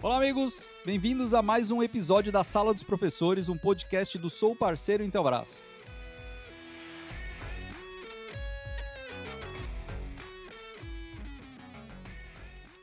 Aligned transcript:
Olá, 0.00 0.18
amigos! 0.18 0.64
Bem-vindos 0.86 1.34
a 1.34 1.42
mais 1.42 1.72
um 1.72 1.82
episódio 1.82 2.30
da 2.30 2.44
Sala 2.44 2.72
dos 2.72 2.84
Professores, 2.84 3.48
um 3.48 3.58
podcast 3.58 4.16
do 4.16 4.30
Sou 4.30 4.54
Parceiro 4.54 5.02
Intelbras. 5.02 5.60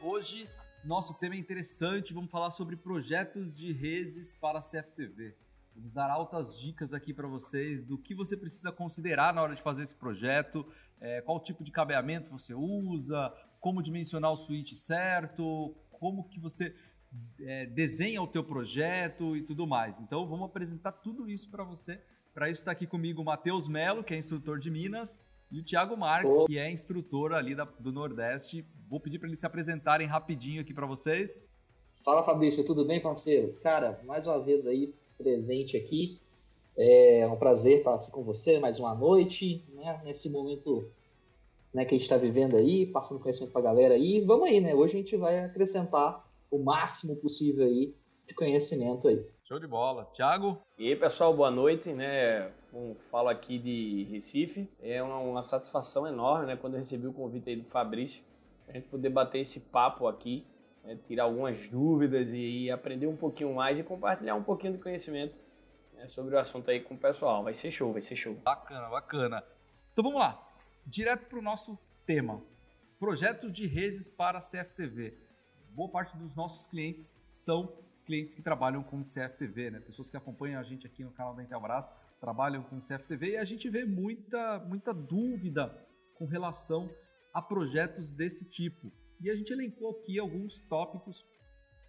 Hoje, 0.02 0.46
nosso 0.84 1.14
tema 1.14 1.36
é 1.36 1.38
interessante, 1.38 2.14
vamos 2.14 2.30
falar 2.30 2.52
sobre 2.52 2.75
projetos 2.75 3.55
de 3.55 3.71
redes 3.71 4.36
para 4.36 4.59
a 4.59 4.61
CFTV. 4.61 5.38
Vamos 5.73 5.93
dar 5.93 6.11
altas 6.11 6.59
dicas 6.59 6.93
aqui 6.93 7.13
para 7.13 7.29
vocês 7.29 7.82
do 7.82 7.97
que 7.97 8.13
você 8.13 8.36
precisa 8.36 8.73
considerar 8.73 9.34
na 9.34 9.41
hora 9.41 9.55
de 9.55 9.61
fazer 9.61 9.84
esse 9.84 9.95
projeto, 9.95 10.70
é, 11.00 11.21
qual 11.21 11.39
tipo 11.39 11.63
de 11.63 11.71
cabeamento 11.71 12.29
você 12.29 12.54
usa, 12.54 13.34
como 13.61 13.82
dimensionar 13.82 14.34
o 14.34 14.36
switch 14.36 14.73
certo, 14.73 15.73
como 15.94 16.27
que 16.27 16.41
você 16.41 16.76
é, 17.40 17.66
desenha 17.66 18.22
o 18.22 18.28
teu 18.28 18.44
projeto 18.44 19.36
e 19.36 19.42
tudo 19.42 19.68
mais. 19.68 20.00
Então 20.00 20.28
vamos 20.28 20.46
apresentar 20.46 20.92
tudo 20.92 21.30
isso 21.30 21.50
para 21.50 21.64
você. 21.64 22.00
Para 22.34 22.50
isso 22.50 22.60
está 22.60 22.72
aqui 22.72 22.86
comigo 22.86 23.22
o 23.22 23.26
Matheus 23.26 23.68
Melo, 23.68 24.04
que 24.04 24.14
é 24.14 24.18
instrutor 24.18 24.60
de 24.60 24.70
Minas, 24.70 25.18
e 25.52 25.60
o 25.60 25.64
Thiago 25.64 25.96
Marques, 25.96 26.44
que 26.46 26.58
é 26.58 26.70
instrutor 26.70 27.34
ali 27.34 27.55
da, 27.55 27.64
do 27.64 27.91
Nordeste. 27.91 28.66
Vou 28.90 29.00
pedir 29.00 29.20
para 29.20 29.28
eles 29.28 29.40
se 29.40 29.46
apresentarem 29.46 30.08
rapidinho 30.08 30.62
aqui 30.62 30.74
para 30.74 30.86
vocês. 30.86 31.48
Fala 32.04 32.24
Fabrício, 32.24 32.64
tudo 32.64 32.84
bem, 32.84 33.02
parceiro? 33.02 33.54
Cara, 33.63 34.00
mais 34.04 34.27
uma 34.27 34.40
vez 34.40 34.68
aí 34.68 34.94
presente 35.18 35.77
aqui. 35.77 36.20
É 36.77 37.26
um 37.27 37.38
prazer 37.38 37.77
estar 37.77 37.96
aqui 37.96 38.12
com 38.12 38.22
você 38.22 38.60
mais 38.60 38.80
uma 38.80 38.94
noite, 38.94 39.63
né? 39.74 40.02
Nesse 40.04 40.30
momento 40.30 40.90
né, 41.74 41.86
que 41.86 41.96
a 41.96 41.98
gente 41.98 42.04
está 42.04 42.18
vivendo 42.18 42.58
aí, 42.58 42.86
passando 42.86 43.20
conhecimento 43.20 43.52
para 43.52 43.62
a 43.62 43.63
galera 43.63 43.94
aí. 43.94 44.20
Vamos 44.22 44.48
aí, 44.48 44.60
né? 44.60 44.76
Hoje 44.76 44.96
a 44.96 45.00
gente 45.00 45.16
vai 45.16 45.40
acrescentar 45.40 46.24
o 46.49 46.57
máximo 46.63 47.15
possível 47.18 47.65
aí 47.65 47.96
de 48.27 48.34
conhecimento 48.34 49.07
aí. 49.07 49.26
Show 49.48 49.60
de 49.60 49.68
bola. 49.68 50.10
Tiago? 50.13 50.60
E 50.77 50.90
aí, 50.90 50.96
pessoal, 50.96 51.32
boa 51.35 51.51
noite, 51.51 51.93
né? 51.93 52.51
Um, 52.74 52.96
falo 53.12 53.29
aqui 53.29 53.60
de 53.60 54.04
Recife. 54.05 54.68
É 54.82 55.01
uma, 55.04 55.20
uma, 55.20 55.41
satisfação 55.43 56.07
enorme, 56.07 56.48
né? 56.48 56.55
Quando 56.55 56.73
eu 56.73 56.79
recebi 56.79 57.05
o 57.05 57.13
convite 57.13 57.49
aí 57.49 57.55
do 57.55 57.66
Fabrício, 57.66 58.23
a 58.68 58.73
gente 58.73 58.88
poder 58.88 59.10
bater 59.10 59.40
esse 59.40 59.60
papo 59.60 60.07
aqui, 60.07 60.46
né, 60.84 60.98
tirar 61.07 61.26
algumas 61.26 61.70
dúvidas 61.70 62.32
e, 62.32 62.63
e, 62.63 62.71
aprender 62.71 63.05
um 63.05 63.16
pouquinho 63.16 63.54
mais 63.54 63.77
e 63.77 63.84
compartilhar 63.84 64.34
um 64.34 64.44
pouquinho 64.44 64.73
de 64.73 64.79
conhecimento 64.79 65.40
né, 65.94 66.07
sobre 66.07 66.35
o 66.35 66.40
assunto 66.40 66.72
aí 66.72 66.79
com 66.79 66.96
o 66.96 66.97
pessoal. 66.97 67.44
Vai 67.44 67.53
ser 67.53 67.69
show, 67.69 67.94
vai 67.94 68.01
ser 68.01 68.16
show. 68.16 68.34
Bacana, 68.34 68.90
bacana. 68.90 69.44
Então 69.94 70.03
vamos 70.03 70.19
lá. 70.19 70.44
Direto 70.84 71.28
para 71.28 71.38
o 71.38 71.41
nosso 71.41 71.78
tema. 72.03 72.41
Projetos 73.00 73.53
de 73.53 73.68
redes 73.68 74.09
para 74.09 74.40
CFTV 74.40 75.25
boa 75.75 75.90
parte 75.90 76.16
dos 76.18 76.35
nossos 76.35 76.66
clientes 76.66 77.13
são 77.29 77.78
clientes 78.06 78.34
que 78.34 78.41
trabalham 78.41 78.81
com 78.81 79.01
CFTV, 79.01 79.72
né? 79.72 79.79
Pessoas 79.81 80.09
que 80.09 80.16
acompanham 80.16 80.59
a 80.59 80.63
gente 80.63 80.88
aqui 80.88 81.03
no 81.03 81.12
canal 81.12 81.35
da 81.35 81.44
Intelbras 81.44 81.90
trabalham 82.22 82.63
com 82.63 82.79
CFTV 82.79 83.31
e 83.31 83.38
a 83.38 83.44
gente 83.44 83.69
vê 83.69 83.84
muita, 83.84 84.59
muita 84.59 84.94
dúvida 84.94 85.85
com 86.16 86.25
relação 86.25 86.90
a 87.34 87.41
projetos 87.41 88.09
desse 88.09 88.45
tipo. 88.50 88.90
E 89.19 89.29
a 89.29 89.35
gente 89.35 89.51
elencou 89.51 89.91
aqui 89.91 90.17
alguns 90.17 90.62
tópicos 90.62 91.25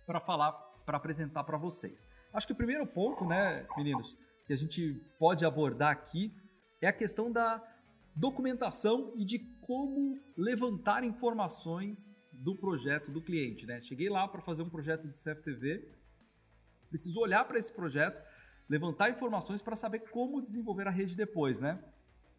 para 0.05 0.21
falar, 0.21 0.53
para 0.85 0.97
apresentar 0.97 1.45
para 1.45 1.57
vocês. 1.57 2.07
Acho 2.33 2.47
que 2.47 2.53
o 2.53 2.57
primeiro 2.57 2.87
ponto, 2.87 3.25
né, 3.25 3.67
meninos, 3.77 4.17
que 4.47 4.53
a 4.53 4.57
gente 4.57 4.95
pode 5.19 5.45
abordar 5.45 5.93
aqui 5.93 6.35
é 6.81 6.89
a 6.89 6.93
questão 6.93 7.31
da 7.31 7.63
documentação 8.17 9.13
e 9.17 9.25
de 9.25 9.39
como 9.61 10.19
levantar 10.37 11.05
informações 11.05 12.19
do 12.39 12.55
projeto 12.55 13.11
do 13.11 13.21
cliente, 13.21 13.67
né? 13.67 13.81
Cheguei 13.83 14.09
lá 14.09 14.27
para 14.29 14.43
fazer 14.43 14.63
um 14.63 14.69
projeto 14.69 15.07
de 15.09 15.15
CFTV, 15.15 15.89
preciso 16.89 17.21
olhar 17.21 17.45
para 17.45 17.59
esse 17.59 17.73
projeto, 17.73 18.23
levantar 18.69 19.11
informações 19.11 19.63
para 19.63 19.77
saber 19.77 20.01
como 20.11 20.41
desenvolver 20.41 20.87
a 20.87 20.91
rede 20.91 21.17
depois, 21.17 21.61
né? 21.61 21.83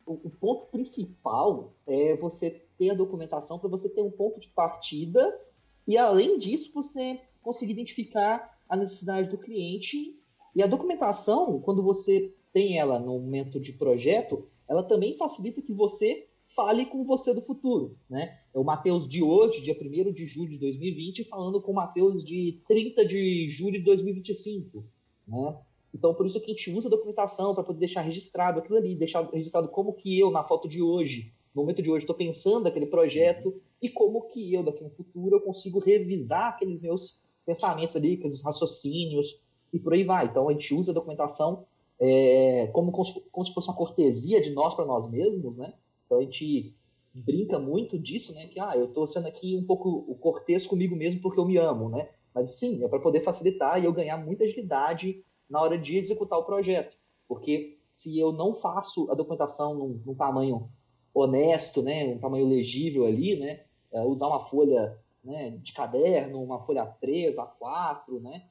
O, 0.06 0.30
ponto 0.30 0.68
principal 0.68 1.76
é 1.86 2.16
você 2.16 2.66
ter 2.78 2.92
a 2.92 2.94
documentação 2.94 3.60
para 3.60 3.68
você 3.68 3.90
ter 3.90 4.02
um 4.02 4.12
ponto 4.12 4.40
de 4.40 4.48
partida 4.48 5.38
e 5.86 5.98
além 5.98 6.40
disso 6.40 6.74
você 6.74 7.20
conseguir 7.42 7.74
identificar 7.74 8.58
a 8.70 8.78
necessidade 8.78 9.30
do 9.30 9.38
cliente 9.38 10.18
e 10.56 10.64
a 10.64 10.68
documentação, 10.68 11.60
quando 11.60 11.84
você 11.84 12.34
tem 12.54 12.80
ela 12.80 13.00
no 13.00 13.20
momento 13.20 13.60
de 13.60 13.74
projeto, 13.74 14.48
ela 14.68 14.82
também 14.82 15.18
facilita 15.18 15.62
que 15.62 15.74
você 15.74 16.27
fale 16.58 16.88
com 16.88 17.06
você 17.06 17.36
do 17.36 17.42
futuro, 17.42 17.96
né? 18.10 18.40
É 18.52 18.58
o 18.58 18.64
Matheus 18.64 19.08
de 19.08 19.22
hoje, 19.22 19.62
dia 19.62 19.78
1 19.80 20.12
de 20.12 20.26
julho 20.26 20.50
de 20.50 20.58
2020, 20.58 21.26
falando 21.26 21.62
com 21.62 21.72
o 21.72 21.76
Matheus 21.76 22.24
de 22.26 22.60
30 22.68 23.06
de 23.06 23.48
julho 23.48 23.78
de 23.78 23.86
2025, 23.86 24.84
né? 25.28 25.56
Então, 25.94 26.16
por 26.16 26.26
isso 26.26 26.40
que 26.40 26.48
a 26.48 26.50
gente 26.50 26.72
usa 26.72 26.88
a 26.88 26.92
documentação 26.92 27.54
para 27.54 27.64
poder 27.64 27.78
deixar 27.78 28.02
registrado 28.02 28.60
aquilo 28.60 28.78
ali, 28.78 28.96
deixar 28.96 29.22
registrado 29.32 29.68
como 29.68 29.94
que 29.94 30.20
eu, 30.20 30.32
na 30.32 30.44
foto 30.44 30.68
de 30.68 30.82
hoje, 30.82 31.32
no 31.54 31.62
momento 31.62 31.82
de 31.82 31.92
hoje, 31.92 32.04
estou 32.04 32.16
pensando 32.16 32.64
naquele 32.64 32.88
projeto 32.88 33.62
e 33.80 33.88
como 33.88 34.24
que 34.24 34.52
eu, 34.52 34.64
daqui 34.64 34.84
no 34.84 34.90
futuro, 34.90 35.36
eu 35.36 35.42
consigo 35.42 35.78
revisar 35.78 36.50
aqueles 36.50 36.82
meus 36.82 37.22
pensamentos 37.46 37.96
ali, 37.96 38.16
aqueles 38.16 38.42
raciocínios 38.42 39.44
e 39.72 39.78
por 39.78 39.94
aí 39.94 40.04
vai. 40.04 40.26
Então, 40.26 40.50
a 40.50 40.54
gente 40.54 40.74
usa 40.74 40.92
a 40.92 40.96
documentação 40.96 41.66
é, 42.00 42.68
como, 42.74 42.92
como 42.92 43.46
se 43.46 43.54
fosse 43.54 43.68
uma 43.68 43.76
cortesia 43.76 44.42
de 44.42 44.52
nós 44.52 44.74
para 44.74 44.86
nós 44.86 45.10
mesmos, 45.12 45.58
né? 45.58 45.74
Então 46.08 46.20
a 46.20 46.22
gente 46.22 46.74
brinca 47.14 47.60
muito 47.60 48.00
disso, 48.00 48.34
né? 48.34 48.48
Que 48.48 48.60
ah, 48.60 48.74
eu 48.76 48.86
estou 48.86 49.06
sendo 49.06 49.28
aqui 49.28 49.56
um 49.56 49.64
pouco 49.64 50.16
cortês 50.16 50.66
comigo 50.66 50.96
mesmo 50.96 51.22
porque 51.22 51.40
eu 51.40 51.46
me 51.46 51.58
amo, 51.58 51.90
né? 51.90 52.10
Mas 52.34 52.52
sim, 52.58 52.84
é 52.84 52.88
para 52.88 53.00
poder 53.00 53.20
facilitar 53.20 53.80
e 53.80 53.86
eu 53.86 53.94
ganhar 53.94 54.18
muita 54.18 54.44
agilidade 54.44 55.24
na 55.50 55.62
hora 55.62 55.78
de 55.78 55.98
executar 55.98 56.40
o 56.40 56.44
projeto. 56.44 56.98
Porque 57.28 57.78
se 57.92 58.18
eu 58.18 58.32
não 58.32 58.54
faço 58.54 59.10
a 59.12 59.16
documentação 59.16 59.76
num, 59.76 60.02
num 60.06 60.16
tamanho 60.16 60.70
honesto, 61.14 61.82
né, 61.82 62.06
um 62.06 62.20
tamanho 62.20 62.48
legível 62.48 63.06
ali, 63.06 63.38
né, 63.38 63.62
é, 63.92 64.02
usar 64.02 64.28
uma 64.28 64.40
folha 64.40 64.98
né, 65.24 65.58
de 65.64 65.74
caderno, 65.74 66.44
uma 66.44 66.64
folha 66.64 66.86
A3, 66.86 67.36
A4, 67.36 68.22
né, 68.22 68.46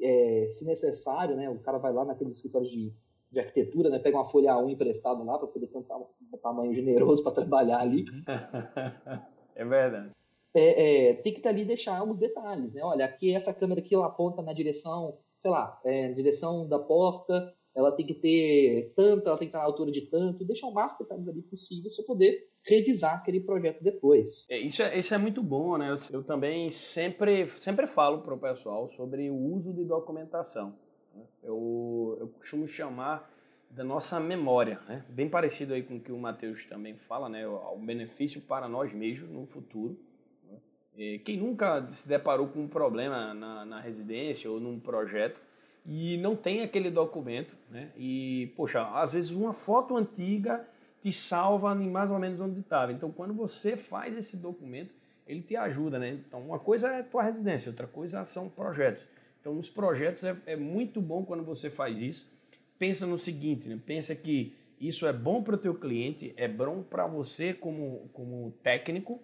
é, 0.00 0.48
se 0.50 0.64
necessário, 0.64 1.36
né, 1.36 1.48
o 1.48 1.60
cara 1.60 1.78
vai 1.78 1.92
lá 1.92 2.04
naqueles 2.04 2.36
escritórios 2.36 2.70
de 2.70 2.92
de 3.30 3.38
arquitetura, 3.38 3.90
né? 3.90 3.98
Pega 3.98 4.16
uma 4.16 4.30
folha 4.30 4.52
A1 4.52 4.70
emprestada 4.70 5.22
lá 5.22 5.38
para 5.38 5.48
poder 5.48 5.66
ter 5.66 5.78
um, 5.78 6.38
tamanho 6.42 6.74
generoso 6.74 7.22
para 7.22 7.32
trabalhar 7.36 7.80
ali. 7.80 8.04
é 9.54 9.64
verdade. 9.64 10.10
É, 10.54 11.10
é, 11.10 11.14
tem 11.14 11.32
que 11.32 11.40
estar 11.40 11.50
ali 11.50 11.64
deixar 11.64 12.02
uns 12.02 12.18
detalhes, 12.18 12.72
né? 12.72 12.82
Olha, 12.82 13.04
aqui 13.04 13.34
essa 13.34 13.52
câmera 13.52 13.80
aqui 13.80 13.94
ela 13.94 14.06
aponta 14.06 14.42
na 14.42 14.52
direção, 14.52 15.18
sei 15.36 15.50
lá, 15.50 15.78
é, 15.84 16.12
direção 16.12 16.66
da 16.66 16.78
porta, 16.78 17.54
ela 17.76 17.92
tem 17.92 18.06
que 18.06 18.14
ter 18.14 18.92
tanto, 18.96 19.28
ela 19.28 19.38
tem 19.38 19.46
que 19.46 19.50
estar 19.50 19.58
na 19.58 19.64
altura 19.64 19.92
de 19.92 20.02
tanto, 20.02 20.44
deixar 20.44 20.66
o 20.66 20.74
máximo 20.74 21.00
detalhes 21.00 21.28
ali 21.28 21.42
possível 21.42 21.88
para 21.96 22.06
poder 22.06 22.48
revisar 22.66 23.14
aquele 23.14 23.40
projeto 23.40 23.82
depois. 23.82 24.46
É, 24.50 24.58
isso, 24.58 24.82
é, 24.82 24.98
isso 24.98 25.14
é 25.14 25.18
muito 25.18 25.42
bom, 25.42 25.76
né? 25.76 25.90
Eu, 25.90 26.18
eu 26.18 26.24
também 26.24 26.70
sempre, 26.70 27.48
sempre 27.50 27.86
falo 27.86 28.22
para 28.22 28.34
o 28.34 28.38
pessoal 28.38 28.88
sobre 28.88 29.30
o 29.30 29.36
uso 29.36 29.72
de 29.72 29.84
documentação. 29.84 30.74
Eu, 31.42 32.16
eu 32.20 32.28
costumo 32.28 32.66
chamar 32.66 33.30
da 33.70 33.84
nossa 33.84 34.18
memória, 34.18 34.80
né? 34.88 35.04
bem 35.08 35.28
parecido 35.28 35.74
aí 35.74 35.82
com 35.82 35.96
o 35.96 36.00
que 36.00 36.10
o 36.10 36.18
Matheus 36.18 36.64
também 36.66 36.96
fala, 36.96 37.28
né? 37.28 37.46
o 37.46 37.76
benefício 37.76 38.40
para 38.40 38.68
nós 38.68 38.92
mesmos 38.92 39.28
no 39.30 39.46
futuro. 39.46 39.98
Né? 40.50 41.18
Quem 41.18 41.36
nunca 41.36 41.86
se 41.92 42.08
deparou 42.08 42.48
com 42.48 42.60
um 42.60 42.68
problema 42.68 43.34
na, 43.34 43.64
na 43.64 43.80
residência 43.80 44.50
ou 44.50 44.58
num 44.58 44.80
projeto 44.80 45.40
e 45.88 46.18
não 46.18 46.36
tem 46.36 46.62
aquele 46.62 46.90
documento, 46.90 47.56
né? 47.70 47.90
E, 47.96 48.52
poxa, 48.54 48.86
às 49.00 49.14
vezes 49.14 49.30
uma 49.30 49.54
foto 49.54 49.96
antiga 49.96 50.68
te 51.00 51.10
salva 51.10 51.72
em 51.74 51.90
mais 51.90 52.10
ou 52.10 52.18
menos 52.18 52.40
onde 52.40 52.60
estava. 52.60 52.92
Então, 52.92 53.10
quando 53.10 53.32
você 53.32 53.74
faz 53.74 54.14
esse 54.14 54.36
documento, 54.36 54.92
ele 55.26 55.40
te 55.40 55.56
ajuda, 55.56 55.98
né? 55.98 56.10
Então, 56.10 56.42
uma 56.42 56.58
coisa 56.58 56.88
é 56.88 57.02
tua 57.02 57.22
residência, 57.22 57.70
outra 57.70 57.86
coisa 57.86 58.22
são 58.26 58.50
projetos. 58.50 59.02
Então, 59.40 59.54
nos 59.54 59.68
projetos 59.68 60.24
é, 60.24 60.36
é 60.46 60.56
muito 60.56 61.00
bom 61.00 61.24
quando 61.24 61.44
você 61.44 61.70
faz 61.70 62.00
isso. 62.00 62.30
Pensa 62.78 63.06
no 63.06 63.18
seguinte, 63.18 63.68
né? 63.68 63.80
pensa 63.84 64.14
que 64.14 64.54
isso 64.80 65.06
é 65.06 65.12
bom 65.12 65.42
para 65.42 65.56
o 65.56 65.58
teu 65.58 65.74
cliente, 65.74 66.32
é 66.36 66.46
bom 66.46 66.82
para 66.82 67.06
você 67.06 67.52
como, 67.52 68.08
como 68.12 68.52
técnico 68.62 69.20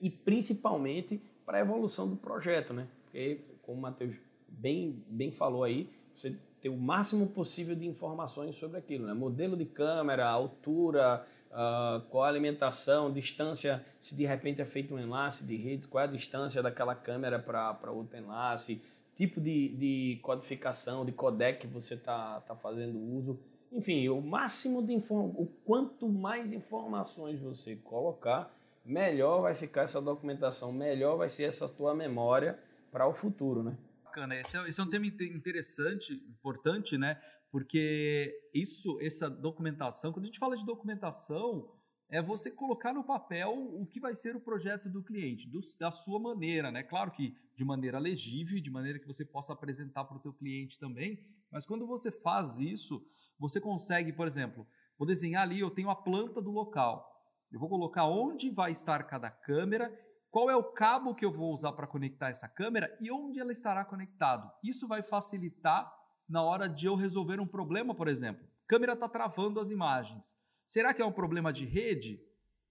e 0.00 0.10
principalmente 0.10 1.22
para 1.46 1.58
a 1.58 1.60
evolução 1.60 2.08
do 2.08 2.16
projeto, 2.16 2.72
né? 2.72 2.88
Porque, 3.04 3.40
como 3.62 3.78
o 3.78 3.80
Matheus 3.80 4.16
bem, 4.48 5.04
bem 5.06 5.30
falou 5.30 5.62
aí, 5.62 5.88
você 6.14 6.36
ter 6.60 6.68
o 6.68 6.76
máximo 6.76 7.28
possível 7.28 7.74
de 7.74 7.86
informações 7.86 8.56
sobre 8.56 8.78
aquilo, 8.78 9.06
né? 9.06 9.14
Modelo 9.14 9.56
de 9.56 9.64
câmera, 9.64 10.28
altura, 10.28 11.24
uh, 11.50 12.00
qual 12.08 12.24
a 12.24 12.28
alimentação, 12.28 13.12
distância, 13.12 13.84
se 13.98 14.16
de 14.16 14.24
repente 14.24 14.60
é 14.60 14.64
feito 14.64 14.94
um 14.94 14.98
enlace 14.98 15.44
de 15.44 15.56
redes, 15.56 15.86
qual 15.86 16.02
é 16.02 16.08
a 16.08 16.10
distância 16.10 16.62
daquela 16.62 16.94
câmera 16.94 17.38
para 17.38 17.90
outro 17.90 18.16
enlace, 18.16 18.82
tipo 19.14 19.40
de, 19.40 19.68
de 19.76 20.20
codificação, 20.22 21.04
de 21.04 21.12
codec 21.12 21.60
que 21.60 21.66
você 21.66 21.94
está 21.94 22.40
tá 22.40 22.56
fazendo 22.56 22.98
uso. 22.98 23.38
Enfim, 23.70 24.08
o 24.08 24.20
máximo 24.20 24.82
de 24.86 24.94
o 24.94 25.46
quanto 25.64 26.08
mais 26.08 26.52
informações 26.52 27.40
você 27.40 27.76
colocar, 27.76 28.54
melhor 28.84 29.42
vai 29.42 29.54
ficar 29.54 29.82
essa 29.82 30.00
documentação, 30.00 30.72
melhor 30.72 31.16
vai 31.16 31.28
ser 31.28 31.44
essa 31.44 31.68
tua 31.68 31.94
memória 31.94 32.58
para 32.90 33.06
o 33.06 33.14
futuro, 33.14 33.62
né? 33.62 33.76
Bacana, 34.04 34.36
esse 34.36 34.56
é, 34.56 34.68
esse 34.68 34.78
é 34.78 34.84
um 34.84 34.90
tema 34.90 35.06
interessante, 35.06 36.12
importante, 36.28 36.98
né? 36.98 37.18
Porque 37.50 38.34
isso, 38.54 38.98
essa 39.00 39.30
documentação, 39.30 40.12
quando 40.12 40.24
a 40.24 40.26
gente 40.26 40.38
fala 40.38 40.56
de 40.56 40.66
documentação, 40.66 41.70
é 42.10 42.20
você 42.20 42.50
colocar 42.50 42.92
no 42.92 43.02
papel 43.02 43.52
o 43.52 43.86
que 43.86 43.98
vai 43.98 44.14
ser 44.14 44.36
o 44.36 44.40
projeto 44.40 44.88
do 44.90 45.02
cliente, 45.02 45.48
do, 45.48 45.60
da 45.80 45.90
sua 45.90 46.20
maneira, 46.20 46.70
né? 46.70 46.82
Claro 46.82 47.10
que 47.10 47.34
de 47.62 47.64
maneira 47.64 48.00
legível, 48.00 48.60
de 48.60 48.70
maneira 48.70 48.98
que 48.98 49.06
você 49.06 49.24
possa 49.24 49.52
apresentar 49.52 50.04
para 50.04 50.16
o 50.16 50.20
teu 50.20 50.32
cliente 50.32 50.80
também, 50.80 51.20
mas 51.50 51.64
quando 51.64 51.86
você 51.86 52.10
faz 52.10 52.58
isso, 52.58 53.00
você 53.38 53.60
consegue, 53.60 54.12
por 54.12 54.26
exemplo, 54.26 54.66
vou 54.98 55.06
desenhar 55.06 55.42
ali, 55.42 55.60
eu 55.60 55.70
tenho 55.70 55.88
a 55.88 55.94
planta 55.94 56.42
do 56.42 56.50
local, 56.50 57.08
eu 57.52 57.60
vou 57.60 57.68
colocar 57.68 58.04
onde 58.06 58.50
vai 58.50 58.72
estar 58.72 59.04
cada 59.04 59.30
câmera, 59.30 59.96
qual 60.28 60.50
é 60.50 60.56
o 60.56 60.72
cabo 60.72 61.14
que 61.14 61.24
eu 61.24 61.30
vou 61.30 61.52
usar 61.52 61.72
para 61.72 61.86
conectar 61.86 62.30
essa 62.30 62.48
câmera 62.48 62.92
e 63.00 63.12
onde 63.12 63.38
ela 63.38 63.52
estará 63.52 63.84
conectado. 63.84 64.50
Isso 64.64 64.88
vai 64.88 65.02
facilitar 65.02 65.88
na 66.28 66.42
hora 66.42 66.68
de 66.68 66.86
eu 66.86 66.96
resolver 66.96 67.38
um 67.38 67.46
problema, 67.46 67.94
por 67.94 68.08
exemplo. 68.08 68.44
Câmera 68.66 68.94
está 68.94 69.08
travando 69.08 69.60
as 69.60 69.70
imagens. 69.70 70.34
Será 70.66 70.92
que 70.92 71.02
é 71.02 71.04
um 71.04 71.12
problema 71.12 71.52
de 71.52 71.64
rede? 71.64 72.18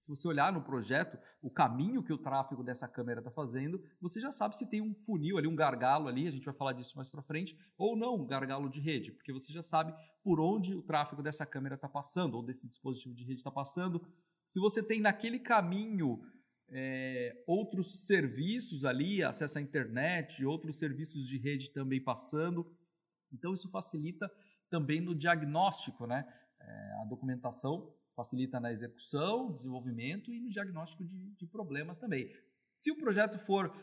Se 0.02 0.10
você 0.10 0.28
olhar 0.28 0.52
no 0.52 0.64
projeto, 0.64 1.16
o 1.44 1.52
caminho 1.52 2.02
que 2.02 2.12
o 2.12 2.18
tráfego 2.18 2.64
dessa 2.64 2.88
câmera 2.88 3.20
está 3.20 3.30
fazendo, 3.30 3.80
você 4.02 4.20
já 4.20 4.32
sabe 4.32 4.58
se 4.58 4.68
tem 4.68 4.82
um 4.82 4.96
funil 4.96 5.38
ali, 5.38 5.48
um 5.48 5.56
gargalo 5.56 6.08
ali, 6.08 6.28
a 6.28 6.32
gente 6.32 6.44
vai 6.44 6.56
falar 6.56 6.74
disso 6.74 6.94
mais 6.96 7.08
para 7.08 7.22
frente, 7.22 7.56
ou 7.78 7.96
não, 7.96 8.16
um 8.16 8.26
gargalo 8.26 8.68
de 8.68 8.80
rede, 8.80 9.12
porque 9.12 9.32
você 9.32 9.54
já 9.54 9.62
sabe 9.62 9.94
por 10.24 10.42
onde 10.42 10.74
o 10.74 10.82
tráfego 10.82 11.22
dessa 11.22 11.46
câmera 11.46 11.76
está 11.76 11.88
passando, 11.88 12.34
ou 12.34 12.44
desse 12.44 12.68
dispositivo 12.68 13.14
de 13.14 13.24
rede 13.24 13.42
está 13.42 13.52
passando. 13.52 14.02
Se 14.48 14.60
você 14.60 14.82
tem 14.82 15.00
naquele 15.00 15.38
caminho 15.38 16.20
é, 16.70 17.44
outros 17.46 18.08
serviços 18.08 18.84
ali, 18.84 19.24
acesso 19.24 19.60
à 19.60 19.62
internet, 19.62 20.44
outros 20.44 20.80
serviços 20.80 21.28
de 21.28 21.38
rede 21.38 21.72
também 21.72 22.04
passando, 22.04 22.76
então 23.32 23.54
isso 23.54 23.70
facilita 23.70 24.28
também 24.68 25.00
no 25.00 25.14
diagnóstico, 25.14 26.08
né? 26.08 26.26
É, 26.60 26.94
a 27.02 27.06
documentação 27.08 27.94
facilita 28.22 28.60
na 28.60 28.72
execução, 28.72 29.52
desenvolvimento 29.52 30.32
e 30.32 30.40
no 30.40 30.50
diagnóstico 30.50 31.04
de, 31.04 31.18
de 31.32 31.48
problemas 31.48 31.98
também. 31.98 32.32
Se 32.78 32.92
o 32.92 32.96
projeto 32.96 33.40
for 33.40 33.74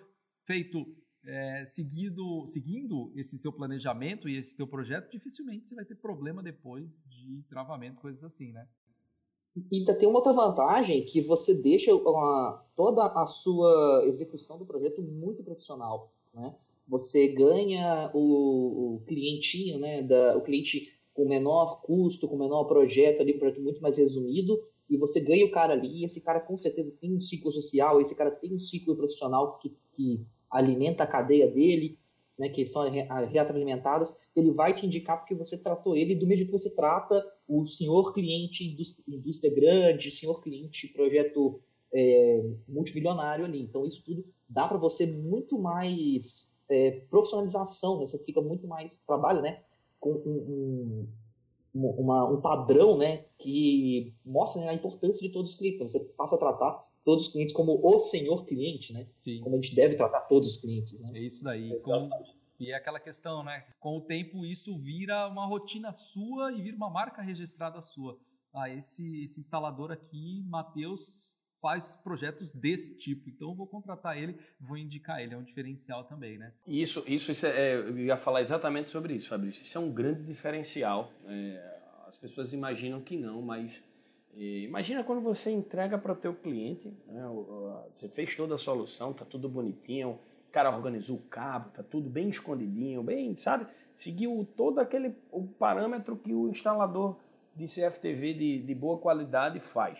feito 0.45 0.87
é, 1.25 1.65
seguido, 1.65 2.47
seguindo 2.47 3.13
esse 3.17 3.37
seu 3.37 3.53
planejamento 3.53 4.29
e 4.29 4.37
esse 4.37 4.57
teu 4.57 4.67
projeto, 4.67 5.11
dificilmente 5.11 5.69
você 5.69 5.75
vai 5.75 5.85
ter 5.85 5.97
problema 5.97 6.43
depois 6.43 7.05
de 7.07 7.43
travamento, 7.49 8.01
coisas 8.01 8.23
assim, 8.23 8.53
né? 8.53 8.67
E 9.73 9.79
ainda 9.79 9.95
tem 9.95 10.09
uma 10.09 10.19
outra 10.19 10.33
vantagem 10.33 11.05
que 11.05 11.21
você 11.21 11.61
deixa 11.61 11.93
uma, 11.93 12.65
toda 12.77 13.07
a 13.07 13.27
sua 13.27 14.05
execução 14.07 14.57
do 14.57 14.65
projeto 14.65 15.03
muito 15.03 15.43
profissional, 15.43 16.13
né? 16.33 16.55
Você 16.87 17.29
ganha 17.29 18.11
o, 18.15 18.95
o 18.95 19.01
clientinho, 19.05 19.79
né? 19.81 20.03
Da, 20.03 20.37
o 20.37 20.43
cliente 20.43 20.97
com 21.19 21.25
menor 21.25 21.83
custo, 21.83 22.29
com 22.29 22.37
menor 22.37 22.63
projeto 22.67 23.21
ali, 23.21 23.35
um 23.35 23.41
projeto 23.41 23.61
muito 23.61 23.83
mais 23.83 23.97
resumido, 23.97 24.57
e 24.89 24.97
você 24.97 25.19
ganha 25.19 25.45
o 25.45 25.51
cara 25.51 25.73
ali, 25.73 25.89
e 25.89 26.05
esse 26.05 26.23
cara 26.23 26.39
com 26.39 26.57
certeza 26.57 26.97
tem 27.01 27.13
um 27.13 27.21
ciclo 27.21 27.51
social, 27.51 28.01
esse 28.01 28.15
cara 28.15 28.31
tem 28.31 28.55
um 28.55 28.59
ciclo 28.61 28.95
profissional 28.95 29.59
que, 29.59 29.77
que 29.97 30.25
alimenta 30.49 31.03
a 31.03 31.09
cadeia 31.09 31.49
dele, 31.49 31.99
né, 32.39 32.49
que 32.49 32.65
são 32.65 32.89
retroalimentadas, 32.89 34.21
ele 34.37 34.53
vai 34.53 34.73
te 34.73 34.87
indicar 34.87 35.19
porque 35.19 35.35
você 35.35 35.61
tratou 35.61 35.97
ele 35.97 36.15
do 36.15 36.25
mesmo 36.25 36.47
que 36.47 36.53
você 36.53 36.73
trata 36.77 37.27
o 37.49 37.67
senhor 37.67 38.15
cliente 38.15 38.65
indústria, 39.09 39.53
grande, 39.53 40.13
senhor 40.13 40.41
cliente 40.41 40.87
projeto 40.87 41.61
é, 41.93 42.45
multimilionário 42.69 43.45
ali. 43.45 43.61
Então 43.61 43.85
isso 43.85 44.05
tudo 44.05 44.25
dá 44.49 44.69
para 44.69 44.79
você 44.79 45.05
muito 45.05 45.59
mais 45.59 46.57
é, 46.69 46.93
profissionalização, 47.11 47.99
né? 47.99 48.07
você 48.07 48.25
fica 48.25 48.41
muito 48.41 48.69
mais 48.69 49.03
trabalho, 49.03 49.43
né? 49.43 49.65
Com 50.01 50.11
um, 50.11 51.09
um, 51.75 51.89
uma, 51.89 52.31
um 52.31 52.41
padrão 52.41 52.97
né, 52.97 53.25
que 53.39 54.15
mostra 54.25 54.63
né, 54.63 54.69
a 54.69 54.75
importância 54.75 55.27
de 55.27 55.33
todos 55.33 55.53
os 55.53 55.57
clientes. 55.57 55.77
Então, 55.81 55.89
você 55.89 56.13
passa 56.17 56.37
a 56.37 56.39
tratar 56.39 56.89
todos 57.05 57.27
os 57.27 57.33
clientes 57.33 57.55
como 57.55 57.81
o 57.83 58.01
senhor 58.01 58.45
cliente, 58.45 58.93
né? 58.93 59.09
Sim. 59.19 59.41
Como 59.41 59.57
a 59.57 59.59
gente 59.61 59.75
deve 59.75 59.95
tratar 59.95 60.21
todos 60.23 60.57
os 60.57 60.61
clientes. 60.61 61.01
Né? 61.01 61.13
É 61.15 61.21
isso 61.21 61.43
daí. 61.43 61.81
Com... 61.81 62.11
E 62.61 62.71
é 62.71 62.75
aquela 62.75 63.01
questão, 63.01 63.43
né? 63.43 63.65
Com 63.79 63.97
o 63.97 64.01
tempo 64.01 64.45
isso 64.45 64.77
vira 64.77 65.29
uma 65.29 65.47
rotina 65.47 65.93
sua 65.93 66.53
e 66.53 66.61
vira 66.61 66.77
uma 66.77 66.91
marca 66.91 67.23
registrada 67.23 67.81
sua. 67.81 68.19
Ah, 68.53 68.69
esse, 68.69 69.25
esse 69.25 69.41
instalador 69.41 69.93
aqui, 69.93 70.43
Matheus, 70.49 71.35
faz 71.61 71.97
projetos 71.97 72.51
desse 72.51 72.97
tipo. 72.97 73.29
Então 73.29 73.51
eu 73.51 73.55
vou 73.55 73.67
contratar 73.67 74.17
ele, 74.17 74.39
vou 74.61 74.77
indicar 74.77 75.21
ele, 75.21 75.35
é 75.35 75.37
um 75.37 75.43
diferencial 75.43 76.05
também, 76.05 76.39
né? 76.39 76.53
Isso, 76.67 77.03
isso, 77.07 77.31
isso 77.33 77.47
é, 77.47 77.75
eu 77.75 77.99
ia 77.99 78.17
falar 78.17 78.41
exatamente 78.41 78.91
sobre 78.91 79.15
isso, 79.15 79.29
Fabrício. 79.29 79.63
Isso 79.63 79.77
é 79.77 79.81
um 79.81 79.93
grande 79.93 80.23
diferencial. 80.23 81.13
É, 81.27 81.79
as 82.07 82.17
pessoas 82.17 82.53
imaginam 82.53 83.01
que 83.01 83.17
não, 83.17 83.43
mas 83.43 83.83
é, 84.37 84.61
imagina 84.61 85.03
quando 85.05 85.21
você 85.21 85.51
entrega 85.51 85.99
para 85.99 86.13
o 86.13 86.17
teu 86.17 86.35
cliente, 86.35 86.93
né, 87.07 87.23
você 87.95 88.09
fez 88.09 88.35
toda 88.35 88.55
a 88.55 88.59
solução, 88.59 89.13
tá 89.13 89.25
tudo 89.25 89.49
bonitinho, 89.49 90.19
o 90.49 90.51
cara 90.53 90.75
organizou 90.75 91.17
o 91.17 91.23
cabo, 91.23 91.71
tá 91.71 91.83
tudo 91.83 92.09
bem 92.09 92.29
escondidinho, 92.29 93.03
bem, 93.03 93.37
sabe? 93.37 93.67
Seguiu 93.95 94.49
todo 94.57 94.79
aquele 94.79 95.15
o 95.31 95.47
parâmetro 95.47 96.17
que 96.17 96.33
o 96.33 96.49
instalador 96.49 97.19
de 97.55 97.67
CFTV 97.67 98.35
de, 98.35 98.59
de 98.61 98.75
boa 98.75 98.99
qualidade 98.99 99.59
faz. 99.61 99.99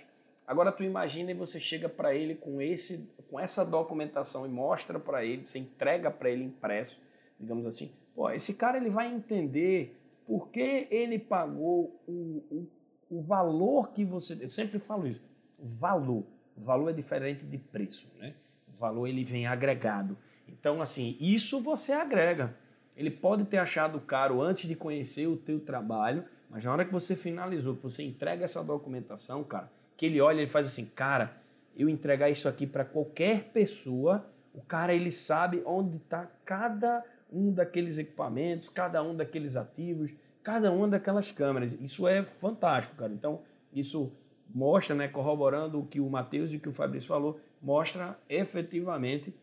Agora 0.49 0.73
tu 0.73 0.83
imagina 0.83 1.31
e 1.31 1.35
você 1.35 1.61
chega 1.61 1.91
para 1.91 2.15
ele 2.15 2.35
com 2.35 2.63
esse, 2.63 3.07
com 3.31 3.39
essa 3.39 3.67
documentação 3.67 4.47
e 4.47 4.49
mostra 4.49 4.99
para 4.99 5.23
ele, 5.23 5.47
você 5.47 5.59
entrega 5.59 6.11
para 6.11 6.31
ele 6.31 6.43
impresso, 6.43 6.99
digamos 7.39 7.67
assim. 7.67 7.93
Pô, 8.15 8.31
esse 8.31 8.55
cara 8.55 8.79
ele 8.79 8.89
vai 8.89 9.13
entender 9.13 9.95
por 10.27 10.49
que 10.49 10.89
ele 10.91 11.19
pagou 11.19 12.01
o, 12.09 12.43
o, 12.51 12.67
o 13.11 13.21
valor 13.21 13.91
que 13.91 14.07
você. 14.07 14.43
Eu 14.43 14.49
sempre 14.49 14.79
falo 14.79 15.07
isso. 15.07 15.21
Valor. 15.59 16.25
Valor 16.57 16.89
é 16.89 16.93
diferente 16.95 17.45
de 17.45 17.59
preço, 17.59 18.11
né? 18.19 18.35
O 18.75 18.79
valor 18.81 19.07
ele 19.07 19.25
vem 19.25 19.47
agregado. 19.47 20.17
Então, 20.49 20.81
assim, 20.81 21.15
isso 21.21 21.61
você 21.61 21.93
agrega. 21.93 22.57
Ele 22.97 23.11
pode 23.11 23.45
ter 23.45 23.59
achado 23.59 24.01
caro 24.01 24.41
antes 24.41 24.67
de 24.67 24.75
conhecer 24.75 25.27
o 25.27 25.37
teu 25.37 25.61
trabalho, 25.61 26.25
mas 26.49 26.65
na 26.65 26.73
hora 26.73 26.87
que 26.87 26.93
você 26.93 27.15
finalizou, 27.15 27.77
que 27.77 27.83
você 27.83 28.03
entrega 28.03 28.45
essa 28.45 28.65
documentação, 28.65 29.45
cara, 29.45 29.71
que 29.99 30.07
ele 30.07 30.21
olha 30.21 30.41
e 30.41 30.47
faz 30.47 30.67
assim, 30.67 30.87
cara, 30.87 31.37
eu 31.77 31.89
entregar 31.89 32.31
isso 32.31 32.49
aqui 32.49 32.67
para 32.67 32.85
qualquer 32.85 33.51
pessoa, 33.53 34.25
o 34.55 34.63
cara 34.63 34.95
ele 34.95 35.11
sabe 35.11 35.61
onde 35.67 35.97
está 35.97 36.31
cada 36.45 37.05
um 37.31 37.53
daqueles 37.53 37.99
equipamentos, 37.99 38.69
cada 38.69 39.03
um 39.03 39.15
daqueles 39.15 39.57
ativos, 39.57 40.13
cada 40.43 40.71
uma 40.71 40.87
daquelas 40.87 41.33
câmeras. 41.33 41.73
Isso 41.81 42.07
é 42.07 42.25
fantástico, 42.25 42.97
cara. 42.97 43.13
Então, 43.13 43.43
isso 43.73 44.13
mostra, 44.49 44.95
né, 44.95 45.09
corroborando 45.09 45.81
o 45.81 45.87
que 45.87 46.01
o 46.01 46.09
Matheus 46.09 46.53
e 46.53 46.57
o 46.57 46.61
que 46.61 46.69
o 46.69 46.73
Fabrício 46.73 47.09
falou, 47.09 47.41
mostra 47.61 48.17
efetivamente 48.29 49.35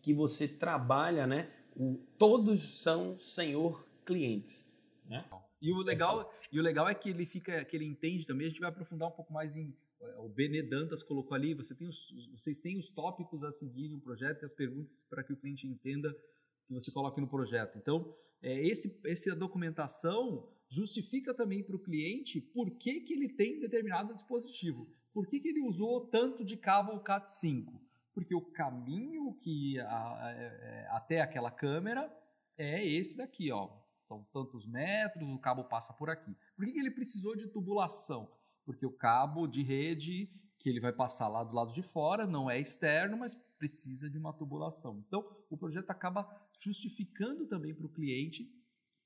que 0.00 0.12
você 0.14 0.48
trabalha, 0.48 1.26
né, 1.26 1.48
o, 1.76 2.00
todos 2.18 2.82
são 2.82 3.18
senhor 3.20 3.86
clientes, 4.04 4.68
né? 5.06 5.24
E 5.60 5.70
o 5.70 5.78
legal, 5.78 6.32
e 6.50 6.58
o 6.58 6.62
legal 6.62 6.88
é 6.88 6.94
que 6.94 7.10
ele 7.10 7.24
fica, 7.24 7.64
que 7.64 7.76
ele 7.76 7.84
entende 7.84 8.26
também. 8.26 8.46
A 8.46 8.50
gente 8.50 8.60
vai 8.60 8.68
aprofundar 8.68 9.08
um 9.08 9.12
pouco 9.12 9.32
mais 9.32 9.56
em 9.56 9.72
o 10.18 10.28
Benê 10.28 10.62
Dantas 10.62 11.02
colocou 11.02 11.34
ali. 11.34 11.54
Você 11.54 11.74
tem 11.74 11.88
os, 11.88 12.08
vocês 12.32 12.60
têm 12.60 12.78
os 12.78 12.90
tópicos 12.90 13.42
a 13.42 13.52
seguir 13.52 13.88
no 13.88 14.00
projeto 14.00 14.42
e 14.42 14.46
as 14.46 14.52
perguntas 14.52 15.04
para 15.08 15.22
que 15.22 15.32
o 15.32 15.36
cliente 15.36 15.66
entenda 15.66 16.14
que 16.66 16.74
você 16.74 16.90
coloque 16.90 17.20
no 17.20 17.28
projeto. 17.28 17.78
Então, 17.78 18.14
é, 18.40 18.66
esse, 18.66 19.00
essa 19.04 19.34
documentação 19.34 20.48
justifica 20.68 21.34
também 21.34 21.62
para 21.62 21.76
o 21.76 21.82
cliente 21.82 22.40
por 22.40 22.70
que, 22.70 23.00
que 23.00 23.12
ele 23.12 23.28
tem 23.28 23.60
determinado 23.60 24.14
dispositivo. 24.14 24.88
Por 25.12 25.26
que, 25.26 25.40
que 25.40 25.48
ele 25.48 25.60
usou 25.60 26.06
tanto 26.08 26.44
de 26.44 26.56
cabo 26.56 27.02
CAT5? 27.04 27.80
Porque 28.14 28.34
o 28.34 28.40
caminho 28.40 29.34
que 29.34 29.78
a, 29.80 29.86
a, 29.86 30.26
a, 30.26 30.32
é, 30.32 30.86
até 30.90 31.20
aquela 31.20 31.50
câmera 31.50 32.10
é 32.56 32.84
esse 32.86 33.16
daqui, 33.16 33.50
ó 33.50 33.82
são 34.12 34.24
tantos 34.32 34.66
metros, 34.66 35.26
o 35.26 35.38
cabo 35.38 35.64
passa 35.64 35.92
por 35.94 36.10
aqui. 36.10 36.36
Por 36.54 36.66
que, 36.66 36.72
que 36.72 36.78
ele 36.78 36.90
precisou 36.90 37.34
de 37.34 37.48
tubulação? 37.48 38.30
Porque 38.64 38.86
o 38.86 38.92
cabo 38.92 39.46
de 39.46 39.62
rede 39.62 40.30
que 40.58 40.68
ele 40.68 40.80
vai 40.80 40.92
passar 40.92 41.28
lá 41.28 41.42
do 41.42 41.54
lado 41.54 41.72
de 41.72 41.82
fora 41.82 42.26
não 42.26 42.48
é 42.48 42.60
externo, 42.60 43.16
mas 43.16 43.34
precisa 43.58 44.08
de 44.08 44.16
uma 44.16 44.32
tubulação. 44.32 45.02
Então, 45.06 45.24
o 45.50 45.56
projeto 45.56 45.90
acaba 45.90 46.28
justificando 46.60 47.46
também 47.46 47.74
para 47.74 47.86
o 47.86 47.92
cliente 47.92 48.48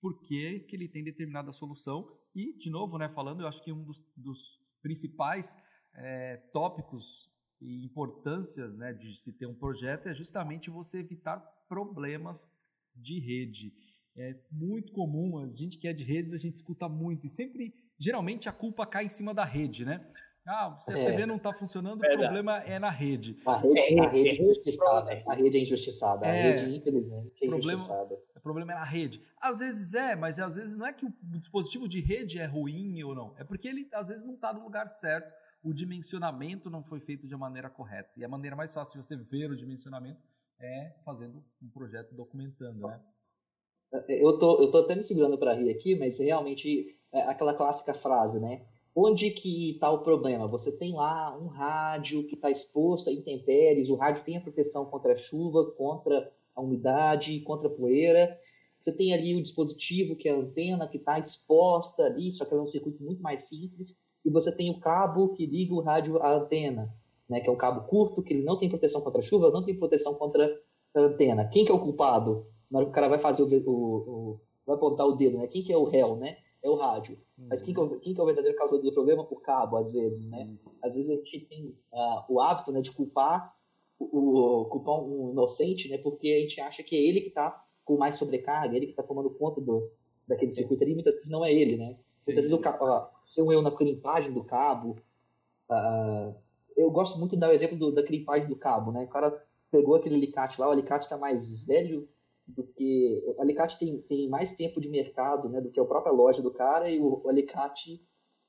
por 0.00 0.20
que, 0.20 0.66
ele 0.70 0.88
tem 0.88 1.02
determinada 1.02 1.52
solução. 1.52 2.10
E, 2.34 2.56
de 2.58 2.70
novo, 2.70 2.98
né, 2.98 3.08
falando, 3.08 3.40
eu 3.40 3.48
acho 3.48 3.62
que 3.64 3.72
um 3.72 3.82
dos, 3.82 4.04
dos 4.16 4.60
principais 4.82 5.56
é, 5.94 6.36
tópicos 6.52 7.30
e 7.60 7.84
importâncias 7.84 8.76
né, 8.76 8.92
de 8.92 9.14
se 9.14 9.32
ter 9.32 9.46
um 9.46 9.54
projeto 9.54 10.08
é 10.08 10.14
justamente 10.14 10.70
você 10.70 10.98
evitar 10.98 11.38
problemas 11.68 12.50
de 12.94 13.18
rede. 13.18 13.72
É 14.14 14.38
muito 14.50 14.92
comum, 14.92 15.38
a 15.38 15.54
gente 15.54 15.78
que 15.78 15.88
é 15.88 15.92
de 15.92 16.04
redes, 16.04 16.32
a 16.32 16.38
gente 16.38 16.56
escuta 16.56 16.88
muito 16.88 17.26
e 17.26 17.28
sempre, 17.28 17.74
geralmente 17.98 18.48
a 18.48 18.52
culpa 18.52 18.86
cai 18.86 19.04
em 19.04 19.08
cima 19.08 19.32
da 19.32 19.44
rede, 19.44 19.84
né? 19.84 20.06
Ah, 20.46 20.68
o 20.68 20.76
CFTV 20.76 21.22
é. 21.22 21.26
não 21.26 21.36
está 21.36 21.52
funcionando, 21.52 21.98
o 21.98 22.08
problema 22.08 22.58
é 22.62 22.78
na 22.78 22.88
rede. 22.88 23.36
A 23.44 23.56
rede, 23.56 24.00
a 24.00 24.08
rede 24.08 24.28
é 24.28 24.42
injustiçada. 24.42 25.22
A 25.26 25.34
rede 25.34 25.56
é 25.56 25.60
injustiçada. 25.60 26.26
A 26.26 26.28
é. 26.28 26.42
rede, 26.42 26.76
infelizmente, 26.76 27.32
é 27.42 27.48
problema, 27.48 27.72
injustiçada. 27.72 28.14
O 28.36 28.40
problema 28.40 28.72
é 28.72 28.74
na 28.76 28.84
rede. 28.84 29.20
Às 29.40 29.58
vezes 29.58 29.94
é, 29.94 30.14
mas 30.14 30.38
às 30.38 30.54
vezes 30.54 30.76
não 30.76 30.86
é 30.86 30.92
que 30.92 31.04
o 31.04 31.12
dispositivo 31.40 31.88
de 31.88 32.00
rede 32.00 32.38
é 32.38 32.46
ruim 32.46 33.02
ou 33.02 33.12
não. 33.12 33.34
É 33.36 33.42
porque 33.42 33.66
ele, 33.66 33.88
às 33.92 34.06
vezes, 34.08 34.24
não 34.24 34.34
está 34.34 34.52
no 34.52 34.62
lugar 34.62 34.88
certo. 34.88 35.34
O 35.64 35.74
dimensionamento 35.74 36.70
não 36.70 36.80
foi 36.80 37.00
feito 37.00 37.26
de 37.26 37.36
maneira 37.36 37.68
correta. 37.68 38.12
E 38.16 38.24
a 38.24 38.28
maneira 38.28 38.54
mais 38.54 38.72
fácil 38.72 39.00
de 39.00 39.04
você 39.04 39.16
ver 39.16 39.50
o 39.50 39.56
dimensionamento 39.56 40.22
é 40.60 40.94
fazendo 41.04 41.44
um 41.60 41.68
projeto 41.68 42.14
documentando, 42.14 42.86
né? 42.86 43.00
Eu 44.08 44.38
tô, 44.38 44.60
eu 44.60 44.70
tô 44.70 44.78
até 44.78 44.94
me 44.94 45.04
segurando 45.04 45.38
para 45.38 45.54
rir 45.54 45.70
aqui, 45.70 45.94
mas 45.94 46.18
realmente 46.18 46.96
é 47.12 47.20
aquela 47.22 47.54
clássica 47.54 47.94
frase, 47.94 48.40
né? 48.40 48.66
Onde 48.94 49.30
que 49.30 49.72
está 49.72 49.90
o 49.90 50.02
problema? 50.02 50.48
Você 50.48 50.76
tem 50.76 50.94
lá 50.94 51.36
um 51.38 51.48
rádio 51.48 52.26
que 52.26 52.34
está 52.34 52.50
exposto 52.50 53.10
a 53.10 53.12
intempéries, 53.12 53.90
o 53.90 53.94
rádio 53.94 54.24
tem 54.24 54.36
a 54.36 54.40
proteção 54.40 54.86
contra 54.86 55.12
a 55.12 55.16
chuva, 55.16 55.70
contra 55.72 56.32
a 56.54 56.62
umidade, 56.62 57.40
contra 57.40 57.68
a 57.68 57.70
poeira. 57.70 58.38
Você 58.80 58.96
tem 58.96 59.12
ali 59.12 59.34
o 59.34 59.42
dispositivo, 59.42 60.16
que 60.16 60.28
é 60.28 60.32
a 60.32 60.36
antena, 60.36 60.88
que 60.88 60.96
está 60.96 61.18
exposta 61.18 62.04
ali, 62.04 62.32
só 62.32 62.44
que 62.44 62.54
é 62.54 62.56
um 62.56 62.66
circuito 62.66 63.02
muito 63.02 63.22
mais 63.22 63.48
simples. 63.48 64.06
E 64.24 64.30
você 64.30 64.54
tem 64.54 64.70
o 64.70 64.80
cabo 64.80 65.34
que 65.34 65.44
liga 65.44 65.74
o 65.74 65.80
rádio 65.80 66.22
à 66.22 66.34
antena, 66.34 66.92
né, 67.28 67.40
que 67.40 67.48
é 67.48 67.52
um 67.52 67.56
cabo 67.56 67.86
curto, 67.86 68.22
que 68.22 68.32
ele 68.32 68.44
não 68.44 68.58
tem 68.58 68.68
proteção 68.68 69.00
contra 69.02 69.20
a 69.20 69.24
chuva, 69.24 69.50
não 69.50 69.62
tem 69.62 69.78
proteção 69.78 70.14
contra 70.14 70.58
a 70.94 71.00
antena. 71.00 71.48
Quem 71.48 71.64
que 71.64 71.70
é 71.70 71.74
o 71.74 71.80
culpado? 71.80 72.46
O 72.70 72.90
cara 72.90 73.08
vai 73.08 73.18
fazer 73.18 73.42
o, 73.42 73.70
o, 73.70 73.74
o 73.74 74.40
vai 74.66 74.76
apontar 74.76 75.06
o 75.06 75.12
dedo, 75.12 75.38
né? 75.38 75.46
Quem 75.46 75.62
que 75.62 75.72
é 75.72 75.76
o 75.76 75.84
réu, 75.84 76.16
né? 76.16 76.38
é 76.66 76.70
o 76.70 76.74
rádio. 76.74 77.18
Uhum. 77.38 77.46
Mas 77.48 77.62
quem 77.62 77.72
que, 77.72 77.80
é 77.80 77.82
o, 77.82 78.00
quem 78.00 78.14
que 78.14 78.20
é 78.20 78.22
o 78.22 78.26
verdadeiro 78.26 78.56
causador 78.56 78.84
do 78.84 78.92
problema? 78.92 79.26
O 79.30 79.36
cabo, 79.36 79.76
às 79.76 79.92
vezes, 79.92 80.30
né? 80.30 80.48
Às 80.82 80.96
vezes 80.96 81.10
a 81.10 81.14
gente 81.14 81.40
tem 81.40 81.76
uh, 81.92 82.24
o 82.28 82.40
hábito 82.40 82.72
né, 82.72 82.80
de 82.80 82.92
culpar 82.92 83.54
o, 83.98 84.04
o, 84.04 84.64
culpar 84.66 85.00
um 85.00 85.30
inocente, 85.30 85.88
né? 85.88 85.98
Porque 85.98 86.28
a 86.28 86.40
gente 86.40 86.60
acha 86.60 86.82
que 86.82 86.96
é 86.96 87.00
ele 87.00 87.20
que 87.20 87.28
está 87.28 87.64
com 87.84 87.96
mais 87.96 88.16
sobrecarga, 88.16 88.76
ele 88.76 88.86
que 88.86 88.92
está 88.92 89.02
tomando 89.02 89.30
conta 89.30 89.60
do, 89.60 89.90
daquele 90.26 90.50
circuito 90.50 90.82
ali, 90.82 90.94
muitas 90.94 91.14
vezes 91.14 91.30
não 91.30 91.44
é 91.44 91.52
ele, 91.52 91.76
né? 91.76 91.96
Sim. 92.16 92.32
Muitas 92.32 92.50
vezes 92.50 92.52
o 92.52 92.58
cabo, 92.58 92.84
uh, 92.84 93.06
se 93.24 93.40
um 93.40 93.52
erro 93.52 93.62
na 93.62 93.70
crimpagem 93.70 94.32
do 94.32 94.44
cabo, 94.44 94.96
uh, 95.70 96.34
eu 96.76 96.90
gosto 96.90 97.18
muito 97.18 97.32
de 97.32 97.38
dar 97.38 97.48
o 97.48 97.52
exemplo 97.52 97.78
do, 97.78 97.92
da 97.92 98.02
crimpagem 98.02 98.48
do 98.48 98.56
cabo, 98.56 98.90
né? 98.90 99.04
O 99.04 99.08
cara 99.08 99.42
pegou 99.70 99.94
aquele 99.94 100.16
alicate 100.16 100.60
lá, 100.60 100.68
o 100.68 100.72
alicate 100.72 101.04
está 101.04 101.16
mais 101.16 101.64
velho 101.64 102.08
do 102.46 102.64
que 102.64 103.22
o 103.26 103.40
alicate 103.40 103.78
tem, 103.78 104.00
tem 104.02 104.28
mais 104.28 104.54
tempo 104.54 104.80
de 104.80 104.88
mercado 104.88 105.48
né, 105.48 105.60
do 105.60 105.70
que 105.70 105.80
a 105.80 105.84
própria 105.84 106.12
loja 106.12 106.40
do 106.40 106.52
cara 106.52 106.88
e 106.88 107.00
o, 107.00 107.22
o 107.24 107.28
alicate 107.28 108.00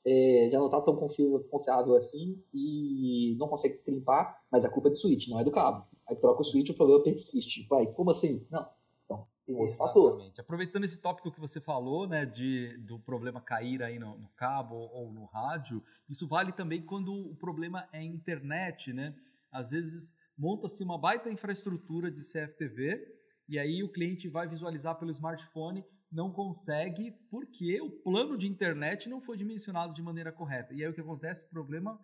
é, 0.06 0.50
já 0.50 0.58
não 0.58 0.68
está 0.68 0.80
tão 0.82 0.96
confiável 0.96 1.96
assim 1.96 2.42
e 2.54 3.36
não 3.38 3.48
consegue 3.48 3.80
crimpar, 3.80 4.42
mas 4.52 4.64
a 4.64 4.70
culpa 4.70 4.88
é 4.88 4.92
do 4.92 4.98
switch, 4.98 5.28
não 5.28 5.40
é 5.40 5.44
do 5.44 5.52
cabo. 5.52 5.86
Aí 6.08 6.16
troca 6.16 6.42
o 6.42 6.46
switch, 6.46 6.70
o 6.70 6.74
problema 6.74 7.04
persiste. 7.04 7.68
Vai, 7.68 7.88
como 7.88 8.12
assim? 8.12 8.48
Não. 8.50 8.66
Então, 9.04 9.28
tem 9.46 9.56
outro 9.56 9.74
Exatamente. 9.74 9.78
fator. 9.78 10.34
Aproveitando 10.40 10.84
esse 10.86 10.98
tópico 10.98 11.32
que 11.32 11.40
você 11.40 11.60
falou, 11.60 12.08
né, 12.08 12.26
de, 12.26 12.78
do 12.78 12.98
problema 13.00 13.42
cair 13.42 13.84
aí 13.84 14.00
no, 14.00 14.18
no 14.18 14.30
cabo 14.30 14.76
ou 14.76 15.12
no 15.12 15.26
rádio, 15.26 15.84
isso 16.10 16.26
vale 16.26 16.54
também 16.54 16.82
quando 16.82 17.14
o 17.14 17.36
problema 17.36 17.90
é 17.92 18.02
internet, 18.02 18.94
né? 18.94 19.14
Às 19.52 19.72
vezes 19.72 20.16
monta-se 20.38 20.84
uma 20.84 20.98
baita 20.98 21.30
infraestrutura 21.30 22.10
de 22.10 22.22
CFTV, 22.22 23.17
e 23.48 23.58
aí 23.58 23.84
o 23.84 23.92
cliente 23.92 24.28
vai 24.28 24.48
visualizar 24.48 24.98
pelo 25.00 25.12
smartphone, 25.12 25.84
não 26.12 26.32
consegue 26.32 27.12
porque 27.30 27.80
o 27.82 27.90
plano 27.90 28.38
de 28.38 28.48
internet 28.48 29.10
não 29.10 29.22
foi 29.22 29.38
dimensionado 29.38 29.94
de 29.94 30.02
maneira 30.02 30.32
correta. 30.32 30.74
E 30.74 30.84
aí 30.84 30.90
o 30.90 30.94
que 30.94 31.02
acontece? 31.02 31.46
O 31.46 31.50
problema 31.50 32.00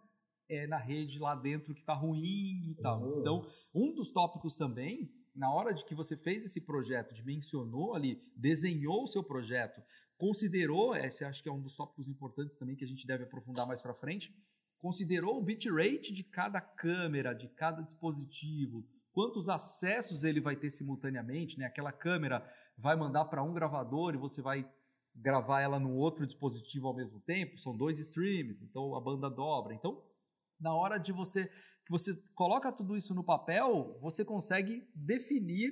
é 0.50 0.68
na 0.68 0.78
rede 0.78 1.20
lá 1.20 1.36
dentro 1.36 1.74
que 1.74 1.82
está 1.82 1.94
ruim 1.94 2.72
e 2.72 2.76
tal. 2.82 3.02
Uhum. 3.02 3.20
Então, 3.20 3.48
um 3.74 3.94
dos 3.94 4.12
tópicos 4.12 4.56
também, 4.56 5.10
na 5.36 5.52
hora 5.54 5.74
de 5.74 5.86
que 5.86 5.96
você 5.96 6.18
fez 6.18 6.44
esse 6.44 6.62
projeto, 6.62 7.14
dimensionou 7.14 7.96
ali, 7.96 8.22
desenhou 8.36 9.04
o 9.04 9.08
seu 9.08 9.24
projeto, 9.24 9.82
considerou, 10.18 10.96
esse 10.96 11.26
acho 11.26 11.42
que 11.42 11.50
é 11.50 11.52
um 11.52 11.62
dos 11.62 11.76
tópicos 11.76 12.08
importantes 12.08 12.58
também 12.58 12.76
que 12.76 12.84
a 12.84 12.88
gente 12.88 13.08
deve 13.08 13.24
aprofundar 13.24 13.66
mais 13.66 13.82
para 13.82 13.94
frente, 13.94 14.34
considerou 14.80 15.38
o 15.38 15.44
bitrate 15.44 16.14
de 16.14 16.24
cada 16.24 16.60
câmera, 16.60 17.34
de 17.34 17.48
cada 17.48 17.82
dispositivo, 17.82 18.86
quantos 19.14 19.48
acessos 19.48 20.24
ele 20.24 20.42
vai 20.42 20.56
ter 20.56 20.70
simultaneamente, 20.70 21.58
né? 21.58 21.66
Aquela 21.66 21.92
câmera 21.92 22.44
vai 22.78 22.96
mandar 22.96 23.26
para 23.26 23.44
um 23.44 23.54
gravador 23.54 24.14
e 24.14 24.18
você 24.18 24.42
vai 24.42 24.68
gravar 25.16 25.62
ela 25.62 25.80
no 25.80 25.94
outro 25.96 26.26
dispositivo 26.26 26.88
ao 26.88 26.96
mesmo 26.96 27.20
tempo, 27.20 27.60
são 27.60 27.78
dois 27.78 28.00
streams, 28.00 28.64
então 28.64 28.96
a 28.96 29.00
banda 29.00 29.30
dobra. 29.30 29.74
Então, 29.74 30.04
na 30.60 30.74
hora 30.74 30.98
de 30.98 31.12
você 31.12 31.48
que 31.86 31.92
você 31.92 32.16
coloca 32.34 32.72
tudo 32.72 32.98
isso 32.98 33.14
no 33.14 33.24
papel, 33.24 33.98
você 34.02 34.24
consegue 34.24 34.90
definir 34.96 35.72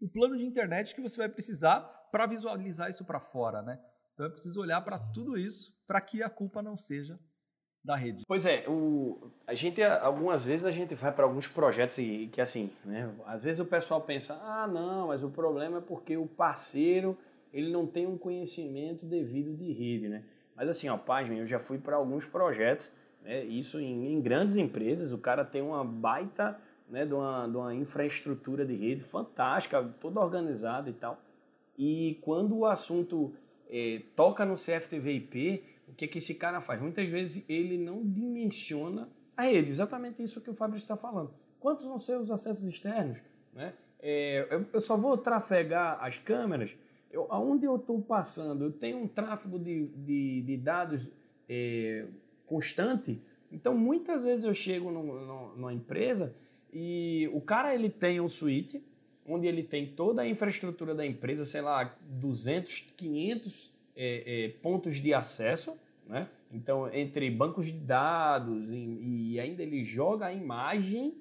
o 0.00 0.08
plano 0.08 0.36
de 0.36 0.44
internet 0.44 0.94
que 0.94 1.00
você 1.00 1.16
vai 1.16 1.28
precisar 1.28 1.80
para 2.10 2.26
visualizar 2.26 2.90
isso 2.90 3.04
para 3.04 3.20
fora, 3.20 3.62
né? 3.62 3.80
Então 4.12 4.26
é 4.26 4.28
preciso 4.28 4.60
olhar 4.60 4.80
para 4.82 4.98
tudo 4.98 5.38
isso 5.38 5.72
para 5.86 6.00
que 6.00 6.22
a 6.22 6.28
culpa 6.28 6.60
não 6.60 6.76
seja 6.76 7.18
da 7.84 7.96
rede. 7.96 8.24
Pois 8.26 8.46
é, 8.46 8.64
o, 8.68 9.18
a 9.46 9.54
gente 9.54 9.82
algumas 9.82 10.44
vezes 10.44 10.64
a 10.64 10.70
gente 10.70 10.94
vai 10.94 11.12
para 11.12 11.24
alguns 11.24 11.48
projetos 11.48 11.98
e 11.98 12.28
que 12.32 12.40
assim, 12.40 12.70
né? 12.84 13.10
Às 13.26 13.42
vezes 13.42 13.60
o 13.60 13.64
pessoal 13.64 14.00
pensa, 14.00 14.34
ah, 14.42 14.68
não, 14.68 15.08
mas 15.08 15.24
o 15.24 15.28
problema 15.28 15.78
é 15.78 15.80
porque 15.80 16.16
o 16.16 16.26
parceiro 16.26 17.18
ele 17.52 17.70
não 17.70 17.86
tem 17.86 18.06
um 18.06 18.16
conhecimento 18.16 19.04
devido 19.04 19.54
de 19.56 19.72
rede, 19.72 20.08
né? 20.08 20.22
Mas 20.54 20.68
assim, 20.68 20.88
ó, 20.88 20.96
página, 20.96 21.36
eu 21.36 21.46
já 21.46 21.58
fui 21.58 21.78
para 21.78 21.96
alguns 21.96 22.24
projetos, 22.24 22.90
né? 23.22 23.44
Isso 23.44 23.80
em, 23.80 24.12
em, 24.12 24.20
grandes 24.20 24.56
empresas, 24.56 25.12
o 25.12 25.18
cara 25.18 25.44
tem 25.44 25.60
uma 25.60 25.84
baita, 25.84 26.58
né? 26.88 27.04
De 27.04 27.14
uma, 27.14 27.48
de 27.48 27.56
uma 27.56 27.74
infraestrutura 27.74 28.64
de 28.64 28.76
rede 28.76 29.02
fantástica, 29.02 29.82
toda 30.00 30.20
organizada 30.20 30.88
e 30.88 30.92
tal. 30.92 31.20
E 31.76 32.18
quando 32.22 32.58
o 32.58 32.66
assunto 32.66 33.34
é, 33.68 34.02
toca 34.14 34.44
no 34.44 34.54
CFTV/IP 34.54 35.64
o 35.92 35.94
que, 35.94 36.08
que 36.08 36.18
esse 36.18 36.34
cara 36.34 36.60
faz? 36.60 36.80
Muitas 36.80 37.08
vezes 37.08 37.44
ele 37.48 37.76
não 37.76 38.02
dimensiona 38.02 39.08
a 39.36 39.42
rede, 39.42 39.70
exatamente 39.70 40.22
isso 40.22 40.40
que 40.40 40.50
o 40.50 40.54
Fabrício 40.54 40.84
está 40.84 40.96
falando. 40.96 41.30
Quantos 41.60 41.84
vão 41.84 41.98
ser 41.98 42.16
os 42.16 42.30
acessos 42.30 42.64
externos? 42.64 43.18
Né? 43.52 43.74
É, 44.00 44.46
eu, 44.50 44.66
eu, 44.72 44.80
só 44.80 44.96
vou 44.96 45.16
trafegar 45.16 46.02
as 46.02 46.18
câmeras 46.18 46.70
eu, 47.10 47.26
aonde 47.30 47.66
eu 47.66 47.76
estou 47.76 48.00
passando. 48.00 48.64
Eu 48.64 48.72
tenho 48.72 48.98
um 48.98 49.06
tráfego 49.06 49.58
de, 49.58 49.86
de, 49.88 50.42
de 50.42 50.56
dados 50.56 51.10
é, 51.48 52.06
constante, 52.46 53.20
então 53.50 53.76
muitas 53.76 54.22
vezes 54.22 54.44
eu 54.44 54.54
chego 54.54 54.90
no, 54.90 55.02
no, 55.02 55.56
numa 55.56 55.72
empresa 55.72 56.34
e 56.72 57.28
o 57.34 57.40
cara 57.40 57.74
ele 57.74 57.90
tem 57.90 58.18
um 58.18 58.28
suíte 58.28 58.82
onde 59.26 59.46
ele 59.46 59.62
tem 59.62 59.86
toda 59.86 60.22
a 60.22 60.28
infraestrutura 60.28 60.94
da 60.94 61.06
empresa, 61.06 61.44
sei 61.44 61.60
lá, 61.60 61.94
200, 62.00 62.92
500 62.96 63.72
é, 63.94 64.44
é, 64.44 64.48
pontos 64.60 64.96
de 64.96 65.14
acesso, 65.14 65.78
né? 66.06 66.28
Então, 66.52 66.92
entre 66.92 67.30
bancos 67.30 67.66
de 67.66 67.72
dados 67.72 68.68
e, 68.70 69.32
e 69.32 69.40
ainda 69.40 69.62
ele 69.62 69.82
joga 69.82 70.26
a 70.26 70.32
imagem 70.32 71.14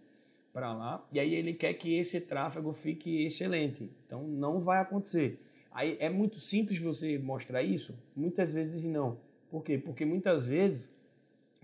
para 0.53 0.73
lá 0.73 1.05
e 1.11 1.19
aí 1.19 1.33
ele 1.33 1.53
quer 1.53 1.73
que 1.75 1.95
esse 1.97 2.21
tráfego 2.21 2.73
fique 2.73 3.23
excelente. 3.23 3.89
Então, 4.05 4.23
não 4.23 4.59
vai 4.59 4.81
acontecer. 4.81 5.39
Aí 5.71 5.95
é 5.99 6.09
muito 6.09 6.39
simples 6.39 6.79
você 6.79 7.17
mostrar 7.17 7.63
isso? 7.63 7.97
Muitas 8.15 8.51
vezes 8.51 8.83
não. 8.83 9.17
Por 9.49 9.63
quê? 9.63 9.77
Porque 9.77 10.03
muitas 10.03 10.47
vezes 10.47 10.93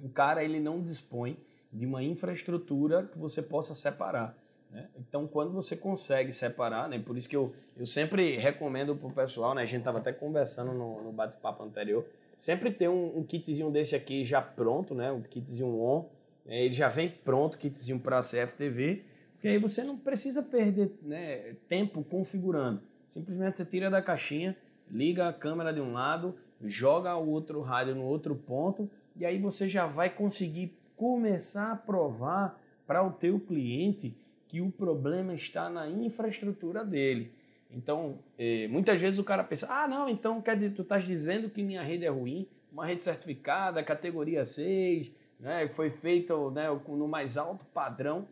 o 0.02 0.10
cara 0.10 0.44
ele 0.44 0.60
não 0.60 0.82
dispõe 0.82 1.38
de 1.72 1.86
uma 1.86 2.02
infraestrutura 2.02 3.04
que 3.04 3.18
você 3.18 3.42
possa 3.42 3.76
separar. 3.76 4.38
Né? 4.72 4.88
Então, 4.98 5.28
quando 5.28 5.52
você 5.52 5.76
consegue 5.76 6.32
separar, 6.32 6.88
né? 6.90 7.00
por 7.00 7.18
isso 7.18 7.28
que 7.28 7.36
eu, 7.36 7.54
eu 7.76 7.86
sempre 7.86 8.38
recomendo 8.38 8.96
para 8.96 9.08
o 9.08 9.12
pessoal, 9.12 9.54
né? 9.54 9.62
a 9.62 9.66
gente 9.66 9.80
estava 9.80 9.98
até 10.00 10.12
conversando 10.12 10.74
no, 10.74 11.04
no 11.04 11.12
bate-papo 11.12 11.64
anterior, 11.64 12.06
sempre 12.38 12.72
ter 12.72 12.88
um, 12.88 13.18
um, 13.18 13.24
kitzinho 13.24 13.72
desse 13.72 13.96
aqui 13.96 14.24
já 14.24 14.40
pronto, 14.42 14.94
né? 14.94 15.12
um 15.12 15.22
kitzinho 15.22 15.80
on, 15.80 16.06
né? 16.46 16.64
ele 16.64 16.74
já 16.74 16.88
vem 16.88 17.10
pronto, 17.10 17.58
kitzinho 17.58 18.00
para 18.00 18.22
CFTV, 18.22 19.04
porque 19.34 19.48
aí 19.48 19.58
você 19.58 19.84
não 19.84 19.98
precisa 19.98 20.42
perder 20.44 20.92
né, 21.02 21.56
tempo 21.68 22.04
configurando. 22.04 22.82
Simplesmente 23.10 23.58
você 23.58 23.66
tira 23.66 23.90
da 23.90 24.02
caixinha, 24.02 24.56
liga 24.90 25.28
a 25.28 25.34
câmera 25.34 25.74
de 25.74 25.82
um 25.82 25.92
lado, 25.92 26.36
joga 26.64 27.16
o 27.16 27.28
outro 27.30 27.62
rádio 27.62 27.96
no 27.96 28.04
outro 28.04 28.36
ponto, 28.36 28.90
e 29.16 29.26
aí 29.26 29.40
você 29.40 29.68
já 29.68 29.88
vai 29.88 30.10
conseguir 30.10 30.78
começar 30.96 31.72
a 31.72 31.76
provar 31.76 32.60
para 32.86 33.04
o 33.04 33.12
teu 33.12 33.40
cliente 33.40 34.16
que 34.48 34.62
o 34.62 34.72
problema 34.72 35.34
está 35.34 35.70
na 35.70 35.90
infraestrutura 35.90 36.86
dele. 36.86 37.32
Então, 37.72 38.20
eh, 38.38 38.68
muitas 38.70 39.00
vezes 39.00 39.20
o 39.20 39.24
cara 39.24 39.44
pensa, 39.44 39.68
ah, 39.70 39.88
não, 39.88 40.08
então 40.08 40.42
quer 40.42 40.56
dizer, 40.56 40.74
tu 40.74 40.82
estás 40.82 41.06
dizendo 41.06 41.50
que 41.50 41.62
minha 41.62 41.84
rede 41.84 42.06
é 42.06 42.10
ruim, 42.10 42.48
uma 42.72 42.86
rede 42.86 43.04
certificada, 43.04 43.84
categoria 43.84 44.46
6, 44.46 45.12
né, 45.40 45.68
foi 45.70 45.90
feita 45.90 46.34
né, 46.52 46.68
no 46.88 47.08
mais 47.08 47.38
alto 47.38 47.66
padrão. 47.74 48.28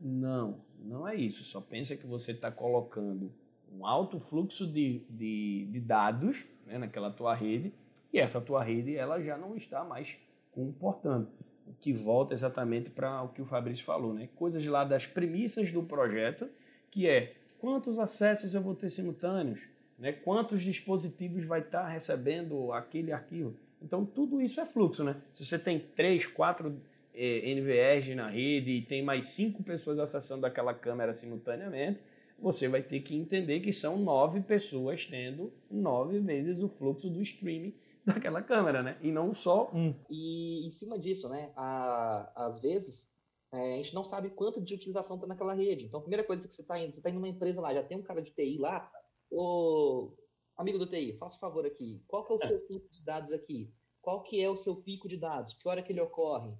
Não, 0.00 0.60
não 0.78 1.08
é 1.08 1.14
isso. 1.14 1.44
Só 1.44 1.60
pensa 1.60 1.96
que 1.96 2.06
você 2.06 2.32
está 2.32 2.50
colocando 2.50 3.32
um 3.72 3.86
alto 3.86 4.20
fluxo 4.20 4.66
de, 4.66 5.02
de, 5.10 5.66
de 5.66 5.80
dados 5.80 6.46
né, 6.66 6.78
naquela 6.78 7.10
tua 7.10 7.34
rede 7.34 7.72
e 8.12 8.18
essa 8.18 8.40
tua 8.40 8.62
rede 8.62 8.96
ela 8.96 9.20
já 9.20 9.36
não 9.36 9.56
está 9.56 9.84
mais 9.84 10.16
comportando. 10.52 11.28
o 11.66 11.72
que 11.74 11.92
volta 11.92 12.32
exatamente 12.32 12.88
para 12.88 13.22
o 13.22 13.28
que 13.28 13.42
o 13.42 13.46
Fabrício 13.46 13.84
falou, 13.84 14.14
né? 14.14 14.28
Coisas 14.36 14.64
lá 14.66 14.84
das 14.84 15.04
premissas 15.04 15.72
do 15.72 15.82
projeto, 15.82 16.48
que 16.90 17.08
é 17.08 17.34
quantos 17.60 17.98
acessos 17.98 18.54
eu 18.54 18.60
vou 18.60 18.74
ter 18.74 18.90
simultâneos, 18.90 19.60
né? 19.98 20.12
Quantos 20.12 20.62
dispositivos 20.62 21.44
vai 21.44 21.60
estar 21.60 21.82
tá 21.82 21.88
recebendo 21.88 22.72
aquele 22.72 23.12
arquivo. 23.12 23.54
Então 23.82 24.04
tudo 24.04 24.40
isso 24.40 24.60
é 24.60 24.66
fluxo, 24.66 25.04
né? 25.04 25.16
Se 25.32 25.44
você 25.44 25.58
tem 25.58 25.78
três, 25.78 26.26
quatro 26.26 26.80
eh, 27.14 27.54
NVRs 27.54 28.14
na 28.14 28.28
rede 28.28 28.70
e 28.70 28.82
tem 28.82 29.02
mais 29.02 29.26
cinco 29.26 29.62
pessoas 29.62 29.98
acessando 29.98 30.46
aquela 30.46 30.74
câmera 30.74 31.12
simultaneamente, 31.12 32.00
você 32.38 32.68
vai 32.68 32.82
ter 32.82 33.00
que 33.00 33.16
entender 33.16 33.60
que 33.60 33.72
são 33.72 33.98
nove 33.98 34.40
pessoas 34.40 35.06
tendo 35.06 35.52
nove 35.70 36.18
vezes 36.18 36.62
o 36.62 36.68
fluxo 36.68 37.08
do 37.08 37.22
streaming 37.22 37.72
daquela 38.04 38.42
câmera, 38.42 38.82
né? 38.82 38.96
E 39.02 39.10
não 39.10 39.34
só 39.34 39.70
um. 39.74 39.94
E 40.08 40.66
em 40.66 40.70
cima 40.70 40.98
disso, 40.98 41.28
né? 41.28 41.50
Às 41.56 42.60
vezes 42.60 43.10
é, 43.52 43.74
a 43.74 43.76
gente 43.76 43.94
não 43.94 44.04
sabe 44.04 44.30
quanto 44.30 44.60
de 44.60 44.74
utilização 44.74 45.16
está 45.16 45.26
naquela 45.26 45.54
rede. 45.54 45.84
Então, 45.84 45.98
a 46.00 46.02
primeira 46.02 46.24
coisa 46.24 46.46
que 46.46 46.54
você 46.54 46.62
está 46.62 46.78
indo, 46.78 46.92
você 46.92 47.00
está 47.00 47.10
indo 47.10 47.16
numa 47.16 47.28
empresa 47.28 47.60
lá, 47.60 47.72
já 47.72 47.82
tem 47.82 47.98
um 47.98 48.02
cara 48.02 48.22
de 48.22 48.30
TI 48.32 48.58
lá, 48.58 48.90
ô 49.30 50.16
amigo 50.56 50.78
do 50.78 50.86
TI, 50.86 51.16
faça 51.18 51.36
um 51.36 51.40
favor 51.40 51.66
aqui, 51.66 52.02
qual 52.06 52.24
que 52.24 52.32
é 52.32 52.36
o 52.36 52.48
seu 52.48 52.66
fluxo 52.66 52.92
de 52.92 53.04
dados 53.04 53.30
aqui? 53.32 53.72
Qual 54.00 54.22
que 54.22 54.40
é 54.40 54.48
o 54.48 54.56
seu 54.56 54.76
pico 54.76 55.08
de 55.08 55.16
dados? 55.16 55.54
Que 55.54 55.68
hora 55.68 55.82
que 55.82 55.92
ele 55.92 56.00
ocorre? 56.00 56.56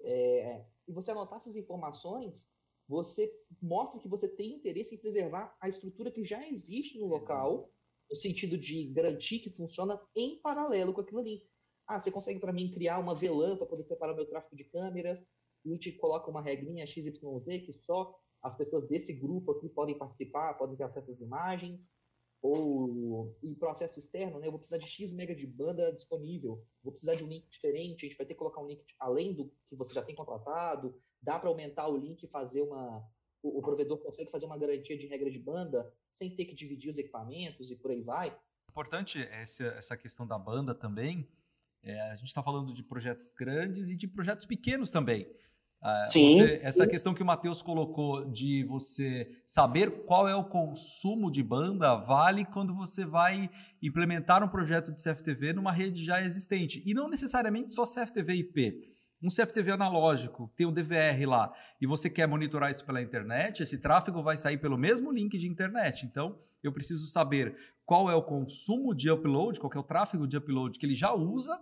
É, 0.00 0.64
e 0.88 0.92
você 0.92 1.10
anotar 1.10 1.36
essas 1.36 1.56
informações 1.56 2.56
você 2.88 3.32
mostra 3.60 4.00
que 4.00 4.08
você 4.08 4.28
tem 4.28 4.54
interesse 4.54 4.94
em 4.94 4.98
preservar 4.98 5.56
a 5.60 5.68
estrutura 5.68 6.10
que 6.10 6.24
já 6.24 6.46
existe 6.46 6.98
no 6.98 7.06
local, 7.06 7.70
no 8.08 8.16
sentido 8.16 8.56
de 8.56 8.84
garantir 8.92 9.40
que 9.40 9.50
funciona 9.50 10.00
em 10.14 10.40
paralelo 10.40 10.92
com 10.92 11.00
aquilo 11.00 11.20
ali. 11.20 11.42
Ah, 11.86 11.98
você 11.98 12.10
consegue 12.10 12.38
para 12.38 12.52
mim 12.52 12.70
criar 12.70 12.98
uma 12.98 13.14
VLAN 13.14 13.56
para 13.56 13.66
poder 13.66 13.82
separar 13.82 14.12
o 14.12 14.16
meu 14.16 14.26
tráfego 14.26 14.56
de 14.56 14.64
câmeras, 14.64 15.24
a 15.64 15.68
gente 15.68 15.92
coloca 15.92 16.30
uma 16.30 16.42
regrinha 16.42 16.86
XYZ 16.86 17.18
que 17.64 17.72
só 17.72 18.18
as 18.42 18.56
pessoas 18.56 18.86
desse 18.86 19.12
grupo 19.14 19.52
aqui 19.52 19.68
podem 19.68 19.98
participar, 19.98 20.54
podem 20.54 20.76
ter 20.76 20.84
acesso 20.84 21.10
às 21.10 21.20
imagens, 21.20 21.90
ou 22.42 23.36
em 23.42 23.54
processo 23.54 23.98
externo, 23.98 24.38
né, 24.38 24.46
eu 24.46 24.52
vou 24.52 24.58
precisar 24.58 24.78
de 24.78 24.86
X 24.86 25.12
mega 25.12 25.34
de 25.34 25.46
banda 25.46 25.92
disponível, 25.92 26.64
vou 26.82 26.92
precisar 26.92 27.14
de 27.14 27.24
um 27.24 27.28
link 27.28 27.48
diferente, 27.48 28.04
a 28.04 28.08
gente 28.08 28.18
vai 28.18 28.26
ter 28.26 28.34
que 28.34 28.38
colocar 28.38 28.60
um 28.60 28.68
link 28.68 28.84
além 28.98 29.34
do 29.34 29.52
que 29.66 29.74
você 29.74 29.92
já 29.92 30.02
tem 30.02 30.14
contratado, 30.14 31.00
dá 31.20 31.38
para 31.38 31.48
aumentar 31.48 31.88
o 31.88 31.96
link 31.96 32.22
e 32.22 32.28
fazer 32.28 32.62
uma. 32.62 33.04
O, 33.42 33.62
provedor 33.62 33.98
consegue 33.98 34.30
fazer 34.30 34.46
uma 34.46 34.58
garantia 34.58 34.98
de 34.98 35.06
regra 35.06 35.30
de 35.30 35.38
banda 35.38 35.92
sem 36.08 36.34
ter 36.34 36.46
que 36.46 36.54
dividir 36.54 36.90
os 36.90 36.98
equipamentos 36.98 37.70
e 37.70 37.76
por 37.76 37.92
aí 37.92 38.02
vai. 38.02 38.36
Importante 38.68 39.20
essa, 39.30 39.64
essa 39.66 39.96
questão 39.96 40.26
da 40.26 40.36
banda 40.36 40.74
também. 40.74 41.28
É, 41.80 42.00
a 42.10 42.16
gente 42.16 42.26
está 42.26 42.42
falando 42.42 42.74
de 42.74 42.82
projetos 42.82 43.30
grandes 43.30 43.88
e 43.88 43.96
de 43.96 44.08
projetos 44.08 44.46
pequenos 44.46 44.90
também. 44.90 45.32
Ah, 45.88 46.08
sim, 46.10 46.34
você, 46.34 46.58
essa 46.64 46.84
questão 46.84 47.14
que 47.14 47.22
o 47.22 47.26
Matheus 47.26 47.62
colocou 47.62 48.28
de 48.28 48.64
você 48.64 49.30
saber 49.46 50.04
qual 50.04 50.28
é 50.28 50.34
o 50.34 50.42
consumo 50.42 51.30
de 51.30 51.44
banda 51.44 51.94
vale 51.94 52.44
quando 52.44 52.74
você 52.74 53.06
vai 53.06 53.48
implementar 53.80 54.42
um 54.42 54.48
projeto 54.48 54.92
de 54.92 55.00
CFTV 55.00 55.52
numa 55.52 55.70
rede 55.70 56.04
já 56.04 56.20
existente. 56.20 56.82
E 56.84 56.92
não 56.92 57.08
necessariamente 57.08 57.72
só 57.72 57.84
CFTV 57.84 58.34
IP 58.34 58.96
um 59.22 59.28
CFTV 59.28 59.72
analógico, 59.72 60.52
tem 60.54 60.66
um 60.66 60.72
DVR 60.72 61.26
lá, 61.26 61.52
e 61.80 61.86
você 61.86 62.10
quer 62.10 62.28
monitorar 62.28 62.70
isso 62.70 62.84
pela 62.84 63.00
internet, 63.00 63.62
esse 63.62 63.78
tráfego 63.78 64.22
vai 64.22 64.36
sair 64.36 64.58
pelo 64.58 64.76
mesmo 64.76 65.10
link 65.10 65.38
de 65.38 65.48
internet. 65.48 66.04
Então, 66.04 66.38
eu 66.62 66.70
preciso 66.72 67.06
saber 67.06 67.56
qual 67.84 68.10
é 68.10 68.14
o 68.14 68.22
consumo 68.22 68.94
de 68.94 69.10
upload, 69.10 69.58
qual 69.58 69.72
é 69.74 69.78
o 69.78 69.82
tráfego 69.82 70.26
de 70.26 70.36
upload 70.36 70.78
que 70.78 70.84
ele 70.84 70.94
já 70.94 71.14
usa, 71.14 71.58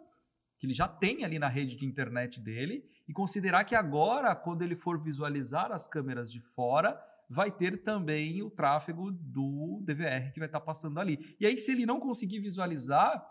que 0.58 0.66
ele 0.66 0.74
já 0.74 0.88
tem 0.88 1.24
ali 1.24 1.38
na 1.38 1.48
rede 1.48 1.76
de 1.76 1.86
internet 1.86 2.40
dele, 2.40 2.84
e 3.08 3.12
considerar 3.12 3.64
que 3.64 3.74
agora, 3.74 4.34
quando 4.34 4.62
ele 4.62 4.76
for 4.76 4.98
visualizar 4.98 5.70
as 5.72 5.86
câmeras 5.86 6.32
de 6.32 6.40
fora, 6.40 7.00
vai 7.28 7.50
ter 7.50 7.82
também 7.82 8.42
o 8.42 8.50
tráfego 8.50 9.10
do 9.10 9.80
DVR 9.84 10.32
que 10.32 10.38
vai 10.38 10.48
estar 10.48 10.60
passando 10.60 10.98
ali. 10.98 11.36
E 11.38 11.46
aí, 11.46 11.58
se 11.58 11.72
ele 11.72 11.86
não 11.86 12.00
conseguir 12.00 12.38
visualizar, 12.38 13.24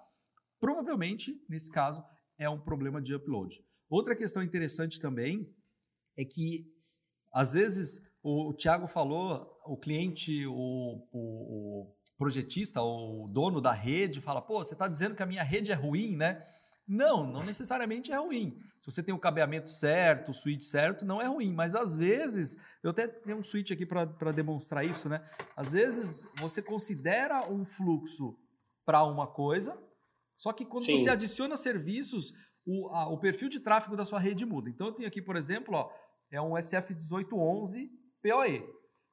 provavelmente, 0.60 1.42
nesse 1.50 1.72
caso, 1.72 2.04
é 2.38 2.50
um 2.50 2.60
problema 2.60 3.02
de 3.02 3.14
upload. 3.14 3.64
Outra 3.90 4.16
questão 4.16 4.42
interessante 4.42 5.00
também 5.00 5.54
é 6.18 6.26
que, 6.26 6.72
às 7.32 7.54
vezes, 7.54 8.02
o, 8.22 8.50
o 8.50 8.54
Tiago 8.54 8.88
falou, 8.88 9.60
o 9.66 9.78
cliente, 9.78 10.46
o, 10.48 11.08
o, 11.12 11.82
o 11.82 11.96
projetista, 12.18 12.82
o 12.82 13.28
dono 13.28 13.60
da 13.60 13.72
rede, 13.72 14.22
fala: 14.22 14.42
pô, 14.42 14.64
você 14.64 14.74
está 14.74 14.88
dizendo 14.88 15.16
que 15.16 15.24
a 15.24 15.28
minha 15.28 15.44
rede 15.44 15.72
é 15.72 15.76
ruim, 15.76 16.16
né? 16.16 16.46
Não, 16.88 17.26
não 17.26 17.44
necessariamente 17.44 18.12
é 18.12 18.18
ruim. 18.18 18.60
Se 18.82 18.92
você 18.92 19.02
tem 19.02 19.14
o 19.14 19.20
cabeamento 19.20 19.70
certo, 19.70 20.32
o 20.32 20.34
switch 20.34 20.64
certo, 20.64 21.06
não 21.06 21.22
é 21.22 21.28
ruim. 21.28 21.54
Mas 21.54 21.74
às 21.76 21.96
vezes, 21.96 22.58
eu 22.84 22.92
até 22.92 23.08
tenho 23.08 23.38
um 23.38 23.44
switch 23.44 23.72
aqui 23.72 23.86
para 23.86 24.32
demonstrar 24.32 24.86
isso, 24.86 25.08
né? 25.08 25.26
Às 25.56 25.72
vezes 25.72 26.28
você 26.40 26.62
considera 26.62 27.50
um 27.50 27.64
fluxo 27.64 28.38
para 28.86 29.04
uma 29.06 29.26
coisa, 29.26 29.82
só 30.36 30.52
que 30.52 30.66
quando 30.66 30.86
Sim. 30.86 30.98
você 30.98 31.10
adiciona 31.10 31.56
serviços, 31.56 32.34
o, 32.66 32.90
a, 32.90 33.08
o 33.08 33.18
perfil 33.18 33.48
de 33.48 33.62
tráfego 33.62 33.96
da 33.96 34.06
sua 34.06 34.20
rede 34.20 34.46
muda. 34.46 34.70
Então 34.70 34.88
eu 34.88 34.94
tenho 34.94 35.08
aqui, 35.08 35.22
por 35.22 35.38
exemplo, 35.38 35.76
ó, 35.76 35.90
é 36.30 36.42
um 36.42 36.52
SF1811 36.52 37.90
PoE. 38.22 38.66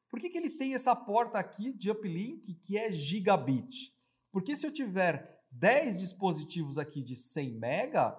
Por 0.08 0.18
que, 0.18 0.28
que 0.28 0.38
ele 0.38 0.50
tem 0.50 0.74
essa 0.74 0.96
porta 0.96 1.38
aqui 1.38 1.72
de 1.72 1.90
uplink 1.90 2.54
que 2.54 2.76
é 2.76 2.90
gigabit? 2.90 3.92
Porque 4.32 4.56
se 4.56 4.66
eu 4.66 4.72
tiver 4.72 5.39
10 5.50 5.98
dispositivos 5.98 6.78
aqui 6.78 7.02
de 7.02 7.16
100 7.16 7.58
mega, 7.58 8.16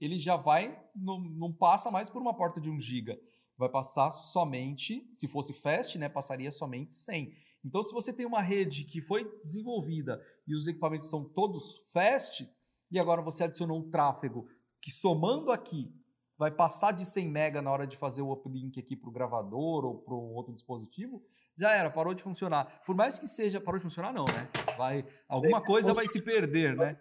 ele 0.00 0.18
já 0.18 0.36
vai, 0.36 0.78
não, 0.94 1.20
não 1.20 1.52
passa 1.52 1.90
mais 1.90 2.08
por 2.08 2.22
uma 2.22 2.34
porta 2.34 2.60
de 2.60 2.70
1 2.70 2.80
giga. 2.80 3.18
Vai 3.56 3.68
passar 3.68 4.10
somente, 4.10 5.08
se 5.12 5.28
fosse 5.28 5.52
fast, 5.52 5.98
né, 5.98 6.08
passaria 6.08 6.50
somente 6.50 6.94
100. 6.94 7.32
Então, 7.64 7.82
se 7.82 7.92
você 7.92 8.12
tem 8.12 8.24
uma 8.24 8.40
rede 8.40 8.84
que 8.84 9.02
foi 9.02 9.30
desenvolvida 9.44 10.20
e 10.46 10.54
os 10.54 10.66
equipamentos 10.66 11.10
são 11.10 11.24
todos 11.24 11.82
fast, 11.92 12.48
e 12.90 12.98
agora 12.98 13.20
você 13.20 13.44
adicionou 13.44 13.78
um 13.78 13.90
tráfego 13.90 14.48
que 14.80 14.90
somando 14.90 15.52
aqui 15.52 15.94
vai 16.40 16.50
passar 16.50 16.92
de 16.92 17.04
100 17.04 17.28
mega 17.28 17.60
na 17.60 17.70
hora 17.70 17.86
de 17.86 17.98
fazer 17.98 18.22
o 18.22 18.32
uplink 18.32 18.80
aqui 18.80 18.96
para 18.96 19.10
o 19.10 19.12
gravador 19.12 19.84
ou 19.84 19.98
para 19.98 20.14
um 20.14 20.32
outro 20.32 20.54
dispositivo, 20.54 21.22
já 21.54 21.70
era, 21.72 21.90
parou 21.90 22.14
de 22.14 22.22
funcionar. 22.22 22.80
Por 22.86 22.96
mais 22.96 23.18
que 23.18 23.26
seja, 23.26 23.60
parou 23.60 23.78
de 23.78 23.82
funcionar 23.82 24.10
não, 24.10 24.24
né? 24.24 24.48
Vai, 24.80 25.04
alguma 25.28 25.62
coisa 25.62 25.92
vai 25.92 26.08
se 26.08 26.22
perder, 26.22 26.74
né? 26.74 26.96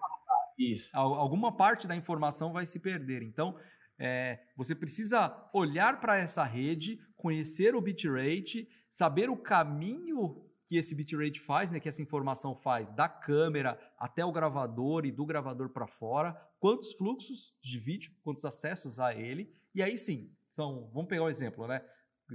Isso. 0.58 0.90
Alguma 0.92 1.56
parte 1.56 1.88
da 1.88 1.96
informação 1.96 2.52
vai 2.52 2.66
se 2.66 2.78
perder. 2.78 3.24
Então, 3.24 3.58
é, 3.98 4.38
você 4.58 4.76
precisa 4.76 5.50
olhar 5.54 6.02
para 6.02 6.18
essa 6.18 6.44
rede, 6.44 7.00
conhecer 7.16 7.76
o 7.76 7.82
bitrate, 7.82 8.68
saber 8.90 9.30
o 9.30 9.38
caminho 9.38 10.46
que 10.68 10.76
esse 10.76 10.94
bitrate 10.94 11.40
faz, 11.40 11.72
né, 11.72 11.80
que 11.80 11.88
essa 11.88 12.02
informação 12.02 12.54
faz 12.54 12.92
da 12.92 13.08
câmera 13.08 13.80
até 13.98 14.26
o 14.26 14.32
gravador 14.34 15.06
e 15.06 15.12
do 15.12 15.26
gravador 15.26 15.70
para 15.70 15.88
fora, 15.88 16.34
quantos 16.60 16.92
fluxos 16.96 17.54
de 17.64 17.80
vídeo, 17.80 18.12
quantos 18.22 18.44
acessos 18.44 19.00
a 19.00 19.16
ele, 19.16 19.50
e 19.74 19.82
aí 19.82 19.98
sim, 19.98 20.36
são, 20.50 20.92
vamos 20.94 21.08
pegar 21.08 21.24
um 21.24 21.30
exemplo, 21.30 21.66
né? 21.66 21.82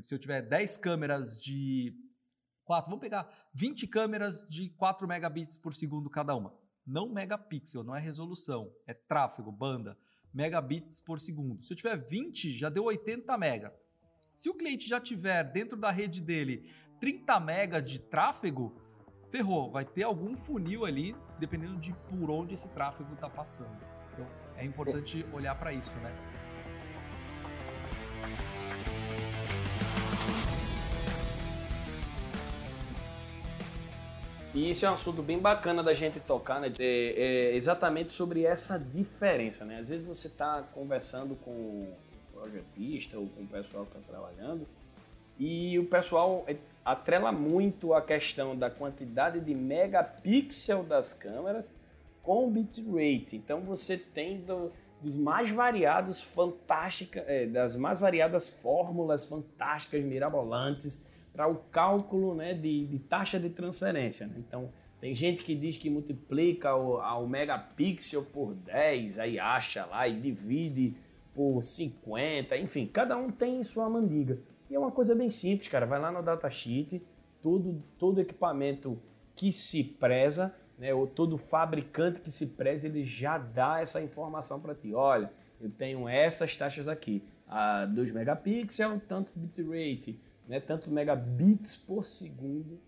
Se 0.01 0.15
eu 0.15 0.19
tiver 0.19 0.41
10 0.41 0.79
câmeras 0.79 1.39
de 1.39 1.93
4, 2.65 2.91
vamos 2.91 3.03
pegar 3.03 3.29
20 3.53 3.87
câmeras 3.87 4.47
de 4.49 4.71
4 4.71 5.07
megabits 5.07 5.57
por 5.57 5.75
segundo 5.75 6.09
cada 6.11 6.35
uma. 6.35 6.55
Não 6.87 7.09
megapixel, 7.09 7.85
não 7.85 7.95
é 7.95 8.01
resolução, 8.01 8.73
é 8.87 8.93
tráfego, 8.93 9.51
banda, 9.51 9.97
megabits 10.33 11.01
por 11.01 11.21
segundo. 11.21 11.63
Se 11.63 11.73
eu 11.73 11.77
tiver 11.77 11.97
20, 11.97 12.51
já 12.51 12.69
deu 12.69 12.85
80 12.85 13.37
mega. 13.39 13.75
Se 14.35 14.51
o 14.51 14.55
cliente 14.55 14.89
já 14.89 15.01
tiver 15.01 15.45
dentro 15.45 15.79
da 15.79 15.91
rede 15.91 16.21
dele 16.21 16.69
30 17.01 17.41
mega 17.41 17.81
de 17.81 17.99
tráfego, 17.99 18.75
ferrou, 19.31 19.71
vai 19.71 19.85
ter 19.85 20.03
algum 20.03 20.37
funil 20.37 20.85
ali, 20.85 21.15
dependendo 21.39 21.77
de 21.79 21.93
por 22.09 22.31
onde 22.31 22.55
esse 22.55 22.69
tráfego 22.69 23.15
está 23.15 23.29
passando. 23.29 23.79
Então 24.13 24.27
é 24.57 24.65
importante 24.65 25.25
olhar 25.33 25.55
para 25.55 25.73
isso, 25.73 25.95
né? 25.97 26.13
E 34.55 34.71
isso 34.71 34.87
é 34.87 34.91
um 34.91 34.95
assunto 34.95 35.21
bem 35.21 35.41
bacana 35.41 35.83
da 35.83 35.93
gente 35.93 36.21
tocar, 36.21 36.61
né? 36.61 36.73
É, 36.79 37.51
é 37.51 37.57
exatamente 37.57 38.15
sobre 38.15 38.45
essa 38.45 38.79
diferença, 38.79 39.65
né? 39.65 39.81
Às 39.81 39.89
vezes 39.89 40.07
você 40.07 40.29
está 40.29 40.63
conversando 40.73 41.35
com 41.35 41.51
o 41.51 41.97
projetista 42.33 43.19
ou 43.19 43.27
com 43.27 43.43
o 43.43 43.47
pessoal 43.49 43.85
que 43.85 43.99
está 43.99 44.13
trabalhando 44.13 44.65
e 45.41 45.77
o 45.77 45.87
pessoal 45.87 46.47
atrela 46.85 47.33
muito 47.33 47.95
a 47.95 48.01
questão 48.01 48.57
da 48.57 48.71
quantidade 48.71 49.41
de 49.41 49.53
megapixel 49.53 50.85
das 50.85 51.13
câmeras 51.13 51.73
com 52.23 52.49
bitrate. 52.49 53.35
Então 53.35 53.61
você 53.61 53.97
tem 53.99 54.39
do, 54.39 54.71
dos 55.03 55.17
mais 55.17 55.51
variados 55.51 56.23
fantástica, 56.23 57.25
é, 57.27 57.47
das 57.47 57.75
mais 57.75 57.99
variadas 57.99 58.49
fórmulas 58.49 59.25
fantásticas, 59.25 60.05
mirabolantes 60.05 61.05
para 61.35 61.49
o 61.49 61.57
cálculo 61.57 62.35
né, 62.35 62.55
de, 62.55 62.87
de, 62.87 62.99
taxa 63.01 63.39
de 63.39 63.51
transferência. 63.51 64.27
Né? 64.27 64.37
Então 64.39 64.71
tem 65.01 65.15
gente 65.15 65.43
que 65.43 65.55
diz 65.55 65.77
que 65.77 65.91
multiplica 65.91 66.75
o, 66.75 66.99
ao 66.99 67.27
megapixel 67.27 68.25
por 68.27 68.55
10, 68.55 69.19
aí 69.19 69.39
acha 69.39 69.85
lá 69.85 70.09
e 70.09 70.19
divide 70.19 70.97
por 71.35 71.61
50, 71.61 72.57
enfim, 72.57 72.87
cada 72.87 73.17
um 73.17 73.29
tem 73.29 73.63
sua 73.65 73.91
mandiga. 73.91 74.39
E 74.71 74.75
é 74.75 74.79
uma 74.79 74.93
coisa 74.93 75.15
bem 75.15 75.29
simples, 75.29 75.69
cara. 75.69 75.85
Vai 75.85 76.01
lá 76.01 76.13
no 76.13 76.23
datasheet, 76.23 77.03
todo, 77.43 77.83
todo 77.99 78.21
equipamento 78.21 78.97
que 79.35 79.53
se 79.53 79.83
preza, 79.83 80.55
né, 80.79 80.95
ou 80.95 81.07
todo 81.09 81.37
fabricante 81.37 82.21
que 82.21 82.31
se 82.31 82.47
preza, 82.47 82.87
ele 82.87 83.05
já 83.05 83.37
dá 83.37 83.81
essa 83.81 84.01
informação 84.01 84.61
para 84.61 84.75
ti. 84.75 84.95
Olha, 84.95 85.31
eu 85.61 85.69
tenho 85.69 86.09
essas 86.09 86.57
taxas 86.57 86.87
aqui. 86.87 87.23
A 87.47 87.85
2 87.85 88.13
megapixels, 88.13 89.03
tanto 89.07 89.31
bitrate, 89.35 90.19
né, 90.49 90.61
tanto 90.61 90.91
megabits 90.91 91.77
por 91.77 92.05
segundo 92.07 92.81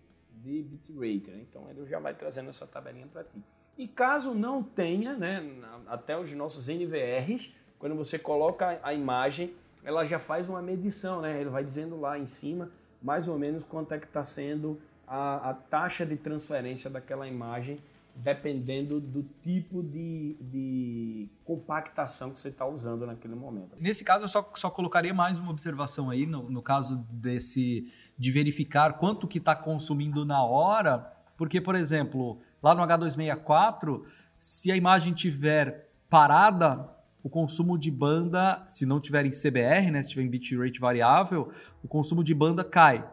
de 0.43 0.63
bitrate. 0.63 1.31
Né? 1.31 1.45
Então 1.49 1.69
ele 1.69 1.85
já 1.85 1.99
vai 1.99 2.13
trazendo 2.13 2.49
essa 2.49 2.65
tabelinha 2.65 3.07
para 3.07 3.23
ti. 3.23 3.41
E 3.77 3.87
caso 3.87 4.33
não 4.33 4.63
tenha, 4.63 5.15
né, 5.15 5.43
até 5.87 6.17
os 6.17 6.33
nossos 6.33 6.67
NVRs, 6.67 7.53
quando 7.77 7.95
você 7.95 8.17
coloca 8.17 8.79
a 8.81 8.93
imagem, 8.93 9.53
ela 9.83 10.03
já 10.03 10.17
faz 10.19 10.49
uma 10.49 10.61
medição, 10.61 11.21
né? 11.21 11.39
Ele 11.39 11.49
vai 11.49 11.63
dizendo 11.63 11.99
lá 11.99 12.17
em 12.17 12.25
cima 12.25 12.71
mais 13.01 13.27
ou 13.27 13.37
menos 13.37 13.63
quanto 13.63 13.93
é 13.93 13.99
que 13.99 14.05
está 14.05 14.23
sendo 14.23 14.79
a, 15.07 15.51
a, 15.51 15.53
taxa 15.53 16.05
de 16.05 16.17
transferência 16.17 16.89
daquela 16.89 17.27
imagem, 17.27 17.79
dependendo 18.17 18.99
do 18.99 19.23
tipo 19.43 19.83
de, 19.83 20.35
de 20.41 21.29
compactação 21.45 22.31
que 22.31 22.41
você 22.41 22.49
está 22.49 22.65
usando 22.65 23.05
naquele 23.05 23.35
momento. 23.35 23.77
Nesse 23.79 24.03
caso, 24.03 24.25
eu 24.25 24.27
só, 24.27 24.51
só 24.55 24.69
colocaria 24.69 25.13
mais 25.13 25.37
uma 25.37 25.51
observação 25.51 26.09
aí, 26.09 26.25
no, 26.25 26.49
no 26.49 26.61
caso 26.61 27.05
desse 27.11 27.91
de 28.17 28.31
verificar 28.31 28.93
quanto 28.93 29.27
que 29.27 29.37
está 29.37 29.55
consumindo 29.55 30.25
na 30.25 30.43
hora, 30.43 31.13
porque, 31.37 31.61
por 31.61 31.75
exemplo, 31.75 32.39
lá 32.61 32.73
no 32.73 32.81
H264, 32.81 34.03
se 34.37 34.71
a 34.71 34.75
imagem 34.75 35.13
tiver 35.13 35.91
parada, 36.09 36.89
o 37.21 37.29
consumo 37.29 37.77
de 37.77 37.91
banda, 37.91 38.65
se 38.67 38.85
não 38.85 38.99
tiver 38.99 39.25
em 39.25 39.29
CBR, 39.29 39.91
né, 39.91 40.01
se 40.01 40.09
tiver 40.09 40.23
em 40.23 40.29
bitrate 40.29 40.79
variável, 40.79 41.51
o 41.83 41.87
consumo 41.87 42.23
de 42.23 42.33
banda 42.33 42.63
cai. 42.63 43.07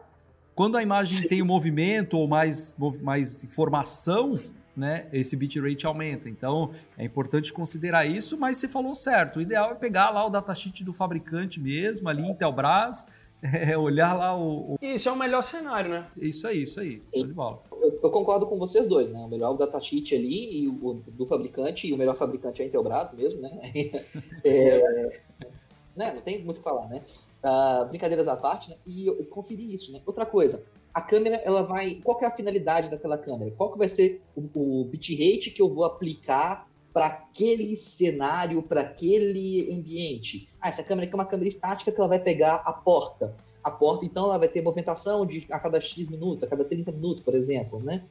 Quando 0.55 0.77
a 0.77 0.81
imagem 0.81 1.17
Sim. 1.17 1.27
tem 1.27 1.41
um 1.41 1.45
movimento 1.45 2.17
ou 2.17 2.27
mais, 2.27 2.75
mais 3.01 3.43
informação, 3.43 4.39
né, 4.75 5.07
esse 5.13 5.35
bitrate 5.35 5.85
aumenta. 5.85 6.29
Então, 6.29 6.71
é 6.97 7.03
importante 7.03 7.53
considerar 7.53 8.05
isso, 8.05 8.37
mas 8.37 8.57
você 8.57 8.67
falou 8.67 8.93
certo. 8.93 9.37
O 9.37 9.41
ideal 9.41 9.71
é 9.71 9.75
pegar 9.75 10.09
lá 10.09 10.25
o 10.25 10.29
datasheet 10.29 10.83
do 10.83 10.93
fabricante 10.93 11.59
mesmo, 11.59 12.09
ali, 12.09 12.27
Intelbras, 12.27 13.05
é, 13.41 13.77
olhar 13.77 14.13
lá 14.13 14.35
o, 14.35 14.73
o, 14.73 14.77
Isso 14.81 15.07
é 15.07 15.11
o 15.11 15.15
melhor 15.15 15.43
cenário, 15.43 15.91
né? 15.91 16.07
Isso 16.17 16.47
aí, 16.47 16.63
isso 16.63 16.79
aí. 16.79 17.01
Show 17.13 17.27
de 17.27 17.33
bola. 17.33 17.61
Eu, 17.71 17.99
eu, 18.01 18.09
concordo 18.09 18.45
com 18.47 18.57
vocês 18.57 18.87
dois, 18.87 19.09
né? 19.09 19.19
O 19.19 19.27
melhor 19.27 19.51
é 19.51 19.53
o 19.53 19.57
datasheet 19.57 20.15
ali 20.15 20.63
e 20.63 20.67
o, 20.67 21.01
do 21.07 21.25
fabricante, 21.25 21.87
e 21.87 21.93
o 21.93 21.97
melhor 21.97 22.15
fabricante 22.15 22.61
é 22.61 22.65
a 22.65 22.67
Intelbras 22.67 23.11
mesmo, 23.13 23.41
né? 23.41 23.59
é, 24.43 25.21
né? 25.95 26.13
Não 26.13 26.21
tem 26.21 26.43
muito 26.43 26.57
o 26.57 26.59
que 26.59 26.63
falar, 26.63 26.87
né? 26.87 27.01
Uh, 27.45 27.85
brincadeiras 27.89 28.27
à 28.27 28.35
parte, 28.35 28.71
né? 28.71 28.77
E 28.87 29.05
eu, 29.05 29.23
conferi 29.25 29.71
isso, 29.71 29.91
né? 29.91 30.01
Outra 30.03 30.25
coisa, 30.25 30.65
a 30.91 30.99
câmera, 30.99 31.35
ela 31.45 31.61
vai... 31.61 32.01
Qual 32.03 32.19
é 32.21 32.25
a 32.25 32.31
finalidade 32.31 32.89
daquela 32.89 33.19
câmera? 33.19 33.51
Qual 33.51 33.71
que 33.71 33.77
vai 33.77 33.87
ser 33.87 34.23
o, 34.35 34.81
o 34.81 34.85
bitrate 34.85 35.51
que 35.51 35.61
eu 35.61 35.71
vou 35.71 35.85
aplicar 35.85 36.67
para 36.95 37.07
aquele 37.07 37.75
cenário, 37.75 38.63
para 38.63 38.79
aquele 38.79 39.69
ambiente. 39.69 40.47
Ah, 40.61 40.69
essa 40.69 40.81
câmera 40.81 41.05
aqui 41.05 41.13
é 41.13 41.17
uma 41.17 41.25
câmera 41.25 41.49
estática 41.49 41.91
que 41.91 41.99
ela 41.99 42.07
vai 42.07 42.19
pegar 42.19 42.63
a 42.63 42.71
porta. 42.71 43.35
A 43.61 43.69
porta, 43.69 44.05
então, 44.05 44.27
ela 44.27 44.37
vai 44.37 44.47
ter 44.47 44.61
movimentação 44.61 45.25
de 45.25 45.45
a 45.51 45.59
cada 45.59 45.81
X 45.81 46.07
minutos, 46.07 46.45
a 46.45 46.47
cada 46.47 46.63
30 46.63 46.93
minutos, 46.93 47.21
por 47.21 47.35
exemplo, 47.35 47.83
né? 47.83 48.05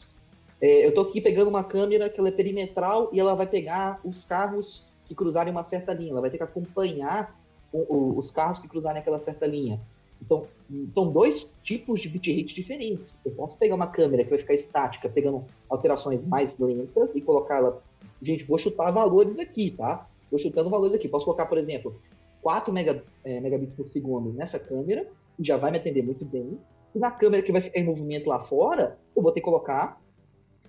É, 0.60 0.84
eu 0.84 0.90
estou 0.90 1.04
aqui 1.04 1.18
pegando 1.18 1.48
uma 1.48 1.64
câmera 1.64 2.10
que 2.10 2.20
ela 2.20 2.28
é 2.28 2.32
perimetral 2.32 3.08
e 3.10 3.18
ela 3.18 3.34
vai 3.34 3.46
pegar 3.46 4.00
os 4.04 4.22
carros 4.26 4.94
que 5.06 5.14
cruzarem 5.14 5.50
uma 5.50 5.62
certa 5.62 5.94
linha. 5.94 6.10
Ela 6.10 6.20
vai 6.20 6.30
ter 6.30 6.36
que 6.36 6.44
acompanhar 6.44 7.34
os 7.74 8.30
carros 8.30 8.60
que 8.60 8.68
cruzarem 8.68 9.00
aquela 9.00 9.18
certa 9.18 9.46
linha. 9.46 9.80
Então, 10.22 10.46
são 10.92 11.12
dois 11.12 11.52
tipos 11.62 12.00
de 12.00 12.08
bitrate 12.08 12.54
diferentes. 12.54 13.20
Eu 13.24 13.32
posso 13.32 13.58
pegar 13.58 13.74
uma 13.74 13.88
câmera 13.88 14.24
que 14.24 14.30
vai 14.30 14.38
ficar 14.38 14.54
estática, 14.54 15.08
pegando 15.08 15.44
alterações 15.68 16.24
mais 16.24 16.56
lentas 16.58 17.14
e 17.14 17.20
colocá-la 17.20 17.78
Gente, 18.24 18.44
vou 18.44 18.56
chutar 18.56 18.90
valores 18.90 19.38
aqui, 19.38 19.70
tá? 19.70 20.08
Vou 20.30 20.38
chutando 20.38 20.70
valores 20.70 20.94
aqui. 20.94 21.08
Posso 21.08 21.26
colocar, 21.26 21.46
por 21.46 21.58
exemplo, 21.58 22.00
4 22.42 22.72
mega, 22.72 23.04
é, 23.22 23.40
megabits 23.40 23.74
por 23.74 23.87
segundo 23.87 24.32
nessa 24.32 24.58
câmera, 24.58 25.06
já 25.38 25.56
vai 25.56 25.70
me 25.70 25.76
atender 25.76 26.02
muito 26.02 26.24
bem. 26.24 26.58
E 26.94 26.98
na 26.98 27.10
câmera 27.10 27.42
que 27.42 27.52
vai 27.52 27.60
ficar 27.60 27.80
em 27.80 27.84
movimento 27.84 28.28
lá 28.28 28.40
fora, 28.40 28.98
eu 29.14 29.22
vou 29.22 29.30
ter 29.30 29.40
que 29.40 29.44
colocar, 29.44 30.00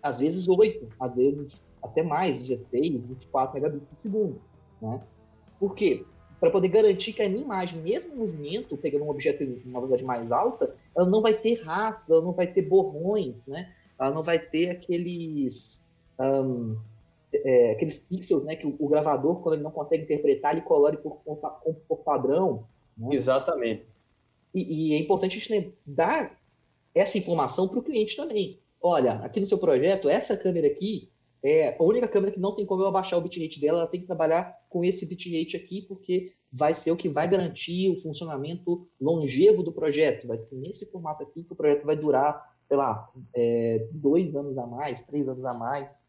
às 0.02 0.20
vezes, 0.20 0.48
8, 0.48 0.88
às 1.00 1.16
vezes 1.16 1.72
até 1.82 2.04
mais, 2.04 2.38
16, 2.38 3.06
24 3.06 3.54
megabits 3.54 3.88
por 3.88 3.98
segundo. 4.02 4.42
Né? 4.82 5.02
Por 5.60 5.76
quê? 5.76 6.04
Para 6.46 6.52
poder 6.52 6.68
garantir 6.68 7.12
que 7.12 7.24
a 7.24 7.28
minha 7.28 7.42
imagem, 7.42 7.82
mesmo 7.82 8.14
em 8.14 8.18
movimento, 8.18 8.78
pegando 8.78 9.04
um 9.04 9.10
objeto 9.10 9.42
em 9.42 9.64
uma 9.66 9.80
velocidade 9.80 10.04
mais 10.04 10.32
alta, 10.32 10.76
ela 10.96 11.10
não 11.10 11.20
vai 11.20 11.34
ter 11.34 11.56
rastro, 11.56 12.14
ela 12.14 12.22
não 12.22 12.34
vai 12.34 12.46
ter 12.46 12.62
borrões, 12.62 13.48
né? 13.48 13.74
ela 13.98 14.12
não 14.12 14.22
vai 14.22 14.38
ter 14.38 14.70
aqueles. 14.70 15.90
Um, 16.20 16.78
é, 17.34 17.72
aqueles 17.72 17.98
pixels 17.98 18.44
né, 18.44 18.56
que 18.56 18.68
o, 18.68 18.76
o, 18.78 18.88
gravador, 18.88 19.42
quando 19.42 19.56
ele 19.56 19.64
não 19.64 19.72
consegue 19.72 20.04
interpretar, 20.04 20.52
ele 20.52 20.62
colore 20.62 20.98
por, 20.98 21.16
por, 21.26 21.40
por 21.88 21.98
padrão. 22.04 22.68
Né? 22.96 23.16
Exatamente. 23.16 23.84
E, 24.54 24.92
e, 24.92 24.94
é 24.94 25.00
importante 25.00 25.40
a 25.40 25.42
gente 25.42 25.74
dar 25.84 26.40
essa 26.94 27.18
informação 27.18 27.68
para 27.68 27.80
o 27.80 27.84
cliente 27.84 28.16
também. 28.16 28.60
Olha, 28.80 29.14
aqui 29.24 29.40
no 29.40 29.48
seu 29.48 29.58
projeto, 29.58 30.08
essa 30.08 30.38
câmera 30.38 30.68
aqui 30.68 31.10
é 31.44 31.76
a 31.78 31.84
única 31.84 32.08
câmera 32.08 32.34
que 32.34 32.40
não 32.40 32.56
tem 32.56 32.66
como 32.66 32.82
eu 32.82 32.88
abaixar 32.88 33.20
o 33.20 33.22
bitrate 33.22 33.60
dela, 33.60 33.80
ela 33.80 33.88
tem 33.88 34.02
que 34.02 34.08
trabalhar 34.08 34.58
com 34.70 34.84
esse 34.84 35.06
bitrate 35.06 35.56
aqui, 35.56 35.82
porque 35.84 36.34
vai 36.52 36.74
ser 36.74 36.92
o 36.92 36.98
que 36.98 37.10
vai 37.10 37.28
garantir 37.30 37.90
o 37.92 38.00
funcionamento 38.02 38.88
longevo 39.00 39.62
do 39.62 39.72
projeto. 39.72 40.28
Vai 40.28 40.38
ser 40.38 40.56
nesse 40.56 40.92
formato 40.92 41.24
aqui 41.24 41.44
que 41.44 41.54
o 41.54 41.56
projeto 41.56 41.86
vai 41.86 41.96
durar, 41.96 42.56
sei 42.68 42.78
lá, 42.78 43.12
é, 43.34 43.88
dois 43.92 44.36
anos 44.36 44.58
a 44.58 44.66
mais, 44.66 45.04
três 45.04 45.28
anos 45.28 45.44
a 45.46 45.54
mais 45.54 46.06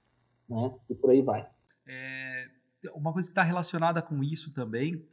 né? 0.48 0.74
E 0.88 0.94
por 0.94 1.10
aí 1.10 1.22
vai. 1.22 1.48
É, 1.86 2.48
uma 2.94 3.12
coisa 3.12 3.28
que 3.28 3.32
está 3.32 3.42
relacionada 3.42 4.00
com 4.00 4.22
isso 4.22 4.52
também, 4.52 5.06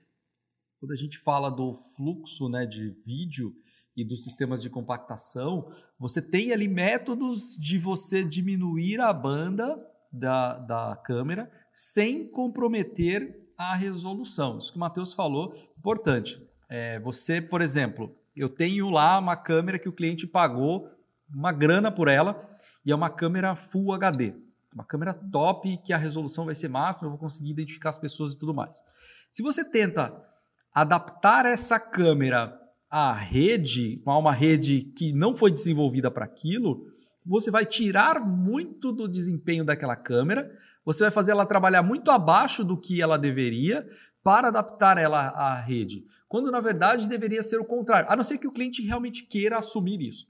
quando 0.79 0.91
a 0.91 0.95
gente 0.95 1.17
fala 1.17 1.49
do 1.49 1.73
fluxo 1.73 2.49
né, 2.49 2.65
de 2.65 2.89
vídeo 3.05 3.55
e 3.95 4.03
dos 4.03 4.23
sistemas 4.23 4.61
de 4.61 4.69
compactação, 4.69 5.71
você 5.99 6.21
tem 6.21 6.51
ali 6.51 6.67
métodos 6.67 7.55
de 7.57 7.77
você 7.77 8.23
diminuir 8.23 8.99
a 8.99 9.13
banda 9.13 9.79
da, 10.13 10.59
da 10.59 10.95
câmera 11.03 11.51
sem 11.73 12.25
comprometer 12.29 13.35
a 13.57 13.75
resolução. 13.75 14.59
Isso 14.59 14.71
que 14.71 14.77
o 14.77 14.79
Matheus 14.79 15.13
falou, 15.13 15.53
importante. 15.77 16.41
É, 16.69 16.99
você, 16.99 17.41
por 17.41 17.61
exemplo, 17.61 18.15
eu 18.35 18.47
tenho 18.47 18.89
lá 18.89 19.19
uma 19.19 19.35
câmera 19.35 19.79
que 19.79 19.89
o 19.89 19.93
cliente 19.93 20.27
pagou 20.27 20.89
uma 21.33 21.51
grana 21.51 21.91
por 21.91 22.07
ela 22.07 22.49
e 22.85 22.91
é 22.91 22.95
uma 22.95 23.09
câmera 23.09 23.55
Full 23.55 23.91
HD 23.93 24.35
uma 24.73 24.83
câmera 24.83 25.13
top, 25.13 25.77
que 25.77 25.93
a 25.93 25.97
resolução 25.97 26.45
vai 26.45 26.55
ser 26.55 26.67
máxima, 26.67 27.05
eu 27.05 27.11
vou 27.11 27.19
conseguir 27.19 27.51
identificar 27.51 27.89
as 27.89 27.97
pessoas 27.97 28.33
e 28.33 28.37
tudo 28.37 28.53
mais. 28.53 28.81
Se 29.29 29.43
você 29.43 29.63
tenta 29.63 30.13
adaptar 30.73 31.45
essa 31.45 31.79
câmera 31.79 32.59
à 32.89 33.13
rede, 33.13 34.01
a 34.05 34.17
uma 34.17 34.33
rede 34.33 34.91
que 34.97 35.13
não 35.13 35.35
foi 35.35 35.51
desenvolvida 35.51 36.09
para 36.09 36.25
aquilo, 36.25 36.87
você 37.25 37.49
vai 37.49 37.65
tirar 37.65 38.19
muito 38.19 38.91
do 38.91 39.07
desempenho 39.07 39.63
daquela 39.63 39.95
câmera, 39.95 40.51
você 40.85 41.03
vai 41.03 41.11
fazer 41.11 41.31
ela 41.31 41.45
trabalhar 41.45 41.81
muito 41.81 42.11
abaixo 42.11 42.63
do 42.63 42.77
que 42.77 43.01
ela 43.01 43.17
deveria 43.17 43.87
para 44.23 44.49
adaptar 44.49 44.97
ela 44.97 45.29
à 45.29 45.59
rede. 45.59 46.05
Quando 46.27 46.51
na 46.51 46.59
verdade 46.59 47.07
deveria 47.07 47.43
ser 47.43 47.57
o 47.57 47.65
contrário, 47.65 48.09
a 48.09 48.15
não 48.15 48.23
ser 48.23 48.37
que 48.37 48.47
o 48.47 48.51
cliente 48.51 48.81
realmente 48.81 49.23
queira 49.23 49.59
assumir 49.59 50.01
isso. 50.01 50.27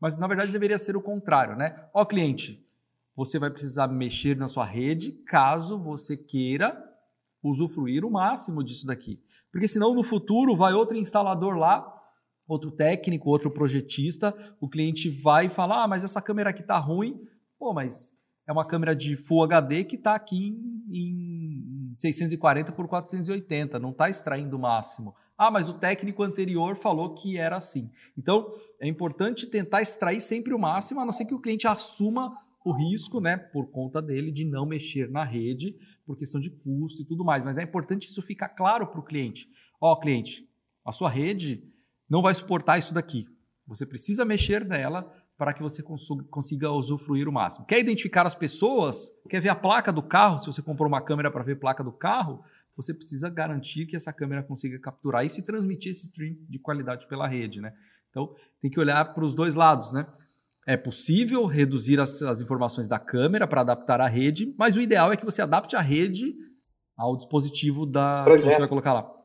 Mas 0.00 0.18
na 0.18 0.26
verdade 0.26 0.50
deveria 0.50 0.78
ser 0.78 0.96
o 0.96 1.02
contrário, 1.02 1.56
né? 1.56 1.84
Ó, 1.94 2.04
cliente, 2.04 2.64
você 3.14 3.38
vai 3.38 3.50
precisar 3.50 3.86
mexer 3.88 4.36
na 4.36 4.48
sua 4.48 4.64
rede 4.64 5.12
caso 5.26 5.78
você 5.78 6.16
queira 6.16 6.82
usufruir 7.42 8.04
o 8.04 8.10
máximo 8.10 8.64
disso 8.64 8.86
daqui. 8.86 9.20
Porque 9.50 9.68
senão 9.68 9.94
no 9.94 10.02
futuro 10.02 10.56
vai 10.56 10.72
outro 10.72 10.96
instalador 10.96 11.56
lá, 11.56 12.01
outro 12.52 12.70
técnico, 12.70 13.30
outro 13.30 13.50
projetista, 13.50 14.34
o 14.60 14.68
cliente 14.68 15.08
vai 15.08 15.48
falar: 15.48 15.84
ah, 15.84 15.88
mas 15.88 16.04
essa 16.04 16.20
câmera 16.20 16.50
aqui 16.50 16.62
tá 16.62 16.78
ruim. 16.78 17.20
Pô, 17.58 17.72
mas 17.72 18.12
é 18.46 18.52
uma 18.52 18.66
câmera 18.66 18.94
de 18.94 19.16
Full 19.16 19.42
HD 19.44 19.84
que 19.84 19.96
está 19.96 20.14
aqui 20.14 20.48
em, 20.90 21.92
em 21.92 21.94
640 21.98 22.72
por 22.72 22.88
480, 22.88 23.78
não 23.78 23.90
está 23.90 24.10
extraindo 24.10 24.56
o 24.56 24.60
máximo. 24.60 25.14
Ah, 25.38 25.50
mas 25.50 25.68
o 25.68 25.74
técnico 25.74 26.22
anterior 26.22 26.76
falou 26.76 27.14
que 27.14 27.36
era 27.36 27.56
assim. 27.56 27.90
Então, 28.16 28.52
é 28.80 28.86
importante 28.86 29.46
tentar 29.46 29.82
extrair 29.82 30.20
sempre 30.20 30.54
o 30.54 30.58
máximo, 30.58 31.00
a 31.00 31.04
não 31.04 31.12
ser 31.12 31.24
que 31.24 31.34
o 31.34 31.40
cliente 31.40 31.66
assuma 31.66 32.36
o 32.64 32.72
risco, 32.72 33.20
né, 33.20 33.36
por 33.36 33.70
conta 33.70 34.00
dele, 34.00 34.30
de 34.30 34.44
não 34.44 34.64
mexer 34.64 35.10
na 35.10 35.24
rede, 35.24 35.74
por 36.06 36.16
questão 36.16 36.40
de 36.40 36.50
custo 36.50 37.02
e 37.02 37.04
tudo 37.04 37.24
mais. 37.24 37.44
Mas 37.44 37.56
é 37.56 37.62
importante 37.62 38.08
isso 38.08 38.22
ficar 38.22 38.50
claro 38.50 38.86
para 38.86 39.00
o 39.00 39.04
cliente. 39.04 39.48
Ó, 39.80 39.92
oh, 39.92 39.98
cliente, 39.98 40.48
a 40.84 40.92
sua 40.92 41.10
rede 41.10 41.71
não 42.12 42.20
vai 42.20 42.34
suportar 42.34 42.78
isso 42.78 42.92
daqui. 42.92 43.26
Você 43.66 43.86
precisa 43.86 44.22
mexer 44.22 44.66
nela 44.66 45.10
para 45.38 45.54
que 45.54 45.62
você 45.62 45.82
consiga 45.82 46.70
usufruir 46.70 47.26
o 47.26 47.32
máximo. 47.32 47.64
Quer 47.64 47.78
identificar 47.78 48.26
as 48.26 48.34
pessoas? 48.34 49.10
Quer 49.30 49.40
ver 49.40 49.48
a 49.48 49.54
placa 49.54 49.90
do 49.90 50.02
carro? 50.02 50.38
Se 50.38 50.44
você 50.44 50.60
comprou 50.60 50.86
uma 50.86 51.00
câmera 51.00 51.30
para 51.30 51.42
ver 51.42 51.54
a 51.54 51.56
placa 51.56 51.82
do 51.82 51.90
carro, 51.90 52.44
você 52.76 52.92
precisa 52.92 53.30
garantir 53.30 53.86
que 53.86 53.96
essa 53.96 54.12
câmera 54.12 54.42
consiga 54.42 54.78
capturar 54.78 55.24
isso 55.24 55.40
e 55.40 55.42
transmitir 55.42 55.90
esse 55.90 56.04
stream 56.04 56.36
de 56.50 56.58
qualidade 56.58 57.08
pela 57.08 57.26
rede, 57.26 57.62
né? 57.62 57.72
Então, 58.10 58.34
tem 58.60 58.70
que 58.70 58.78
olhar 58.78 59.14
para 59.14 59.24
os 59.24 59.34
dois 59.34 59.54
lados, 59.54 59.90
né? 59.94 60.06
É 60.66 60.76
possível 60.76 61.46
reduzir 61.46 61.98
as, 61.98 62.20
as 62.20 62.42
informações 62.42 62.88
da 62.88 62.98
câmera 62.98 63.46
para 63.48 63.62
adaptar 63.62 64.02
a 64.02 64.06
rede, 64.06 64.54
mas 64.58 64.76
o 64.76 64.82
ideal 64.82 65.10
é 65.10 65.16
que 65.16 65.24
você 65.24 65.40
adapte 65.40 65.74
a 65.76 65.80
rede 65.80 66.34
ao 66.94 67.16
dispositivo 67.16 67.86
da, 67.86 68.26
que 68.26 68.42
você 68.42 68.58
vai 68.58 68.68
colocar 68.68 68.92
lá. 68.92 69.21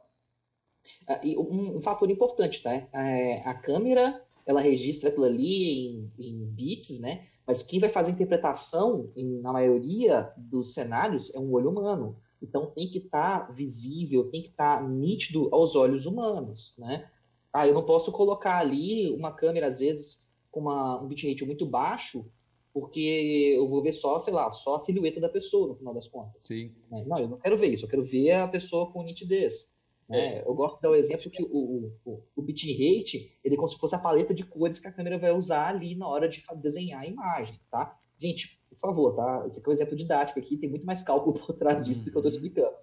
Ah, 1.08 1.22
e 1.24 1.38
um, 1.38 1.78
um, 1.78 1.82
fator 1.82 2.10
importante, 2.12 2.62
tá? 2.62 2.74
É, 2.74 3.42
a 3.46 3.54
câmera, 3.54 4.22
ela 4.46 4.60
registra 4.60 5.10
aquilo 5.10 5.26
ali 5.26 5.88
em, 5.88 6.12
em, 6.20 6.46
bits, 6.46 7.00
né? 7.00 7.26
Mas 7.46 7.64
quem 7.64 7.80
vai 7.80 7.90
fazer 7.90 8.12
a 8.12 8.14
interpretação, 8.14 9.10
em, 9.16 9.40
na 9.40 9.54
maioria 9.54 10.34
dos 10.36 10.74
cenários, 10.74 11.34
é 11.34 11.40
um 11.40 11.52
olho 11.54 11.70
humano. 11.70 12.18
Então 12.42 12.68
tem 12.68 12.90
que 12.90 13.00
estar 13.00 13.48
tá 13.48 13.54
visível, 13.54 14.30
tem 14.30 14.42
que 14.42 14.50
estar 14.50 14.80
tá 14.80 14.88
nítido 14.88 15.50
aos 15.52 15.76
olhos 15.76 16.06
humanos, 16.06 16.76
né? 16.78 17.10
Ah, 17.54 17.66
eu 17.66 17.74
não 17.74 17.86
posso 17.86 18.12
colocar 18.12 18.58
ali 18.58 19.12
uma 19.14 19.32
câmera, 19.32 19.68
às 19.68 19.80
vezes, 19.80 20.30
com 20.52 20.60
uma, 20.60 21.02
um 21.02 21.08
bitrate 21.08 21.46
muito 21.46 21.66
baixo, 21.66 22.30
porque 22.74 23.54
eu 23.56 23.68
vou 23.68 23.82
ver 23.82 23.94
só, 23.94 24.20
sei 24.20 24.34
lá, 24.34 24.52
só 24.52 24.76
a 24.76 24.80
silhueta 24.80 25.20
da 25.20 25.30
pessoa, 25.30 25.70
no 25.70 25.76
final 25.76 25.94
das 25.94 26.08
contas. 26.08 26.44
Sim. 26.44 26.76
Né? 26.92 27.04
Não, 27.08 27.18
eu 27.18 27.28
não 27.28 27.40
quero 27.40 27.58
ver 27.58 27.68
isso, 27.68 27.86
eu 27.86 27.90
quero 27.90 28.04
ver 28.04 28.34
a 28.34 28.48
pessoa 28.48 28.92
com 28.92 29.02
nitidez. 29.04 29.77
Né? 30.08 30.42
Eu 30.46 30.54
gosto 30.54 30.76
de 30.78 30.82
dar 30.82 30.92
o 30.92 30.96
exemplo 30.96 31.30
que 31.30 31.44
o, 31.44 31.92
o, 32.06 32.24
o 32.36 32.42
bitrate, 32.42 33.38
ele 33.44 33.56
é 33.56 33.58
como 33.58 33.68
se 33.68 33.78
fosse 33.78 33.96
a 33.96 34.00
paleta 34.00 34.34
de 34.34 34.46
cores 34.46 34.80
que 34.80 34.88
a 34.88 34.92
câmera 34.92 35.20
vai 35.20 35.32
usar 35.32 35.68
ali 35.68 35.96
na 35.96 36.08
hora 36.08 36.30
de 36.30 36.42
desenhar 36.62 37.02
a 37.02 37.08
imagem, 37.08 37.60
tá? 37.70 38.00
Gente, 38.20 38.57
por 38.80 38.90
favor, 38.90 39.16
tá? 39.16 39.44
Esse 39.48 39.60
aqui 39.60 39.68
é 39.68 39.70
um 39.70 39.74
exemplo 39.74 39.96
didático 39.96 40.40
aqui, 40.40 40.58
tem 40.58 40.70
muito 40.70 40.86
mais 40.86 41.04
cálculo 41.04 41.34
por 41.38 41.54
trás 41.54 41.84
disso 41.84 42.06
do 42.06 42.12
que 42.12 42.18
eu 42.18 42.22
estou 42.22 42.32
uhum. 42.32 42.46
explicando. 42.46 42.76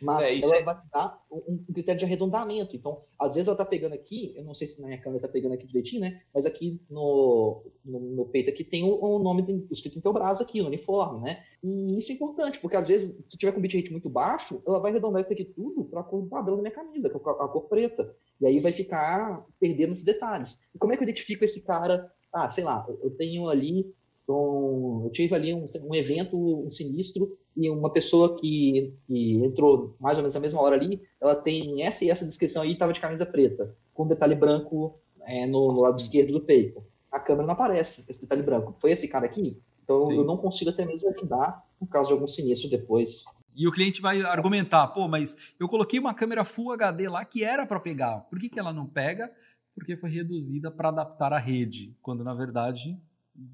Mas 0.00 0.26
é, 0.26 0.40
ela 0.40 0.56
é... 0.56 0.62
vai 0.62 0.78
dar 0.92 1.22
um, 1.30 1.42
um, 1.48 1.72
critério 1.72 1.98
de 1.98 2.04
arredondamento. 2.04 2.74
Então, 2.74 3.02
às 3.18 3.34
vezes 3.34 3.48
ela 3.48 3.54
está 3.54 3.64
pegando 3.64 3.94
aqui, 3.94 4.34
eu 4.36 4.44
não 4.44 4.54
sei 4.54 4.66
se 4.66 4.80
na 4.80 4.88
minha 4.88 5.00
câmera 5.00 5.18
está 5.18 5.28
pegando 5.28 5.52
aqui 5.52 5.66
direitinho, 5.66 6.00
né? 6.00 6.22
Mas 6.34 6.46
aqui 6.46 6.80
no, 6.90 7.62
no, 7.84 8.00
no 8.00 8.24
peito 8.26 8.50
aqui 8.50 8.64
tem 8.64 8.84
o, 8.84 8.98
o 8.98 9.18
nome 9.18 9.42
do, 9.42 9.66
escrito 9.70 9.98
em 9.98 10.02
teu 10.02 10.12
braço 10.12 10.42
aqui, 10.42 10.60
no 10.60 10.68
uniforme, 10.68 11.20
né? 11.20 11.44
E 11.62 11.98
isso 11.98 12.12
é 12.12 12.14
importante, 12.14 12.58
porque 12.60 12.76
às 12.76 12.88
vezes, 12.88 13.16
se 13.26 13.36
tiver 13.36 13.52
com 13.52 13.60
bitrate 13.60 13.90
muito 13.90 14.08
baixo, 14.08 14.62
ela 14.66 14.78
vai 14.78 14.90
arredondar 14.90 15.22
isso 15.22 15.32
aqui 15.32 15.44
tudo 15.44 15.84
para 15.84 16.00
a 16.00 16.04
cor 16.04 16.26
padrão 16.26 16.56
da 16.56 16.62
minha 16.62 16.74
camisa, 16.74 17.08
que 17.08 17.16
é 17.16 17.18
a 17.18 17.48
cor 17.48 17.68
preta. 17.68 18.14
E 18.40 18.46
aí 18.46 18.60
vai 18.60 18.72
ficar 18.72 19.44
perdendo 19.58 19.92
esses 19.92 20.04
detalhes. 20.04 20.68
E 20.74 20.78
como 20.78 20.92
é 20.92 20.96
que 20.96 21.02
eu 21.02 21.08
identifico 21.08 21.44
esse 21.44 21.64
cara? 21.64 22.10
Ah, 22.32 22.48
sei 22.50 22.64
lá, 22.64 22.86
eu 23.02 23.10
tenho 23.10 23.48
ali 23.48 23.94
então, 24.26 25.02
eu 25.04 25.10
tive 25.12 25.36
ali 25.36 25.54
um, 25.54 25.68
um 25.84 25.94
evento, 25.94 26.36
um 26.36 26.68
sinistro, 26.68 27.38
e 27.56 27.70
uma 27.70 27.92
pessoa 27.92 28.36
que, 28.36 28.92
que, 29.06 29.34
entrou 29.36 29.96
mais 30.00 30.18
ou 30.18 30.22
menos 30.22 30.34
na 30.34 30.40
mesma 30.40 30.60
hora 30.60 30.74
ali, 30.74 31.00
ela 31.20 31.36
tem 31.36 31.84
essa 31.84 32.04
e 32.04 32.10
essa 32.10 32.26
descrição 32.26 32.62
aí, 32.62 32.72
estava 32.72 32.92
de 32.92 33.00
camisa 33.00 33.24
preta, 33.24 33.72
com 33.94 34.06
detalhe 34.06 34.34
branco 34.34 34.98
é, 35.22 35.46
no, 35.46 35.72
no, 35.72 35.80
lado 35.80 35.96
esquerdo 35.96 36.32
do 36.32 36.40
peito. 36.40 36.82
A 37.10 37.20
câmera 37.20 37.46
não 37.46 37.54
aparece, 37.54 38.10
esse 38.10 38.22
detalhe 38.22 38.42
branco. 38.42 38.74
Foi 38.80 38.90
esse 38.90 39.06
cara 39.06 39.26
aqui? 39.26 39.62
Então, 39.84 40.06
Sim. 40.06 40.16
eu 40.16 40.24
não 40.24 40.36
consigo 40.36 40.70
até 40.70 40.84
mesmo 40.84 41.08
ajudar 41.08 41.64
no 41.80 41.86
caso 41.86 42.08
de 42.08 42.14
algum 42.14 42.26
sinistro 42.26 42.68
depois. 42.68 43.24
E 43.54 43.68
o 43.68 43.72
cliente 43.72 44.02
vai 44.02 44.20
argumentar, 44.22 44.88
pô, 44.88 45.06
mas 45.06 45.36
eu 45.58 45.68
coloquei 45.68 46.00
uma 46.00 46.12
câmera 46.12 46.44
Full 46.44 46.72
HD 46.72 47.08
lá 47.08 47.24
que 47.24 47.44
era 47.44 47.64
para 47.64 47.78
pegar. 47.78 48.22
Por 48.22 48.40
que, 48.40 48.48
que 48.48 48.58
ela 48.58 48.72
não 48.72 48.86
pega? 48.86 49.32
Porque 49.72 49.96
foi 49.96 50.10
reduzida 50.10 50.68
para 50.68 50.88
adaptar 50.88 51.32
a 51.32 51.38
rede, 51.38 51.96
quando 52.02 52.24
na 52.24 52.34
verdade 52.34 52.98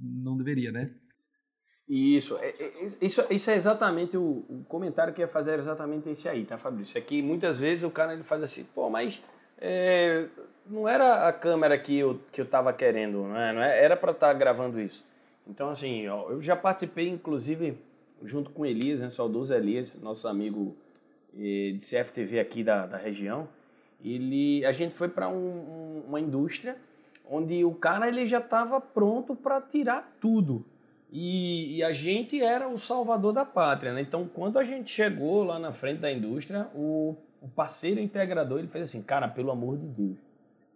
não 0.00 0.36
deveria, 0.36 0.70
né? 0.70 0.90
Isso, 1.88 2.38
é, 2.38 2.48
é, 2.48 2.72
isso, 3.00 3.24
isso 3.28 3.50
é 3.50 3.54
exatamente 3.54 4.16
o, 4.16 4.44
o 4.48 4.64
comentário 4.68 5.12
que 5.12 5.20
ia 5.20 5.28
fazer 5.28 5.58
exatamente 5.58 6.08
esse 6.08 6.28
aí, 6.28 6.44
tá, 6.44 6.56
Fabrício? 6.56 6.96
É 6.96 7.00
que 7.00 7.20
muitas 7.20 7.58
vezes 7.58 7.84
o 7.84 7.90
cara 7.90 8.14
ele 8.14 8.22
faz 8.22 8.42
assim, 8.42 8.64
pô, 8.64 8.88
mas 8.88 9.22
é, 9.58 10.26
não 10.66 10.88
era 10.88 11.28
a 11.28 11.32
câmera 11.32 11.78
que 11.78 11.98
eu, 11.98 12.20
que 12.32 12.40
eu 12.40 12.46
tava 12.46 12.72
querendo, 12.72 13.24
não, 13.24 13.36
é? 13.36 13.52
não 13.52 13.62
é? 13.62 13.84
era 13.84 13.96
para 13.96 14.12
estar 14.12 14.28
tá 14.28 14.32
gravando 14.32 14.80
isso. 14.80 15.04
Então, 15.46 15.68
assim, 15.70 16.06
ó, 16.08 16.30
eu 16.30 16.40
já 16.40 16.54
participei, 16.54 17.08
inclusive, 17.08 17.76
junto 18.24 18.50
com 18.50 18.64
Elias, 18.64 19.00
né, 19.00 19.10
saudoso 19.10 19.52
Elias, 19.52 20.00
nosso 20.00 20.28
amigo 20.28 20.76
eh, 21.36 21.72
de 21.76 21.84
CFTV 21.84 22.38
aqui 22.38 22.62
da, 22.62 22.86
da 22.86 22.96
região, 22.96 23.48
ele, 24.04 24.64
a 24.64 24.72
gente 24.72 24.94
foi 24.94 25.08
para 25.08 25.28
um, 25.28 25.34
um, 25.34 26.04
uma 26.08 26.20
indústria 26.20 26.76
onde 27.28 27.64
o 27.64 27.74
cara 27.74 28.08
ele 28.08 28.26
já 28.26 28.38
estava 28.38 28.80
pronto 28.80 29.35
para 29.35 29.61
tirar 29.61 30.16
tudo. 30.20 30.64
E, 31.11 31.76
e, 31.76 31.82
a 31.85 31.92
gente 31.92 32.42
era 32.42 32.66
o 32.66 32.78
salvador 32.78 33.35
da 33.35 33.44
pátria, 33.44 33.92
né? 33.92 34.00
Então, 34.00 34.26
quando 34.26 34.58
a 34.58 34.64
gente 34.64 34.90
chegou 34.90 35.44
lá 35.44 35.58
na 35.58 35.70
frente 35.70 36.00
da 36.00 36.11
indústria, 36.11 36.68
o, 36.74 37.14
o 37.40 37.48
parceiro 37.48 38.00
integrador 38.00 38.58
ele 38.58 38.68
fez 38.68 38.85
assim, 38.85 39.02
cara, 39.02 39.28
pelo 39.28 39.50
amor 39.50 39.76
de 39.76 39.87
Deus, 39.87 40.16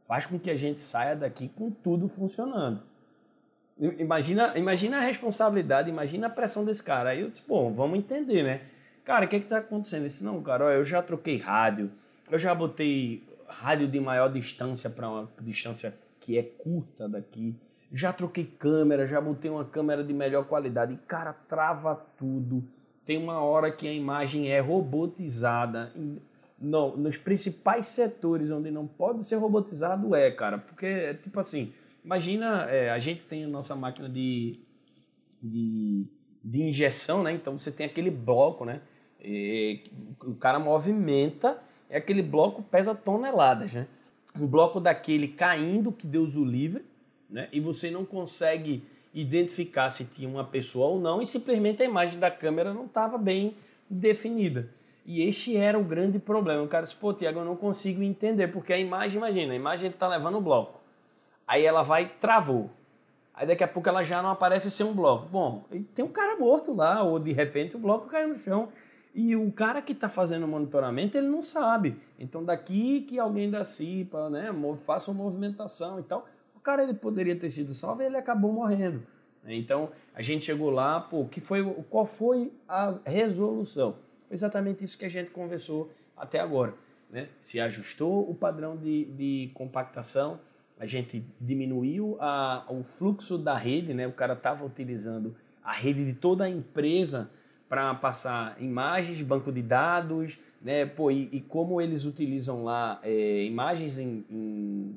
faz 0.06 0.26
com 0.26 0.38
que 0.38 0.50
a 0.50 0.56
gente 0.56 0.82
saia 0.82 1.16
daqui 1.16 1.48
com 1.48 1.70
tudo 1.70 2.06
funcionando. 2.06 2.82
Imagina, 3.78 4.52
imagina 4.56 4.98
a 4.98 5.00
responsabilidade, 5.00 5.88
imagina 5.88 6.26
a 6.26 6.30
pressão 6.30 6.66
desse 6.66 6.82
cara. 6.82 7.11
Aí 7.11 7.20
eu 7.20 7.30
disse, 7.30 7.42
bom, 7.46 7.72
vamos 7.72 7.98
entender, 7.98 8.42
né? 8.42 8.61
Cara, 9.04 9.24
o 9.24 9.28
que 9.28 9.37
é 9.37 9.40
que 9.40 9.46
tá 9.46 9.59
acontecendo? 9.59 10.00
Ele 10.00 10.09
disse, 10.09 10.24
não, 10.24 10.42
cara, 10.42 10.66
ó, 10.66 10.70
eu 10.70 10.85
já 10.85 11.02
troquei 11.02 11.38
rádio, 11.38 11.90
eu 12.30 12.38
já 12.38 12.54
botei 12.54 13.22
rádio 13.48 13.87
de 13.88 14.00
maior 14.00 14.30
distância 14.30 14.90
para 14.90 15.09
uma 15.09 15.28
distância 15.40 15.94
que 16.26 16.36
é 16.36 16.42
curta 16.42 17.08
daqui. 17.08 17.54
Já 17.92 18.12
troquei 18.12 18.44
câmera, 18.44 19.06
já 19.06 19.20
botei 19.20 19.48
uma 19.48 19.64
câmera 19.64 20.02
de 20.02 20.12
melhor 20.12 20.44
qualidade 20.44 20.92
e, 20.92 20.96
cara, 20.96 21.32
trava 21.32 21.94
tudo. 22.18 22.64
Tem 23.06 23.16
uma 23.16 23.40
hora 23.40 23.70
que 23.70 23.86
a 23.86 23.92
imagem 23.92 24.50
é 24.50 24.58
robotizada. 24.58 25.92
Não, 26.58 26.96
nos 26.96 27.16
principais 27.16 27.86
setores 27.86 28.50
onde 28.50 28.72
não 28.72 28.88
pode 28.88 29.24
ser 29.24 29.36
robotizado 29.36 30.16
é, 30.16 30.28
cara. 30.32 30.58
Porque 30.58 30.86
é 30.86 31.14
tipo 31.14 31.38
assim, 31.38 31.72
imagina, 32.04 32.64
é, 32.68 32.90
a 32.90 32.98
gente 32.98 33.22
tem 33.22 33.44
a 33.44 33.48
nossa 33.48 33.76
máquina 33.76 34.08
de, 34.08 34.58
de, 35.40 36.08
de 36.42 36.62
injeção, 36.62 37.22
né? 37.22 37.32
Então 37.32 37.56
você 37.56 37.70
tem 37.70 37.86
aquele 37.86 38.10
bloco, 38.10 38.64
né? 38.64 38.80
E, 39.22 39.84
o 40.24 40.34
cara 40.34 40.58
movimenta, 40.58 41.62
é 41.88 41.98
aquele 41.98 42.20
bloco 42.20 42.64
pesa 42.64 42.96
toneladas, 42.96 43.72
né? 43.72 43.86
Um 44.38 44.46
bloco 44.46 44.81
daquele 44.81 45.29
caindo, 45.29 45.92
que 45.92 46.07
Deus 46.07 46.37
o 46.37 46.44
livre, 46.44 46.85
né? 47.29 47.49
e 47.53 47.61
você 47.61 47.90
não 47.90 48.05
consegue 48.05 48.83
identificar 49.12 49.88
se 49.90 50.05
tinha 50.05 50.29
uma 50.29 50.44
pessoa 50.44 50.88
ou 50.88 51.01
não, 51.01 51.22
e 51.22 51.27
simplesmente 51.27 51.83
a 51.83 51.87
imagem 51.87 52.18
da 52.18 52.31
câmera 52.31 52.75
não 52.75 52.85
estava 52.85 53.16
bem 53.16 53.55
definida. 53.88 54.68
E 55.07 55.22
este 55.22 55.57
era 55.57 55.79
o 55.79 55.85
grande 55.85 56.18
problema. 56.18 56.62
O 56.62 56.68
cara 56.68 56.85
disse, 56.85 56.96
pô, 56.96 57.14
Tiago, 57.14 57.38
eu 57.38 57.44
não 57.44 57.57
consigo 57.57 58.03
entender, 58.03 58.49
porque 58.49 58.72
a 58.72 58.79
imagem, 58.79 59.18
imagina, 59.18 59.53
a 59.53 59.57
imagem 59.57 59.88
está 59.88 60.09
levando 60.09 60.38
o 60.38 60.40
bloco. 60.40 60.81
Aí 61.46 61.64
ela 61.64 61.83
vai, 61.83 62.09
travou. 62.20 62.68
Aí 63.33 63.46
daqui 63.46 63.62
a 63.62 63.68
pouco 63.68 63.88
ela 63.88 64.03
já 64.03 64.20
não 64.20 64.31
aparece 64.31 64.70
ser 64.70 64.83
um 64.83 64.92
bloco. 64.92 65.29
Bom, 65.29 65.64
tem 65.94 66.05
um 66.05 66.09
cara 66.09 66.37
morto 66.37 66.75
lá, 66.75 67.03
ou 67.03 67.18
de 67.20 67.33
repente 67.33 67.77
o 67.77 67.79
bloco 67.79 68.09
caiu 68.09 68.29
no 68.29 68.37
chão. 68.37 68.68
E 69.18 69.35
o 69.35 69.50
cara 69.50 69.81
que 69.81 69.92
está 69.92 70.11
fazendo 70.11 70.44
o 70.44 70.48
monitoramento, 70.48 71.16
ele 71.16 71.26
não 71.26 71.42
sabe. 71.42 71.96
Então, 72.18 72.44
daqui 72.44 73.00
que 73.00 73.18
alguém 73.18 73.50
da 73.50 73.64
CIPA 73.64 74.29
né, 74.29 74.50
faça 74.85 75.11
uma 75.11 75.24
movimentação 75.24 75.98
e 75.98 76.02
tal, 76.02 76.29
o 76.55 76.61
cara 76.61 76.83
ele 76.83 76.92
poderia 76.92 77.35
ter 77.35 77.48
sido 77.48 77.72
salvo 77.72 78.02
e 78.02 78.05
ele 78.05 78.18
acabou 78.18 78.52
morrendo. 78.52 79.02
Então, 79.46 79.90
a 80.14 80.20
gente 80.20 80.44
chegou 80.44 80.68
lá, 80.68 81.00
pô, 81.00 81.24
que 81.24 81.40
foi, 81.40 81.64
qual 81.88 82.05
foi 82.05 82.52
a 82.68 82.98
resolução? 83.07 83.96
Foi 84.29 84.35
exatamente 84.35 84.85
isso 84.85 84.98
que 84.98 85.07
a 85.07 85.09
gente 85.09 85.31
conversou 85.31 85.90
até 86.14 86.38
agora. 86.38 86.74
Né? 87.11 87.31
Se 87.40 87.59
ajustou 87.59 88.29
o 88.29 88.35
padrão 88.35 88.76
de, 88.76 89.07
de 89.07 89.50
compactação, 89.55 90.38
a 90.79 90.85
gente 90.85 91.24
diminuiu 91.40 92.18
a, 92.20 92.66
o 92.68 92.83
fluxo 92.83 93.38
da 93.38 93.57
rede, 93.57 93.94
né? 93.94 94.07
o 94.07 94.12
cara 94.12 94.35
estava 94.35 94.62
utilizando 94.62 95.35
a 95.64 95.72
rede 95.72 96.05
de 96.05 96.12
toda 96.12 96.44
a 96.44 96.50
empresa 96.50 97.31
para 97.68 97.94
passar 97.94 98.61
imagens, 98.61 99.20
banco 99.22 99.50
de 99.50 99.62
dados, 99.62 100.38
né? 100.61 100.87
Pô, 100.87 101.11
e, 101.11 101.29
e 101.33 101.40
como 101.40 101.81
eles 101.81 102.05
utilizam 102.05 102.64
lá 102.64 103.00
é, 103.02 103.44
imagens 103.44 103.98
em, 103.98 104.24
em, 104.31 104.96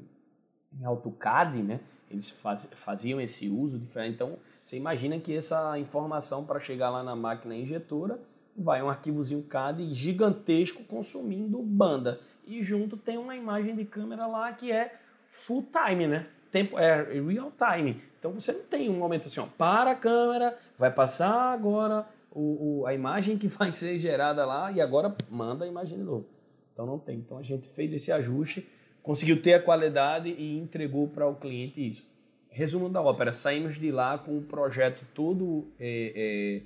em, 0.80 0.86
AutoCAD, 0.86 1.64
né? 1.64 1.80
Eles 2.10 2.30
faz, 2.30 2.70
faziam 2.74 3.20
esse 3.22 3.50
uso 3.50 3.78
diferente. 3.78 4.16
Então, 4.16 4.38
você 4.64 4.78
imagina 4.78 5.20
que 5.20 5.36
essa 5.36 5.78
informação 5.78 6.46
para 6.46 6.60
chegar 6.60 6.90
lá 6.90 7.04
na 7.04 7.16
máquina 7.16 7.56
injetora 7.56 8.20
vai 8.56 8.82
um 8.84 8.90
arquivozinho 8.90 9.42
CAD 9.44 9.94
gigantesco 9.94 10.84
consumindo 10.84 11.62
banda. 11.62 12.20
E 12.46 12.64
junto 12.64 12.98
tem 12.98 13.18
uma 13.18 13.36
imagem 13.36 13.76
de 13.76 13.86
câmera 13.86 14.28
lá 14.28 14.52
que 14.52 14.72
é 14.72 14.96
full 15.32 15.66
time, 15.72 16.08
né? 16.08 16.28
Tempo, 16.52 16.78
é 16.78 17.04
real 17.04 17.52
time. 17.52 18.02
Então 18.20 18.32
você 18.32 18.52
não 18.52 18.64
tem 18.64 18.90
um 18.90 18.98
momento 18.98 19.28
assim, 19.28 19.40
ó, 19.40 19.46
para 19.58 19.92
a 19.92 19.96
câmera, 19.96 20.58
vai 20.78 20.92
passar 20.92 21.54
agora 21.54 22.06
o, 22.32 22.82
o, 22.82 22.86
a 22.86 22.94
imagem 22.94 23.38
que 23.38 23.48
vai 23.50 23.72
ser 23.72 23.98
gerada 23.98 24.46
lá 24.46 24.72
e 24.72 24.82
agora 24.82 25.16
manda 25.30 25.66
a 25.66 25.68
imagem 25.68 25.98
de 25.98 26.04
novo. 26.04 26.26
Então 26.74 26.86
não 26.86 26.98
tem. 26.98 27.18
Então 27.18 27.38
a 27.38 27.44
gente 27.44 27.68
fez 27.68 27.92
esse 27.92 28.12
ajuste, 28.12 28.68
conseguiu 29.04 29.42
ter 29.42 29.54
a 29.54 29.62
qualidade 29.62 30.30
e 30.30 30.58
entregou 30.58 31.08
para 31.08 31.28
o 31.28 31.36
cliente 31.36 31.86
isso. 31.86 32.08
Resumo 32.50 32.90
da 32.90 33.02
ópera, 33.02 33.32
saímos 33.32 33.78
de 33.78 33.92
lá 33.92 34.18
com 34.18 34.38
o 34.38 34.42
projeto 34.42 35.06
todo 35.14 35.68
é, 35.80 36.14
é, 36.16 36.62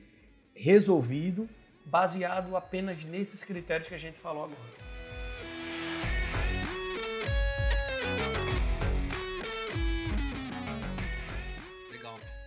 resolvido, 0.55 1.49
baseado 1.85 2.55
apenas 2.55 3.03
nesses 3.03 3.43
critérios 3.43 3.89
que 3.89 3.95
a 3.95 3.99
gente 3.99 4.17
falou 4.17 4.45
agora. 4.45 4.82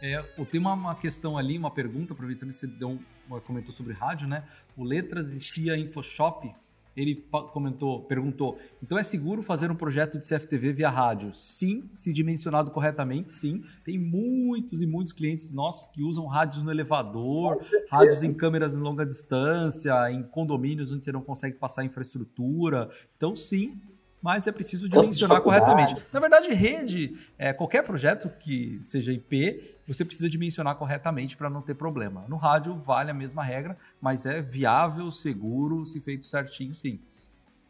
É, 0.07 0.23
tem 0.45 0.61
uma, 0.61 0.73
uma, 0.73 0.95
questão 0.95 1.37
ali, 1.37 1.59
uma 1.59 1.71
pergunta, 1.71 2.13
aproveitando 2.13 2.51
que 2.51 2.55
você 2.55 2.67
deu 2.67 2.91
um, 2.91 3.41
comentou 3.41 3.75
sobre 3.75 3.93
rádio, 3.93 4.29
né? 4.29 4.45
O 4.77 4.85
Letras 4.85 5.33
e 5.33 5.41
CIA 5.41 5.77
InfoShop, 5.77 6.55
ele 6.97 7.27
comentou, 7.53 8.03
perguntou, 8.05 8.59
então 8.81 8.97
é 8.97 9.03
seguro 9.03 9.43
fazer 9.43 9.71
um 9.71 9.75
projeto 9.75 10.19
de 10.19 10.27
CFTV 10.27 10.73
via 10.73 10.89
rádio? 10.89 11.33
Sim, 11.33 11.91
se 11.93 12.13
dimensionado 12.13 12.71
corretamente, 12.71 13.33
sim. 13.33 13.65
Tem 13.85 13.99
muitos 13.99 14.81
e 14.81 14.87
muitos 14.87 15.13
clientes 15.13 15.53
nossos 15.53 15.89
que 15.89 16.03
usam 16.03 16.25
rádios 16.27 16.63
no 16.63 16.71
elevador, 16.71 17.61
rádios 17.91 18.23
em 18.23 18.33
câmeras 18.33 18.77
em 18.77 18.79
longa 18.79 19.05
distância, 19.05 20.11
em 20.11 20.23
condomínios 20.23 20.93
onde 20.93 21.05
você 21.05 21.13
não 21.13 21.21
consegue 21.21 21.57
passar 21.57 21.85
infraestrutura. 21.85 22.89
Então, 23.17 23.35
sim, 23.35 23.79
mas 24.23 24.47
é 24.47 24.53
preciso 24.53 24.89
dimensionar 24.89 25.43
corretamente. 25.43 25.97
Na 26.13 26.21
verdade, 26.21 26.49
rede, 26.55 27.17
é, 27.37 27.53
qualquer 27.53 27.83
projeto 27.83 28.31
que 28.39 28.81
seja 28.83 29.13
IP, 29.13 29.76
você 29.93 30.05
precisa 30.05 30.29
dimensionar 30.29 30.77
corretamente 30.77 31.37
para 31.37 31.49
não 31.49 31.63
ter 31.63 31.75
problema. 31.75 32.25
No 32.29 32.37
rádio 32.37 32.77
vale 32.77 33.11
a 33.11 33.15
mesma 33.15 33.43
regra, 33.45 33.77
mas 34.01 34.27
é 34.27 34.43
viável, 34.43 35.11
seguro, 35.11 35.85
se 35.87 36.01
feito 36.01 36.27
certinho, 36.27 36.75
sim. 36.75 37.01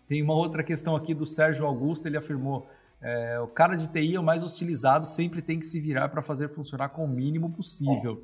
Tem 0.08 0.22
uma 0.22 0.34
outra 0.34 0.62
questão 0.62 0.94
aqui 0.94 1.12
do 1.14 1.26
Sérgio 1.26 1.66
Augusto, 1.66 2.06
ele 2.06 2.16
afirmou: 2.16 2.68
é, 3.00 3.38
o 3.40 3.48
cara 3.48 3.76
de 3.76 3.88
TI 3.88 4.14
é 4.14 4.20
o 4.20 4.22
mais 4.22 4.42
hostilizado, 4.42 5.06
sempre 5.06 5.42
tem 5.42 5.58
que 5.58 5.66
se 5.66 5.80
virar 5.80 6.08
para 6.08 6.22
fazer 6.22 6.48
funcionar 6.48 6.90
com 6.90 7.04
o 7.04 7.08
mínimo 7.08 7.50
possível. 7.52 8.22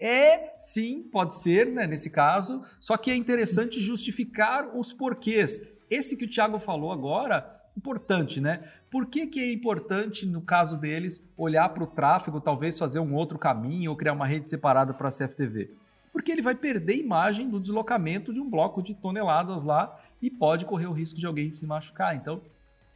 É, 0.00 0.54
sim, 0.58 1.02
pode 1.10 1.36
ser, 1.36 1.66
né, 1.66 1.86
nesse 1.86 2.10
caso, 2.10 2.62
só 2.80 2.96
que 2.96 3.10
é 3.10 3.16
interessante 3.16 3.80
justificar 3.80 4.76
os 4.76 4.92
porquês. 4.92 5.60
Esse 5.90 6.16
que 6.16 6.24
o 6.24 6.30
Thiago 6.30 6.58
falou 6.58 6.92
agora 6.92 7.63
importante, 7.76 8.40
né? 8.40 8.62
Por 8.90 9.06
que, 9.06 9.26
que 9.26 9.40
é 9.40 9.52
importante, 9.52 10.26
no 10.26 10.40
caso 10.40 10.76
deles, 10.76 11.22
olhar 11.36 11.68
para 11.70 11.82
o 11.82 11.86
tráfego, 11.86 12.40
talvez 12.40 12.78
fazer 12.78 13.00
um 13.00 13.14
outro 13.14 13.38
caminho 13.38 13.90
ou 13.90 13.96
criar 13.96 14.12
uma 14.12 14.26
rede 14.26 14.48
separada 14.48 14.94
para 14.94 15.08
a 15.08 15.10
CFTV? 15.10 15.70
Porque 16.12 16.30
ele 16.30 16.42
vai 16.42 16.54
perder 16.54 16.96
imagem 16.96 17.50
do 17.50 17.60
deslocamento 17.60 18.32
de 18.32 18.40
um 18.40 18.48
bloco 18.48 18.80
de 18.80 18.94
toneladas 18.94 19.64
lá 19.64 20.00
e 20.22 20.30
pode 20.30 20.64
correr 20.64 20.86
o 20.86 20.92
risco 20.92 21.18
de 21.18 21.26
alguém 21.26 21.50
se 21.50 21.66
machucar. 21.66 22.14
Então, 22.14 22.40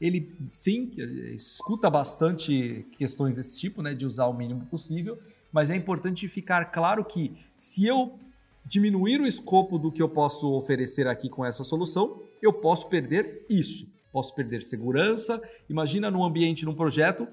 ele 0.01 0.33
sim 0.53 0.91
escuta 1.35 1.91
bastante 1.91 2.87
questões 2.97 3.35
desse 3.35 3.59
tipo, 3.59 3.83
né, 3.83 3.93
de 3.93 4.07
usar 4.07 4.27
o 4.27 4.33
mínimo 4.33 4.64
possível, 4.67 5.19
mas 5.51 5.71
é 5.71 5.75
importante 5.75 6.29
ficar 6.29 6.67
claro 6.67 7.05
que 7.05 7.37
se 7.57 7.85
eu 7.85 8.17
diminuir 8.64 9.21
o 9.21 9.27
escopo 9.27 9.79
do 9.79 9.91
que 9.91 10.01
eu 10.01 10.09
posso 10.09 10.53
oferecer 10.53 11.09
aqui 11.09 11.29
com 11.29 11.45
essa 11.45 11.64
solução, 11.64 12.23
eu 12.41 12.53
posso 12.53 12.88
perder 12.88 13.45
isso 13.49 13.97
posso 14.12 14.35
perder 14.35 14.62
segurança. 14.64 15.40
Imagina 15.68 16.11
num 16.11 16.25
ambiente, 16.25 16.64
num 16.64 16.75
projeto 16.75 17.29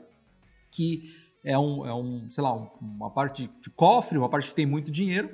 que 0.71 1.13
é 1.43 1.57
um, 1.57 1.85
é 1.85 1.93
um 1.93 2.27
sei 2.29 2.43
lá, 2.43 2.53
uma 2.81 3.09
parte 3.09 3.49
de 3.61 3.69
cofre, 3.69 4.17
uma 4.17 4.29
parte 4.29 4.49
que 4.49 4.55
tem 4.55 4.65
muito 4.65 4.91
dinheiro, 4.91 5.29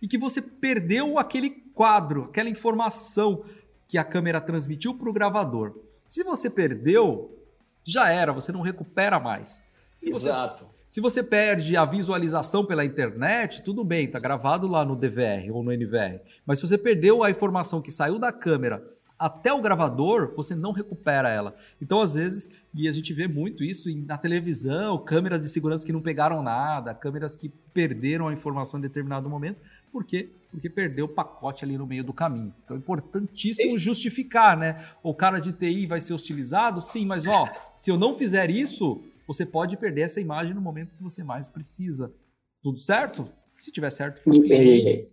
e 0.00 0.06
que 0.06 0.18
você 0.18 0.42
perdeu 0.42 1.18
aquele 1.18 1.50
quadro, 1.50 2.24
aquela 2.24 2.48
informação 2.48 3.42
que 3.88 3.96
a 3.98 4.04
câmera 4.04 4.40
transmitiu 4.40 4.94
para 4.94 5.08
o 5.08 5.12
gravador. 5.12 5.74
Se 6.06 6.22
você 6.22 6.50
perdeu, 6.50 7.36
já 7.82 8.10
era, 8.10 8.32
você 8.32 8.52
não 8.52 8.60
recupera 8.60 9.18
mais. 9.18 9.62
Se 9.96 10.10
Exato. 10.10 10.64
Você, 10.64 10.74
se 10.88 11.00
você 11.00 11.22
perde 11.22 11.76
a 11.76 11.84
visualização 11.84 12.64
pela 12.64 12.84
internet, 12.84 13.62
tudo 13.62 13.82
bem, 13.82 14.06
está 14.06 14.18
gravado 14.18 14.68
lá 14.68 14.84
no 14.84 14.94
DVR 14.94 15.50
ou 15.50 15.62
no 15.62 15.72
NVR. 15.72 16.20
Mas 16.46 16.60
se 16.60 16.68
você 16.68 16.78
perdeu 16.78 17.22
a 17.24 17.30
informação 17.30 17.82
que 17.82 17.90
saiu 17.90 18.18
da 18.18 18.32
câmera 18.32 18.84
até 19.18 19.52
o 19.52 19.60
gravador, 19.60 20.34
você 20.36 20.54
não 20.54 20.72
recupera 20.72 21.28
ela. 21.28 21.54
Então, 21.80 22.00
às 22.00 22.14
vezes, 22.14 22.50
e 22.74 22.88
a 22.88 22.92
gente 22.92 23.12
vê 23.12 23.28
muito 23.28 23.62
isso 23.62 23.88
na 24.06 24.18
televisão, 24.18 24.98
câmeras 24.98 25.40
de 25.40 25.48
segurança 25.48 25.86
que 25.86 25.92
não 25.92 26.02
pegaram 26.02 26.42
nada, 26.42 26.94
câmeras 26.94 27.36
que 27.36 27.48
perderam 27.72 28.28
a 28.28 28.32
informação 28.32 28.78
em 28.78 28.82
determinado 28.82 29.30
momento, 29.30 29.58
por 29.92 30.04
quê? 30.04 30.28
Porque 30.50 30.68
perdeu 30.68 31.04
o 31.04 31.08
pacote 31.08 31.64
ali 31.64 31.78
no 31.78 31.86
meio 31.86 32.02
do 32.02 32.12
caminho. 32.12 32.52
Então 32.64 32.76
é 32.76 32.80
importantíssimo 32.80 33.78
justificar, 33.78 34.56
né? 34.56 34.84
O 35.02 35.14
cara 35.14 35.38
de 35.38 35.52
TI 35.52 35.86
vai 35.86 36.00
ser 36.00 36.14
hostilizado? 36.14 36.80
Sim, 36.80 37.06
mas 37.06 37.28
ó, 37.28 37.48
se 37.76 37.92
eu 37.92 37.96
não 37.96 38.12
fizer 38.12 38.50
isso, 38.50 39.00
você 39.26 39.46
pode 39.46 39.76
perder 39.76 40.02
essa 40.02 40.20
imagem 40.20 40.52
no 40.52 40.60
momento 40.60 40.96
que 40.96 41.02
você 41.02 41.22
mais 41.22 41.46
precisa. 41.46 42.12
Tudo 42.60 42.78
certo? 42.78 43.24
Se 43.58 43.70
tiver 43.70 43.90
certo, 43.90 44.20
pode 44.24 44.40
cliente. 44.40 45.08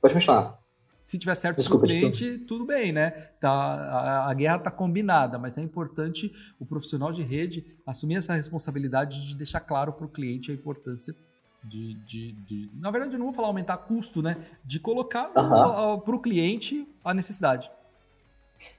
Pode 0.00 0.14
continuar. 0.14 0.65
Se 1.06 1.20
tiver 1.20 1.36
certo 1.36 1.62
para 1.62 1.76
o 1.76 1.80
cliente, 1.80 2.36
tudo 2.48 2.66
bem, 2.66 2.90
né? 2.90 3.12
Tá, 3.38 3.48
a, 3.48 4.28
a 4.28 4.34
guerra 4.34 4.56
está 4.56 4.72
combinada, 4.72 5.38
mas 5.38 5.56
é 5.56 5.62
importante 5.62 6.32
o 6.58 6.66
profissional 6.66 7.12
de 7.12 7.22
rede 7.22 7.64
assumir 7.86 8.16
essa 8.16 8.34
responsabilidade 8.34 9.24
de 9.24 9.36
deixar 9.36 9.60
claro 9.60 9.92
para 9.92 10.04
o 10.04 10.08
cliente 10.08 10.50
a 10.50 10.54
importância 10.54 11.14
de, 11.62 11.94
de, 11.94 12.32
de, 12.32 12.70
Na 12.74 12.90
verdade, 12.90 13.14
eu 13.14 13.20
não 13.20 13.26
vou 13.26 13.34
falar 13.36 13.46
aumentar 13.46 13.76
custo, 13.76 14.20
né? 14.20 14.36
De 14.64 14.80
colocar 14.80 15.28
uhum. 15.28 16.00
para 16.00 16.16
o 16.16 16.20
cliente 16.20 16.84
a 17.04 17.14
necessidade. 17.14 17.70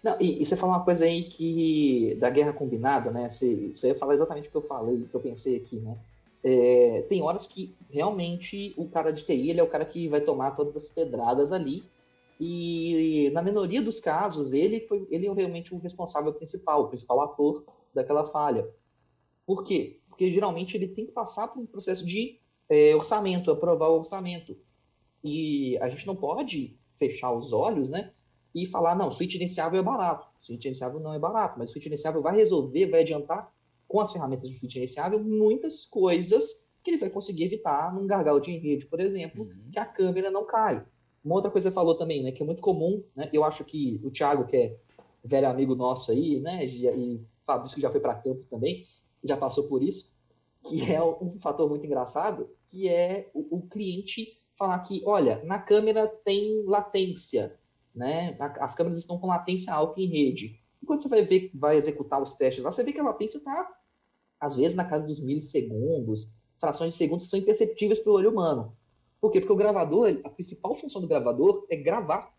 Não, 0.04 0.18
e, 0.20 0.44
e, 0.44 0.46
você 0.46 0.58
falou 0.58 0.76
uma 0.76 0.84
coisa 0.84 1.06
aí 1.06 1.24
que 1.24 2.18
da 2.20 2.30
guerra 2.30 2.52
combinada, 2.52 3.10
né? 3.10 3.30
Você, 3.30 3.70
você 3.72 3.88
ia 3.88 3.96
falar 3.96 4.16
exatamente 4.16 4.50
o 4.50 4.52
que 4.52 4.58
eu 4.58 4.68
falei, 4.68 4.96
o 4.96 5.08
que 5.08 5.16
eu 5.16 5.22
pensei 5.22 5.56
aqui, 5.56 5.78
né? 5.78 5.98
É, 6.44 7.06
tem 7.08 7.22
horas 7.22 7.48
que 7.48 7.74
realmente 7.90 8.74
o 8.76 8.86
cara 8.90 9.14
de 9.14 9.24
TI 9.24 9.50
ele 9.50 9.62
é 9.62 9.64
o 9.64 9.70
cara 9.70 9.86
que 9.86 10.10
vai 10.10 10.20
tomar 10.20 10.52
todas 10.52 10.76
as 10.76 10.90
pedradas 10.90 11.54
ali 11.54 11.86
e 12.40 13.30
na 13.34 13.42
minoria 13.42 13.82
dos 13.82 14.00
casos, 14.00 14.54
ele 14.54 14.82
foi 14.82 15.08
ele 15.10 15.28
é 15.28 15.34
realmente 15.34 15.74
o 15.74 15.80
responsável 15.80 16.34
principal, 16.34 16.84
o 16.84 16.88
principal 16.88 17.22
ator 17.22 17.66
daquela 17.94 18.30
falha. 18.32 18.70
Por 19.46 19.64
quê? 19.64 20.00
Porque 20.08 20.32
geralmente 20.32 20.76
ele 20.76 20.88
tem 20.88 21.06
que 21.06 21.12
passar 21.12 21.48
por 21.48 21.60
um 21.60 21.66
processo 21.66 22.06
de 22.06 22.40
é, 22.70 22.96
orçamento, 22.96 23.50
aprovar 23.50 23.90
o 23.90 24.00
orçamento. 24.00 24.58
E 25.24 25.78
a 25.80 25.90
gente 25.90 26.06
não 26.06 26.16
pode 26.16 26.78
fechar 26.96 27.32
os 27.32 27.54
olhos, 27.54 27.90
né? 27.90 28.14
E 28.54 28.66
falar, 28.66 28.96
não, 28.96 29.12
switch 29.12 29.36
iniciável 29.36 29.80
é 29.80 29.84
barato. 29.84 30.28
Switch 30.40 30.66
iniciável 30.66 31.00
não 31.00 31.14
é 31.14 31.20
barato, 31.20 31.58
mas 31.58 31.72
switch 31.72 31.86
iniciável 31.86 32.22
vai 32.22 32.36
resolver, 32.36 32.88
vai 32.88 33.02
adiantar 33.02 33.52
com 33.88 34.00
as 34.00 34.12
ferramentas 34.12 34.50
de 34.50 34.56
switch 34.56 34.76
iniciável 34.76 35.24
muitas 35.24 35.86
coisas 35.86 36.68
que 36.84 36.92
ele 36.92 36.98
vai 36.98 37.10
conseguir 37.10 37.44
evitar 37.46 37.94
num 37.94 38.08
gargalo 38.08 38.40
de 38.40 38.58
rede, 38.58 38.86
por 38.86 39.00
exemplo, 39.00 39.44
uhum. 39.44 39.70
que 39.72 39.80
a 39.80 39.86
câmera 39.86 40.32
não 40.32 40.46
cai. 40.46 40.86
Uma 41.24 41.36
outra 41.36 41.52
coisa 41.52 41.70
que 41.70 41.74
você 41.74 41.76
falou 41.76 41.96
também, 41.96 42.24
né, 42.24 42.32
que 42.32 42.42
é 42.42 42.46
muito 42.46 42.62
comum, 42.62 43.04
né, 43.16 43.30
eu 43.34 43.44
acho 43.44 43.64
que 43.64 44.00
o 44.04 44.10
Thiago, 44.10 44.46
que 44.46 44.56
é 44.56 44.78
velho 45.24 45.50
amigo 45.50 45.76
nosso 45.76 46.12
aí, 46.12 46.40
né, 46.40 46.66
e 46.66 47.22
Fabrício 47.46 47.76
que 47.76 47.82
já 47.82 47.90
foi 47.90 48.00
para 48.00 48.16
campo 48.16 48.44
também, 48.50 48.86
já 49.24 49.36
passou 49.36 49.68
por 49.68 49.82
isso, 49.84 50.16
que 50.68 50.92
é 50.92 51.02
um 51.02 51.40
fator 51.40 51.70
muito 51.70 51.86
engraçado, 51.86 52.50
que 52.68 52.88
é 52.88 53.30
o, 53.34 53.58
o 53.58 53.62
cliente 53.62 54.38
falar 54.58 54.80
que, 54.80 55.02
olha, 55.06 55.44
na 55.44 55.60
câmera 55.60 56.08
tem 56.08 56.64
latência, 56.66 57.58
né, 57.94 58.36
as 58.40 58.76
câmeras 58.76 59.00
estão 59.00 59.20
com 59.20 59.28
latência 59.28 59.74
alta 59.74 60.02
em 60.02 60.08
rede. 60.08 60.60
E 60.82 60.86
quando 60.86 61.02
você 61.02 61.10
vai 61.10 61.24
ver, 61.24 61.52
vai 61.54 61.78
executar 61.78 62.22
os 62.22 62.36
testes 62.36 62.64
lá, 62.64 62.72
você 62.72 62.84
vê 62.84 62.94
que 62.94 63.00
a 63.00 63.04
latência 63.04 63.38
está, 63.38 63.70
às 64.40 64.56
vezes, 64.56 64.76
na 64.76 64.86
casa 64.86 65.06
dos 65.06 65.20
milissegundos, 65.20 66.38
frações 66.60 66.94
de 66.94 66.98
segundos 66.98 67.30
são 67.30 67.40
imperceptíveis 67.40 68.00
para 68.00 68.12
o 68.12 68.16
olho 68.16 68.32
humano. 68.32 68.76
Por 69.20 69.32
quê? 69.32 69.40
Porque 69.40 69.54
o 69.54 69.58
gravador, 69.58 70.20
a 70.24 70.30
principal 70.30 70.76
função 70.76 71.02
do 71.02 71.08
gravador 71.08 71.66
é 71.70 71.76
gravar, 71.76 72.34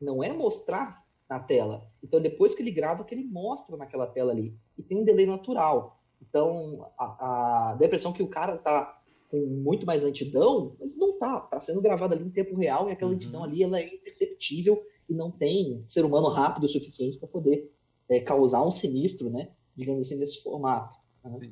não 0.00 0.22
é 0.22 0.32
mostrar 0.32 1.04
na 1.28 1.38
tela. 1.38 1.86
Então, 2.02 2.20
depois 2.20 2.54
que 2.54 2.62
ele 2.62 2.70
grava, 2.70 3.04
que 3.04 3.14
ele 3.14 3.24
mostra 3.24 3.76
naquela 3.76 4.06
tela 4.06 4.32
ali. 4.32 4.56
E 4.76 4.82
tem 4.82 4.98
um 4.98 5.04
delay 5.04 5.26
natural. 5.26 6.00
Então, 6.20 6.90
a, 6.98 7.70
a 7.70 7.74
depressão 7.74 8.12
que 8.12 8.22
o 8.22 8.28
cara 8.28 8.56
tá 8.56 9.00
com 9.30 9.38
muito 9.46 9.84
mais 9.84 10.02
lentidão, 10.02 10.76
mas 10.78 10.96
não 10.96 11.18
tá. 11.18 11.40
Tá 11.40 11.60
sendo 11.60 11.82
gravado 11.82 12.14
ali 12.14 12.24
em 12.24 12.30
tempo 12.30 12.54
real 12.54 12.88
e 12.88 12.92
aquela 12.92 13.10
uhum. 13.10 13.18
lentidão 13.18 13.44
ali 13.44 13.62
ela 13.62 13.80
é 13.80 13.94
imperceptível 13.94 14.82
e 15.08 15.14
não 15.14 15.30
tem 15.30 15.82
ser 15.86 16.04
humano 16.04 16.28
rápido 16.28 16.64
o 16.64 16.68
suficiente 16.68 17.18
para 17.18 17.28
poder 17.28 17.72
é, 18.08 18.20
causar 18.20 18.64
um 18.64 18.70
sinistro, 18.70 19.30
né? 19.30 19.50
Digamos 19.76 20.06
assim, 20.06 20.18
nesse 20.18 20.42
formato. 20.42 20.96
Né? 21.24 21.50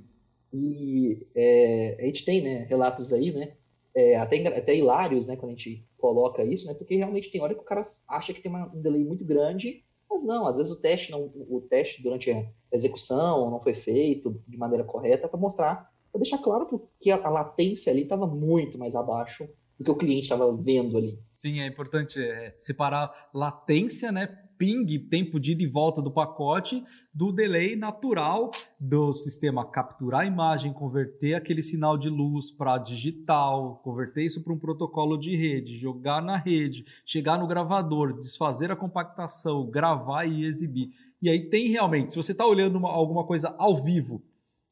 E 0.52 1.26
é, 1.34 1.96
a 1.98 2.06
gente 2.06 2.24
tem 2.24 2.42
né, 2.42 2.66
relatos 2.68 3.12
aí, 3.12 3.32
né? 3.32 3.56
É, 3.94 4.16
até, 4.16 4.46
até 4.46 4.74
hilários, 4.74 5.26
né, 5.26 5.36
quando 5.36 5.52
a 5.52 5.54
gente 5.54 5.86
coloca 5.98 6.44
isso, 6.44 6.66
né, 6.66 6.74
porque 6.74 6.96
realmente 6.96 7.30
tem 7.30 7.40
hora 7.40 7.54
que 7.54 7.60
o 7.60 7.64
cara 7.64 7.82
acha 8.08 8.32
que 8.32 8.40
tem 8.40 8.50
uma, 8.50 8.66
um 8.74 8.80
delay 8.80 9.04
muito 9.04 9.24
grande, 9.24 9.84
mas 10.08 10.24
não, 10.24 10.46
às 10.46 10.56
vezes 10.56 10.72
o 10.72 10.80
teste, 10.80 11.10
não, 11.10 11.32
o 11.34 11.60
teste 11.68 12.02
durante 12.02 12.30
a 12.30 12.46
execução 12.70 13.50
não 13.50 13.60
foi 13.60 13.74
feito 13.74 14.42
de 14.46 14.58
maneira 14.58 14.84
correta 14.84 15.28
para 15.28 15.40
mostrar, 15.40 15.90
para 16.10 16.20
deixar 16.20 16.38
claro 16.38 16.88
que 17.00 17.10
a, 17.10 17.16
a 17.16 17.30
latência 17.30 17.90
ali 17.90 18.02
estava 18.02 18.26
muito 18.26 18.78
mais 18.78 18.94
abaixo 18.94 19.48
do 19.78 19.84
que 19.84 19.90
o 19.90 19.96
cliente 19.96 20.24
estava 20.24 20.54
vendo 20.54 20.98
ali. 20.98 21.18
Sim, 21.32 21.60
é 21.60 21.66
importante 21.66 22.22
é, 22.22 22.54
separar 22.58 23.30
latência, 23.32 24.12
né, 24.12 24.26
ping, 24.62 24.86
tempo 25.10 25.40
de 25.40 25.52
ida 25.52 25.64
e 25.64 25.66
volta 25.66 26.00
do 26.00 26.08
pacote, 26.08 26.84
do 27.12 27.32
delay 27.32 27.74
natural 27.74 28.48
do 28.78 29.12
sistema 29.12 29.68
capturar 29.68 30.20
a 30.20 30.24
imagem, 30.24 30.72
converter 30.72 31.34
aquele 31.34 31.64
sinal 31.64 31.98
de 31.98 32.08
luz 32.08 32.48
para 32.48 32.78
digital, 32.78 33.80
converter 33.82 34.24
isso 34.24 34.40
para 34.40 34.52
um 34.52 34.58
protocolo 34.58 35.18
de 35.18 35.34
rede, 35.34 35.80
jogar 35.80 36.22
na 36.22 36.36
rede, 36.36 36.84
chegar 37.04 37.40
no 37.40 37.48
gravador, 37.48 38.16
desfazer 38.20 38.70
a 38.70 38.76
compactação, 38.76 39.68
gravar 39.68 40.26
e 40.26 40.44
exibir. 40.44 40.90
E 41.20 41.28
aí 41.28 41.50
tem 41.50 41.68
realmente, 41.68 42.12
se 42.12 42.16
você 42.16 42.30
está 42.30 42.46
olhando 42.46 42.76
uma, 42.76 42.88
alguma 42.88 43.26
coisa 43.26 43.56
ao 43.58 43.82
vivo 43.82 44.22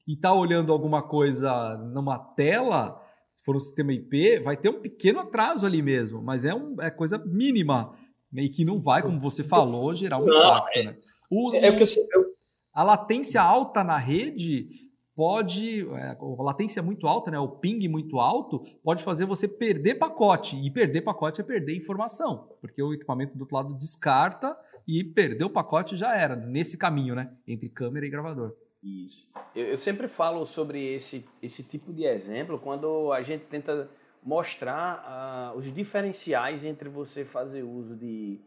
e 0.06 0.12
está 0.12 0.32
olhando 0.32 0.72
alguma 0.72 1.02
coisa 1.02 1.76
numa 1.92 2.16
tela, 2.16 2.96
se 3.32 3.42
for 3.44 3.56
um 3.56 3.60
sistema 3.60 3.92
IP, 3.92 4.38
vai 4.38 4.56
ter 4.56 4.68
um 4.68 4.80
pequeno 4.80 5.18
atraso 5.18 5.66
ali 5.66 5.82
mesmo, 5.82 6.22
mas 6.22 6.44
é, 6.44 6.54
um, 6.54 6.76
é 6.80 6.92
coisa 6.92 7.18
mínima, 7.18 7.92
e 8.32 8.48
que 8.48 8.64
não 8.64 8.80
vai, 8.80 9.02
como 9.02 9.18
você 9.20 9.42
falou, 9.42 9.94
gerar 9.94 10.18
um 10.18 10.26
não, 10.26 10.38
impacto. 10.38 10.76
É, 10.76 10.84
né? 10.84 10.96
o, 11.30 11.54
é, 11.54 11.66
é 11.66 11.76
que 11.76 11.82
eu, 11.82 12.34
a 12.72 12.82
latência 12.82 13.42
alta 13.42 13.82
na 13.82 13.96
rede 13.96 14.68
pode, 15.14 15.86
é, 15.96 16.16
a 16.18 16.42
latência 16.42 16.82
muito 16.82 17.06
alta, 17.06 17.30
né, 17.30 17.38
o 17.38 17.48
ping 17.48 17.86
muito 17.88 18.18
alto, 18.18 18.64
pode 18.82 19.02
fazer 19.02 19.26
você 19.26 19.46
perder 19.46 19.96
pacote, 19.96 20.56
e 20.56 20.70
perder 20.70 21.02
pacote 21.02 21.40
é 21.40 21.44
perder 21.44 21.76
informação, 21.76 22.48
porque 22.60 22.82
o 22.82 22.94
equipamento 22.94 23.36
do 23.36 23.42
outro 23.42 23.56
lado 23.56 23.74
descarta 23.74 24.56
e 24.88 25.04
perder 25.04 25.44
o 25.44 25.50
pacote 25.50 25.96
já 25.96 26.16
era, 26.16 26.34
nesse 26.34 26.78
caminho, 26.78 27.14
né, 27.14 27.30
entre 27.46 27.68
câmera 27.68 28.06
e 28.06 28.10
gravador. 28.10 28.54
Isso. 28.82 29.30
Eu, 29.54 29.66
eu, 29.66 29.76
sempre 29.76 30.08
falo 30.08 30.46
sobre 30.46 30.94
esse, 30.94 31.28
esse 31.42 31.62
tipo 31.62 31.92
de 31.92 32.04
exemplo 32.04 32.58
quando 32.58 33.12
a 33.12 33.22
gente 33.22 33.44
tenta 33.44 33.90
mostrar 34.22 35.54
uh, 35.54 35.58
os 35.58 35.72
diferenciais 35.72 36.64
entre 36.64 36.88
você 36.88 37.24
fazer 37.24 37.62
uso 37.62 37.94
de 37.96 38.38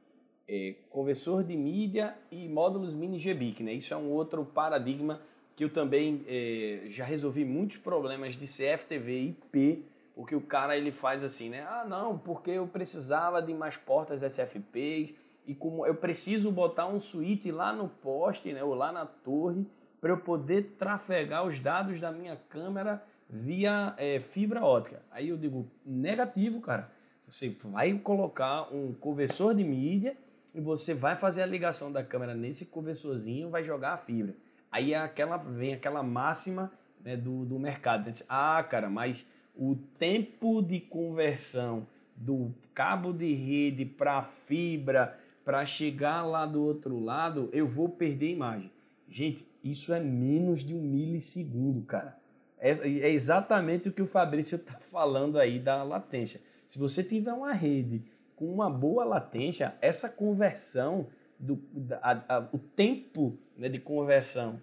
é, 0.47 0.75
conversor 0.89 1.43
de 1.43 1.55
mídia 1.55 2.15
e 2.31 2.47
módulos 2.47 2.93
mini 2.93 3.17
GBIC. 3.17 3.63
Né? 3.63 3.73
Isso 3.73 3.93
é 3.93 3.97
um 3.97 4.09
outro 4.09 4.45
paradigma 4.45 5.21
que 5.55 5.63
eu 5.63 5.69
também 5.69 6.23
é, 6.27 6.83
já 6.89 7.05
resolvi 7.05 7.45
muitos 7.45 7.77
problemas 7.77 8.33
de 8.35 8.45
CFTV 8.45 9.11
e 9.11 9.29
IP, 9.29 9.85
porque 10.15 10.35
o 10.35 10.41
cara 10.41 10.77
ele 10.77 10.91
faz 10.91 11.23
assim, 11.23 11.49
né? 11.49 11.65
Ah, 11.67 11.85
não, 11.87 12.17
porque 12.17 12.51
eu 12.51 12.67
precisava 12.67 13.41
de 13.41 13.53
mais 13.53 13.77
portas 13.77 14.21
SFPs 14.21 15.13
e 15.45 15.53
como 15.53 15.85
eu 15.85 15.95
preciso 15.95 16.51
botar 16.51 16.87
um 16.87 16.99
switch 16.99 17.45
lá 17.47 17.73
no 17.73 17.87
poste, 17.87 18.53
né, 18.53 18.63
ou 18.63 18.73
lá 18.73 18.91
na 18.91 19.05
torre, 19.05 19.65
para 19.99 20.11
eu 20.11 20.17
poder 20.17 20.75
trafegar 20.77 21.45
os 21.45 21.59
dados 21.59 21.99
da 21.99 22.11
minha 22.11 22.35
câmera 22.49 23.03
via 23.33 23.95
é, 23.97 24.19
fibra 24.19 24.63
ótica. 24.63 25.01
Aí 25.09 25.29
eu 25.29 25.37
digo, 25.37 25.67
negativo, 25.83 26.61
cara. 26.61 26.91
Você 27.27 27.57
vai 27.63 27.91
colocar 27.93 28.71
um 28.71 28.93
conversor 28.93 29.55
de 29.55 29.63
mídia 29.63 30.15
e 30.53 30.61
você 30.61 30.93
vai 30.93 31.15
fazer 31.15 31.41
a 31.41 31.45
ligação 31.47 31.91
da 31.91 32.03
câmera 32.03 32.35
nesse 32.35 32.67
conversorzinho 32.67 33.49
vai 33.49 33.63
jogar 33.63 33.93
a 33.93 33.97
fibra. 33.97 34.35
Aí 34.71 34.93
é 34.93 34.97
aquela, 34.99 35.37
vem 35.37 35.73
aquela 35.73 36.03
máxima 36.03 36.71
né, 37.03 37.17
do, 37.17 37.43
do 37.43 37.57
mercado. 37.57 38.11
Ah, 38.29 38.63
cara, 38.69 38.87
mas 38.87 39.25
o 39.55 39.75
tempo 39.97 40.61
de 40.61 40.79
conversão 40.79 41.87
do 42.15 42.53
cabo 42.73 43.11
de 43.11 43.33
rede 43.33 43.83
para 43.83 44.21
fibra, 44.21 45.17
para 45.43 45.65
chegar 45.65 46.23
lá 46.23 46.45
do 46.45 46.63
outro 46.63 46.99
lado, 46.99 47.49
eu 47.51 47.67
vou 47.67 47.89
perder 47.89 48.29
imagem. 48.29 48.71
Gente, 49.09 49.47
isso 49.63 49.91
é 49.91 49.99
menos 49.99 50.61
de 50.61 50.75
um 50.75 50.81
milissegundo, 50.81 51.81
cara. 51.81 52.21
É, 52.63 52.71
é 52.71 53.09
exatamente 53.09 53.89
o 53.89 53.91
que 53.91 54.01
o 54.01 54.07
Fabrício 54.07 54.55
está 54.55 54.75
falando 54.89 55.37
aí 55.37 55.59
da 55.59 55.83
latência. 55.83 56.39
Se 56.65 56.79
você 56.79 57.03
tiver 57.03 57.33
uma 57.33 57.51
rede 57.51 58.01
com 58.37 58.45
uma 58.45 58.69
boa 58.69 59.03
latência, 59.03 59.75
essa 59.81 60.07
conversão, 60.07 61.07
do, 61.37 61.61
a, 62.01 62.37
a, 62.37 62.47
o 62.53 62.57
tempo 62.57 63.37
né, 63.57 63.67
de 63.67 63.79
conversão 63.79 64.61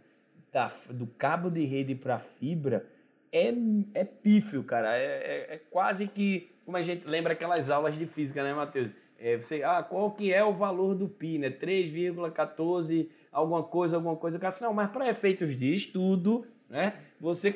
da, 0.51 0.73
do 0.89 1.07
cabo 1.07 1.51
de 1.51 1.65
rede 1.67 1.95
para 1.95 2.19
fibra 2.19 2.87
é, 3.31 3.53
é 3.93 4.05
pífio, 4.05 4.65
cara. 4.65 4.97
É, 4.97 5.05
é, 5.05 5.55
é, 5.55 5.61
quase 5.71 6.09
que, 6.09 6.51
como 6.65 6.79
a 6.79 6.83
gente 6.83 7.07
lembra 7.07 7.35
aquelas 7.35 7.69
aulas 7.69 7.97
de 7.97 8.07
física, 8.07 8.43
né, 8.43 8.55
Matheus? 8.55 8.91
É, 9.19 9.37
você, 9.37 9.63
ah, 9.63 9.83
qual 9.83 10.11
que 10.13 10.33
é 10.33 10.43
o 10.43 10.55
valor 10.55 10.95
do 10.95 11.07
pi, 11.07 11.39
né? 11.39 11.51
3,14 11.51 13.09
alguma 13.31 13.63
coisa, 13.63 13.97
alguma 13.97 14.17
coisa. 14.17 14.39
Assim, 14.45 14.65
não, 14.65 14.73
mas 14.73 14.91
para 14.91 15.09
efeitos 15.09 15.55
de 15.55 15.75
estudo, 15.75 16.47
né? 16.69 16.95
Você. 17.21 17.55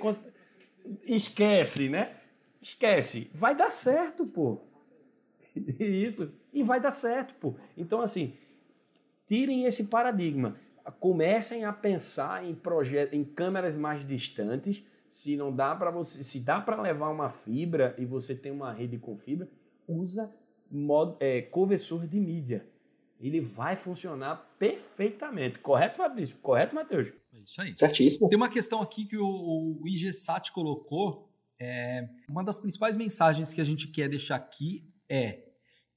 Esquece, 1.05 1.89
né? 1.89 2.17
Esquece. 2.61 3.31
Vai 3.35 3.57
dar 3.57 3.71
certo, 3.71 4.27
pô. 4.27 4.61
Isso. 5.79 6.33
E 6.53 6.63
vai 6.63 6.81
dar 6.81 6.91
certo, 6.91 7.35
pô. 7.35 7.55
Então, 7.77 8.01
assim, 8.01 8.35
tirem 9.27 9.65
esse 9.65 9.85
paradigma. 9.85 10.57
Comecem 11.01 11.65
a 11.65 11.73
pensar 11.73 12.45
em 12.45 12.55
projetos, 12.55 13.15
em 13.15 13.25
câmeras 13.25 13.75
mais 13.75 14.07
distantes. 14.07 14.85
Se 15.09 15.37
não 15.37 15.55
dá 15.55 15.75
para 15.75 15.91
você, 15.91 16.25
se 16.25 16.41
dá 16.41 16.61
para 16.61 16.81
levar 16.81 17.09
uma 17.09 17.31
fibra 17.31 17.95
e 17.99 18.05
você 18.05 18.35
tem 18.35 18.51
uma 18.51 18.73
rede 18.73 18.99
com 18.99 19.17
fibra, 19.17 19.49
usa 19.87 20.31
mod, 20.71 21.17
é, 21.21 21.41
conversor 21.41 22.07
de 22.07 22.19
mídia. 22.19 22.67
Ele 23.21 23.41
vai 23.41 23.77
funcionar 23.77 24.37
perfeitamente. 24.59 25.59
Correto, 25.59 25.97
Fabrício? 25.97 26.37
Correto, 26.39 26.75
Matheus? 26.75 27.09
É 27.33 27.39
isso 27.39 27.61
aí. 27.61 27.77
Certíssimo. 27.77 28.29
Tem 28.29 28.37
uma 28.37 28.49
questão 28.49 28.81
aqui 28.81 29.05
que 29.07 29.17
o, 29.17 29.79
o 29.81 29.89
IGSAT 29.89 30.53
colocou. 30.53 31.31
É, 31.61 32.09
uma 32.29 32.43
das 32.43 32.59
principais 32.59 32.97
mensagens 32.97 33.53
que 33.53 33.61
a 33.61 33.65
gente 33.65 33.89
quer 33.89 34.09
deixar 34.09 34.37
aqui 34.37 34.85
é 35.09 35.45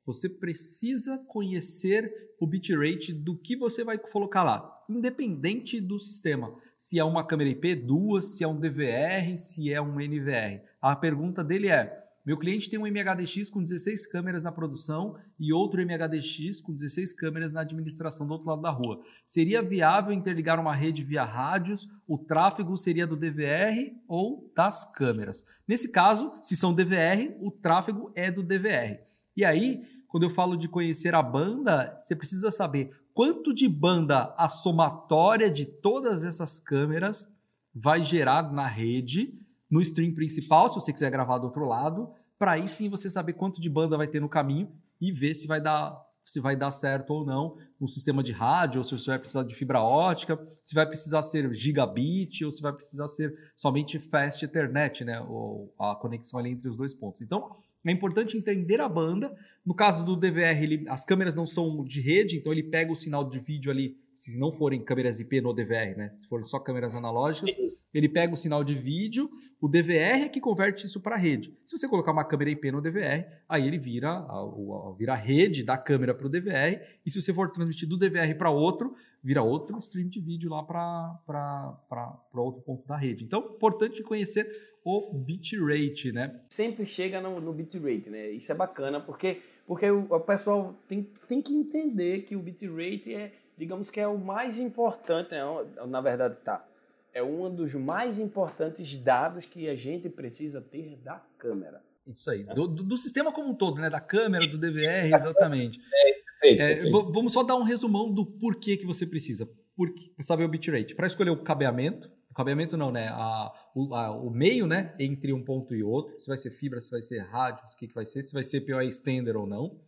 você 0.08 0.30
precisa 0.30 1.22
conhecer 1.28 2.10
o 2.40 2.48
bitrate 2.48 3.12
do 3.12 3.38
que 3.38 3.58
você 3.58 3.84
vai 3.84 3.98
colocar 3.98 4.42
lá, 4.42 4.82
independente 4.90 5.82
do 5.82 6.00
sistema. 6.00 6.56
Se 6.78 6.98
é 6.98 7.04
uma 7.04 7.28
câmera 7.28 7.50
IP, 7.50 7.76
duas, 7.76 8.38
se 8.38 8.44
é 8.44 8.48
um 8.48 8.58
DVR, 8.58 9.38
se 9.38 9.74
é 9.74 9.82
um 9.82 10.00
NVR. 10.00 10.62
A 10.82 10.96
pergunta 10.96 11.44
dele 11.44 11.68
é: 11.68 12.07
meu 12.28 12.36
cliente 12.36 12.70
tem 12.70 12.78
um 12.78 12.86
MHDX 12.86 13.50
com 13.50 13.64
16 13.64 14.06
câmeras 14.08 14.44
na 14.44 14.52
produção 14.52 15.16
e 15.40 15.54
outro 15.54 15.80
MHDX 15.82 16.60
com 16.60 16.74
16 16.74 17.14
câmeras 17.14 17.54
na 17.54 17.62
administração 17.62 18.28
do 18.28 18.34
outro 18.34 18.50
lado 18.50 18.62
da 18.62 18.70
rua. 18.70 19.00
Seria 19.26 19.62
viável 19.62 20.12
interligar 20.12 20.60
uma 20.60 20.76
rede 20.76 21.02
via 21.02 21.24
rádios? 21.24 21.88
O 22.06 22.18
tráfego 22.18 22.76
seria 22.76 23.08
do 23.08 23.16
DVR 23.16 23.96
ou 24.10 24.52
das 24.54 24.84
câmeras? 24.92 25.42
Nesse 25.66 25.88
caso, 25.90 26.34
se 26.42 26.54
são 26.58 26.74
DVR, 26.74 27.34
o 27.40 27.50
tráfego 27.50 28.12
é 28.14 28.30
do 28.30 28.44
DVR. 28.44 29.00
E 29.34 29.46
aí, 29.46 29.86
quando 30.10 30.24
eu 30.24 30.30
falo 30.30 30.58
de 30.58 30.68
conhecer 30.68 31.16
a 31.16 31.24
banda, 31.24 31.98
você 31.98 32.14
precisa 32.14 32.52
saber 32.52 32.92
quanto 33.14 33.54
de 33.54 33.70
banda 33.70 34.36
a 34.38 34.50
somatória 34.50 35.50
de 35.50 35.66
todas 35.66 36.26
essas 36.26 36.60
câmeras 36.60 37.32
vai 37.74 38.04
gerar 38.04 38.52
na 38.52 38.68
rede 38.68 39.47
no 39.70 39.82
stream 39.82 40.14
principal, 40.14 40.70
se 40.70 40.76
você 40.76 40.94
quiser 40.94 41.12
gravar 41.12 41.38
do 41.38 41.46
outro 41.46 41.66
lado, 41.66 42.10
para 42.40 42.54
aí 42.54 42.68
sim 42.68 42.90
você 42.90 43.10
saber 43.10 43.34
quanto 43.34 43.60
de 43.60 43.70
banda 43.70 43.98
vai 43.98 44.08
ter 44.08 44.20
no 44.20 44.30
caminho 44.30 44.72
e 45.02 45.12
ver 45.12 45.36
se 45.36 45.48
vai 45.48 45.62
dar 45.62 46.06
se 46.28 46.42
vai 46.42 46.58
dar 46.58 46.72
certo 46.72 47.12
ou 47.12 47.26
não 47.26 47.56
no 47.80 47.88
sistema 47.88 48.22
de 48.22 48.34
rádio, 48.34 48.80
ou 48.80 48.84
se 48.84 48.92
você 48.92 49.12
vai 49.12 49.18
precisar 49.18 49.44
de 49.44 49.56
fibra 49.56 49.82
ótica, 49.82 50.38
se 50.62 50.76
vai 50.76 50.86
precisar 50.86 51.22
ser 51.22 51.54
gigabit 51.54 52.44
ou 52.44 52.52
se 52.52 52.62
vai 52.62 52.74
precisar 52.74 53.08
ser 53.08 53.34
somente 53.56 53.98
fast 53.98 54.44
ethernet, 54.44 55.06
né, 55.06 55.22
ou 55.22 55.74
a 55.80 55.96
conexão 55.96 56.38
ali 56.38 56.52
entre 56.52 56.68
os 56.68 56.76
dois 56.76 56.94
pontos. 56.94 57.22
Então, 57.22 57.56
é 57.86 57.92
importante 57.94 58.36
entender 58.36 58.82
a 58.82 58.90
banda. 58.90 59.34
No 59.66 59.74
caso 59.74 60.04
do 60.04 60.18
DVR, 60.18 60.62
ele, 60.62 60.86
as 60.90 61.06
câmeras 61.06 61.34
não 61.34 61.46
são 61.46 61.82
de 61.86 62.02
rede, 62.02 62.36
então 62.36 62.52
ele 62.52 62.64
pega 62.64 62.92
o 62.92 62.96
sinal 62.96 63.24
de 63.24 63.40
vídeo 63.40 63.72
ali 63.72 63.96
se 64.18 64.40
não 64.40 64.52
forem 64.52 64.84
câmeras 64.84 65.20
IP 65.20 65.40
no 65.42 65.54
DVR, 65.54 65.96
né? 65.96 66.12
Se 66.20 66.28
forem 66.28 66.44
só 66.44 66.60
câmeras 66.60 66.96
analógicas, 66.96 67.56
ele 67.94 68.10
pega 68.10 68.34
o 68.34 68.38
sinal 68.38 68.64
de 68.64 68.74
vídeo, 68.74 69.30
o 69.62 69.68
DVR 69.68 70.24
é 70.24 70.30
que 70.30 70.42
converte 70.42 70.88
isso 70.88 71.00
para 71.00 71.16
rede. 71.16 71.56
Se 71.64 71.78
você 71.78 71.88
colocar 71.88 72.12
uma 72.12 72.26
câmera 72.26 72.50
IP 72.50 72.72
no 72.72 72.82
DVR, 72.82 73.28
aí 73.48 73.68
ele 73.68 73.78
vira 73.78 74.10
a, 74.10 74.40
a, 74.40 74.96
vira 74.98 75.14
a 75.14 75.16
rede 75.16 75.64
da 75.64 75.78
câmera 75.78 76.16
para 76.16 76.26
o 76.26 76.30
DVR, 76.32 76.82
e 77.06 77.12
se 77.12 77.22
você 77.22 77.32
for 77.32 77.52
transmitir 77.52 77.88
do 77.88 77.96
DVR 77.96 78.36
para 78.36 78.50
outro, 78.50 78.96
vira 79.24 79.44
outro 79.44 79.78
stream 79.78 80.08
de 80.08 80.20
vídeo 80.20 80.50
lá 80.50 80.64
para 80.64 82.20
outro 82.34 82.64
ponto 82.64 82.88
da 82.88 82.98
rede. 82.98 83.24
Então, 83.24 83.52
importante 83.56 84.02
conhecer 84.02 84.48
o 84.84 85.14
bitrate, 85.14 86.12
né? 86.12 86.42
Sempre 86.50 86.88
chega 86.88 87.22
no, 87.22 87.40
no 87.40 87.54
bitrate, 87.54 88.10
né? 88.10 88.32
Isso 88.32 88.52
é 88.52 88.56
bacana, 88.56 89.00
porque, 89.00 89.44
porque 89.68 89.88
o, 89.92 90.08
o 90.10 90.20
pessoal 90.22 90.76
tem, 90.88 91.08
tem 91.28 91.40
que 91.40 91.54
entender 91.54 92.24
que 92.24 92.36
o 92.36 92.42
bitrate 92.42 93.14
é 93.14 93.32
digamos 93.58 93.90
que 93.90 94.00
é 94.00 94.08
o 94.08 94.18
mais 94.18 94.60
importante, 94.60 95.32
né? 95.32 95.42
na 95.88 96.00
verdade 96.00 96.36
tá, 96.44 96.66
é 97.14 97.24
um 97.24 97.54
dos 97.54 97.74
mais 97.74 98.20
importantes 98.20 98.98
dados 98.98 99.46
que 99.46 99.68
a 99.68 99.76
gente 99.76 100.10
precisa 100.10 100.62
ter 100.62 100.98
da 100.98 101.22
câmera. 101.38 101.82
Isso 102.06 102.30
aí, 102.30 102.44
do, 102.44 102.68
do, 102.68 102.84
do 102.84 102.98
sistema 102.98 103.34
como 103.34 103.50
um 103.50 103.56
todo, 103.56 103.82
né? 103.82 103.90
Da 103.90 104.00
câmera, 104.00 104.48
do 104.48 104.58
DVR, 104.58 105.14
exatamente. 105.14 105.80
É, 106.44 106.86
é, 106.86 106.92
vamos 106.92 107.34
só 107.34 107.42
dar 107.42 107.56
um 107.56 107.64
resumão 107.64 108.14
do 108.14 108.24
porquê 108.24 108.78
que 108.78 108.86
você 108.86 109.08
precisa. 109.08 109.50
Para 109.76 110.24
saber 110.24 110.44
o 110.44 110.48
bitrate. 110.48 110.94
Para 110.94 111.08
escolher 111.08 111.32
o 111.32 111.42
cabeamento, 111.42 112.12
o 112.30 112.34
cabeamento 112.36 112.78
não, 112.78 112.92
né? 112.92 113.08
A, 113.08 113.52
o, 113.76 113.94
a, 113.96 114.12
o, 114.12 114.30
meio, 114.30 114.68
né? 114.68 114.94
Entre 115.00 115.34
um 115.34 115.44
ponto 115.44 115.74
e 115.74 115.82
outro. 115.82 116.18
Se 116.20 116.28
vai 116.28 116.38
ser 116.38 116.52
fibra, 116.52 116.80
se 116.80 116.92
vai 116.92 117.02
ser 117.02 117.22
rádio, 117.22 117.66
o 117.66 117.76
que, 117.76 117.88
que 117.88 117.94
vai 117.94 118.06
ser, 118.06 118.22
se 118.22 118.34
vai 118.34 118.44
ser 118.44 118.62
POE 118.62 118.88
extender 118.88 119.36
ou 119.36 119.48
não 119.48 119.80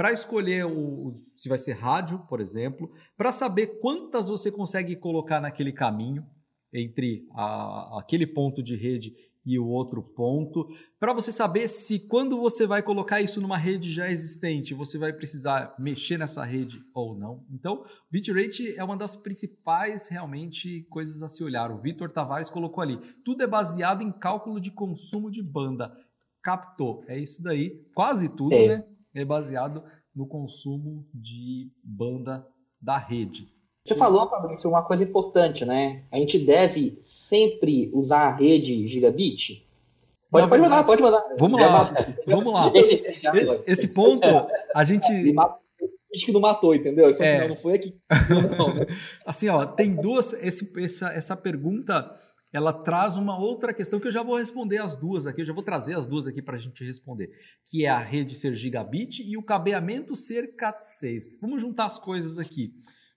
para 0.00 0.14
escolher 0.14 0.64
o, 0.64 1.12
se 1.36 1.46
vai 1.46 1.58
ser 1.58 1.72
rádio, 1.72 2.20
por 2.20 2.40
exemplo, 2.40 2.90
para 3.18 3.30
saber 3.30 3.78
quantas 3.80 4.28
você 4.28 4.50
consegue 4.50 4.96
colocar 4.96 5.42
naquele 5.42 5.72
caminho 5.72 6.24
entre 6.72 7.26
a, 7.32 7.98
aquele 7.98 8.26
ponto 8.26 8.62
de 8.62 8.74
rede 8.74 9.12
e 9.44 9.58
o 9.58 9.66
outro 9.66 10.02
ponto, 10.02 10.66
para 10.98 11.12
você 11.12 11.30
saber 11.30 11.68
se 11.68 11.98
quando 11.98 12.40
você 12.40 12.66
vai 12.66 12.82
colocar 12.82 13.20
isso 13.20 13.42
numa 13.42 13.58
rede 13.58 13.92
já 13.92 14.10
existente, 14.10 14.72
você 14.72 14.96
vai 14.96 15.12
precisar 15.12 15.74
mexer 15.78 16.16
nessa 16.16 16.44
rede 16.44 16.82
ou 16.94 17.14
não. 17.14 17.44
Então, 17.52 17.84
bitrate 18.10 18.74
é 18.78 18.82
uma 18.82 18.96
das 18.96 19.14
principais 19.14 20.08
realmente 20.08 20.82
coisas 20.84 21.22
a 21.22 21.28
se 21.28 21.44
olhar. 21.44 21.70
O 21.70 21.78
Vitor 21.78 22.08
Tavares 22.08 22.48
colocou 22.48 22.80
ali, 22.80 22.96
tudo 23.22 23.42
é 23.42 23.46
baseado 23.46 24.00
em 24.00 24.10
cálculo 24.10 24.58
de 24.58 24.70
consumo 24.70 25.30
de 25.30 25.42
banda. 25.42 25.94
Captou, 26.42 27.04
é 27.06 27.18
isso 27.18 27.42
daí. 27.42 27.84
Quase 27.94 28.34
tudo, 28.34 28.54
é. 28.54 28.78
né? 28.78 28.89
É 29.14 29.24
baseado 29.24 29.82
no 30.14 30.26
consumo 30.26 31.06
de 31.12 31.70
banda 31.82 32.46
da 32.80 32.96
rede. 32.96 33.48
Você 33.84 33.94
falou, 33.94 34.28
Fabrício, 34.28 34.68
uma 34.68 34.82
coisa 34.82 35.02
importante, 35.02 35.64
né? 35.64 36.04
A 36.12 36.16
gente 36.16 36.38
deve 36.38 36.98
sempre 37.02 37.90
usar 37.94 38.28
a 38.28 38.34
rede 38.34 38.86
gigabit. 38.86 39.66
Pode, 40.30 40.48
pode 40.48 40.62
mandar, 40.62 40.84
pode 40.84 41.02
mandar. 41.02 41.24
Vamos 41.38 41.60
lá, 41.60 41.92
vamos 42.26 42.52
lá. 42.52 42.70
Esse, 42.76 43.02
esse 43.66 43.88
ponto, 43.88 44.28
a 44.74 44.84
gente... 44.84 45.06
Diz 46.12 46.24
que 46.24 46.32
não 46.32 46.40
matou, 46.40 46.74
entendeu? 46.74 47.06
Ele 47.06 47.16
falou 47.16 47.30
é. 47.30 47.36
assim, 47.36 47.42
não, 47.42 47.54
não 47.54 47.56
foi 47.56 47.74
aqui. 47.74 47.94
Não, 48.58 48.74
né? 48.74 48.86
assim, 49.24 49.48
ó, 49.48 49.64
tem 49.64 49.94
duas... 49.94 50.32
Esse, 50.34 50.72
essa, 50.82 51.08
essa 51.12 51.36
pergunta, 51.36 52.19
ela 52.52 52.72
traz 52.72 53.16
uma 53.16 53.38
outra 53.38 53.72
questão 53.72 54.00
que 54.00 54.08
eu 54.08 54.12
já 54.12 54.22
vou 54.22 54.36
responder 54.36 54.78
as 54.78 54.96
duas 54.96 55.26
aqui, 55.26 55.40
eu 55.40 55.46
já 55.46 55.52
vou 55.52 55.62
trazer 55.62 55.94
as 55.96 56.06
duas 56.06 56.26
aqui 56.26 56.42
para 56.42 56.56
a 56.56 56.58
gente 56.58 56.84
responder, 56.84 57.30
que 57.70 57.84
é 57.84 57.88
a 57.88 57.98
rede 57.98 58.34
ser 58.34 58.54
gigabit 58.54 59.22
e 59.22 59.36
o 59.36 59.42
cabeamento 59.42 60.16
ser 60.16 60.56
Cat6. 60.56 61.38
Vamos 61.40 61.60
juntar 61.60 61.86
as 61.86 61.98
coisas 61.98 62.38
aqui. 62.38 62.74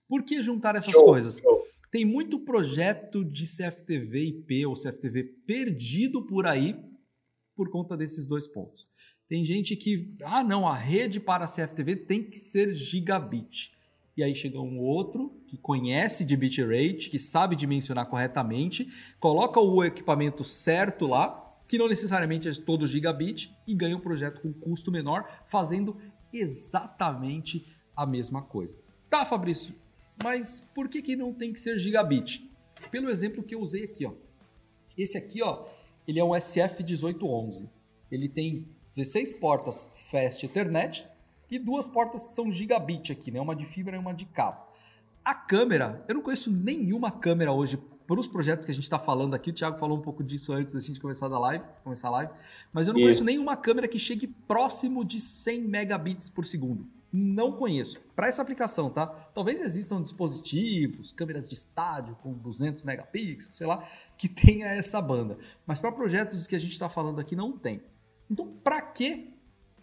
Por 0.08 0.22
que 0.22 0.42
juntar 0.42 0.76
essas 0.76 0.92
show, 0.92 1.04
coisas? 1.04 1.38
Show. 1.38 1.62
Tem 1.90 2.04
muito 2.04 2.40
projeto 2.40 3.24
de 3.24 3.44
CFTV 3.44 4.24
IP 4.26 4.66
ou 4.66 4.74
CFTV 4.74 5.24
perdido 5.46 6.26
por 6.26 6.46
aí 6.46 6.76
por 7.56 7.70
conta 7.70 7.96
desses 7.96 8.26
dois 8.26 8.46
pontos. 8.46 8.86
Tem 9.28 9.44
gente 9.44 9.74
que, 9.76 10.14
ah, 10.22 10.44
não, 10.44 10.68
a 10.68 10.76
rede 10.76 11.18
para 11.18 11.46
CFTV 11.46 11.96
tem 11.96 12.22
que 12.22 12.38
ser 12.38 12.74
gigabit. 12.74 13.73
E 14.16 14.22
aí 14.22 14.34
chega 14.34 14.60
um 14.60 14.78
outro 14.78 15.42
que 15.46 15.56
conhece 15.56 16.24
de 16.24 16.36
bitrate, 16.36 17.10
que 17.10 17.18
sabe 17.18 17.56
dimensionar 17.56 18.06
corretamente, 18.06 18.88
coloca 19.18 19.58
o 19.58 19.82
equipamento 19.82 20.44
certo 20.44 21.06
lá, 21.06 21.40
que 21.66 21.78
não 21.78 21.88
necessariamente 21.88 22.48
é 22.48 22.54
todo 22.54 22.86
gigabit, 22.86 23.52
e 23.66 23.74
ganha 23.74 23.96
um 23.96 24.00
projeto 24.00 24.40
com 24.40 24.52
custo 24.52 24.92
menor, 24.92 25.42
fazendo 25.46 25.96
exatamente 26.32 27.66
a 27.96 28.06
mesma 28.06 28.42
coisa. 28.42 28.76
Tá, 29.10 29.24
Fabrício, 29.24 29.74
mas 30.22 30.62
por 30.74 30.88
que, 30.88 31.02
que 31.02 31.16
não 31.16 31.32
tem 31.32 31.52
que 31.52 31.60
ser 31.60 31.78
gigabit? 31.78 32.48
Pelo 32.90 33.10
exemplo 33.10 33.42
que 33.42 33.54
eu 33.54 33.60
usei 33.60 33.84
aqui, 33.84 34.06
ó. 34.06 34.12
Esse 34.96 35.18
aqui, 35.18 35.42
ó, 35.42 35.66
ele 36.06 36.20
é 36.20 36.24
um 36.24 36.30
SF1811. 36.30 37.68
Ele 38.10 38.28
tem 38.28 38.68
16 38.90 39.34
portas 39.34 39.90
Fast 40.10 40.46
Ethernet 40.46 41.04
e 41.56 41.58
duas 41.58 41.86
portas 41.86 42.26
que 42.26 42.32
são 42.32 42.50
gigabit 42.50 43.12
aqui, 43.12 43.30
né? 43.30 43.40
Uma 43.40 43.54
de 43.54 43.64
fibra 43.64 43.96
e 43.96 43.98
uma 43.98 44.12
de 44.12 44.24
cabo. 44.24 44.62
A 45.24 45.34
câmera, 45.34 46.04
eu 46.06 46.14
não 46.14 46.22
conheço 46.22 46.50
nenhuma 46.50 47.10
câmera 47.10 47.52
hoje 47.52 47.78
para 48.06 48.20
os 48.20 48.26
projetos 48.26 48.66
que 48.66 48.70
a 48.70 48.74
gente 48.74 48.84
está 48.84 48.98
falando 48.98 49.34
aqui. 49.34 49.50
O 49.50 49.52
Thiago 49.52 49.78
falou 49.78 49.96
um 49.96 50.02
pouco 50.02 50.22
disso 50.22 50.52
antes 50.52 50.74
da 50.74 50.80
gente 50.80 51.00
começar 51.00 51.26
a 51.26 51.38
live, 51.38 51.64
começar 51.82 52.08
a 52.08 52.10
live. 52.10 52.32
Mas 52.72 52.86
eu 52.86 52.92
não 52.92 53.00
Isso. 53.00 53.06
conheço 53.06 53.24
nenhuma 53.24 53.56
câmera 53.56 53.88
que 53.88 53.98
chegue 53.98 54.26
próximo 54.26 55.04
de 55.04 55.20
100 55.20 55.62
megabits 55.62 56.28
por 56.28 56.44
segundo. 56.44 56.86
Não 57.10 57.52
conheço. 57.52 57.98
Para 58.14 58.26
essa 58.26 58.42
aplicação, 58.42 58.90
tá? 58.90 59.06
Talvez 59.06 59.60
existam 59.62 60.02
dispositivos, 60.02 61.12
câmeras 61.12 61.48
de 61.48 61.54
estádio 61.54 62.16
com 62.16 62.32
200 62.34 62.82
megapixels, 62.82 63.56
sei 63.56 63.66
lá, 63.66 63.88
que 64.18 64.28
tenha 64.28 64.66
essa 64.66 65.00
banda. 65.00 65.38
Mas 65.66 65.80
para 65.80 65.92
projetos 65.92 66.46
que 66.46 66.56
a 66.56 66.58
gente 66.58 66.72
está 66.72 66.88
falando 66.88 67.20
aqui 67.20 67.36
não 67.36 67.56
tem. 67.56 67.82
Então, 68.28 68.52
para 68.62 68.82
que 68.82 69.32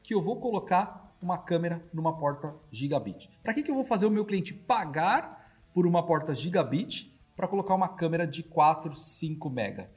que 0.04 0.14
eu 0.14 0.22
vou 0.22 0.40
colocar 0.40 1.01
uma 1.22 1.38
câmera 1.38 1.84
numa 1.94 2.18
porta 2.18 2.54
gigabit? 2.72 3.30
Para 3.44 3.54
que 3.54 3.64
que 3.64 3.72
eu 3.72 3.76
vou 3.76 3.86
fazer 3.86 4.06
o 4.06 4.12
meu 4.12 4.26
cliente 4.26 4.54
pagar 4.54 5.52
por 5.74 5.86
uma 5.86 6.06
porta 6.06 6.34
gigabit 6.34 7.14
para 7.36 7.48
colocar 7.48 7.76
uma 7.76 7.88
câmera 7.88 8.28
de 8.28 8.44
4, 8.44 8.96
5 8.96 9.50
mega? 9.50 9.90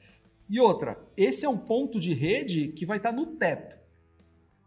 E 0.49 0.59
outra, 0.59 0.99
esse 1.17 1.45
é 1.45 1.49
um 1.49 1.57
ponto 1.57 1.99
de 1.99 2.13
rede 2.13 2.67
que 2.67 2.85
vai 2.85 2.97
estar 2.97 3.09
tá 3.09 3.15
no 3.15 3.25
teto. 3.25 3.75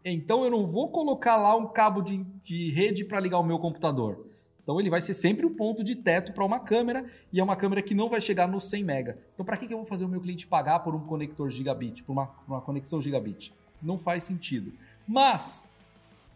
Então 0.03 0.43
eu 0.43 0.51
não 0.51 0.65
vou 0.65 0.89
colocar 0.89 1.37
lá 1.37 1.55
um 1.55 1.67
cabo 1.67 2.01
de, 2.01 2.23
de 2.43 2.71
rede 2.71 3.03
para 3.03 3.19
ligar 3.19 3.39
o 3.39 3.43
meu 3.43 3.59
computador. 3.59 4.27
Então 4.61 4.79
ele 4.79 4.89
vai 4.89 5.01
ser 5.01 5.13
sempre 5.13 5.45
um 5.45 5.55
ponto 5.55 5.83
de 5.83 5.95
teto 5.95 6.31
para 6.31 6.45
uma 6.45 6.59
câmera 6.59 7.05
e 7.33 7.39
é 7.39 7.43
uma 7.43 7.55
câmera 7.55 7.81
que 7.81 7.95
não 7.95 8.09
vai 8.09 8.21
chegar 8.21 8.47
no 8.47 8.61
100 8.61 8.83
mega. 8.83 9.17
Então 9.33 9.45
para 9.45 9.57
que, 9.57 9.67
que 9.67 9.73
eu 9.73 9.77
vou 9.77 9.85
fazer 9.85 10.05
o 10.05 10.07
meu 10.07 10.21
cliente 10.21 10.45
pagar 10.45 10.79
por 10.79 10.93
um 10.93 10.99
conector 10.99 11.49
gigabit, 11.49 12.03
por 12.03 12.13
uma, 12.13 12.29
uma 12.47 12.61
conexão 12.61 13.01
gigabit? 13.01 13.53
Não 13.81 13.97
faz 13.97 14.25
sentido. 14.25 14.73
Mas 15.07 15.65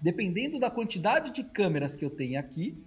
dependendo 0.04 0.60
da 0.60 0.70
quantidade 0.70 1.32
de 1.32 1.46
câmeras 1.46 1.96
que 1.96 2.04
eu 2.04 2.10
tenho 2.10 2.38
aqui, 2.38 2.78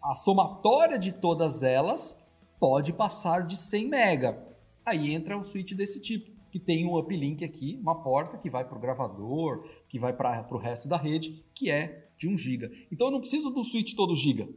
a 0.00 0.14
somatória 0.14 0.96
de 0.96 1.10
todas 1.10 1.64
elas 1.64 2.16
pode 2.60 2.92
passar 2.92 3.44
de 3.44 3.56
100 3.56 3.88
mega. 3.88 4.46
Aí 4.86 5.12
entra 5.12 5.36
um 5.36 5.42
switch 5.42 5.72
desse 5.72 6.00
tipo 6.00 6.30
que 6.52 6.60
tem 6.60 6.86
um 6.86 6.96
uplink 6.96 7.44
aqui, 7.44 7.76
uma 7.82 8.04
porta 8.04 8.38
que 8.38 8.48
vai 8.48 8.64
para 8.64 8.78
o 8.78 8.80
gravador, 8.80 9.68
que 9.88 9.98
vai 9.98 10.12
para 10.12 10.46
o 10.52 10.58
resto 10.58 10.88
da 10.88 10.96
rede, 10.96 11.44
que 11.52 11.72
é 11.72 12.08
de 12.16 12.28
1 12.28 12.38
GB. 12.38 12.86
Então 12.90 13.08
eu 13.08 13.10
não 13.10 13.20
preciso 13.20 13.50
do 13.50 13.64
switch 13.64 13.94
todo 13.94 14.14
giga. 14.14 14.48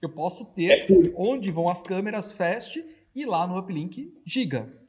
Eu 0.00 0.10
posso 0.10 0.44
ter 0.54 0.86
onde 1.16 1.50
vão 1.50 1.70
as 1.70 1.82
câmeras 1.82 2.32
fast 2.32 2.84
e 3.14 3.24
lá 3.24 3.46
no 3.46 3.58
uplink 3.58 4.14
giga. 4.26 4.79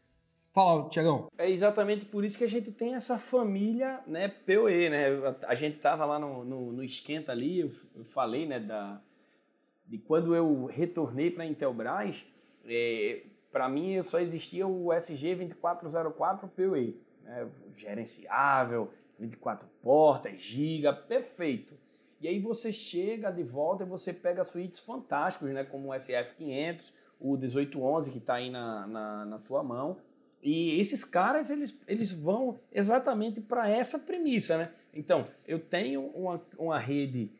Fala, 0.54 0.90
Tiagão. 0.90 1.28
É 1.38 1.50
exatamente 1.50 2.06
por 2.06 2.26
isso 2.26 2.38
que 2.38 2.44
a 2.44 2.50
gente 2.50 2.72
tem 2.72 2.96
essa 2.96 3.18
família, 3.18 4.02
né, 4.06 4.28
PoE, 4.28 4.90
né? 4.90 5.08
A 5.48 5.56
gente 5.56 5.80
tava 5.80 6.06
lá 6.06 6.20
no, 6.20 6.44
no, 6.44 6.74
no 6.74 6.84
esquenta 6.84 7.32
ali, 7.32 7.62
eu, 7.62 7.72
eu, 7.96 8.04
falei, 8.04 8.46
né, 8.46 8.60
da, 8.60 9.02
de 9.88 9.98
quando 9.98 10.36
eu 10.36 10.66
retornei 10.66 11.32
para 11.32 11.44
a 11.44 11.48
Intelbras, 11.48 12.26
é, 12.66 13.24
para 13.52 13.68
mim 13.70 14.02
só 14.04 14.20
existia 14.20 14.68
o 14.68 14.92
SG 14.94 15.36
2404 15.36 16.48
PoE, 16.50 17.02
né? 17.24 17.50
gerenciável, 17.76 18.92
24 19.20 19.68
portas, 19.82 20.42
giga, 20.42 20.94
perfeito. 20.94 21.74
E 22.20 22.28
aí 22.28 22.40
você 22.40 22.72
chega 22.72 23.32
de 23.32 23.44
volta 23.44 23.84
e 23.84 23.88
você 23.88 24.14
pega 24.14 24.44
suítes 24.44 24.80
fantásticos, 24.80 25.50
né? 25.52 25.64
como 25.64 25.90
o 25.90 25.92
SF500, 25.92 26.94
o 27.20 27.36
1811 27.38 28.12
que 28.12 28.18
está 28.18 28.36
aí 28.36 28.50
na, 28.50 28.88
na, 28.88 29.26
na, 29.26 29.40
tua 29.40 29.64
mão. 29.64 29.98
E 30.42 30.80
esses 30.80 31.04
caras, 31.04 31.50
eles, 31.50 31.82
eles 31.88 32.12
vão 32.12 32.60
exatamente 32.72 33.40
para 33.42 33.70
essa 33.70 34.00
premissa, 34.00 34.58
né? 34.58 34.72
Então, 34.94 35.28
eu 35.48 35.60
tenho 35.60 36.08
uma, 36.08 36.42
uma 36.58 36.80
rede 36.80 37.32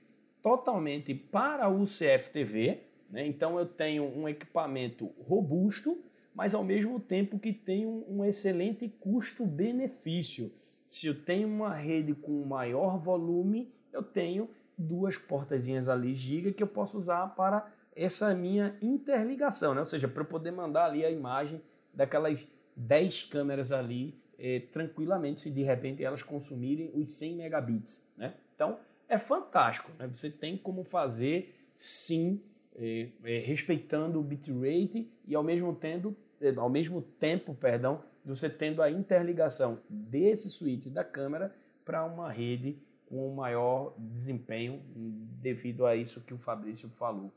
totalmente 0.42 1.14
para 1.14 1.68
o 1.70 1.84
CFTV, 1.84 2.80
né? 3.12 3.28
Então 3.28 3.60
eu 3.60 3.66
tenho 3.66 4.06
um 4.06 4.28
equipamento 4.28 5.12
robusto, 5.28 6.02
mas 6.34 6.54
ao 6.54 6.64
mesmo 6.64 7.00
tempo 7.00 7.38
que 7.38 7.52
tem 7.52 7.86
um, 7.86 8.06
um 8.08 8.26
excelente 8.26 8.88
custo-benefício. 8.88 10.52
Se 10.88 11.08
eu 11.08 11.22
tenho 11.24 11.48
uma 11.48 11.74
rede 11.74 12.14
com 12.14 12.44
maior 12.46 12.98
volume, 12.98 13.72
eu 13.92 14.02
tenho 14.02 14.50
duas 14.78 15.18
portazinhas 15.18 15.88
ali 15.88 16.14
giga 16.14 16.52
que 16.52 16.64
eu 16.64 16.68
posso 16.68 16.98
usar 16.98 17.28
para 17.36 17.70
essa 17.94 18.34
minha 18.34 18.76
interligação, 18.82 19.74
né? 19.74 19.82
ou 19.82 19.86
seja, 19.86 20.08
para 20.08 20.22
eu 20.22 20.26
poder 20.26 20.52
mandar 20.52 20.86
ali 20.86 21.06
a 21.06 21.12
imagem 21.12 21.62
daquelas 21.94 22.48
10 22.76 23.24
câmeras 23.24 23.72
ali 23.72 24.16
eh, 24.38 24.62
tranquilamente, 24.72 25.42
se 25.42 25.52
de 25.52 25.64
repente 25.64 26.04
elas 26.04 26.24
consumirem 26.24 26.92
os 26.94 27.10
100 27.12 27.36
megabits. 27.36 28.10
Né? 28.18 28.34
Então, 28.56 28.80
é 29.08 29.18
fantástico. 29.18 29.92
Né? 30.00 30.08
Você 30.08 30.30
tem 30.30 30.58
como 30.58 30.84
fazer, 30.84 31.54
sim, 31.76 32.42
é, 32.76 33.10
é, 33.24 33.40
respeitando 33.40 34.20
o 34.20 34.24
bitrate 34.24 35.12
e 35.28 35.36
ao 35.36 35.44
mesmo 35.44 35.76
tempo, 35.76 36.16
é, 36.40 36.54
ao 36.56 36.70
mesmo 36.70 37.02
tempo, 37.02 37.54
perdão, 37.54 38.02
você 38.24 38.50
tendo 38.50 38.82
a 38.82 38.90
interligação 38.90 39.80
desse 39.90 40.50
switch 40.50 40.88
da 40.88 41.04
câmera 41.04 41.54
para 41.84 42.06
uma 42.06 42.32
rede 42.32 42.78
com 43.08 43.34
maior 43.34 43.94
desempenho 43.98 44.82
devido 44.96 45.86
a 45.86 45.96
isso 45.96 46.22
que 46.22 46.34
o 46.34 46.38
Fabrício 46.38 46.88
falou. 46.90 47.32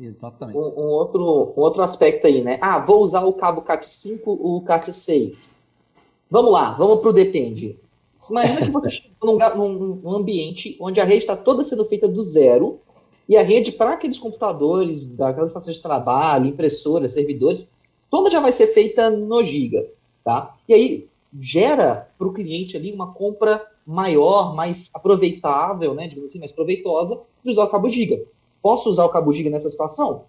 Exatamente. 0.00 0.56
Um, 0.56 0.62
um 0.62 0.88
outro, 0.88 1.52
um 1.56 1.60
outro 1.60 1.82
aspecto 1.82 2.26
aí, 2.26 2.42
né? 2.42 2.58
Ah, 2.62 2.78
vou 2.78 3.02
usar 3.02 3.22
o 3.24 3.34
cabo 3.34 3.60
CAT5 3.62 4.20
ou 4.24 4.56
o 4.56 4.64
CAT6. 4.64 5.56
Vamos 6.30 6.52
lá, 6.52 6.72
vamos 6.72 7.00
para 7.00 7.10
o 7.10 7.12
depende. 7.12 7.78
Imagina 8.30 8.66
que 8.66 8.70
você 8.70 8.90
chegou 8.90 9.38
num, 9.38 9.96
num, 9.96 10.14
ambiente 10.14 10.76
onde 10.80 11.00
a 11.00 11.04
rede 11.04 11.18
está 11.18 11.36
toda 11.36 11.64
sendo 11.64 11.84
feita 11.84 12.08
do 12.08 12.22
zero 12.22 12.80
e 13.28 13.36
a 13.36 13.42
rede 13.42 13.72
para 13.72 13.92
aqueles 13.92 14.18
computadores, 14.18 15.06
daquelas 15.06 15.50
estações 15.50 15.76
de 15.76 15.82
trabalho, 15.82 16.46
impressoras, 16.46 17.12
servidores, 17.12 17.76
toda 18.10 18.30
já 18.30 18.40
vai 18.40 18.52
ser 18.52 18.68
feita 18.68 19.10
no 19.10 19.42
Giga, 19.42 19.86
tá? 20.24 20.56
E 20.68 20.74
aí 20.74 21.08
gera 21.38 22.08
para 22.18 22.26
o 22.26 22.32
cliente 22.32 22.76
ali 22.76 22.92
uma 22.92 23.12
compra 23.12 23.64
maior, 23.86 24.54
mais 24.54 24.90
aproveitável, 24.94 25.94
né, 25.94 26.08
digamos 26.08 26.30
assim, 26.30 26.38
mais 26.38 26.52
proveitosa, 26.52 27.22
de 27.42 27.50
usar 27.50 27.64
o 27.64 27.68
cabo 27.68 27.88
giga. 27.88 28.20
Posso 28.62 28.90
usar 28.90 29.04
o 29.04 29.08
cabo 29.08 29.32
giga 29.32 29.50
nessa 29.50 29.70
situação? 29.70 30.24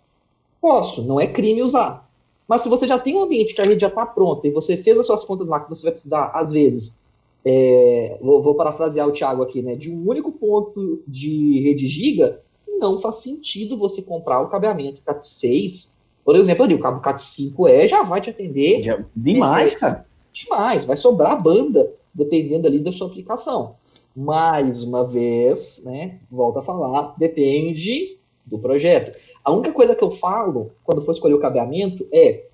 Posso, 0.61 1.03
não 1.03 1.19
é 1.19 1.27
crime 1.27 1.63
usar. 1.63 2.09
Mas 2.47 2.61
se 2.61 2.69
você 2.69 2.87
já 2.87 2.99
tem 2.99 3.15
um 3.15 3.23
ambiente 3.23 3.53
que 3.53 3.61
a 3.61 3.63
rede 3.63 3.81
já 3.81 3.87
está 3.87 4.05
pronta 4.05 4.47
e 4.47 4.51
você 4.51 4.77
fez 4.77 4.99
as 4.99 5.05
suas 5.05 5.23
contas 5.23 5.47
lá 5.47 5.59
que 5.59 5.69
você 5.69 5.83
vai 5.83 5.91
precisar, 5.91 6.31
às 6.33 6.51
vezes, 6.51 7.01
é, 7.45 8.17
vou, 8.21 8.41
vou, 8.41 8.55
parafrasear 8.55 9.07
o 9.07 9.11
Thiago 9.11 9.41
aqui, 9.41 9.61
né, 9.61 9.75
de 9.75 9.91
um 9.91 10.07
único 10.07 10.31
ponto 10.31 11.01
de 11.07 11.59
rede 11.61 11.87
giga, 11.87 12.41
não 12.79 12.99
faz 12.99 13.17
sentido 13.17 13.77
você 13.77 14.01
comprar 14.01 14.41
o 14.41 14.49
cabeamento 14.49 15.01
CAT6, 15.05 15.95
por 16.23 16.35
exemplo, 16.35 16.63
ali, 16.63 16.75
o 16.75 16.79
cabo 16.79 17.01
CAT5E 17.01 17.87
já 17.87 18.03
vai 18.03 18.21
te 18.21 18.29
atender. 18.29 18.81
Já, 18.81 19.03
demais, 19.15 19.73
cara. 19.73 20.05
Demais, 20.31 20.85
vai 20.85 20.95
sobrar 20.95 21.41
banda, 21.41 21.91
dependendo 22.13 22.67
ali 22.67 22.79
da 22.79 22.91
sua 22.91 23.07
aplicação. 23.07 23.75
Mais 24.15 24.83
uma 24.83 25.03
vez, 25.03 25.83
né, 25.85 26.19
volta 26.29 26.59
a 26.59 26.61
falar, 26.61 27.15
depende 27.17 28.17
do 28.45 28.59
projeto. 28.59 29.17
A 29.43 29.51
única 29.51 29.71
coisa 29.71 29.95
que 29.95 30.03
eu 30.03 30.11
falo 30.11 30.71
quando 30.83 31.01
for 31.01 31.11
escolher 31.11 31.33
o 31.33 31.39
cabeamento 31.39 32.07
é, 32.11 32.45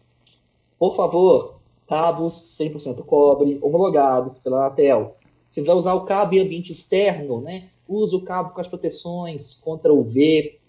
por 0.78 0.96
favor, 0.96 1.60
cabos 1.88 2.34
100% 2.60 3.04
cobre, 3.06 3.58
homologado 3.62 4.36
pela 4.44 4.66
Anatel. 4.66 5.16
Se 5.50 5.62
vai 5.62 5.76
usar 5.76 5.94
o 5.94 6.06
cabo 6.06 6.36
em 6.36 6.40
ambiente 6.40 6.72
externo, 6.72 7.42
né, 7.42 7.70
usa 7.88 8.16
o 8.18 8.22
cabo 8.22 8.54
com 8.54 8.62
as 8.62 8.68
proteções 8.68 9.54
contra 9.54 9.94
UV, 9.94 10.60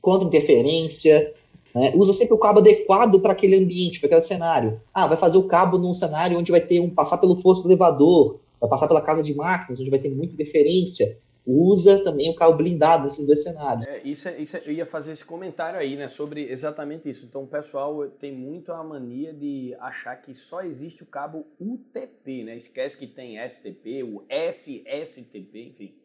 contra 0.00 0.26
interferência, 0.26 1.32
né? 1.74 1.92
Usa 1.96 2.12
sempre 2.12 2.34
o 2.34 2.38
cabo 2.38 2.58
adequado 2.58 3.20
para 3.20 3.32
aquele 3.32 3.56
ambiente, 3.56 3.98
para 3.98 4.08
aquele 4.08 4.22
cenário. 4.22 4.80
Ah, 4.92 5.06
vai 5.06 5.16
fazer 5.16 5.38
o 5.38 5.44
cabo 5.44 5.78
num 5.78 5.94
cenário 5.94 6.38
onde 6.38 6.50
vai 6.50 6.60
ter 6.60 6.80
um 6.80 6.90
passar 6.90 7.18
pelo 7.18 7.36
fosso 7.36 7.62
do 7.62 7.68
elevador, 7.68 8.40
vai 8.60 8.68
passar 8.68 8.88
pela 8.88 9.00
casa 9.00 9.22
de 9.22 9.34
máquinas, 9.34 9.80
onde 9.80 9.90
vai 9.90 9.98
ter 9.98 10.10
muita 10.10 10.34
interferência. 10.34 11.18
Usa 11.44 12.02
também 12.04 12.30
o 12.30 12.36
cabo 12.36 12.56
blindado 12.56 13.04
nesses 13.04 13.26
dois 13.26 13.42
cenários. 13.42 13.84
É, 13.86 14.00
isso, 14.04 14.28
é, 14.28 14.40
isso 14.40 14.56
é, 14.56 14.62
eu 14.64 14.72
ia 14.72 14.86
fazer 14.86 15.10
esse 15.10 15.24
comentário 15.24 15.78
aí, 15.78 15.96
né, 15.96 16.06
sobre 16.06 16.48
exatamente 16.48 17.08
isso. 17.08 17.26
Então, 17.26 17.42
o 17.42 17.48
pessoal 17.48 18.08
tem 18.10 18.32
muito 18.32 18.72
a 18.72 18.82
mania 18.84 19.32
de 19.34 19.74
achar 19.80 20.14
que 20.16 20.32
só 20.32 20.62
existe 20.62 21.02
o 21.02 21.06
cabo 21.06 21.46
UTP, 21.58 22.44
né? 22.44 22.56
Esquece 22.56 22.96
que 22.96 23.08
tem 23.08 23.36
STP, 23.48 24.04
o 24.04 24.24
SSTP, 24.28 25.68
enfim. 25.68 25.98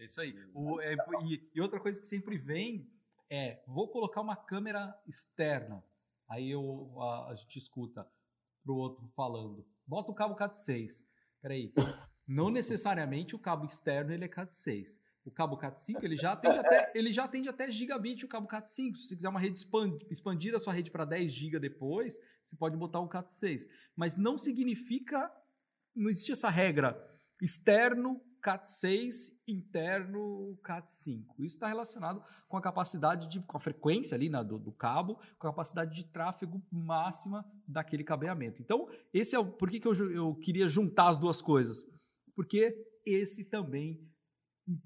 É 0.00 0.04
isso 0.04 0.20
aí. 0.20 0.34
O, 0.52 0.80
é, 0.80 0.96
e, 1.26 1.50
e 1.54 1.60
outra 1.60 1.78
coisa 1.78 2.00
que 2.00 2.06
sempre 2.06 2.36
vem 2.36 2.90
é, 3.30 3.62
vou 3.66 3.88
colocar 3.88 4.20
uma 4.20 4.36
câmera 4.36 4.94
externa. 5.06 5.82
Aí 6.28 6.50
eu, 6.50 6.92
a, 7.00 7.30
a 7.30 7.34
gente 7.34 7.56
escuta 7.56 8.06
pro 8.64 8.74
outro 8.74 9.06
falando, 9.14 9.64
bota 9.86 10.10
o 10.10 10.14
cabo 10.14 10.34
CAT6. 10.34 11.04
Peraí, 11.40 11.72
não 12.26 12.50
necessariamente 12.50 13.34
o 13.34 13.38
cabo 13.38 13.66
externo 13.66 14.12
ele 14.12 14.24
é 14.24 14.28
CAT6. 14.28 14.98
O 15.24 15.30
cabo 15.30 15.56
CAT5 15.56 16.02
ele 16.02 16.16
já 16.16 16.32
atende 16.32 16.58
até, 16.58 16.92
ele 16.94 17.12
já 17.12 17.24
atende 17.24 17.48
até 17.48 17.70
gigabit 17.70 18.24
o 18.24 18.28
cabo 18.28 18.48
CAT5. 18.48 18.96
Se 18.96 19.08
você 19.08 19.16
quiser 19.16 19.28
uma 19.28 19.38
rede 19.38 19.58
expand, 19.58 19.98
expandir 20.10 20.54
a 20.54 20.58
sua 20.58 20.72
rede 20.72 20.90
para 20.90 21.04
10 21.04 21.32
GB 21.32 21.60
depois, 21.60 22.18
você 22.44 22.56
pode 22.56 22.76
botar 22.76 23.00
um 23.00 23.08
CAT6. 23.08 23.68
Mas 23.94 24.16
não 24.16 24.36
significa, 24.36 25.30
não 25.94 26.10
existe 26.10 26.32
essa 26.32 26.48
regra 26.48 27.00
externo 27.40 28.20
CAT6 28.42 29.30
interno 29.46 30.58
CAT5. 30.64 31.24
Isso 31.38 31.54
está 31.54 31.68
relacionado 31.68 32.22
com 32.48 32.56
a 32.56 32.60
capacidade 32.60 33.28
de, 33.28 33.40
com 33.40 33.56
a 33.56 33.60
frequência 33.60 34.16
ali 34.16 34.28
na, 34.28 34.42
do, 34.42 34.58
do, 34.58 34.72
cabo, 34.72 35.14
com 35.38 35.46
a 35.46 35.50
capacidade 35.50 35.94
de 35.94 36.04
tráfego 36.04 36.60
máxima 36.70 37.44
daquele 37.66 38.02
cabeamento. 38.02 38.60
Então, 38.60 38.88
esse 39.14 39.36
é 39.36 39.38
o 39.38 39.46
por 39.46 39.70
que, 39.70 39.78
que 39.78 39.86
eu, 39.86 40.12
eu 40.12 40.34
queria 40.34 40.68
juntar 40.68 41.08
as 41.08 41.18
duas 41.18 41.40
coisas? 41.40 41.84
Porque 42.34 42.74
esse 43.04 43.44
também 43.44 44.00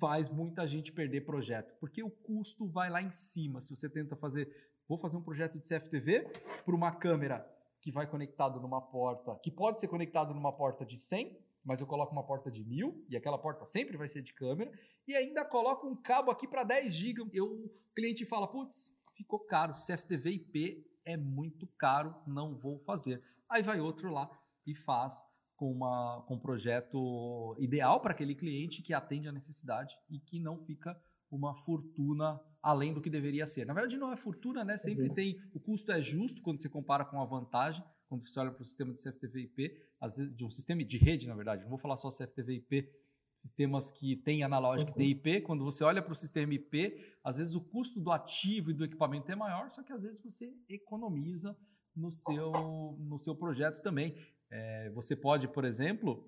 faz 0.00 0.28
muita 0.28 0.66
gente 0.66 0.90
perder 0.92 1.22
projeto, 1.22 1.74
porque 1.78 2.02
o 2.02 2.10
custo 2.10 2.66
vai 2.68 2.90
lá 2.90 3.02
em 3.02 3.12
cima. 3.12 3.60
Se 3.60 3.76
você 3.76 3.88
tenta 3.88 4.16
fazer, 4.16 4.48
vou 4.88 4.98
fazer 4.98 5.16
um 5.16 5.22
projeto 5.22 5.58
de 5.58 5.68
CFTV 5.68 6.30
por 6.64 6.74
uma 6.74 6.94
câmera 6.94 7.46
que 7.80 7.92
vai 7.92 8.08
conectado 8.08 8.60
numa 8.60 8.80
porta, 8.80 9.38
que 9.42 9.50
pode 9.50 9.80
ser 9.80 9.88
conectado 9.88 10.34
numa 10.34 10.52
porta 10.52 10.84
de 10.84 10.96
100 10.96 11.46
mas 11.66 11.80
eu 11.80 11.86
coloco 11.86 12.12
uma 12.12 12.24
porta 12.24 12.48
de 12.48 12.64
mil, 12.64 13.04
e 13.10 13.16
aquela 13.16 13.36
porta 13.36 13.66
sempre 13.66 13.96
vai 13.96 14.08
ser 14.08 14.22
de 14.22 14.32
câmera, 14.32 14.72
e 15.04 15.16
ainda 15.16 15.44
coloco 15.44 15.88
um 15.88 15.96
cabo 15.96 16.30
aqui 16.30 16.46
para 16.46 16.62
10 16.62 16.94
GB. 16.94 17.30
Eu, 17.34 17.46
o 17.46 17.70
cliente 17.92 18.24
fala, 18.24 18.46
putz, 18.46 18.92
ficou 19.12 19.40
caro, 19.40 19.74
CFTV 19.74 20.30
IP 20.30 20.86
é 21.04 21.16
muito 21.16 21.66
caro, 21.76 22.14
não 22.24 22.56
vou 22.56 22.78
fazer. 22.78 23.20
Aí 23.48 23.64
vai 23.64 23.80
outro 23.80 24.12
lá 24.12 24.30
e 24.64 24.76
faz 24.76 25.26
com, 25.56 25.72
uma, 25.72 26.22
com 26.28 26.34
um 26.34 26.38
projeto 26.38 27.56
ideal 27.58 28.00
para 28.00 28.12
aquele 28.12 28.34
cliente 28.34 28.82
que 28.82 28.92
atende 28.92 29.26
a 29.26 29.32
necessidade 29.32 29.96
e 30.08 30.18
que 30.20 30.38
não 30.38 30.58
fica 30.58 30.96
uma 31.30 31.54
fortuna 31.64 32.40
além 32.62 32.92
do 32.92 33.00
que 33.00 33.10
deveria 33.10 33.46
ser. 33.46 33.66
Na 33.66 33.74
verdade, 33.74 33.96
não 33.96 34.12
é 34.12 34.16
fortuna, 34.16 34.64
né? 34.64 34.76
Sempre 34.76 35.08
uhum. 35.08 35.14
tem. 35.14 35.40
O 35.52 35.60
custo 35.60 35.90
é 35.92 36.00
justo 36.00 36.42
quando 36.42 36.60
você 36.60 36.68
compara 36.68 37.04
com 37.04 37.20
a 37.20 37.24
vantagem, 37.24 37.82
quando 38.08 38.28
você 38.28 38.38
olha 38.38 38.50
para 38.50 38.62
o 38.62 38.64
sistema 38.64 38.92
de 38.92 39.02
CFTV 39.02 39.40
IP, 39.40 39.76
às 40.00 40.16
vezes, 40.16 40.34
de 40.34 40.44
um 40.44 40.50
sistema 40.50 40.84
de 40.84 40.98
rede, 40.98 41.26
na 41.26 41.34
verdade, 41.34 41.62
não 41.62 41.70
vou 41.70 41.78
falar 41.78 41.96
só 41.96 42.08
CFTV 42.08 42.54
IP, 42.54 42.88
sistemas 43.34 43.90
que 43.90 44.16
têm 44.16 44.42
analógico 44.42 44.92
uhum. 44.96 45.04
e 45.04 45.10
IP, 45.10 45.40
quando 45.42 45.64
você 45.64 45.84
olha 45.84 46.02
para 46.02 46.12
o 46.12 46.16
sistema 46.16 46.54
IP, 46.54 46.96
às 47.22 47.36
vezes 47.38 47.54
o 47.54 47.60
custo 47.60 48.00
do 48.00 48.10
ativo 48.10 48.70
e 48.70 48.74
do 48.74 48.84
equipamento 48.84 49.30
é 49.30 49.36
maior, 49.36 49.70
só 49.70 49.82
que 49.82 49.92
às 49.92 50.02
vezes 50.02 50.20
você 50.20 50.54
economiza 50.68 51.56
no 51.94 52.10
seu, 52.10 52.96
no 52.98 53.18
seu 53.18 53.34
projeto 53.34 53.82
também. 53.82 54.14
É, 54.56 54.90
você 54.90 55.14
pode, 55.14 55.46
por 55.48 55.66
exemplo, 55.66 56.26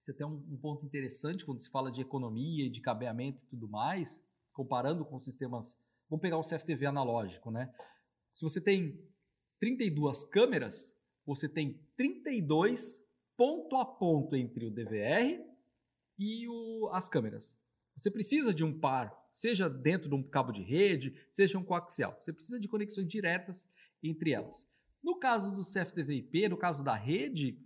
você 0.00 0.14
tem 0.14 0.26
um, 0.26 0.42
um, 0.50 0.56
ponto 0.56 0.86
interessante 0.86 1.44
quando 1.44 1.60
se 1.60 1.68
fala 1.68 1.92
de 1.92 2.00
economia 2.00 2.64
e 2.64 2.70
de 2.70 2.80
cabeamento 2.80 3.42
e 3.42 3.46
tudo 3.46 3.68
mais, 3.68 4.24
comparando 4.50 5.04
com 5.04 5.20
sistemas. 5.20 5.78
Vamos 6.08 6.22
pegar 6.22 6.38
o 6.38 6.42
CFTV 6.42 6.86
analógico, 6.86 7.50
né? 7.50 7.70
Se 8.32 8.42
você 8.42 8.62
tem 8.62 9.06
32 9.58 10.24
câmeras, 10.24 10.96
você 11.26 11.46
tem 11.46 11.78
32 11.98 12.98
ponto 13.36 13.76
a 13.76 13.84
ponto 13.84 14.34
entre 14.34 14.64
o 14.64 14.70
DVR 14.70 15.44
e 16.18 16.48
o, 16.48 16.88
as 16.94 17.10
câmeras. 17.10 17.54
Você 17.94 18.10
precisa 18.10 18.54
de 18.54 18.64
um 18.64 18.78
par, 18.80 19.14
seja 19.34 19.68
dentro 19.68 20.08
de 20.08 20.14
um 20.14 20.22
cabo 20.22 20.50
de 20.50 20.62
rede, 20.62 21.14
seja 21.30 21.58
um 21.58 21.64
coaxial. 21.64 22.16
Você 22.18 22.32
precisa 22.32 22.58
de 22.58 22.68
conexões 22.68 23.06
diretas 23.06 23.68
entre 24.02 24.32
elas. 24.32 24.66
No 25.02 25.18
caso 25.18 25.54
do 25.54 25.62
CFTV 25.62 26.14
IP, 26.16 26.48
no 26.48 26.56
caso 26.56 26.84
da 26.84 26.94
rede, 26.94 27.58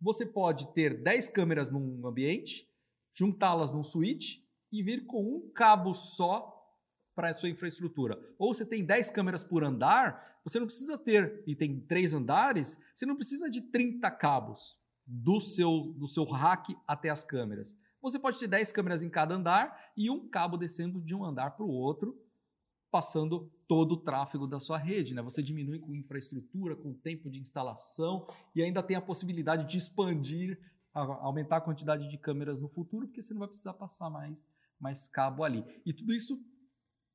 você 0.00 0.24
pode 0.24 0.72
ter 0.72 1.02
10 1.02 1.28
câmeras 1.28 1.70
num 1.70 2.06
ambiente, 2.06 2.68
juntá-las 3.14 3.72
num 3.72 3.82
switch 3.82 4.38
e 4.72 4.82
vir 4.82 5.06
com 5.06 5.22
um 5.22 5.50
cabo 5.52 5.94
só 5.94 6.54
para 7.14 7.30
a 7.30 7.34
sua 7.34 7.48
infraestrutura. 7.48 8.18
Ou 8.38 8.54
você 8.54 8.64
tem 8.64 8.84
10 8.84 9.10
câmeras 9.10 9.42
por 9.42 9.64
andar, 9.64 10.40
você 10.44 10.60
não 10.60 10.66
precisa 10.66 10.96
ter, 10.96 11.42
e 11.46 11.54
tem 11.54 11.80
três 11.80 12.14
andares, 12.14 12.78
você 12.94 13.04
não 13.04 13.16
precisa 13.16 13.50
de 13.50 13.60
30 13.60 14.10
cabos 14.12 14.78
do 15.04 15.40
seu, 15.40 15.94
do 15.96 16.06
seu 16.06 16.24
rack 16.24 16.76
até 16.86 17.10
as 17.10 17.24
câmeras. 17.24 17.74
Você 18.00 18.18
pode 18.18 18.38
ter 18.38 18.46
10 18.46 18.70
câmeras 18.70 19.02
em 19.02 19.10
cada 19.10 19.34
andar 19.34 19.90
e 19.96 20.08
um 20.08 20.28
cabo 20.28 20.56
descendo 20.56 21.02
de 21.02 21.14
um 21.14 21.24
andar 21.24 21.50
para 21.50 21.64
o 21.64 21.70
outro, 21.70 22.16
passando 22.90 23.50
todo 23.66 23.92
o 23.92 23.96
tráfego 23.96 24.46
da 24.46 24.58
sua 24.58 24.78
rede. 24.78 25.14
Né? 25.14 25.22
Você 25.22 25.42
diminui 25.42 25.78
com 25.78 25.94
infraestrutura, 25.94 26.74
com 26.74 26.94
tempo 26.94 27.30
de 27.30 27.38
instalação 27.38 28.26
e 28.54 28.62
ainda 28.62 28.82
tem 28.82 28.96
a 28.96 29.02
possibilidade 29.02 29.68
de 29.68 29.76
expandir, 29.76 30.58
aumentar 30.92 31.58
a 31.58 31.60
quantidade 31.60 32.08
de 32.08 32.18
câmeras 32.18 32.58
no 32.58 32.68
futuro, 32.68 33.06
porque 33.06 33.22
você 33.22 33.32
não 33.32 33.40
vai 33.40 33.48
precisar 33.48 33.74
passar 33.74 34.10
mais, 34.10 34.46
mais 34.80 35.06
cabo 35.06 35.44
ali. 35.44 35.64
E 35.84 35.92
tudo 35.92 36.12
isso 36.12 36.40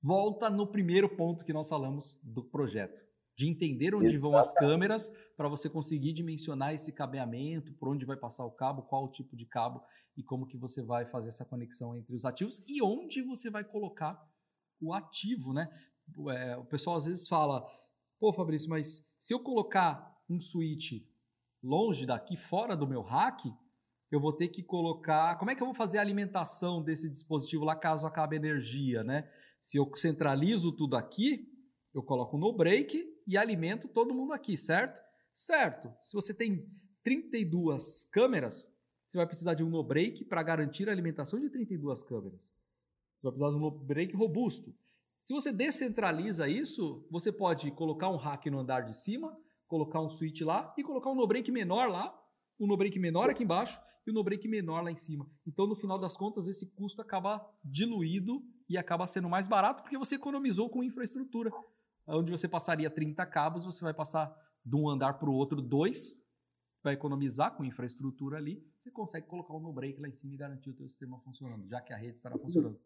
volta 0.02 0.50
no 0.50 0.68
primeiro 0.68 1.10
ponto 1.10 1.44
que 1.44 1.54
nós 1.54 1.68
falamos 1.68 2.20
do 2.24 2.44
projeto. 2.44 3.02
De 3.36 3.50
entender 3.50 3.96
onde 3.96 4.06
Exatamente. 4.06 4.22
vão 4.22 4.38
as 4.38 4.54
câmeras 4.54 5.12
para 5.36 5.50
você 5.50 5.68
conseguir 5.68 6.14
dimensionar 6.14 6.72
esse 6.74 6.94
cabeamento, 6.94 7.74
por 7.74 7.90
onde 7.90 8.06
vai 8.06 8.16
passar 8.16 8.46
o 8.46 8.52
cabo, 8.52 8.84
qual 8.84 9.06
o 9.06 9.12
tipo 9.12 9.36
de 9.36 9.46
cabo 9.48 9.82
e 10.16 10.22
como 10.22 10.46
que 10.46 10.56
você 10.56 10.84
vai 10.84 11.08
fazer 11.08 11.30
essa 11.30 11.44
conexão 11.44 11.96
entre 11.96 12.14
os 12.14 12.26
ativos 12.26 12.62
e 12.68 12.80
onde 12.84 13.24
você 13.24 13.50
vai 13.50 13.64
colocar 13.64 14.22
o 14.82 14.94
ativo, 14.94 15.54
né? 15.54 15.68
É, 16.30 16.58
o 16.58 16.66
pessoal 16.66 16.96
às 16.96 17.06
vezes 17.06 17.28
fala, 17.28 17.66
pô, 18.20 18.34
Fabrício, 18.34 18.70
mas 18.70 19.06
se 19.18 19.34
eu 19.34 19.40
colocar 19.40 20.22
um 20.30 20.40
switch 20.40 21.02
longe 21.62 22.06
daqui, 22.06 22.36
fora 22.36 22.76
do 22.76 22.88
meu 22.88 23.02
rack, 23.02 23.52
eu 24.12 24.20
vou 24.20 24.34
ter 24.34 24.50
que 24.50 24.62
colocar. 24.62 25.38
Como 25.38 25.50
é 25.50 25.56
que 25.56 25.62
eu 25.62 25.68
vou 25.68 25.74
fazer 25.74 25.98
a 25.98 26.02
alimentação 26.02 26.84
desse 26.84 27.10
dispositivo 27.10 27.64
lá 27.64 27.76
caso 27.76 28.06
acabe 28.06 28.36
a 28.36 28.40
energia, 28.40 29.04
né? 29.04 29.30
Se 29.62 29.78
eu 29.78 29.90
centralizo 29.96 30.72
tudo 30.72 30.96
aqui, 30.96 31.50
eu 31.94 32.04
coloco 32.04 32.38
no 32.38 32.52
break 32.54 33.04
e 33.26 33.38
alimento 33.38 33.88
todo 33.88 34.14
mundo 34.14 34.34
aqui, 34.34 34.58
certo? 34.58 35.02
Certo. 35.34 35.92
Se 36.04 36.14
você 36.14 36.34
tem 36.34 36.70
32 37.04 38.06
câmeras, 38.12 38.68
você 39.08 39.18
vai 39.18 39.26
precisar 39.26 39.54
de 39.54 39.64
um 39.64 39.70
no 39.70 39.84
break 39.84 40.26
para 40.26 40.44
garantir 40.44 40.90
a 40.90 40.92
alimentação 40.92 41.40
de 41.40 41.50
32 41.50 42.04
câmeras. 42.04 42.52
Você 43.24 43.30
vai 43.30 43.32
precisar 43.32 43.50
de 43.50 43.56
um 43.56 43.60
no 43.60 43.72
break 43.72 44.16
robusto. 44.16 44.76
Se 45.22 45.34
você 45.34 45.54
descentraliza 45.54 46.48
isso, 46.50 47.08
você 47.10 47.32
pode 47.32 47.72
colocar 47.72 48.10
um 48.10 48.18
rack 48.18 48.50
no 48.50 48.60
andar 48.60 48.82
de 48.82 48.98
cima, 48.98 49.36
colocar 49.68 50.02
um 50.02 50.10
switch 50.10 50.42
lá 50.42 50.74
e 50.78 50.84
colocar 50.84 51.10
um 51.10 51.16
no 51.16 51.26
break 51.26 51.50
menor 51.50 51.90
lá 51.90 52.20
um 52.60 52.68
no-break 52.68 52.98
menor 53.00 53.30
aqui 53.30 53.44
embaixo 53.44 53.80
e 54.06 54.12
um 54.12 54.14
no-break 54.14 54.48
menor 54.48 54.82
lá 54.84 54.92
em 54.92 54.96
cima. 54.96 55.30
Então, 55.46 55.68
no 55.68 55.76
final 55.76 56.00
das 56.00 56.18
contas, 56.18 56.48
esse 56.48 56.72
custo 56.72 57.02
acaba 57.02 57.46
diluído 57.64 58.44
e 58.70 58.78
acaba 58.78 59.08
sendo 59.08 59.30
mais 59.30 59.48
barato 59.48 59.84
porque 59.84 59.98
você 59.98 60.16
economizou 60.16 60.70
com 60.70 60.84
infraestrutura. 60.84 61.52
Onde 62.08 62.32
você 62.32 62.48
passaria 62.48 62.90
30 62.90 63.26
cabos, 63.26 63.66
você 63.66 63.84
vai 63.84 63.94
passar 63.94 64.34
de 64.66 64.76
um 64.76 64.90
andar 64.90 65.14
para 65.14 65.30
o 65.30 65.34
outro 65.34 65.62
dois, 65.62 66.22
vai 66.84 66.94
economizar 66.94 67.56
com 67.56 67.64
infraestrutura 67.64 68.38
ali, 68.38 68.66
você 68.78 68.92
consegue 68.92 69.28
colocar 69.28 69.54
um 69.54 69.60
no-break 69.60 70.00
lá 70.00 70.08
em 70.08 70.14
cima 70.14 70.34
e 70.34 70.38
garantir 70.38 70.70
o 70.70 70.74
teu 70.74 70.88
sistema 70.88 71.20
funcionando, 71.20 71.68
já 71.68 71.82
que 71.82 71.94
a 71.94 71.98
rede 71.98 72.16
estará 72.16 72.38
funcionando. 72.38 72.80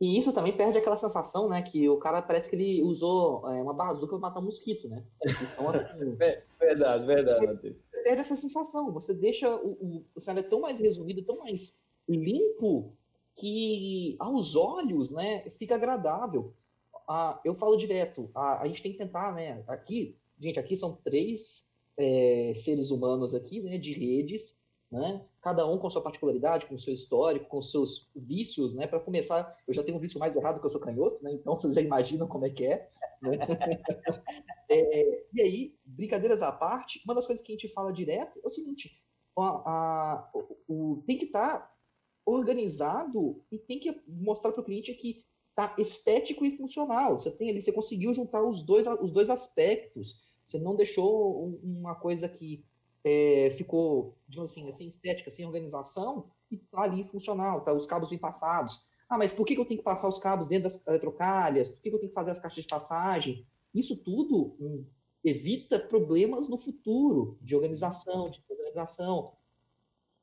E 0.00 0.18
isso 0.18 0.32
também 0.32 0.54
perde 0.54 0.76
aquela 0.76 0.96
sensação, 0.96 1.48
né, 1.48 1.62
que 1.62 1.88
o 1.88 1.96
cara 1.96 2.20
parece 2.20 2.50
que 2.50 2.56
ele 2.56 2.82
usou 2.82 3.48
é, 3.50 3.62
uma 3.62 3.72
bazuca 3.72 4.08
para 4.08 4.18
matar 4.18 4.40
um 4.40 4.44
mosquito, 4.44 4.88
né? 4.88 5.02
Então, 5.24 5.70
assim, 5.70 6.14
verdade, 6.60 7.06
verdade, 7.06 7.46
Matheus. 7.46 7.76
Perde 8.04 8.20
essa 8.20 8.36
sensação, 8.36 8.92
você 8.92 9.14
deixa 9.14 9.48
o, 9.56 9.70
o, 9.72 10.04
o 10.14 10.20
cenário 10.20 10.48
tão 10.48 10.60
mais 10.60 10.78
resumido, 10.78 11.22
tão 11.22 11.38
mais 11.38 11.82
limpo, 12.06 12.92
que 13.36 14.16
aos 14.18 14.54
olhos, 14.54 15.12
né, 15.12 15.48
fica 15.58 15.74
agradável. 15.74 16.52
Ah, 17.08 17.40
eu 17.44 17.54
falo 17.54 17.76
direto, 17.76 18.30
a, 18.34 18.62
a 18.62 18.68
gente 18.68 18.82
tem 18.82 18.92
que 18.92 18.98
tentar, 18.98 19.34
né, 19.34 19.64
aqui, 19.66 20.16
gente, 20.38 20.58
aqui 20.58 20.76
são 20.76 20.94
três 21.04 21.72
é, 21.96 22.52
seres 22.54 22.90
humanos 22.90 23.34
aqui, 23.34 23.62
né, 23.62 23.78
de 23.78 23.92
redes, 23.92 24.62
né, 24.90 25.24
cada 25.42 25.66
um 25.66 25.78
com 25.78 25.90
sua 25.90 26.02
particularidade, 26.02 26.66
com 26.66 26.78
seu 26.78 26.94
histórico, 26.94 27.48
com 27.48 27.60
seus 27.60 28.08
vícios, 28.14 28.74
né, 28.74 28.86
para 28.86 29.00
começar, 29.00 29.56
eu 29.66 29.74
já 29.74 29.82
tenho 29.82 29.98
um 29.98 30.00
vício 30.00 30.18
mais 30.18 30.36
errado 30.36 30.60
que 30.60 30.66
eu 30.66 30.70
sou 30.70 30.80
canhoto, 30.80 31.22
né, 31.22 31.32
então 31.32 31.54
vocês 31.58 31.74
já 31.74 31.80
imaginam 31.80 32.28
como 32.28 32.46
é 32.46 32.50
que 32.50 32.66
é, 32.66 32.88
né? 33.20 33.30
é, 34.70 35.24
e 35.32 35.42
aí, 35.42 35.74
brincadeiras 35.84 36.42
à 36.42 36.52
parte, 36.52 37.02
uma 37.04 37.14
das 37.14 37.26
coisas 37.26 37.44
que 37.44 37.52
a 37.52 37.54
gente 37.54 37.72
fala 37.72 37.92
direto 37.92 38.38
é 38.42 38.46
o 38.46 38.50
seguinte, 38.50 39.02
a, 39.36 39.42
a, 39.42 40.30
o, 40.68 41.02
tem 41.06 41.18
que 41.18 41.26
estar 41.26 41.58
tá 41.58 41.76
organizado 42.24 43.42
e 43.50 43.58
tem 43.58 43.78
que 43.78 44.02
mostrar 44.06 44.52
para 44.52 44.60
o 44.60 44.64
cliente 44.64 44.94
que 44.94 45.24
tá 45.54 45.74
estético 45.78 46.44
e 46.44 46.56
funcional. 46.56 47.18
Você 47.18 47.30
tem 47.30 47.50
ali, 47.50 47.62
você 47.62 47.72
conseguiu 47.72 48.12
juntar 48.12 48.42
os 48.42 48.62
dois, 48.62 48.86
os 48.86 49.10
dois 49.10 49.30
aspectos. 49.30 50.26
Você 50.44 50.58
não 50.58 50.76
deixou 50.76 51.58
uma 51.62 51.94
coisa 51.94 52.28
que 52.28 52.64
é, 53.06 53.50
ficou, 53.52 54.18
digamos 54.28 54.50
assim, 54.50 54.68
sem 54.72 54.88
estética, 54.88 55.30
sem 55.30 55.46
organização, 55.46 56.28
e 56.50 56.56
tá 56.56 56.82
ali 56.82 57.04
funcional, 57.04 57.60
tá 57.60 57.72
os 57.72 57.86
cabos 57.86 58.10
bem 58.10 58.18
passados. 58.18 58.90
Ah, 59.08 59.16
mas 59.16 59.32
por 59.32 59.46
que, 59.46 59.54
que 59.54 59.60
eu 59.60 59.64
tenho 59.64 59.78
que 59.78 59.84
passar 59.84 60.08
os 60.08 60.18
cabos 60.18 60.48
dentro 60.48 60.64
das 60.64 60.84
eletrocalhas? 60.84 61.68
Por 61.68 61.80
que, 61.80 61.88
que 61.88 61.94
eu 61.94 62.00
tenho 62.00 62.10
que 62.10 62.14
fazer 62.14 62.32
as 62.32 62.40
caixas 62.40 62.64
de 62.64 62.68
passagem? 62.68 63.46
Isso 63.72 64.02
tudo 64.02 64.56
hum, 64.58 64.84
evita 65.22 65.78
problemas 65.78 66.48
no 66.48 66.58
futuro 66.58 67.38
de 67.40 67.54
organização, 67.54 68.28
de 68.28 68.40
desorganização. 68.40 69.34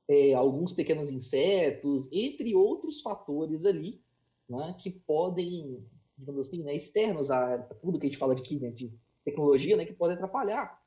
É, 0.09 0.34
alguns 0.34 0.73
pequenos 0.73 1.09
insetos, 1.09 2.11
entre 2.11 2.53
outros 2.53 2.99
fatores 2.99 3.65
ali, 3.65 4.03
né, 4.49 4.75
que 4.77 4.91
podem, 4.91 5.88
digamos 6.17 6.49
assim, 6.49 6.61
né, 6.61 6.75
externos 6.75 7.31
a 7.31 7.57
tudo 7.81 7.97
que 7.97 8.07
a 8.07 8.09
gente 8.09 8.19
fala 8.19 8.36
de, 8.36 8.59
né, 8.59 8.71
de 8.71 8.93
tecnologia, 9.23 9.77
né, 9.77 9.86
que 9.86 9.93
pode 9.93 10.15
atrapalhar. 10.15 10.82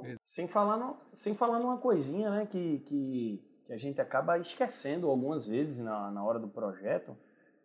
Então... 0.00 0.16
Sem, 0.20 0.46
falar 0.46 0.76
no, 0.76 0.96
sem 1.12 1.34
falar 1.34 1.58
numa 1.58 1.78
coisinha 1.78 2.30
né, 2.30 2.46
que, 2.46 2.78
que, 2.80 3.42
que, 3.66 3.72
a 3.72 3.76
gente 3.76 4.00
acaba 4.00 4.38
esquecendo 4.38 5.08
algumas 5.08 5.46
vezes 5.46 5.78
na, 5.78 6.10
na 6.10 6.24
hora 6.24 6.38
do 6.38 6.48
projeto, 6.48 7.16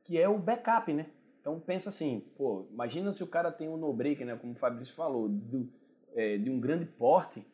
que 0.03 0.19
é 0.19 0.27
o 0.27 0.37
backup, 0.37 0.91
né? 0.91 1.07
Então 1.39 1.59
pensa 1.59 1.89
assim, 1.89 2.23
pô, 2.37 2.65
imagina 2.71 3.11
se 3.11 3.21
o 3.21 3.27
cara 3.27 3.51
tem 3.51 3.67
um 3.67 3.75
no-break, 3.75 4.23
né, 4.23 4.35
como 4.37 4.53
o 4.53 4.55
Fabrício 4.55 4.95
falou, 4.95 5.27
do, 5.27 5.67
é, 6.15 6.37
de 6.37 6.49
um 6.49 6.57
grande 6.57 6.85
porte, 6.85 7.45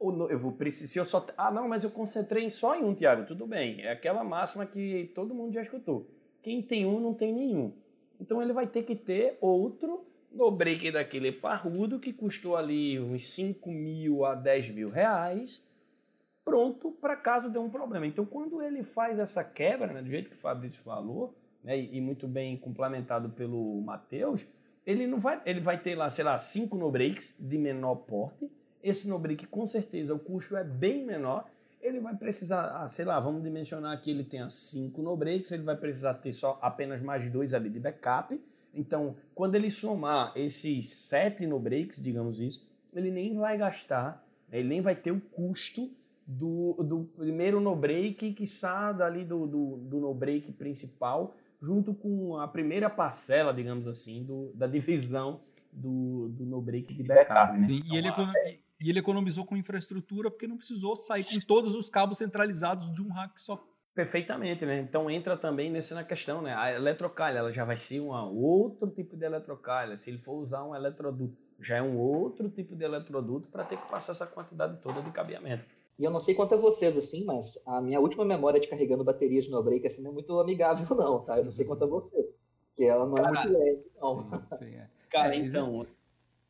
ou 0.00 0.10
no, 0.10 0.28
eu 0.28 0.38
vou 0.38 0.50
precisar, 0.50 1.00
eu 1.00 1.04
só, 1.04 1.24
ah 1.38 1.50
não, 1.50 1.68
mas 1.68 1.84
eu 1.84 1.90
concentrei 1.90 2.50
só 2.50 2.74
em 2.74 2.84
um, 2.84 2.92
Tiago, 2.92 3.24
tudo 3.24 3.46
bem, 3.46 3.82
é 3.82 3.92
aquela 3.92 4.24
máxima 4.24 4.66
que 4.66 5.12
todo 5.14 5.32
mundo 5.32 5.54
já 5.54 5.62
escutou, 5.62 6.10
quem 6.42 6.60
tem 6.60 6.84
um 6.84 6.98
não 6.98 7.14
tem 7.14 7.32
nenhum, 7.32 7.72
então 8.20 8.42
ele 8.42 8.52
vai 8.52 8.66
ter 8.66 8.82
que 8.82 8.96
ter 8.96 9.38
outro 9.40 10.04
no 10.36 10.50
break 10.50 10.92
daquele 10.92 11.32
parrudo 11.32 11.98
que 11.98 12.12
custou 12.12 12.56
ali 12.56 13.00
uns 13.00 13.28
5 13.30 13.70
mil 13.70 14.24
a 14.24 14.34
10 14.34 14.70
mil 14.70 14.88
reais, 14.88 15.66
pronto 16.44 16.92
para 16.92 17.16
caso 17.16 17.48
dê 17.48 17.58
um 17.58 17.70
problema. 17.70 18.06
Então, 18.06 18.24
quando 18.24 18.62
ele 18.62 18.82
faz 18.82 19.18
essa 19.18 19.42
quebra, 19.42 19.92
né, 19.92 20.02
do 20.02 20.08
jeito 20.08 20.28
que 20.28 20.36
o 20.36 20.38
Fabrício 20.38 20.82
falou, 20.82 21.34
né, 21.64 21.78
e, 21.78 22.00
muito 22.00 22.28
bem 22.28 22.56
complementado 22.56 23.30
pelo 23.30 23.80
Matheus, 23.80 24.46
ele 24.86 25.06
não 25.06 25.18
vai, 25.18 25.40
ele 25.44 25.60
vai 25.60 25.80
ter 25.80 25.96
lá, 25.96 26.08
sei 26.08 26.24
lá, 26.24 26.38
cinco 26.38 26.76
no 26.76 26.90
breaks 26.90 27.34
de 27.40 27.58
menor 27.58 27.96
porte. 27.96 28.48
Esse 28.82 29.08
no 29.08 29.18
break, 29.18 29.46
com 29.46 29.66
certeza, 29.66 30.14
o 30.14 30.18
custo 30.18 30.56
é 30.56 30.62
bem 30.62 31.04
menor. 31.04 31.48
Ele 31.82 31.98
vai 31.98 32.14
precisar, 32.14 32.82
ah, 32.82 32.86
sei 32.86 33.04
lá, 33.04 33.18
vamos 33.18 33.42
dimensionar 33.42 34.00
que 34.00 34.10
ele 34.10 34.22
tenha 34.22 34.48
cinco 34.48 35.02
no 35.02 35.16
breaks, 35.16 35.50
ele 35.50 35.64
vai 35.64 35.76
precisar 35.76 36.14
ter 36.14 36.32
só 36.32 36.58
apenas 36.62 37.00
mais 37.00 37.28
dois 37.28 37.52
ali 37.52 37.68
de 37.68 37.80
backup 37.80 38.38
então, 38.76 39.16
quando 39.34 39.54
ele 39.54 39.70
somar 39.70 40.32
esses 40.36 40.88
sete 40.88 41.46
no 41.46 41.58
breaks, 41.58 42.02
digamos 42.02 42.40
isso, 42.40 42.66
ele 42.94 43.10
nem 43.10 43.34
vai 43.34 43.56
gastar, 43.58 44.24
né, 44.48 44.58
ele 44.58 44.68
nem 44.68 44.80
vai 44.80 44.94
ter 44.94 45.10
o 45.10 45.20
custo 45.20 45.90
do, 46.26 46.74
do 46.82 47.04
primeiro 47.16 47.60
no 47.60 47.74
break 47.76 48.32
que 48.32 48.46
sai 48.46 48.94
dali 48.94 49.24
do, 49.24 49.46
do, 49.46 49.76
do 49.76 50.00
no 50.00 50.14
break 50.14 50.52
principal, 50.52 51.34
junto 51.62 51.94
com 51.94 52.38
a 52.38 52.48
primeira 52.48 52.90
parcela, 52.90 53.52
digamos 53.52 53.86
assim, 53.86 54.24
do, 54.24 54.52
da 54.54 54.66
divisão 54.66 55.40
do, 55.72 56.28
do 56.30 56.44
no 56.44 56.60
break 56.60 56.94
de 56.94 57.02
backup. 57.02 57.54
Né? 57.54 57.62
Sim, 57.62 57.82
e, 57.86 57.96
ele 57.96 58.08
então, 58.08 58.32
e 58.80 58.90
ele 58.90 58.98
economizou 58.98 59.44
com 59.44 59.56
infraestrutura 59.56 60.30
porque 60.30 60.46
não 60.46 60.56
precisou 60.56 60.96
sair 60.96 61.24
com 61.24 61.38
todos 61.46 61.74
os 61.74 61.88
cabos 61.88 62.18
centralizados 62.18 62.92
de 62.92 63.02
um 63.02 63.08
rack 63.08 63.40
só. 63.40 63.62
Perfeitamente, 63.96 64.66
né? 64.66 64.78
Então 64.78 65.10
entra 65.10 65.38
também 65.38 65.70
nessa 65.70 65.94
na 65.94 66.04
questão, 66.04 66.42
né? 66.42 66.54
A 66.54 66.70
eletrocalha, 66.70 67.38
ela 67.38 67.50
já 67.50 67.64
vai 67.64 67.78
ser 67.78 67.98
um 67.98 68.10
outro 68.12 68.90
tipo 68.90 69.16
de 69.16 69.24
eletrocalha. 69.24 69.96
Se 69.96 70.10
ele 70.10 70.18
for 70.18 70.34
usar 70.34 70.62
um 70.64 70.76
eletroduto, 70.76 71.34
já 71.58 71.78
é 71.78 71.82
um 71.82 71.96
outro 71.96 72.50
tipo 72.50 72.76
de 72.76 72.84
eletroduto 72.84 73.48
para 73.48 73.64
ter 73.64 73.78
que 73.78 73.88
passar 73.88 74.12
essa 74.12 74.26
quantidade 74.26 74.82
toda 74.82 75.00
de 75.00 75.10
cabeamento. 75.10 75.64
E 75.98 76.04
eu 76.04 76.10
não 76.10 76.20
sei 76.20 76.34
quanto 76.34 76.54
a 76.54 76.58
vocês, 76.58 76.94
assim, 76.94 77.24
mas 77.24 77.58
a 77.66 77.80
minha 77.80 77.98
última 77.98 78.22
memória 78.22 78.60
de 78.60 78.68
carregando 78.68 79.02
baterias 79.02 79.48
no 79.48 79.62
break 79.62 79.86
assim 79.86 80.02
não 80.02 80.10
é 80.10 80.12
muito 80.12 80.38
amigável, 80.38 80.84
não, 80.94 81.20
tá? 81.24 81.38
Eu 81.38 81.46
não 81.46 81.52
sei 81.52 81.64
quanto 81.64 81.84
a 81.84 81.86
vocês. 81.86 82.38
Que 82.76 82.84
ela 82.84 83.06
não 83.06 83.16
é 83.16 83.32
muito 83.32 83.58
leve, 83.58 83.82
não. 83.98 84.30
Sim, 84.30 84.58
sim, 84.58 84.74
é. 84.74 84.90
Cara, 85.08 85.34
é, 85.34 85.38
então. 85.38 85.86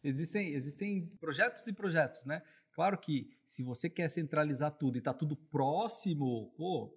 Existem, 0.03 0.53
existem 0.53 1.13
projetos 1.21 1.65
e 1.69 1.73
projetos, 1.73 2.25
né? 2.25 2.43
Claro 2.73 2.99
que 2.99 3.31
se 3.45 3.63
você 3.63 3.89
quer 3.89 4.09
centralizar 4.11 4.73
tudo 4.73 4.99
e 4.99 5.01
tá 5.01 5.15
tudo 5.15 5.37
próximo, 5.37 6.53
pô, 6.57 6.93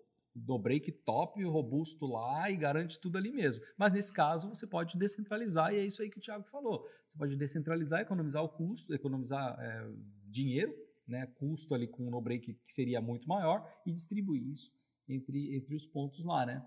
do 0.45 0.57
break 0.57 0.91
top, 0.91 1.43
robusto 1.43 2.05
lá 2.05 2.49
e 2.49 2.57
garante 2.57 2.99
tudo 2.99 3.17
ali 3.17 3.31
mesmo. 3.31 3.61
Mas 3.77 3.93
nesse 3.93 4.11
caso 4.11 4.49
você 4.49 4.65
pode 4.65 4.97
descentralizar 4.97 5.73
e 5.73 5.77
é 5.77 5.85
isso 5.85 6.01
aí 6.01 6.09
que 6.09 6.17
o 6.17 6.21
Thiago 6.21 6.45
falou. 6.45 6.87
Você 7.07 7.17
pode 7.17 7.35
descentralizar, 7.35 8.01
economizar 8.01 8.43
o 8.43 8.49
custo, 8.49 8.93
economizar 8.93 9.57
é, 9.59 9.87
dinheiro, 10.25 10.73
né, 11.07 11.27
custo 11.37 11.73
ali 11.73 11.87
com 11.87 12.07
o 12.07 12.11
no 12.11 12.21
break 12.21 12.53
que 12.53 12.73
seria 12.73 13.01
muito 13.01 13.27
maior 13.27 13.67
e 13.85 13.91
distribuir 13.91 14.47
isso 14.47 14.71
entre, 15.07 15.55
entre 15.55 15.75
os 15.75 15.85
pontos 15.85 16.23
lá, 16.23 16.45
né? 16.45 16.63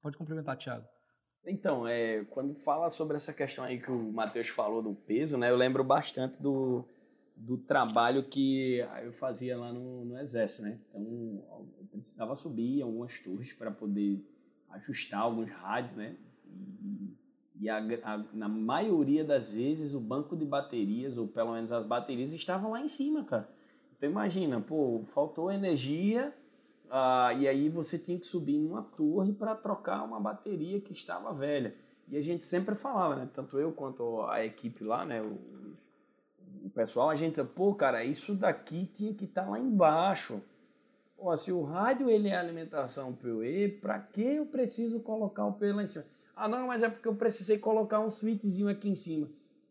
Pode 0.00 0.16
complementar, 0.16 0.56
Thiago. 0.56 0.86
Então, 1.44 1.88
é, 1.88 2.24
quando 2.26 2.54
fala 2.54 2.90
sobre 2.90 3.16
essa 3.16 3.32
questão 3.32 3.64
aí 3.64 3.80
que 3.80 3.90
o 3.90 4.12
Matheus 4.12 4.48
falou 4.48 4.82
do 4.82 4.94
peso, 4.94 5.36
né, 5.36 5.50
eu 5.50 5.56
lembro 5.56 5.82
bastante 5.82 6.40
do, 6.40 6.86
do 7.40 7.56
trabalho 7.56 8.22
que 8.22 8.78
eu 9.02 9.12
fazia 9.12 9.56
lá 9.56 9.72
no, 9.72 10.04
no 10.04 10.18
Exército, 10.18 10.62
né? 10.62 10.78
Então, 10.88 11.42
eu 11.78 11.86
precisava 11.90 12.34
subir 12.34 12.82
algumas 12.82 13.18
torres 13.18 13.52
para 13.52 13.70
poder 13.70 14.22
ajustar 14.68 15.22
alguns 15.22 15.50
rádios, 15.50 15.96
né? 15.96 16.16
E, 16.46 17.16
e 17.62 17.70
a, 17.70 17.78
a, 17.78 18.18
na 18.34 18.48
maioria 18.48 19.24
das 19.24 19.54
vezes 19.54 19.94
o 19.94 20.00
banco 20.00 20.36
de 20.36 20.44
baterias, 20.44 21.16
ou 21.16 21.26
pelo 21.26 21.54
menos 21.54 21.72
as 21.72 21.84
baterias, 21.86 22.34
estavam 22.34 22.72
lá 22.72 22.80
em 22.80 22.88
cima, 22.88 23.24
cara. 23.24 23.48
Então 23.96 24.08
imagina, 24.08 24.60
pô, 24.60 25.02
faltou 25.06 25.50
energia 25.50 26.34
ah, 26.90 27.32
e 27.32 27.48
aí 27.48 27.70
você 27.70 27.98
tinha 27.98 28.18
que 28.18 28.26
subir 28.26 28.58
numa 28.58 28.82
torre 28.82 29.32
para 29.32 29.54
trocar 29.54 30.04
uma 30.04 30.20
bateria 30.20 30.80
que 30.80 30.92
estava 30.92 31.32
velha. 31.32 31.74
E 32.06 32.16
a 32.18 32.20
gente 32.20 32.44
sempre 32.44 32.74
falava, 32.74 33.16
né? 33.16 33.30
Tanto 33.32 33.58
eu 33.58 33.72
quanto 33.72 34.22
a 34.22 34.44
equipe 34.44 34.84
lá, 34.84 35.06
né? 35.06 35.22
Os, 35.22 35.89
o 36.64 36.70
pessoal, 36.70 37.10
a 37.10 37.14
gente, 37.14 37.42
pô, 37.42 37.74
cara, 37.74 38.04
isso 38.04 38.34
daqui 38.34 38.86
tinha 38.86 39.14
que 39.14 39.24
estar 39.24 39.44
tá 39.44 39.50
lá 39.50 39.58
embaixo. 39.58 40.42
Pô, 41.16 41.36
se 41.36 41.52
o 41.52 41.62
rádio 41.62 42.08
ele 42.08 42.28
é 42.28 42.36
alimentação 42.36 43.12
PoE, 43.12 43.68
para 43.80 43.98
que 43.98 44.22
eu 44.22 44.46
preciso 44.46 45.00
colocar 45.00 45.46
o 45.46 45.52
PoE 45.52 45.72
lá 45.72 45.82
em 45.82 45.86
cima? 45.86 46.04
Ah, 46.34 46.48
não, 46.48 46.66
mas 46.66 46.82
é 46.82 46.88
porque 46.88 47.06
eu 47.06 47.14
precisei 47.14 47.58
colocar 47.58 48.00
um 48.00 48.10
switchzinho 48.10 48.68
aqui 48.68 48.88
em 48.88 48.94
cima. 48.94 49.28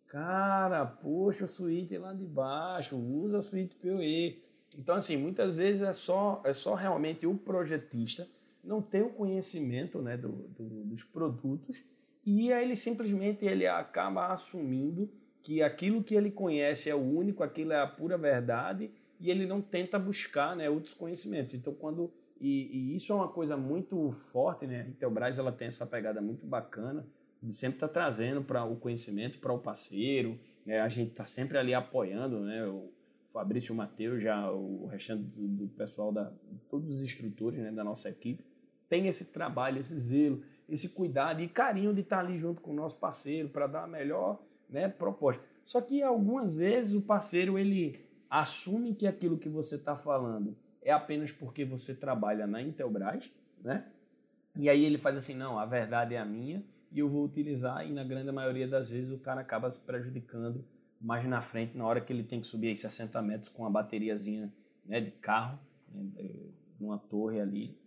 Cara, 0.07 0.85
poxa, 0.85 1.45
o 1.45 1.47
switch 1.47 1.91
lá 1.93 2.13
de 2.13 2.25
baixo, 2.25 2.95
usa 2.95 3.39
o 3.39 3.43
switch 3.43 3.73
PoE. 3.81 4.43
Então, 4.77 4.95
assim, 4.95 5.17
muitas 5.17 5.55
vezes 5.55 5.81
é 5.81 5.93
só, 5.93 6.41
é 6.45 6.53
só 6.53 6.75
realmente 6.75 7.25
o 7.25 7.35
projetista 7.35 8.27
não 8.63 8.81
ter 8.81 9.01
o 9.01 9.09
conhecimento 9.09 10.01
né, 10.01 10.17
do, 10.17 10.29
do, 10.29 10.83
dos 10.85 11.03
produtos 11.03 11.83
e 12.25 12.51
aí 12.51 12.65
ele 12.65 12.75
simplesmente 12.75 13.45
ele 13.45 13.65
acaba 13.65 14.27
assumindo 14.27 15.09
que 15.41 15.61
aquilo 15.61 16.03
que 16.03 16.15
ele 16.15 16.31
conhece 16.31 16.89
é 16.89 16.95
o 16.95 16.99
único, 16.99 17.43
aquilo 17.43 17.73
é 17.73 17.81
a 17.81 17.87
pura 17.87 18.17
verdade 18.17 18.91
e 19.19 19.29
ele 19.29 19.45
não 19.45 19.61
tenta 19.61 19.97
buscar 19.97 20.55
né, 20.55 20.69
outros 20.69 20.93
conhecimentos. 20.93 21.53
Então, 21.53 21.73
quando 21.73 22.11
e, 22.39 22.93
e, 22.93 22.95
isso 22.95 23.11
é 23.11 23.15
uma 23.15 23.27
coisa 23.27 23.57
muito 23.57 24.11
forte, 24.31 24.65
né? 24.65 24.81
A 24.81 24.87
Intelbras 24.87 25.37
ela 25.37 25.51
tem 25.51 25.67
essa 25.67 25.85
pegada 25.85 26.21
muito 26.21 26.45
bacana 26.45 27.05
de 27.43 27.53
sempre 27.53 27.77
estar 27.77 27.89
tá 27.89 27.93
trazendo 27.93 28.41
para 28.41 28.63
o 28.63 28.77
conhecimento 28.77 29.39
para 29.39 29.51
o 29.51 29.59
parceiro. 29.59 30.39
Né? 30.65 30.79
A 30.79 30.87
gente 30.87 31.11
está 31.11 31.25
sempre 31.25 31.57
ali 31.57 31.73
apoiando, 31.73 32.39
né? 32.39 32.65
O 32.65 32.89
Fabrício, 33.33 33.73
o 33.73 33.77
Matheus, 33.77 34.21
já 34.23 34.49
o 34.51 34.87
restante 34.87 35.23
do, 35.23 35.65
do 35.65 35.67
pessoal 35.67 36.13
da 36.13 36.31
todos 36.69 36.89
os 36.89 37.03
instrutores 37.03 37.59
né, 37.59 37.71
da 37.71 37.83
nossa 37.83 38.09
equipe 38.09 38.43
tem 38.89 39.07
esse 39.07 39.31
trabalho, 39.31 39.79
esse 39.79 39.97
zelo, 39.99 40.43
esse 40.67 40.89
cuidado 40.89 41.41
e 41.41 41.47
carinho 41.47 41.93
de 41.93 42.01
estar 42.01 42.17
tá 42.17 42.21
ali 42.23 42.37
junto 42.37 42.59
com 42.59 42.71
o 42.71 42.75
nosso 42.75 42.97
parceiro 42.97 43.47
para 43.49 43.67
dar 43.67 43.83
a 43.83 43.87
melhor 43.87 44.41
né, 44.69 44.87
proposta. 44.87 45.43
Só 45.65 45.81
que 45.81 46.01
algumas 46.01 46.55
vezes 46.57 46.93
o 46.93 47.01
parceiro 47.01 47.57
ele 47.57 48.05
assume 48.29 48.93
que 48.93 49.07
aquilo 49.07 49.37
que 49.37 49.49
você 49.49 49.75
está 49.75 49.95
falando 49.95 50.55
é 50.81 50.91
apenas 50.91 51.31
porque 51.31 51.65
você 51.65 51.93
trabalha 51.93 52.47
na 52.47 52.61
Intelbras, 52.61 53.29
né? 53.61 53.85
E 54.55 54.69
aí 54.69 54.83
ele 54.83 54.97
faz 54.97 55.17
assim, 55.17 55.33
não, 55.33 55.59
a 55.59 55.65
verdade 55.65 56.15
é 56.15 56.19
a 56.19 56.25
minha 56.25 56.63
e 56.91 56.99
eu 56.99 57.09
vou 57.09 57.23
utilizar 57.23 57.85
e 57.87 57.91
na 57.91 58.03
grande 58.03 58.31
maioria 58.31 58.67
das 58.67 58.89
vezes 58.89 59.11
o 59.11 59.19
cara 59.19 59.41
acaba 59.41 59.69
se 59.69 59.79
prejudicando 59.79 60.65
mais 60.99 61.25
na 61.27 61.41
frente 61.41 61.77
na 61.77 61.85
hora 61.85 62.01
que 62.01 62.11
ele 62.11 62.23
tem 62.23 62.41
que 62.41 62.47
subir 62.47 62.67
aí 62.69 62.75
60 62.75 63.21
metros 63.21 63.49
com 63.49 63.63
uma 63.63 63.69
bateriazinha 63.69 64.51
né, 64.85 64.99
de 64.99 65.11
carro 65.11 65.59
né, 65.87 66.11
numa 66.79 66.97
torre 66.97 67.39
ali. 67.39 67.77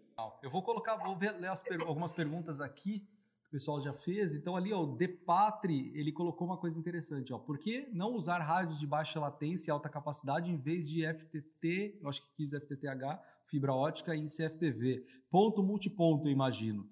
Eu 0.43 0.51
vou 0.51 0.63
colocar, 0.63 0.97
vou 0.97 1.19
ler 1.19 1.51
algumas 1.87 2.13
perguntas 2.13 2.61
aqui 2.61 3.07
pessoal 3.53 3.83
já 3.83 3.93
fez. 3.93 4.35
Então 4.35 4.57
ali, 4.57 4.73
ó, 4.73 4.83
o 4.83 4.97
Depatri, 4.97 5.93
ele 5.95 6.11
colocou 6.11 6.47
uma 6.47 6.57
coisa 6.57 6.79
interessante, 6.79 7.33
ó. 7.33 7.39
Por 7.39 7.59
que 7.59 7.87
não 7.93 8.15
usar 8.15 8.39
rádios 8.39 8.81
de 8.81 8.87
baixa 8.87 9.21
latência 9.21 9.71
e 9.71 9.73
alta 9.73 9.91
capacidade 9.91 10.51
em 10.51 10.57
vez 10.57 10.89
de 10.89 11.07
FTT, 11.07 11.99
eu 12.01 12.09
acho 12.09 12.23
que 12.23 12.35
quis 12.37 12.51
FTTH, 12.51 13.21
fibra 13.47 13.75
ótica 13.75 14.17
e 14.17 14.25
CFTV? 14.25 15.05
Ponto 15.31 15.63
multiponto, 15.63 16.27
eu 16.27 16.33
imagino. 16.33 16.89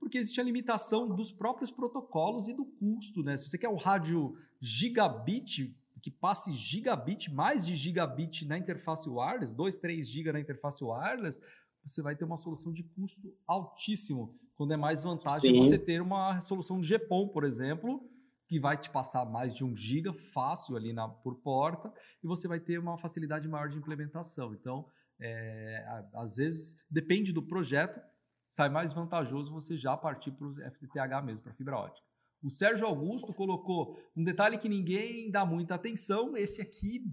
Porque 0.00 0.18
existe 0.18 0.40
a 0.40 0.44
limitação 0.44 1.08
dos 1.08 1.30
próprios 1.30 1.70
protocolos 1.70 2.48
e 2.48 2.54
do 2.54 2.64
custo, 2.64 3.22
né? 3.22 3.36
Se 3.36 3.48
você 3.48 3.56
quer 3.56 3.68
um 3.68 3.76
rádio 3.76 4.36
gigabit, 4.60 5.72
que 6.02 6.10
passe 6.10 6.52
gigabit, 6.52 7.32
mais 7.32 7.64
de 7.64 7.76
gigabit 7.76 8.44
na 8.44 8.58
interface 8.58 9.08
wireless, 9.08 9.54
2, 9.54 9.78
3 9.78 10.08
GB 10.08 10.32
na 10.32 10.40
interface 10.40 10.82
wireless, 10.82 11.40
você 11.84 12.02
vai 12.02 12.16
ter 12.16 12.24
uma 12.24 12.36
solução 12.36 12.72
de 12.72 12.82
custo 12.82 13.32
altíssimo 13.46 14.34
quando 14.62 14.74
é 14.74 14.76
mais 14.76 15.02
vantagem 15.02 15.52
Sim. 15.52 15.58
você 15.58 15.76
ter 15.76 16.00
uma 16.00 16.40
solução 16.40 16.80
GPON, 16.80 17.26
por 17.26 17.42
exemplo, 17.42 18.08
que 18.46 18.60
vai 18.60 18.76
te 18.76 18.88
passar 18.88 19.24
mais 19.24 19.52
de 19.52 19.64
um 19.64 19.74
giga 19.74 20.12
fácil 20.12 20.76
ali 20.76 20.92
na, 20.92 21.08
por 21.08 21.34
porta 21.34 21.92
e 22.22 22.28
você 22.28 22.46
vai 22.46 22.60
ter 22.60 22.78
uma 22.78 22.96
facilidade 22.96 23.48
maior 23.48 23.68
de 23.68 23.76
implementação. 23.76 24.54
Então, 24.54 24.86
é, 25.20 25.84
às 26.14 26.36
vezes, 26.36 26.76
depende 26.88 27.32
do 27.32 27.42
projeto, 27.42 28.00
sai 28.48 28.68
mais 28.68 28.92
vantajoso 28.92 29.52
você 29.52 29.76
já 29.76 29.96
partir 29.96 30.30
para 30.30 30.46
o 30.46 30.54
FTTH 30.54 31.24
mesmo, 31.24 31.42
para 31.42 31.54
fibra 31.54 31.76
ótica. 31.76 32.06
O 32.40 32.48
Sérgio 32.48 32.86
Augusto 32.86 33.34
colocou 33.34 33.98
um 34.16 34.22
detalhe 34.22 34.58
que 34.58 34.68
ninguém 34.68 35.28
dá 35.28 35.44
muita 35.44 35.74
atenção, 35.74 36.36
esse 36.36 36.62
aqui, 36.62 37.04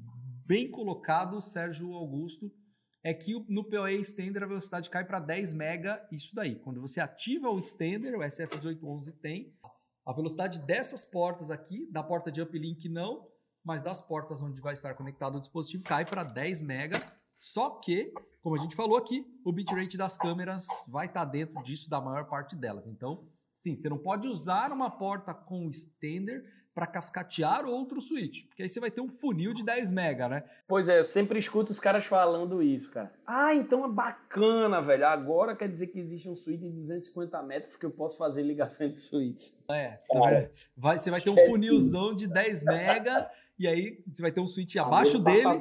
bem 0.45 0.69
colocado, 0.69 1.41
Sérgio 1.41 1.95
Augusto, 1.95 2.51
é 3.03 3.13
que 3.13 3.33
no 3.47 3.63
PoE 3.63 3.95
Extender 3.95 4.43
a 4.43 4.47
velocidade 4.47 4.89
cai 4.89 5.05
para 5.05 5.19
10 5.19 5.53
mega, 5.53 6.05
isso 6.11 6.35
daí. 6.35 6.55
Quando 6.55 6.81
você 6.81 6.99
ativa 6.99 7.49
o 7.49 7.59
Extender, 7.59 8.15
o 8.15 8.19
SF1811 8.19 9.13
tem, 9.21 9.53
a 10.05 10.13
velocidade 10.13 10.59
dessas 10.59 11.05
portas 11.05 11.51
aqui, 11.51 11.87
da 11.91 12.03
porta 12.03 12.31
de 12.31 12.41
uplink 12.41 12.89
não, 12.89 13.27
mas 13.63 13.81
das 13.81 14.01
portas 14.01 14.41
onde 14.41 14.59
vai 14.59 14.73
estar 14.73 14.93
conectado 14.95 15.37
o 15.37 15.39
dispositivo, 15.39 15.83
cai 15.83 16.05
para 16.05 16.23
10 16.23 16.61
mega. 16.61 16.99
Só 17.37 17.69
que, 17.69 18.11
como 18.41 18.55
a 18.55 18.59
gente 18.59 18.75
falou 18.75 18.97
aqui, 18.97 19.25
o 19.45 19.51
bitrate 19.51 19.97
das 19.97 20.17
câmeras 20.17 20.67
vai 20.87 21.05
estar 21.05 21.25
tá 21.25 21.31
dentro 21.31 21.61
disso 21.63 21.89
da 21.89 22.01
maior 22.01 22.25
parte 22.25 22.55
delas. 22.55 22.87
Então, 22.87 23.27
sim, 23.53 23.75
você 23.75 23.87
não 23.87 23.97
pode 23.97 24.27
usar 24.27 24.71
uma 24.71 24.89
porta 24.89 25.33
com 25.33 25.69
extender 25.69 26.43
para 26.79 26.87
cascatear 26.87 27.65
outro 27.65 27.99
switch. 27.99 28.45
Porque 28.45 28.63
aí 28.63 28.69
você 28.69 28.79
vai 28.79 28.89
ter 28.89 29.01
um 29.01 29.09
funil 29.09 29.53
de 29.53 29.65
10 29.65 29.91
mega, 29.91 30.29
né? 30.29 30.45
Pois 30.65 30.87
é, 30.87 30.97
eu 30.97 31.03
sempre 31.03 31.37
escuto 31.37 31.73
os 31.73 31.79
caras 31.79 32.05
falando 32.05 32.63
isso, 32.63 32.89
cara. 32.89 33.11
Ah, 33.27 33.53
então 33.53 33.83
é 33.83 33.89
bacana, 33.89 34.81
velho. 34.81 35.05
Agora 35.05 35.57
quer 35.57 35.67
dizer 35.67 35.87
que 35.87 35.99
existe 35.99 36.29
um 36.29 36.37
switch 36.37 36.61
de 36.61 36.69
250 36.69 37.43
metros 37.43 37.75
que 37.75 37.85
eu 37.85 37.91
posso 37.91 38.17
fazer 38.17 38.43
ligação 38.43 38.87
entre 38.87 38.97
switches. 38.97 39.59
É, 39.69 39.99
vai, 40.13 40.49
vai, 40.77 40.97
você 40.97 41.11
vai 41.11 41.19
ter 41.19 41.31
um 41.31 41.47
funilzão 41.47 42.15
de 42.15 42.27
10 42.29 42.63
mega 42.63 43.29
e 43.59 43.67
aí 43.67 44.01
você 44.07 44.21
vai 44.21 44.31
ter 44.31 44.39
um 44.39 44.47
switch 44.47 44.77
abaixo 44.77 45.19
dele 45.19 45.59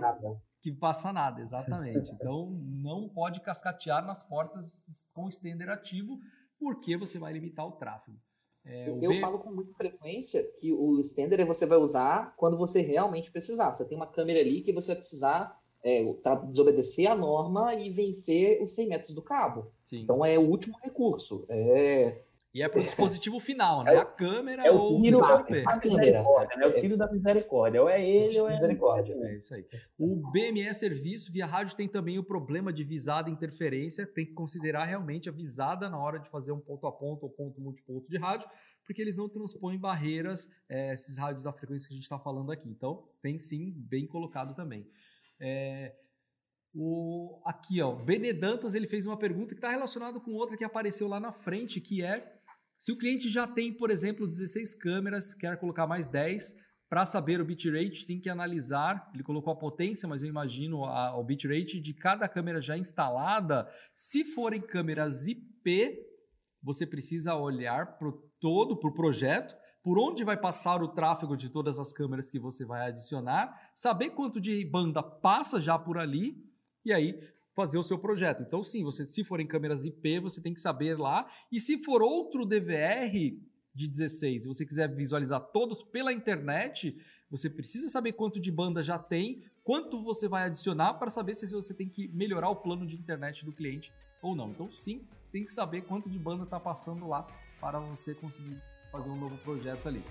que 0.60 0.70
passa 0.70 1.12
nada, 1.12 1.40
exatamente. 1.40 2.12
Então 2.12 2.48
não 2.48 3.08
pode 3.08 3.40
cascatear 3.40 4.06
nas 4.06 4.22
portas 4.22 5.08
com 5.12 5.28
extender 5.28 5.68
ativo 5.68 6.20
porque 6.60 6.96
você 6.96 7.18
vai 7.18 7.32
limitar 7.32 7.66
o 7.66 7.72
tráfego. 7.72 8.16
É, 8.68 8.88
eu 8.88 9.10
B... 9.10 9.20
falo 9.20 9.38
com 9.38 9.50
muita 9.50 9.72
frequência 9.74 10.42
que 10.58 10.72
o 10.72 11.00
extender 11.00 11.44
você 11.46 11.64
vai 11.64 11.78
usar 11.78 12.34
quando 12.36 12.56
você 12.56 12.80
realmente 12.80 13.30
precisar. 13.30 13.72
Você 13.72 13.84
tem 13.84 13.96
uma 13.96 14.06
câmera 14.06 14.40
ali 14.40 14.60
que 14.60 14.72
você 14.72 14.88
vai 14.88 14.96
precisar 14.96 15.58
é, 15.82 16.04
desobedecer 16.48 17.10
a 17.10 17.14
norma 17.14 17.74
e 17.74 17.90
vencer 17.90 18.62
os 18.62 18.72
100 18.72 18.88
metros 18.88 19.14
do 19.14 19.22
cabo. 19.22 19.70
Sim. 19.84 20.00
Então 20.00 20.24
é 20.24 20.38
o 20.38 20.42
último 20.42 20.76
recurso. 20.82 21.44
É, 21.48 22.20
e 22.54 22.62
é 22.62 22.68
para 22.68 22.80
o 22.80 22.84
dispositivo 22.84 23.38
final, 23.40 23.84
né? 23.84 23.94
É, 23.94 23.98
a 23.98 24.04
câmera 24.04 24.66
é 24.66 24.70
o 24.70 24.76
ou 24.76 25.02
tiro 25.02 25.20
da, 25.20 25.34
a 25.34 25.78
câmera. 25.78 26.22
Né? 26.22 26.64
É 26.64 26.66
o 26.66 26.80
tiro 26.80 26.96
da 26.96 27.10
misericórdia. 27.10 27.82
Ou 27.82 27.88
é 27.88 28.04
ele 28.04 28.40
ou 28.40 28.48
é 28.48 28.54
misericórdia. 28.54 29.14
É 29.22 29.36
isso 29.36 29.54
aí. 29.54 29.66
O 29.98 30.16
BME 30.30 30.72
Serviço 30.74 31.30
via 31.30 31.46
rádio 31.46 31.76
tem 31.76 31.86
também 31.86 32.18
o 32.18 32.24
problema 32.24 32.72
de 32.72 32.82
visada 32.84 33.28
e 33.28 33.32
interferência. 33.32 34.06
Tem 34.06 34.24
que 34.24 34.32
considerar 34.32 34.84
realmente 34.84 35.28
a 35.28 35.32
visada 35.32 35.88
na 35.88 35.98
hora 35.98 36.18
de 36.18 36.28
fazer 36.28 36.52
um 36.52 36.60
ponto 36.60 36.86
a 36.86 36.92
ponto 36.92 37.24
ou 37.24 37.30
ponto 37.30 37.60
multiponto 37.60 38.10
de 38.10 38.18
rádio, 38.18 38.48
porque 38.84 39.02
eles 39.02 39.18
não 39.18 39.28
transpõem 39.28 39.78
barreiras, 39.78 40.48
é, 40.68 40.94
esses 40.94 41.18
rádios 41.18 41.44
da 41.44 41.52
frequência 41.52 41.86
que 41.86 41.94
a 41.94 41.96
gente 41.96 42.04
está 42.04 42.18
falando 42.18 42.50
aqui. 42.50 42.68
Então, 42.68 43.06
tem 43.20 43.38
sim, 43.38 43.74
bem 43.76 44.06
colocado 44.06 44.54
também. 44.54 44.88
É, 45.38 45.94
o, 46.74 47.40
aqui, 47.44 47.80
ó, 47.82 47.92
o 47.92 48.04
Benedantas 48.04 48.74
ele 48.74 48.86
fez 48.86 49.06
uma 49.06 49.18
pergunta 49.18 49.54
que 49.54 49.58
está 49.58 49.70
relacionada 49.70 50.18
com 50.20 50.32
outra 50.32 50.56
que 50.56 50.64
apareceu 50.64 51.08
lá 51.08 51.18
na 51.18 51.32
frente, 51.32 51.80
que 51.80 52.02
é 52.02 52.37
se 52.78 52.92
o 52.92 52.96
cliente 52.96 53.28
já 53.28 53.46
tem, 53.46 53.72
por 53.72 53.90
exemplo, 53.90 54.26
16 54.26 54.74
câmeras, 54.74 55.34
quer 55.34 55.58
colocar 55.58 55.86
mais 55.86 56.06
10, 56.06 56.54
para 56.88 57.04
saber 57.04 57.40
o 57.40 57.44
bitrate, 57.44 58.06
tem 58.06 58.20
que 58.20 58.30
analisar. 58.30 59.10
Ele 59.12 59.22
colocou 59.22 59.52
a 59.52 59.58
potência, 59.58 60.08
mas 60.08 60.22
eu 60.22 60.28
imagino 60.28 60.84
a, 60.84 61.18
o 61.18 61.24
bitrate 61.24 61.80
de 61.80 61.92
cada 61.92 62.28
câmera 62.28 62.60
já 62.60 62.78
instalada. 62.78 63.68
Se 63.94 64.24
forem 64.24 64.60
câmeras 64.60 65.26
IP, 65.26 65.98
você 66.62 66.86
precisa 66.86 67.34
olhar 67.34 67.98
para 67.98 68.10
todo, 68.40 68.78
para 68.78 68.88
o 68.88 68.94
projeto, 68.94 69.54
por 69.82 69.98
onde 69.98 70.24
vai 70.24 70.36
passar 70.36 70.82
o 70.82 70.88
tráfego 70.88 71.36
de 71.36 71.48
todas 71.48 71.78
as 71.78 71.92
câmeras 71.92 72.30
que 72.30 72.38
você 72.38 72.64
vai 72.64 72.88
adicionar, 72.88 73.70
saber 73.74 74.10
quanto 74.10 74.40
de 74.40 74.64
banda 74.64 75.02
passa 75.02 75.60
já 75.60 75.78
por 75.78 75.98
ali, 75.98 76.36
e 76.84 76.92
aí 76.92 77.20
fazer 77.58 77.76
o 77.76 77.82
seu 77.82 77.98
projeto. 77.98 78.40
Então, 78.40 78.62
sim, 78.62 78.84
você 78.84 79.04
se 79.04 79.24
for 79.24 79.40
em 79.40 79.46
câmeras 79.46 79.84
IP, 79.84 80.20
você 80.20 80.40
tem 80.40 80.54
que 80.54 80.60
saber 80.60 80.96
lá. 80.96 81.28
E 81.50 81.60
se 81.60 81.76
for 81.82 82.00
outro 82.00 82.46
DVR 82.46 83.36
de 83.74 83.88
16 83.88 84.44
e 84.44 84.46
você 84.46 84.64
quiser 84.64 84.94
visualizar 84.94 85.40
todos 85.40 85.82
pela 85.82 86.12
internet, 86.12 86.96
você 87.28 87.50
precisa 87.50 87.88
saber 87.88 88.12
quanto 88.12 88.38
de 88.38 88.52
banda 88.52 88.80
já 88.80 88.96
tem, 88.96 89.42
quanto 89.64 90.00
você 90.00 90.28
vai 90.28 90.44
adicionar 90.44 90.94
para 90.94 91.10
saber 91.10 91.34
se 91.34 91.52
você 91.52 91.74
tem 91.74 91.88
que 91.88 92.06
melhorar 92.14 92.48
o 92.48 92.54
plano 92.54 92.86
de 92.86 92.94
internet 92.94 93.44
do 93.44 93.52
cliente 93.52 93.92
ou 94.22 94.36
não. 94.36 94.50
Então, 94.50 94.70
sim, 94.70 95.02
tem 95.32 95.44
que 95.44 95.52
saber 95.52 95.80
quanto 95.80 96.08
de 96.08 96.16
banda 96.16 96.44
está 96.44 96.60
passando 96.60 97.08
lá 97.08 97.26
para 97.60 97.80
você 97.80 98.14
conseguir 98.14 98.62
fazer 98.92 99.10
um 99.10 99.16
novo 99.16 99.36
projeto 99.38 99.88
ali. 99.88 100.04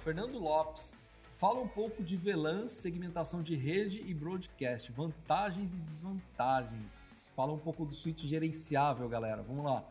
Fernando 0.00 0.38
Lopes. 0.38 0.98
Fala 1.34 1.60
um 1.60 1.68
pouco 1.68 2.02
de 2.02 2.16
VLAN, 2.16 2.68
segmentação 2.68 3.42
de 3.42 3.54
rede 3.54 4.02
e 4.06 4.12
broadcast, 4.12 4.92
vantagens 4.92 5.74
e 5.74 5.76
desvantagens. 5.76 7.28
Fala 7.34 7.52
um 7.52 7.58
pouco 7.58 7.84
do 7.84 7.94
suíte 7.94 8.26
gerenciável, 8.26 9.08
galera. 9.08 9.42
Vamos 9.42 9.64
lá. 9.64 9.84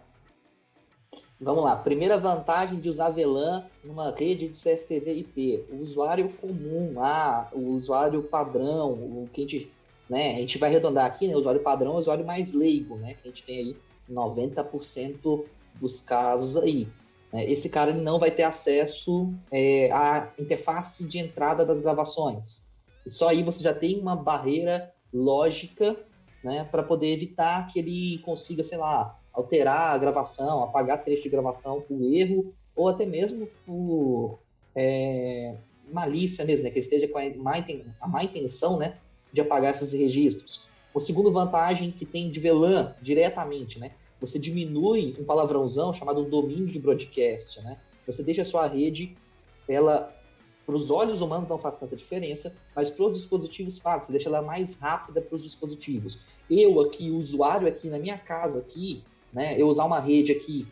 Vamos 1.39 1.64
lá. 1.64 1.76
Primeira 1.76 2.18
vantagem 2.18 2.80
de 2.80 2.89
usar 2.89 3.10
VLAN 3.12 3.66
numa 3.84 4.12
rede 4.12 4.49
de 4.49 4.60
CFTV 4.60 5.14
IP. 5.14 5.66
O 5.72 5.78
usuário 5.78 6.30
comum, 6.34 6.95
ah, 7.03 7.47
o 7.51 7.70
usuário 7.70 8.22
padrão, 8.24 8.91
o 8.91 9.30
que 9.32 9.41
a 9.41 9.43
gente, 9.43 9.72
né, 10.10 10.36
a 10.36 10.39
gente 10.39 10.57
vai 10.57 10.70
arredondar 10.70 11.05
aqui, 11.05 11.28
né, 11.28 11.36
o 11.36 11.39
usuário 11.39 11.62
padrão 11.62 11.93
é 11.93 11.95
o 11.95 11.99
usuário 11.99 12.26
mais 12.26 12.51
leigo, 12.51 12.95
né, 12.97 13.14
que 13.14 13.28
a 13.28 13.32
gente 13.32 13.43
tem 13.43 13.57
aí 13.57 13.78
90% 14.10 15.45
dos 15.76 15.99
casos 15.99 16.57
aí. 16.57 16.88
Né? 17.32 17.49
Esse 17.49 17.69
cara 17.69 17.93
não 17.93 18.19
vai 18.19 18.32
ter 18.32 18.43
acesso 18.43 19.34
é, 19.51 19.91
à 19.91 20.32
interface 20.38 21.03
de 21.05 21.19
entrada 21.19 21.65
das 21.65 21.80
gravações. 21.80 22.69
E 23.05 23.11
só 23.11 23.30
aí 23.30 23.43
você 23.43 23.63
já 23.63 23.73
tem 23.73 23.99
uma 23.99 24.15
barreira 24.15 24.93
lógica 25.13 25.95
né, 26.43 26.67
para 26.69 26.84
poder 26.84 27.13
evitar 27.13 27.67
que 27.67 27.80
ele 27.80 28.19
consiga, 28.19 28.63
sei 28.63 28.77
lá, 28.77 29.19
alterar 29.34 29.93
a 29.93 29.97
gravação, 29.97 30.63
apagar 30.63 31.03
trecho 31.03 31.23
de 31.23 31.30
gravação 31.30 31.82
por 31.82 32.01
erro, 32.01 32.53
ou 32.75 32.88
até 32.88 33.05
mesmo 33.05 33.47
por 33.65 34.39
é, 34.75 35.55
malícia 35.91 36.45
mesmo, 36.45 36.65
né? 36.65 36.71
Que 36.71 36.80
esteja 36.80 37.07
com 37.07 37.17
a 37.17 37.30
má, 37.36 37.53
a 37.99 38.07
má 38.07 38.23
intenção, 38.23 38.77
né? 38.77 38.97
De 39.34 39.41
apagar 39.41 39.73
esses 39.73 39.91
registros. 39.91 40.67
O 40.93 40.99
segundo 40.99 41.32
vantagem 41.32 41.91
que 41.91 42.05
tem 42.05 42.32
de 42.32 42.39
VLAN 42.39 42.95
diretamente, 43.01 43.80
né? 43.80 43.91
Você 44.20 44.38
diminui 44.38 45.15
um 45.20 45.24
palavrãozão 45.24 45.93
chamado 45.93 46.24
domínio 46.26 46.67
de 46.67 46.80
broadcast, 46.80 47.61
né? 47.61 47.78
Você 48.05 48.24
deixa 48.24 48.41
a 48.41 48.45
sua 48.45 48.67
rede, 48.67 49.15
ela 49.67 50.15
para 50.70 50.76
os 50.76 50.91
olhos 50.91 51.20
humanos 51.20 51.49
não 51.49 51.57
faz 51.57 51.78
tanta 51.78 51.95
diferença, 51.95 52.55
mas 52.76 52.91
para 52.91 53.05
os 53.05 53.13
dispositivos 53.13 53.80
faz, 53.80 54.03
você 54.05 54.11
deixa 54.11 54.30
ela 54.30 54.39
mais 54.39 54.76
rápida 54.76 55.20
para 55.20 55.36
os 55.36 55.41
dispositivos. 55.41 56.22
Eu 56.47 56.80
aqui, 56.80 57.09
o 57.09 57.17
usuário 57.17 57.67
aqui 57.67 57.89
na 57.89 57.97
minha 57.97 58.20
casa 58.20 58.59
aqui, 58.59 59.03
né, 59.34 59.59
eu 59.59 59.67
usar 59.67 59.86
uma 59.86 59.99
rede 59.99 60.32
aqui, 60.32 60.67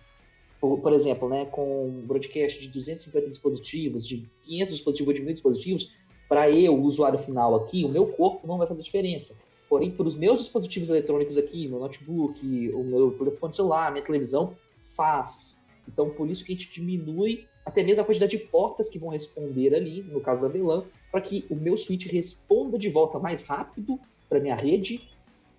por, 0.62 0.80
por 0.82 0.94
exemplo, 0.94 1.28
né, 1.28 1.46
com 1.46 1.88
um 1.88 2.06
broadcast 2.06 2.62
de 2.62 2.68
250 2.68 3.28
dispositivos, 3.28 4.08
de 4.08 4.30
500 4.44 4.74
dispositivos, 4.76 5.16
de 5.16 5.22
1000 5.22 5.34
dispositivos, 5.34 5.92
para 6.30 6.48
eu, 6.52 6.76
o 6.76 6.84
usuário 6.84 7.18
final 7.18 7.56
aqui, 7.56 7.84
o 7.84 7.90
meu 7.90 8.06
corpo 8.06 8.46
não 8.46 8.60
vai 8.60 8.68
fazer 8.68 8.84
diferença. 8.84 9.36
Porém, 9.70 9.92
para 9.92 10.08
os 10.08 10.16
meus 10.16 10.40
dispositivos 10.40 10.90
eletrônicos 10.90 11.38
aqui, 11.38 11.68
meu 11.68 11.80
notebook, 11.80 12.72
o 12.74 12.84
meu 12.84 13.12
telefone 13.12 13.54
celular, 13.54 13.92
minha 13.92 14.04
televisão, 14.04 14.56
faz. 14.96 15.66
Então, 15.88 16.10
por 16.10 16.30
isso 16.30 16.44
que 16.44 16.54
a 16.54 16.56
gente 16.56 16.72
diminui 16.72 17.46
até 17.66 17.84
mesmo 17.84 18.02
a 18.02 18.06
quantidade 18.06 18.38
de 18.38 18.46
portas 18.46 18.90
que 18.90 18.98
vão 18.98 19.10
responder 19.10 19.76
ali, 19.76 20.02
no 20.02 20.22
caso 20.22 20.42
da 20.42 20.48
VLAN, 20.48 20.86
para 21.12 21.20
que 21.20 21.46
o 21.50 21.56
meu 21.56 21.76
switch 21.78 22.06
responda 22.10 22.80
de 22.80 22.90
volta 22.90 23.20
mais 23.20 23.44
rápido 23.44 24.00
para 24.30 24.40
minha 24.40 24.56
rede, 24.56 25.10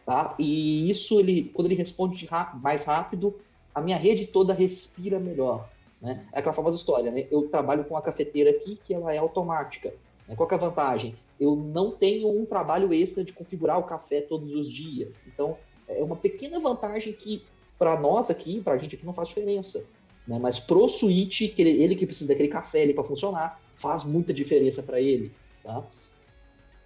tá? 0.07 0.35
E 0.39 0.89
isso, 0.91 1.21
ele, 1.21 1.51
quando 1.53 1.67
ele 1.67 1.75
responde 1.75 2.27
mais 2.63 2.85
rápido, 2.85 3.39
a 3.75 3.81
minha 3.83 3.97
rede 3.97 4.27
toda 4.27 4.55
respira 4.55 5.21
melhor, 5.21 5.69
né? 6.01 6.27
É 6.33 6.39
aquela 6.39 6.55
famosa 6.55 6.79
história, 6.79 7.11
né? 7.11 7.27
Eu 7.31 7.49
trabalho 7.49 7.85
com 7.85 7.95
a 7.95 8.01
cafeteira 8.01 8.51
aqui, 8.51 8.79
que 8.83 8.95
ela 8.95 9.13
é 9.13 9.19
automática. 9.19 9.93
Né? 10.27 10.35
Qual 10.35 10.49
é 10.51 10.55
a 10.55 10.59
vantagem? 10.59 11.15
Eu 11.41 11.55
não 11.55 11.93
tenho 11.93 12.29
um 12.29 12.45
trabalho 12.45 12.93
extra 12.93 13.25
de 13.25 13.33
configurar 13.33 13.79
o 13.79 13.85
café 13.85 14.21
todos 14.21 14.53
os 14.53 14.71
dias. 14.71 15.23
Então, 15.27 15.57
é 15.87 16.03
uma 16.03 16.17
pequena 16.17 16.59
vantagem 16.61 17.13
que, 17.13 17.45
para 17.79 17.99
nós 17.99 18.31
aqui, 18.31 18.61
para 18.61 18.75
a 18.75 18.79
gente 18.79 18.97
aqui, 18.97 19.07
não 19.07 19.15
faz 19.15 19.29
diferença. 19.29 19.87
Né? 20.27 20.39
Mas 20.39 20.59
pro 20.59 20.89
Switch, 20.89 21.55
que 21.55 21.63
ele, 21.63 21.83
ele, 21.83 21.97
que 21.97 22.07
precisa 22.07 22.29
daquele 22.33 22.49
café 22.49 22.83
ali 22.83 22.93
para 22.93 23.05
funcionar, 23.05 23.61
faz 23.75 24.05
muita 24.05 24.35
diferença 24.35 24.83
para 24.83 25.01
ele. 25.01 25.33
Tá? 25.63 25.83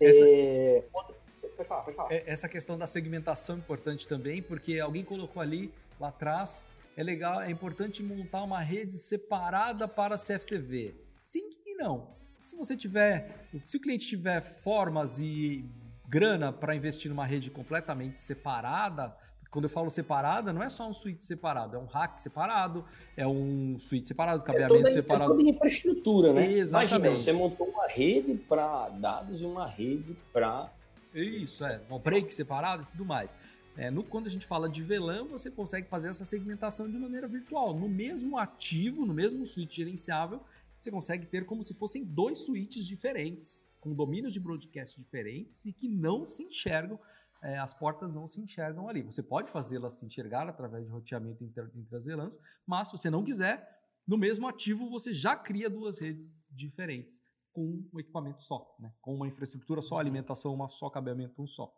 Essa... 0.01 0.25
É... 0.25 0.85
Pode 0.93 1.69
falar, 1.69 1.83
pode 1.83 1.97
falar. 1.97 2.13
É, 2.13 2.25
essa 2.27 2.49
questão 2.49 2.79
da 2.79 2.87
segmentação 2.87 3.57
é 3.57 3.59
importante 3.59 4.07
também, 4.07 4.43
porque 4.43 4.79
alguém 4.79 5.05
colocou 5.05 5.43
ali, 5.43 5.73
lá 5.99 6.09
atrás, 6.09 6.65
é 6.97 7.03
legal, 7.03 7.41
é 7.41 7.51
importante 7.51 8.03
montar 8.03 8.43
uma 8.43 8.61
rede 8.61 8.95
separada 8.95 9.89
para 9.89 10.15
a 10.15 10.19
CFTV. 10.19 10.95
Sim 11.23 11.51
e 11.65 11.75
não. 11.77 12.09
Se 12.43 12.57
você 12.57 12.77
tiver, 12.77 13.47
se 13.65 13.77
o 13.77 13.81
cliente 13.81 14.05
tiver 14.05 14.43
formas 14.43 15.21
e 15.21 15.65
grana 16.09 16.53
para 16.53 16.75
investir 16.75 17.09
numa 17.09 17.25
rede 17.25 17.49
completamente 17.51 18.19
separada, 18.19 19.17
quando 19.49 19.67
eu 19.67 19.71
falo 19.71 19.89
separada, 19.91 20.53
não 20.53 20.61
é 20.61 20.69
só 20.69 20.89
um 20.89 20.93
suíte 20.93 21.25
separado, 21.25 21.77
é 21.77 21.79
um 21.79 21.87
rack 21.87 22.21
separado, 22.21 22.85
é 23.17 23.25
um 23.25 23.79
suíte 23.79 24.09
separado, 24.09 24.43
cabeamento 24.43 24.75
é 24.75 24.79
toda, 24.79 24.93
separado. 24.93 25.33
É 25.33 25.37
toda 25.37 25.51
infraestrutura, 25.51 26.33
né? 26.33 26.51
Exatamente. 26.51 26.97
Imagina, 26.97 27.23
você 27.23 27.33
montou 27.33 27.69
uma 27.69 27.87
rede 27.87 28.35
para 28.35 28.89
dados 28.89 29.41
e 29.41 29.45
uma 29.45 29.69
rede 29.69 30.17
para. 30.33 30.69
Isso, 31.15 31.65
é. 31.65 31.81
Um 31.89 31.99
break 31.99 32.35
separado 32.35 32.83
e 32.83 32.87
tudo 32.87 33.05
mais. 33.05 33.37
É, 33.77 33.89
no, 33.89 34.03
quando 34.03 34.27
a 34.27 34.31
gente 34.31 34.47
fala 34.47 34.69
de 34.69 34.83
VLAN, 34.83 35.25
você 35.25 35.49
consegue 35.49 35.87
fazer 35.89 36.09
essa 36.09 36.25
segmentação 36.25 36.91
de 36.91 36.99
maneira 36.99 37.29
virtual. 37.29 37.73
No 37.73 37.89
mesmo 37.89 38.37
ativo, 38.37 39.07
no 39.07 39.15
mesmo 39.15 39.45
suíte 39.47 39.77
gerenciável, 39.77 40.41
você 40.83 40.91
consegue 40.91 41.27
ter 41.27 41.47
como 41.47 41.63
se 41.63 41.75
fossem 41.75 42.05
dois 42.05 42.39
suítes 42.39 42.87
diferentes, 42.87 43.73
com 43.81 43.95
domínios 43.95 44.33
de 44.33 44.41
broadcast 44.41 45.01
diferentes 45.01 45.65
e 45.65 45.73
que 45.73 45.89
não 45.89 46.27
se 46.27 46.43
enxergam 46.43 46.99
é, 47.43 47.59
as 47.59 47.75
portas 47.75 48.13
não 48.13 48.27
se 48.27 48.41
enxergam 48.41 48.89
ali. 48.89 49.03
Você 49.03 49.23
pode 49.23 49.51
fazê-las 49.51 49.95
se 49.95 50.07
enxergar 50.07 50.49
através 50.49 50.85
de 50.85 50.91
roteamento 50.91 51.43
entre, 51.43 51.63
entre 51.75 51.97
as 51.97 52.05
VLANs, 52.05 52.39
mas 52.65 52.89
se 52.89 52.97
você 52.97 53.11
não 53.11 53.25
quiser, 53.25 53.69
no 54.07 54.17
mesmo 54.17 54.47
ativo 54.47 54.89
você 54.89 55.13
já 55.13 55.37
cria 55.37 55.69
duas 55.69 55.99
redes 55.99 56.49
diferentes 56.53 57.21
com 57.53 57.89
um 57.93 57.99
equipamento 57.99 58.43
só, 58.43 58.75
né? 58.79 58.93
com 59.01 59.15
uma 59.15 59.27
infraestrutura 59.27 59.83
só, 59.83 59.99
alimentação 59.99 60.55
uma 60.55 60.69
só, 60.69 60.89
cabeamento 60.89 61.43
um 61.43 61.47
só. 61.47 61.73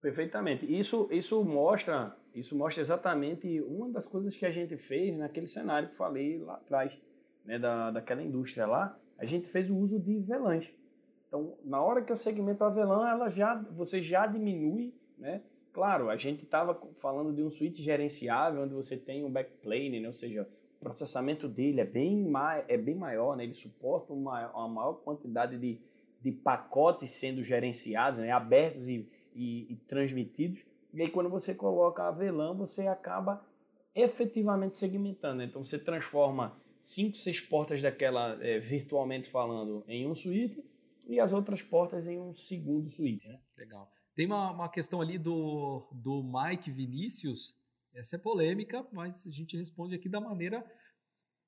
Perfeitamente. 0.00 0.64
Isso, 0.72 1.08
isso 1.10 1.42
mostra, 1.42 2.16
isso 2.32 2.56
mostra 2.56 2.82
exatamente 2.82 3.60
uma 3.62 3.90
das 3.90 4.06
coisas 4.06 4.36
que 4.36 4.46
a 4.46 4.50
gente 4.50 4.76
fez 4.76 5.18
naquele 5.18 5.48
cenário 5.48 5.88
que 5.88 5.96
falei 5.96 6.38
lá 6.38 6.54
atrás, 6.54 6.96
né, 7.48 7.58
da, 7.58 7.90
daquela 7.90 8.22
indústria 8.22 8.66
lá. 8.66 8.96
A 9.16 9.24
gente 9.24 9.48
fez 9.48 9.70
o 9.70 9.76
uso 9.76 9.98
de 9.98 10.20
VLANs. 10.20 10.70
Então, 11.26 11.56
na 11.64 11.82
hora 11.82 12.02
que 12.02 12.12
eu 12.12 12.16
segmento 12.16 12.62
a 12.62 12.68
VLAN, 12.68 13.08
ela 13.08 13.28
já, 13.30 13.54
você 13.72 14.02
já 14.02 14.26
diminui, 14.26 14.94
né? 15.16 15.42
Claro, 15.72 16.10
a 16.10 16.16
gente 16.16 16.44
estava 16.44 16.78
falando 16.98 17.34
de 17.34 17.42
um 17.42 17.50
switch 17.50 17.78
gerenciável, 17.78 18.62
onde 18.62 18.74
você 18.74 18.96
tem 18.96 19.24
um 19.24 19.30
backplane, 19.30 20.00
né? 20.00 20.08
ou 20.08 20.14
seja, 20.14 20.42
o 20.76 20.80
processamento 20.80 21.48
dele 21.48 21.80
é 21.80 21.84
bem, 21.84 22.24
mai, 22.28 22.64
é 22.68 22.76
bem 22.76 22.94
maior, 22.94 23.36
né? 23.36 23.44
ele 23.44 23.54
suporta 23.54 24.12
uma, 24.12 24.50
uma 24.50 24.68
maior 24.68 24.94
quantidade 24.94 25.56
de, 25.58 25.80
de 26.20 26.32
pacotes 26.32 27.10
sendo 27.10 27.42
gerenciados, 27.42 28.18
né? 28.18 28.30
abertos 28.30 28.88
e, 28.88 29.08
e, 29.34 29.72
e 29.72 29.76
transmitidos. 29.86 30.64
E 30.92 31.02
aí, 31.02 31.10
quando 31.10 31.28
você 31.28 31.54
coloca 31.54 32.02
a 32.02 32.10
VLAN, 32.10 32.54
você 32.54 32.88
acaba 32.88 33.46
efetivamente 33.94 34.76
segmentando. 34.76 35.38
Né? 35.38 35.44
Então, 35.44 35.62
você 35.62 35.78
transforma 35.78 36.56
cinco, 36.80 37.16
seis 37.16 37.40
portas 37.40 37.82
daquela, 37.82 38.38
é, 38.44 38.58
virtualmente 38.58 39.28
falando, 39.30 39.84
em 39.88 40.06
um 40.06 40.14
switch 40.14 40.58
e 41.06 41.18
as 41.18 41.32
outras 41.32 41.62
portas 41.62 42.06
em 42.06 42.18
um 42.18 42.34
segundo 42.34 42.88
suíte. 42.88 43.28
Né? 43.28 43.40
Legal. 43.56 43.90
Tem 44.14 44.26
uma, 44.26 44.50
uma 44.50 44.68
questão 44.68 45.00
ali 45.00 45.16
do, 45.16 45.88
do 45.92 46.22
Mike 46.22 46.70
Vinícius, 46.70 47.56
essa 47.94 48.16
é 48.16 48.18
polêmica, 48.18 48.86
mas 48.92 49.26
a 49.26 49.30
gente 49.30 49.56
responde 49.56 49.94
aqui 49.94 50.08
da 50.08 50.20
maneira 50.20 50.64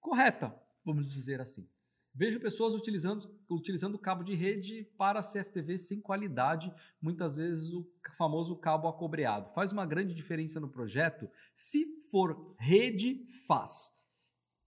correta, 0.01 0.55
vamos 0.85 1.13
dizer 1.13 1.41
assim. 1.41 1.69
Vejo 2.13 2.41
pessoas 2.41 2.75
utilizando, 2.75 3.33
utilizando 3.49 3.99
cabo 3.99 4.25
de 4.25 4.35
rede 4.35 4.85
para 4.99 5.21
CFTV 5.21 5.79
sem 5.79 6.01
qualidade, 6.01 6.73
muitas 7.01 7.37
vezes 7.37 7.73
o 7.73 7.89
famoso 8.17 8.57
cabo 8.57 8.89
acobreado. 8.89 9.53
Faz 9.53 9.71
uma 9.71 9.87
grande 9.87 10.13
diferença 10.13 10.59
no 10.59 10.69
projeto? 10.69 11.31
Se 11.55 11.87
for 12.11 12.57
rede, 12.59 13.27
faz. 13.47 13.93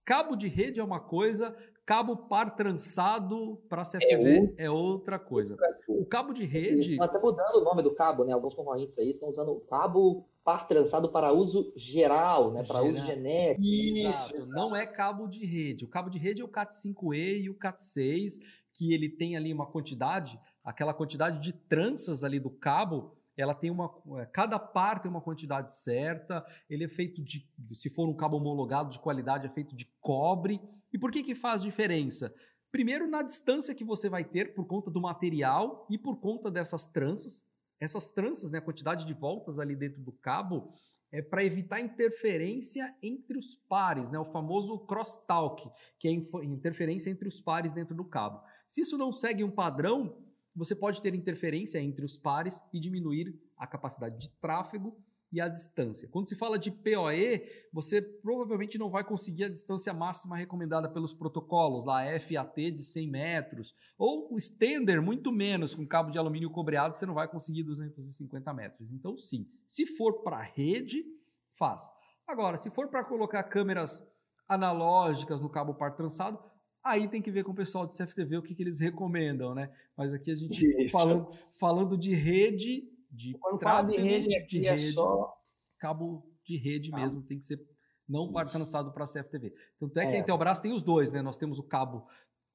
Cabo 0.05 0.35
de 0.35 0.47
rede 0.47 0.79
é 0.79 0.83
uma 0.83 0.99
coisa, 0.99 1.55
Cabo 1.85 2.15
par 2.15 2.55
trançado 2.55 3.61
para 3.67 3.83
CFTV 3.83 4.55
é, 4.57 4.65
é, 4.65 4.71
outra 4.71 5.19
coisa. 5.19 5.57
O 5.85 6.05
cabo 6.05 6.31
de 6.31 6.45
rede. 6.45 6.93
Está 6.93 7.19
mudando 7.19 7.55
o 7.57 7.63
nome 7.63 7.81
do 7.81 7.93
cabo, 7.93 8.23
né? 8.23 8.31
Alguns 8.31 8.53
concorrentes 8.53 8.97
aí 8.97 9.09
estão 9.09 9.27
usando 9.27 9.59
cabo 9.69 10.25
par 10.45 10.65
trançado 10.65 11.09
para 11.09 11.33
uso 11.33 11.73
geral, 11.75 12.53
né? 12.53 12.63
Para 12.63 12.81
uso 12.83 13.05
genérico. 13.05 13.61
Isso, 13.61 14.33
Exato. 14.33 14.49
não 14.51 14.73
é 14.73 14.85
cabo 14.85 15.27
de 15.27 15.45
rede. 15.45 15.83
O 15.83 15.89
cabo 15.89 16.09
de 16.09 16.17
rede 16.17 16.41
é 16.41 16.45
o 16.45 16.47
CAT5E 16.47 17.41
e 17.41 17.49
o 17.49 17.55
CAT6, 17.55 18.39
que 18.71 18.93
ele 18.93 19.09
tem 19.09 19.35
ali 19.35 19.53
uma 19.53 19.69
quantidade, 19.69 20.39
aquela 20.63 20.93
quantidade 20.93 21.41
de 21.41 21.51
tranças 21.51 22.23
ali 22.23 22.39
do 22.39 22.49
cabo 22.49 23.11
ela 23.37 23.55
tem 23.55 23.71
uma. 23.71 23.91
É, 24.19 24.25
cada 24.25 24.59
par 24.59 25.01
tem 25.01 25.09
uma 25.09 25.21
quantidade 25.21 25.73
certa, 25.73 26.45
ele 26.69 26.83
é 26.83 26.89
feito 26.89 27.23
de. 27.23 27.47
Se 27.73 27.89
for 27.89 28.07
um 28.07 28.15
cabo 28.15 28.37
homologado 28.37 28.89
de 28.89 28.99
qualidade, 28.99 29.47
é 29.47 29.49
feito 29.49 29.75
de 29.75 29.85
cobre. 29.99 30.61
E 30.91 30.97
por 30.97 31.11
que, 31.11 31.23
que 31.23 31.35
faz 31.35 31.61
diferença? 31.61 32.33
Primeiro, 32.71 33.07
na 33.07 33.21
distância 33.21 33.75
que 33.75 33.83
você 33.83 34.09
vai 34.09 34.23
ter 34.23 34.53
por 34.53 34.65
conta 34.65 34.89
do 34.89 35.01
material 35.01 35.87
e 35.89 35.97
por 35.97 36.19
conta 36.19 36.49
dessas 36.49 36.87
tranças. 36.87 37.43
Essas 37.79 38.11
tranças, 38.11 38.49
né, 38.49 38.59
a 38.59 38.61
quantidade 38.61 39.05
de 39.05 39.13
voltas 39.13 39.59
ali 39.59 39.75
dentro 39.75 40.01
do 40.01 40.11
cabo, 40.11 40.73
é 41.11 41.21
para 41.21 41.45
evitar 41.45 41.79
interferência 41.79 42.95
entre 43.03 43.37
os 43.37 43.53
pares, 43.53 44.09
né, 44.09 44.17
o 44.17 44.25
famoso 44.25 44.79
crosstalk, 44.87 45.69
que 45.99 46.07
é 46.07 46.11
interferência 46.11 47.11
entre 47.11 47.27
os 47.27 47.39
pares 47.39 47.73
dentro 47.73 47.93
do 47.93 48.05
cabo. 48.05 48.41
Se 48.67 48.81
isso 48.81 48.97
não 48.97 49.11
segue 49.11 49.43
um 49.43 49.51
padrão, 49.51 50.22
você 50.55 50.75
pode 50.75 51.01
ter 51.01 51.13
interferência 51.15 51.79
entre 51.79 52.05
os 52.05 52.17
pares 52.17 52.61
e 52.73 52.79
diminuir 52.79 53.33
a 53.57 53.65
capacidade 53.65 54.17
de 54.17 54.29
tráfego 54.39 54.97
e 55.33 55.41
a 55.41 55.47
distância. 55.47 56.07
Quando 56.09 56.29
se 56.29 56.35
fala 56.35 56.59
de 56.59 56.69
PoE, 56.69 57.41
você 57.73 57.99
provavelmente 57.99 58.77
não 58.77 58.87
vai 58.87 59.03
conseguir 59.03 59.45
a 59.45 59.49
distância 59.49 59.91
máxima 59.91 60.37
recomendada 60.37 60.87
pelos 60.87 61.11
protocolos, 61.11 61.85
lá 61.85 62.03
FAT 62.19 62.71
de 62.71 62.83
100 62.83 63.09
metros, 63.09 63.73
ou 63.97 64.31
o 64.31 64.37
extender 64.37 65.01
muito 65.01 65.31
menos, 65.31 65.73
com 65.73 65.87
cabo 65.87 66.11
de 66.11 66.19
alumínio 66.19 66.51
cobreado, 66.51 66.97
você 66.97 67.07
não 67.07 67.15
vai 67.15 67.27
conseguir 67.27 67.63
250 67.63 68.53
metros. 68.53 68.91
Então, 68.91 69.17
sim, 69.17 69.47
se 69.65 69.87
for 69.87 70.21
para 70.21 70.43
rede, 70.43 71.03
faz. 71.57 71.89
Agora, 72.27 72.55
se 72.55 72.69
for 72.69 72.87
para 72.87 73.03
colocar 73.03 73.43
câmeras 73.43 74.07
analógicas 74.47 75.41
no 75.41 75.49
cabo 75.49 75.73
par 75.73 75.95
trançado, 75.95 76.39
aí 76.83 77.07
tem 77.07 77.21
que 77.21 77.31
ver 77.31 77.43
com 77.43 77.51
o 77.51 77.55
pessoal 77.55 77.87
de 77.87 77.95
CFTV 77.95 78.37
o 78.37 78.43
que, 78.43 78.53
que 78.53 78.61
eles 78.61 78.79
recomendam, 78.79 79.55
né? 79.55 79.71
Mas 79.95 80.13
aqui 80.13 80.31
a 80.31 80.35
gente 80.35 80.89
falando, 80.89 81.31
falando 81.57 81.97
de 81.97 82.13
rede 82.13 82.89
de 83.11 83.37
Quando 83.39 83.61
fala 83.61 83.87
de 83.89 83.97
rede, 83.97 84.35
aqui 84.35 84.59
de 84.59 84.67
é 84.67 84.71
rede, 84.71 84.87
é 84.87 84.91
só 84.91 85.37
cabo 85.77 86.25
de 86.43 86.57
rede 86.57 86.89
ah. 86.93 86.97
mesmo, 86.97 87.21
tem 87.21 87.37
que 87.37 87.45
ser 87.45 87.63
não 88.07 88.31
lançado 88.31 88.91
para 88.91 89.03
a 89.05 89.07
CFTV. 89.07 89.53
Tanto 89.79 89.97
é 89.97 90.05
que 90.05 90.13
é. 90.13 90.15
a 90.17 90.19
Intelbras 90.19 90.59
tem 90.59 90.73
os 90.73 90.81
dois, 90.81 91.11
né? 91.11 91.21
Nós 91.21 91.37
temos 91.37 91.57
o 91.57 91.63
cabo 91.63 92.05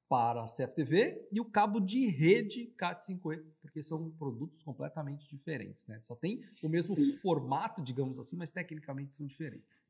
para 0.07 0.43
a 0.43 0.45
CFTV 0.45 1.27
e 1.31 1.39
o 1.39 1.45
cabo 1.45 1.79
de 1.79 2.07
rede 2.07 2.73
CAT5E, 2.79 3.43
porque 3.61 3.83
são 3.83 4.09
produtos 4.11 4.63
completamente 4.63 5.27
diferentes, 5.27 5.85
né? 5.87 5.99
Só 6.01 6.15
tem 6.15 6.41
o 6.63 6.69
mesmo 6.69 6.95
formato, 7.21 7.81
digamos 7.83 8.17
assim, 8.17 8.35
mas 8.35 8.49
tecnicamente 8.49 9.13
são 9.13 9.25
diferentes. 9.25 9.81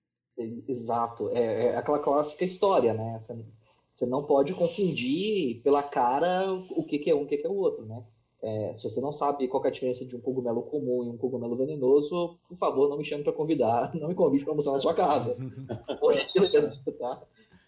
Exato, 0.67 1.29
é, 1.29 1.67
é 1.67 1.77
aquela 1.77 1.99
clássica 1.99 2.45
história, 2.45 2.93
né? 2.93 3.19
Você, 3.19 3.33
você, 3.91 4.05
não 4.05 4.23
pode 4.23 4.53
confundir 4.53 5.61
pela 5.61 5.83
cara 5.83 6.51
o 6.53 6.83
que, 6.83 6.99
que 6.99 7.09
é 7.09 7.15
um 7.15 7.21
e 7.21 7.23
o 7.23 7.27
que, 7.27 7.37
que 7.37 7.47
é 7.47 7.49
o 7.49 7.55
outro, 7.55 7.85
né? 7.85 8.05
É, 8.41 8.73
se 8.73 8.89
você 8.89 9.01
não 9.01 9.11
sabe 9.11 9.47
qual 9.49 9.63
é 9.65 9.67
a 9.67 9.71
diferença 9.71 10.05
de 10.05 10.15
um 10.15 10.21
cogumelo 10.21 10.63
comum 10.63 11.03
e 11.03 11.09
um 11.09 11.17
cogumelo 11.17 11.57
venenoso, 11.57 12.39
por 12.47 12.57
favor, 12.57 12.87
não 12.87 12.97
me 12.97 13.03
chame 13.03 13.23
para 13.23 13.33
convidar, 13.33 13.93
não 13.99 14.07
me 14.07 14.15
convide 14.15 14.45
para 14.45 14.53
almoçar 14.53 14.71
na 14.71 14.79
sua 14.79 14.93
casa. 14.93 15.35
Por 15.99 16.13
gentileza, 16.13 16.81
tá? 16.97 17.21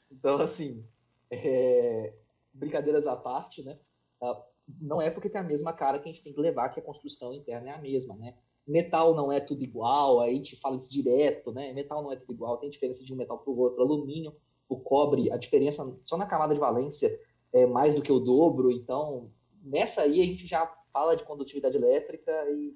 Então, 0.09 0.37
assim, 0.37 0.85
é, 1.29 2.13
brincadeiras 2.53 3.05
à 3.05 3.17
parte, 3.17 3.63
né? 3.63 3.77
Ah, 4.21 4.41
não 4.79 5.01
é 5.01 5.09
porque 5.09 5.29
tem 5.29 5.41
a 5.41 5.43
mesma 5.43 5.73
cara 5.73 5.99
que 5.99 6.07
a 6.07 6.11
gente 6.11 6.23
tem 6.23 6.33
que 6.33 6.39
levar 6.39 6.69
que 6.69 6.79
a 6.79 6.83
construção 6.83 7.33
interna 7.33 7.69
é 7.69 7.73
a 7.73 7.81
mesma, 7.81 8.15
né? 8.15 8.35
Metal 8.65 9.13
não 9.13 9.31
é 9.31 9.39
tudo 9.39 9.63
igual, 9.63 10.21
a 10.21 10.29
gente 10.29 10.55
fala 10.57 10.77
isso 10.77 10.91
direto, 10.91 11.51
né? 11.51 11.73
Metal 11.73 12.01
não 12.01 12.11
é 12.11 12.15
tudo 12.15 12.31
igual, 12.31 12.57
tem 12.57 12.69
diferença 12.69 13.03
de 13.03 13.11
um 13.11 13.17
metal 13.17 13.39
para 13.39 13.51
o 13.51 13.57
outro. 13.57 13.81
Alumínio, 13.81 14.33
o 14.71 14.79
cobre, 14.79 15.29
a 15.31 15.37
diferença 15.37 15.83
só 16.03 16.17
na 16.17 16.25
camada 16.25 16.53
de 16.53 16.59
valência 16.59 17.09
é 17.51 17.65
mais 17.65 17.93
do 17.93 18.01
que 18.01 18.11
o 18.11 18.19
dobro, 18.19 18.71
então 18.71 19.29
nessa 19.61 20.03
aí 20.03 20.21
a 20.21 20.25
gente 20.25 20.47
já 20.47 20.65
fala 20.93 21.15
de 21.15 21.23
condutividade 21.23 21.75
elétrica 21.75 22.31
e, 22.49 22.73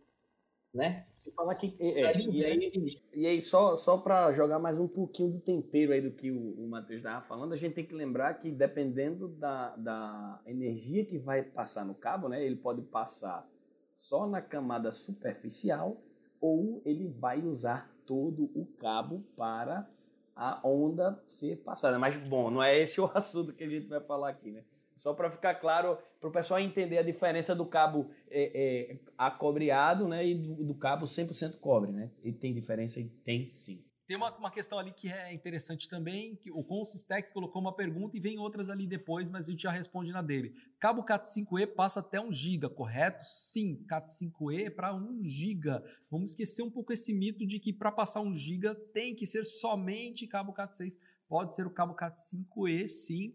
né? 0.73 1.05
falar 1.35 1.55
que 1.55 1.75
é, 1.79 2.01
é, 2.01 2.21
e, 2.21 2.45
aí, 2.45 3.01
e 3.13 3.27
aí 3.27 3.41
só 3.41 3.75
só 3.75 3.97
para 3.97 4.31
jogar 4.31 4.59
mais 4.59 4.79
um 4.79 4.87
pouquinho 4.87 5.31
do 5.31 5.39
tempero 5.39 5.91
aí 5.91 6.01
do 6.01 6.11
que 6.11 6.31
o, 6.31 6.51
o 6.53 6.67
Matheus 6.67 6.99
estava 6.99 7.25
falando, 7.25 7.53
a 7.53 7.57
gente 7.57 7.73
tem 7.73 7.85
que 7.85 7.93
lembrar 7.93 8.35
que 8.35 8.51
dependendo 8.51 9.27
da, 9.27 9.75
da 9.75 10.41
energia 10.45 11.03
que 11.03 11.17
vai 11.17 11.41
passar 11.41 11.85
no 11.85 11.95
cabo, 11.95 12.29
né, 12.29 12.45
ele 12.45 12.55
pode 12.55 12.81
passar 12.83 13.47
só 13.91 14.27
na 14.27 14.41
camada 14.41 14.91
superficial 14.91 15.97
ou 16.39 16.81
ele 16.85 17.07
vai 17.07 17.41
usar 17.41 17.91
todo 18.05 18.51
o 18.53 18.65
cabo 18.77 19.23
para 19.35 19.89
a 20.36 20.59
onda 20.67 21.21
ser 21.27 21.57
passada. 21.57 21.97
Mas 21.97 22.15
bom, 22.27 22.51
não 22.51 22.61
é 22.61 22.77
esse 22.77 22.99
o 23.01 23.09
assunto 23.13 23.53
que 23.53 23.63
a 23.63 23.69
gente 23.69 23.88
vai 23.88 24.01
falar 24.01 24.29
aqui, 24.29 24.51
né? 24.51 24.63
Só 24.95 25.13
para 25.13 25.29
ficar 25.29 25.55
claro, 25.55 25.97
para 26.19 26.29
o 26.29 26.31
pessoal 26.31 26.59
entender 26.59 26.97
a 26.97 27.03
diferença 27.03 27.53
do 27.53 27.65
cabo 27.65 28.09
é, 28.29 28.91
é, 28.93 28.99
acobreado 29.17 30.07
né, 30.07 30.25
e 30.25 30.36
do, 30.36 30.63
do 30.63 30.73
cabo 30.73 31.05
100% 31.05 31.59
cobre. 31.59 31.91
Né? 31.91 32.09
E 32.23 32.31
tem 32.31 32.53
diferença 32.53 33.01
tem 33.23 33.45
sim. 33.45 33.83
Tem 34.08 34.16
uma, 34.16 34.36
uma 34.38 34.51
questão 34.51 34.78
ali 34.78 34.91
que 34.91 35.12
é 35.12 35.34
interessante 35.34 35.89
também, 35.89 36.36
que 36.36 36.51
o 36.51 36.64
Consistec 36.64 37.34
colocou 37.34 37.60
uma 37.60 37.76
pergunta 37.76 38.16
e 38.16 38.20
vem 38.20 38.38
outras 38.38 38.70
ali 38.70 38.86
depois, 38.86 39.30
mas 39.30 39.47
a 39.47 39.51
gente 39.51 39.64
já 39.64 39.72
responde 39.72 40.12
na 40.12 40.22
dele. 40.22 40.53
Cabo 40.80 41.03
Cat5e 41.03 41.68
passa 41.68 42.01
até 42.01 42.22
1 42.22 42.32
GB, 42.32 42.70
correto? 42.70 43.26
Sim, 43.26 43.84
Cat5e 43.89 44.66
é 44.66 44.70
para 44.70 44.93
1 44.93 45.24
GB. 45.24 45.70
Vamos 46.12 46.32
esquecer 46.32 46.62
um 46.62 46.70
pouco 46.70 46.93
esse 46.93 47.14
mito 47.14 47.47
de 47.47 47.60
que 47.60 47.74
para 47.74 47.91
passar 47.91 48.22
1 48.22 48.36
GB 48.36 48.76
tem 48.93 49.16
que 49.16 49.26
ser 49.26 49.43
somente 49.43 50.28
cabo 50.28 50.53
Cat6. 50.53 50.99
Pode 51.28 51.56
ser 51.56 51.66
o 51.66 51.72
cabo 51.72 51.95
Cat5e, 51.95 52.88
sim, 52.88 53.34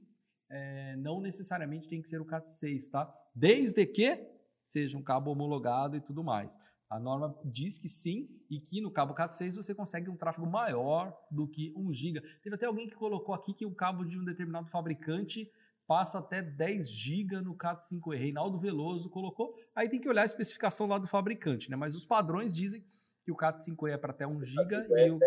é, 0.50 0.96
não 0.96 1.20
necessariamente 1.20 1.88
tem 1.88 2.02
que 2.02 2.08
ser 2.08 2.20
o 2.20 2.26
CAT6, 2.26 2.90
tá? 2.90 3.12
Desde 3.34 3.86
que 3.86 4.18
seja 4.64 4.98
um 4.98 5.02
cabo 5.02 5.30
homologado 5.30 5.96
e 5.96 6.00
tudo 6.00 6.24
mais. 6.24 6.56
A 6.90 6.98
norma 6.98 7.38
diz 7.44 7.78
que 7.78 7.88
sim 7.88 8.28
e 8.50 8.58
que 8.58 8.80
no 8.80 8.90
cabo 8.90 9.14
CAT6 9.14 9.54
você 9.54 9.72
consegue 9.72 10.10
um 10.10 10.16
tráfego 10.16 10.44
maior 10.44 11.16
do 11.30 11.46
que 11.46 11.72
1 11.76 11.92
GB. 11.92 12.20
Teve 12.42 12.56
até 12.56 12.66
alguém 12.66 12.88
que 12.88 12.96
colocou 12.96 13.32
aqui 13.32 13.54
que 13.54 13.64
o 13.64 13.72
cabo 13.72 14.04
de 14.04 14.18
um 14.18 14.24
determinado 14.24 14.68
fabricante 14.68 15.48
passa 15.86 16.18
até 16.18 16.42
10 16.42 16.90
GB 16.90 17.42
no 17.42 17.56
CAT5E. 17.56 18.16
Reinaldo 18.16 18.58
Veloso 18.58 19.08
colocou. 19.08 19.54
Aí 19.72 19.88
tem 19.88 20.00
que 20.00 20.08
olhar 20.08 20.22
a 20.22 20.24
especificação 20.24 20.88
lá 20.88 20.98
do 20.98 21.06
fabricante, 21.06 21.70
né? 21.70 21.76
Mas 21.76 21.94
os 21.94 22.04
padrões 22.04 22.52
dizem 22.52 22.84
que 23.22 23.30
o 23.30 23.36
CAT5E 23.36 23.92
é 23.92 23.96
para 23.96 24.10
até 24.10 24.26
1 24.26 24.42
GB 24.42 24.74
é 24.74 25.06
e, 25.06 25.10
o, 25.10 25.18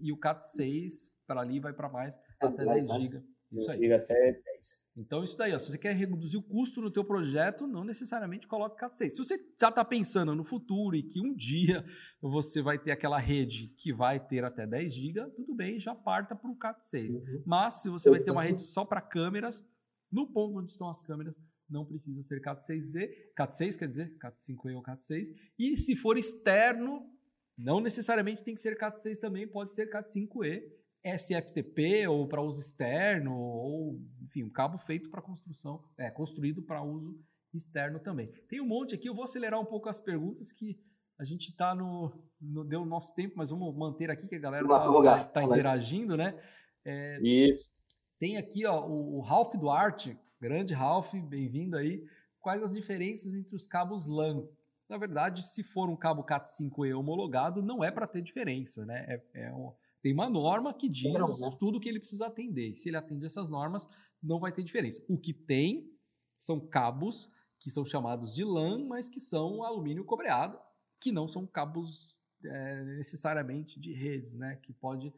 e 0.00 0.12
o 0.12 0.16
CAT6 0.16 1.12
para 1.24 1.40
ali 1.40 1.60
vai 1.60 1.72
para 1.72 1.88
mais, 1.88 2.18
até 2.40 2.64
10 2.64 2.94
GB. 2.94 3.24
Isso 3.52 3.70
aí. 3.70 3.92
até 3.92 4.32
10. 4.32 4.82
Então, 4.96 5.24
isso 5.24 5.36
daí, 5.36 5.54
ó, 5.54 5.58
se 5.58 5.70
você 5.70 5.78
quer 5.78 5.94
reduzir 5.94 6.36
o 6.36 6.42
custo 6.42 6.80
no 6.80 6.90
teu 6.90 7.04
projeto, 7.04 7.66
não 7.66 7.84
necessariamente 7.84 8.46
coloque 8.46 8.82
CAT6. 8.82 9.10
Se 9.10 9.18
você 9.18 9.36
já 9.60 9.68
está 9.68 9.84
pensando 9.84 10.34
no 10.34 10.44
futuro 10.44 10.96
e 10.96 11.02
que 11.02 11.20
um 11.20 11.34
dia 11.34 11.84
você 12.20 12.62
vai 12.62 12.78
ter 12.78 12.90
aquela 12.90 13.18
rede 13.18 13.68
que 13.78 13.92
vai 13.92 14.20
ter 14.20 14.44
até 14.44 14.66
10 14.66 14.94
GB, 14.94 15.30
tudo 15.30 15.54
bem, 15.54 15.80
já 15.80 15.94
parta 15.94 16.34
para 16.34 16.50
o 16.50 16.56
CAT6. 16.56 17.16
Uhum. 17.16 17.42
Mas, 17.46 17.82
se 17.82 17.88
você 17.88 18.10
vai 18.10 18.20
ter 18.20 18.30
uma 18.30 18.42
rede 18.42 18.62
só 18.62 18.84
para 18.84 19.00
câmeras, 19.00 19.64
no 20.10 20.30
ponto 20.30 20.58
onde 20.58 20.70
estão 20.70 20.88
as 20.88 21.02
câmeras, 21.02 21.40
não 21.68 21.86
precisa 21.86 22.20
ser 22.22 22.40
CAT6Z, 22.42 23.10
CAT6 23.38 23.78
quer 23.78 23.88
dizer, 23.88 24.16
CAT5E 24.18 24.76
ou 24.76 24.82
CAT6. 24.82 25.28
E 25.58 25.78
se 25.78 25.96
for 25.96 26.18
externo, 26.18 27.10
não 27.56 27.80
necessariamente 27.80 28.44
tem 28.44 28.54
que 28.54 28.60
ser 28.60 28.76
CAT6 28.78 29.18
também, 29.18 29.48
pode 29.48 29.74
ser 29.74 29.90
CAT5E 29.90 30.62
SFTP 31.04 32.06
ou 32.06 32.28
para 32.28 32.42
uso 32.42 32.60
externo, 32.60 33.36
ou 33.36 34.00
enfim, 34.22 34.44
um 34.44 34.50
cabo 34.50 34.78
feito 34.78 35.10
para 35.10 35.20
construção, 35.20 35.84
é, 35.98 36.10
construído 36.10 36.62
para 36.62 36.82
uso 36.82 37.18
externo 37.52 37.98
também. 37.98 38.32
Tem 38.48 38.60
um 38.60 38.66
monte 38.66 38.94
aqui, 38.94 39.08
eu 39.08 39.14
vou 39.14 39.24
acelerar 39.24 39.60
um 39.60 39.64
pouco 39.64 39.88
as 39.88 40.00
perguntas 40.00 40.52
que 40.52 40.78
a 41.18 41.24
gente 41.24 41.50
está 41.50 41.74
no, 41.74 42.12
no. 42.40 42.64
Deu 42.64 42.82
o 42.82 42.86
nosso 42.86 43.14
tempo, 43.14 43.34
mas 43.36 43.50
vamos 43.50 43.74
manter 43.76 44.10
aqui 44.10 44.26
que 44.26 44.34
a 44.34 44.40
galera 44.40 44.64
está 44.64 45.16
tá, 45.16 45.24
tá 45.24 45.44
interagindo, 45.44 46.16
né? 46.16 46.40
É, 46.84 47.20
Isso. 47.20 47.70
Tem 48.18 48.36
aqui 48.36 48.64
ó, 48.66 48.86
o, 48.86 49.18
o 49.18 49.20
Ralph 49.20 49.54
Duarte, 49.54 50.18
grande 50.40 50.72
Ralph, 50.72 51.12
bem-vindo 51.14 51.76
aí. 51.76 52.04
Quais 52.40 52.62
as 52.62 52.72
diferenças 52.72 53.34
entre 53.34 53.54
os 53.54 53.66
cabos 53.66 54.06
LAN? 54.06 54.44
Na 54.88 54.98
verdade, 54.98 55.42
se 55.42 55.62
for 55.62 55.88
um 55.88 55.96
cabo 55.96 56.24
CAT5E 56.24 56.96
homologado, 56.96 57.62
não 57.62 57.84
é 57.84 57.90
para 57.90 58.06
ter 58.06 58.22
diferença, 58.22 58.84
né? 58.84 59.06
É, 59.08 59.46
é 59.46 59.52
um, 59.52 59.72
tem 60.02 60.12
uma 60.12 60.28
norma 60.28 60.74
que 60.74 60.88
diz 60.88 61.12
tudo 61.58 61.78
que 61.78 61.88
ele 61.88 62.00
precisa 62.00 62.26
atender. 62.26 62.74
Se 62.74 62.88
ele 62.88 62.96
atende 62.96 63.24
essas 63.24 63.48
normas, 63.48 63.86
não 64.20 64.40
vai 64.40 64.50
ter 64.50 64.64
diferença. 64.64 65.02
O 65.08 65.16
que 65.16 65.32
tem 65.32 65.88
são 66.36 66.58
cabos 66.58 67.30
que 67.60 67.70
são 67.70 67.84
chamados 67.84 68.34
de 68.34 68.42
LAN, 68.42 68.84
mas 68.84 69.08
que 69.08 69.20
são 69.20 69.62
alumínio 69.62 70.04
cobreado, 70.04 70.58
que 71.00 71.12
não 71.12 71.28
são 71.28 71.46
cabos 71.46 72.20
é, 72.44 72.84
necessariamente 72.96 73.78
de 73.78 73.92
redes, 73.92 74.34
né? 74.34 74.56
Que 74.56 74.72
pode 74.72 75.14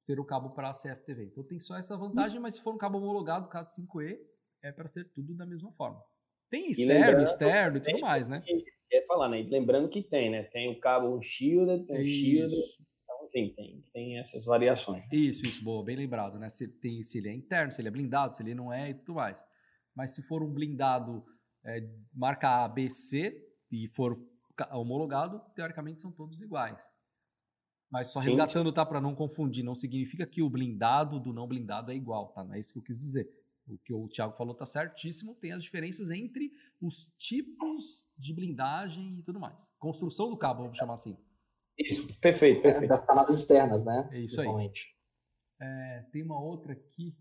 ser 0.00 0.18
o 0.18 0.24
cabo 0.24 0.50
para 0.50 0.70
a 0.70 0.72
CFTV. 0.72 1.26
Então 1.26 1.44
tem 1.44 1.60
só 1.60 1.76
essa 1.76 1.96
vantagem, 1.96 2.40
mas 2.40 2.54
se 2.54 2.62
for 2.62 2.74
um 2.74 2.78
cabo 2.78 2.98
homologado, 2.98 3.48
CAT5E, 3.48 4.18
é 4.64 4.72
para 4.72 4.88
ser 4.88 5.04
tudo 5.12 5.36
da 5.36 5.46
mesma 5.46 5.70
forma. 5.72 6.02
Tem 6.50 6.70
externo, 6.70 7.22
externo 7.22 7.76
e 7.78 7.80
tudo 7.80 8.00
mais, 8.00 8.28
né? 8.28 8.42
Quer 8.88 9.06
falar, 9.06 9.28
né? 9.28 9.42
Lembrando 9.42 9.88
que 9.88 10.02
tem, 10.02 10.30
né? 10.30 10.42
Tem 10.44 10.70
o 10.70 10.80
cabo 10.80 11.20
shielded, 11.22 11.86
tem 11.86 12.00
o 12.00 12.04
shielded 12.04 12.56
enfim, 13.34 13.52
tem, 13.54 13.84
tem 13.92 14.18
essas 14.18 14.44
variações. 14.44 15.04
Isso, 15.12 15.42
isso, 15.46 15.62
boa, 15.62 15.84
bem 15.84 15.96
lembrado, 15.96 16.38
né? 16.38 16.48
Se, 16.48 16.68
tem, 16.68 17.02
se 17.02 17.18
ele 17.18 17.28
é 17.28 17.34
interno, 17.34 17.72
se 17.72 17.80
ele 17.80 17.88
é 17.88 17.90
blindado, 17.90 18.34
se 18.34 18.42
ele 18.42 18.54
não 18.54 18.72
é 18.72 18.90
e 18.90 18.94
tudo 18.94 19.14
mais. 19.14 19.42
Mas 19.94 20.14
se 20.14 20.22
for 20.22 20.42
um 20.42 20.52
blindado 20.52 21.24
é, 21.64 21.88
marca 22.14 22.64
A, 22.64 22.68
B, 22.68 22.88
C 22.88 23.44
e 23.70 23.88
for 23.88 24.16
homologado, 24.72 25.40
teoricamente 25.54 26.00
são 26.00 26.12
todos 26.12 26.40
iguais. 26.40 26.78
Mas 27.90 28.08
só 28.08 28.18
resgatando, 28.18 28.72
tá? 28.72 28.84
Para 28.84 29.00
não 29.00 29.14
confundir, 29.14 29.64
não 29.64 29.74
significa 29.74 30.26
que 30.26 30.42
o 30.42 30.50
blindado 30.50 31.20
do 31.20 31.32
não 31.32 31.46
blindado 31.46 31.92
é 31.92 31.94
igual, 31.94 32.28
tá? 32.28 32.42
Não 32.44 32.54
é 32.54 32.60
isso 32.60 32.72
que 32.72 32.78
eu 32.78 32.82
quis 32.82 32.98
dizer. 32.98 33.28
O 33.66 33.78
que 33.78 33.92
o 33.92 34.08
Thiago 34.08 34.36
falou 34.36 34.54
tá 34.54 34.64
certíssimo, 34.64 35.34
tem 35.34 35.52
as 35.52 35.62
diferenças 35.62 36.10
entre 36.10 36.52
os 36.80 37.06
tipos 37.18 38.04
de 38.16 38.32
blindagem 38.32 39.18
e 39.18 39.22
tudo 39.22 39.40
mais. 39.40 39.72
Construção 39.78 40.30
do 40.30 40.36
cabo, 40.36 40.62
vamos 40.62 40.78
chamar 40.78 40.94
assim. 40.94 41.16
Isso, 41.78 42.08
perfeito, 42.20 42.62
perfeito. 42.62 42.92
É, 42.92 42.96
das 42.96 43.06
camadas 43.06 43.36
externas, 43.36 43.84
né? 43.84 44.08
É 44.12 44.20
isso 44.20 44.40
aí. 44.40 44.48
É, 45.60 46.04
tem 46.12 46.22
uma 46.22 46.40
outra 46.40 46.72
aqui. 46.72 47.16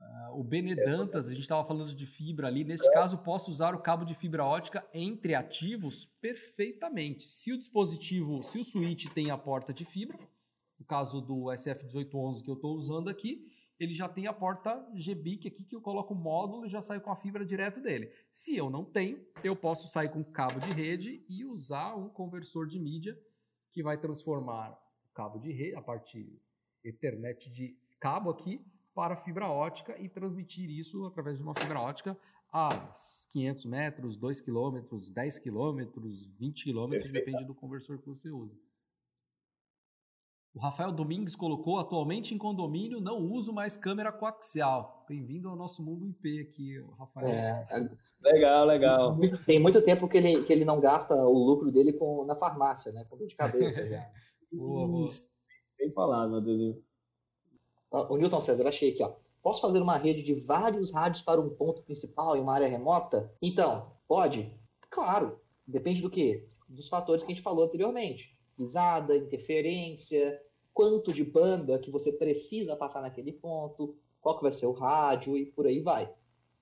Uh, 0.00 0.40
o 0.40 0.42
Benedantas, 0.42 1.28
a 1.28 1.32
gente 1.32 1.42
estava 1.42 1.64
falando 1.64 1.94
de 1.94 2.06
fibra 2.06 2.48
ali. 2.48 2.64
Neste 2.64 2.90
caso, 2.92 3.18
posso 3.18 3.50
usar 3.50 3.74
o 3.74 3.80
cabo 3.80 4.04
de 4.04 4.14
fibra 4.14 4.44
ótica 4.44 4.84
entre 4.92 5.34
ativos 5.34 6.06
perfeitamente. 6.20 7.24
Se 7.24 7.52
o 7.52 7.58
dispositivo, 7.58 8.42
se 8.42 8.58
o 8.58 8.64
switch 8.64 9.06
tem 9.12 9.30
a 9.30 9.38
porta 9.38 9.72
de 9.72 9.84
fibra, 9.84 10.18
no 10.78 10.84
caso 10.84 11.20
do 11.20 11.44
SF1811 11.44 12.42
que 12.42 12.50
eu 12.50 12.54
estou 12.54 12.74
usando 12.74 13.08
aqui, 13.08 13.48
ele 13.78 13.94
já 13.94 14.08
tem 14.08 14.26
a 14.26 14.32
porta 14.32 14.74
GBIC 14.94 15.48
aqui 15.48 15.64
que 15.64 15.74
eu 15.74 15.80
coloco 15.80 16.14
o 16.14 16.16
módulo 16.16 16.66
e 16.66 16.68
já 16.68 16.82
saio 16.82 17.00
com 17.00 17.10
a 17.10 17.16
fibra 17.16 17.44
direto 17.44 17.80
dele. 17.80 18.12
Se 18.30 18.56
eu 18.56 18.68
não 18.68 18.84
tenho, 18.84 19.24
eu 19.42 19.56
posso 19.56 19.88
sair 19.88 20.08
com 20.08 20.24
cabo 20.24 20.58
de 20.60 20.70
rede 20.70 21.24
e 21.28 21.44
usar 21.44 21.94
um 21.94 22.08
conversor 22.08 22.66
de 22.66 22.78
mídia 22.78 23.16
que 23.72 23.82
vai 23.82 23.98
transformar 23.98 24.78
o 25.10 25.14
cabo 25.14 25.38
de 25.38 25.50
rede, 25.52 25.74
a 25.74 25.82
parte 25.82 26.40
Ethernet 26.84 27.50
de 27.50 27.76
cabo 27.98 28.30
aqui, 28.30 28.64
para 28.94 29.16
fibra 29.16 29.48
ótica 29.48 29.98
e 29.98 30.08
transmitir 30.08 30.68
isso 30.68 31.06
através 31.06 31.38
de 31.38 31.42
uma 31.42 31.54
fibra 31.54 31.80
ótica 31.80 32.16
a 32.52 32.68
500 33.32 33.64
metros, 33.64 34.16
2 34.18 34.40
quilômetros, 34.40 35.08
10 35.08 35.38
quilômetros, 35.38 36.36
20 36.36 36.64
quilômetros, 36.64 37.10
depende 37.10 37.44
do 37.46 37.54
conversor 37.54 37.98
que 37.98 38.06
você 38.06 38.30
usa. 38.30 38.54
O 40.54 40.58
Rafael 40.58 40.92
Domingues 40.92 41.34
colocou, 41.34 41.78
atualmente 41.78 42.34
em 42.34 42.38
condomínio, 42.38 43.00
não 43.00 43.20
uso 43.20 43.54
mais 43.54 43.74
câmera 43.74 44.12
coaxial. 44.12 45.02
Bem-vindo 45.08 45.48
ao 45.48 45.56
nosso 45.56 45.82
mundo 45.82 46.06
IP 46.06 46.40
aqui, 46.42 46.78
Rafael. 46.98 47.28
É, 47.28 47.66
é, 47.70 48.32
legal, 48.32 48.66
legal. 48.66 49.18
Tem 49.46 49.58
muito 49.58 49.80
tempo 49.80 50.06
que 50.06 50.18
ele, 50.18 50.44
que 50.44 50.52
ele 50.52 50.66
não 50.66 50.78
gasta 50.78 51.14
o 51.14 51.32
lucro 51.32 51.72
dele 51.72 51.94
com, 51.94 52.26
na 52.26 52.36
farmácia, 52.36 52.92
né? 52.92 53.02
Com 53.08 53.16
dor 53.16 53.26
de 53.28 53.34
cabeça 53.34 53.80
já. 53.88 54.06
boa, 54.52 54.86
boa. 54.86 55.04
Bem 55.78 55.90
falado, 55.90 56.32
Matheusinho. 56.32 56.84
O 57.90 58.16
Newton 58.18 58.40
César, 58.40 58.68
achei 58.68 58.90
aqui, 58.90 59.02
ó. 59.02 59.14
Posso 59.42 59.62
fazer 59.62 59.80
uma 59.80 59.96
rede 59.96 60.22
de 60.22 60.34
vários 60.34 60.92
rádios 60.92 61.22
para 61.22 61.40
um 61.40 61.48
ponto 61.48 61.82
principal 61.82 62.36
em 62.36 62.40
uma 62.40 62.54
área 62.54 62.68
remota? 62.68 63.34
Então, 63.40 63.90
pode? 64.06 64.54
Claro. 64.90 65.40
Depende 65.66 66.02
do 66.02 66.10
quê? 66.10 66.46
Dos 66.68 66.88
fatores 66.88 67.24
que 67.24 67.32
a 67.32 67.34
gente 67.34 67.42
falou 67.42 67.64
anteriormente 67.64 68.31
pisada, 68.56 69.16
interferência, 69.16 70.40
quanto 70.72 71.12
de 71.12 71.24
banda 71.24 71.78
que 71.78 71.90
você 71.90 72.12
precisa 72.12 72.76
passar 72.76 73.02
naquele 73.02 73.32
ponto, 73.32 73.96
qual 74.20 74.36
que 74.36 74.42
vai 74.42 74.52
ser 74.52 74.66
o 74.66 74.72
rádio 74.72 75.36
e 75.36 75.46
por 75.46 75.66
aí 75.66 75.80
vai. 75.80 76.12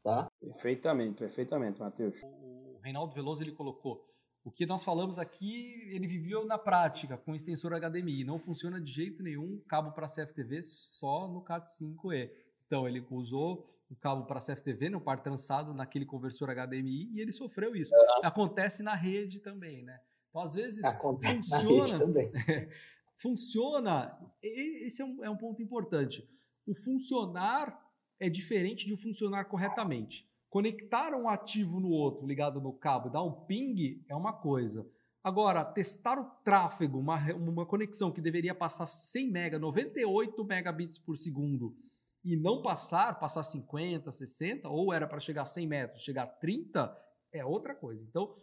Tá? 0.02 0.30
Perfeitamente, 0.40 1.18
perfeitamente, 1.18 1.78
Matheus. 1.80 2.16
O 2.22 2.80
Reinaldo 2.82 3.14
Veloso 3.14 3.42
ele 3.42 3.52
colocou 3.52 4.10
o 4.42 4.50
que 4.50 4.64
nós 4.64 4.82
falamos 4.82 5.18
aqui, 5.18 5.86
ele 5.90 6.06
viveu 6.06 6.46
na 6.46 6.56
prática 6.56 7.18
com 7.18 7.34
extensor 7.34 7.72
HDMI. 7.78 8.24
Não 8.24 8.38
funciona 8.38 8.80
de 8.80 8.90
jeito 8.90 9.22
nenhum 9.22 9.60
cabo 9.68 9.92
para 9.92 10.06
CFTV 10.06 10.62
só 10.62 11.28
no 11.28 11.42
CAT5E. 11.42 12.30
Então 12.66 12.88
ele 12.88 13.04
usou 13.10 13.68
o 13.90 13.96
cabo 13.96 14.24
para 14.24 14.40
CFTV 14.40 14.88
no 14.88 15.00
par 15.00 15.20
trançado 15.20 15.74
naquele 15.74 16.06
conversor 16.06 16.48
HDMI 16.48 17.10
e 17.12 17.20
ele 17.20 17.32
sofreu 17.32 17.76
isso. 17.76 17.92
Acontece 18.22 18.82
na 18.82 18.94
rede 18.94 19.40
também, 19.40 19.82
né? 19.82 20.00
Então, 20.30 20.42
às 20.42 20.54
vezes, 20.54 20.82
funciona. 20.98 21.98
funciona. 23.20 24.18
Esse 24.42 25.02
é 25.02 25.04
um, 25.04 25.24
é 25.24 25.30
um 25.30 25.36
ponto 25.36 25.62
importante. 25.62 26.26
O 26.66 26.74
funcionar 26.74 27.78
é 28.18 28.30
diferente 28.30 28.86
de 28.86 28.96
funcionar 28.96 29.44
corretamente. 29.44 30.28
Conectar 30.48 31.14
um 31.14 31.28
ativo 31.28 31.78
no 31.80 31.90
outro 31.90 32.26
ligado 32.26 32.60
no 32.60 32.72
cabo 32.72 33.08
e 33.08 33.12
dar 33.12 33.22
um 33.22 33.44
ping 33.46 34.04
é 34.08 34.14
uma 34.14 34.32
coisa. 34.32 34.88
Agora, 35.22 35.64
testar 35.64 36.18
o 36.18 36.24
tráfego, 36.42 36.98
uma, 36.98 37.18
uma 37.34 37.66
conexão 37.66 38.10
que 38.10 38.22
deveria 38.22 38.54
passar 38.54 38.86
100 38.86 39.30
mega, 39.30 39.58
98 39.58 40.44
megabits 40.44 40.98
por 40.98 41.16
segundo, 41.16 41.76
e 42.24 42.36
não 42.36 42.62
passar, 42.62 43.18
passar 43.18 43.42
50, 43.42 44.10
60, 44.10 44.68
ou 44.68 44.92
era 44.92 45.06
para 45.06 45.20
chegar 45.20 45.42
a 45.42 45.46
100 45.46 45.66
metros, 45.66 46.02
chegar 46.02 46.22
a 46.24 46.26
30, 46.26 46.96
é 47.32 47.44
outra 47.44 47.74
coisa. 47.74 48.02
Então, 48.02 48.34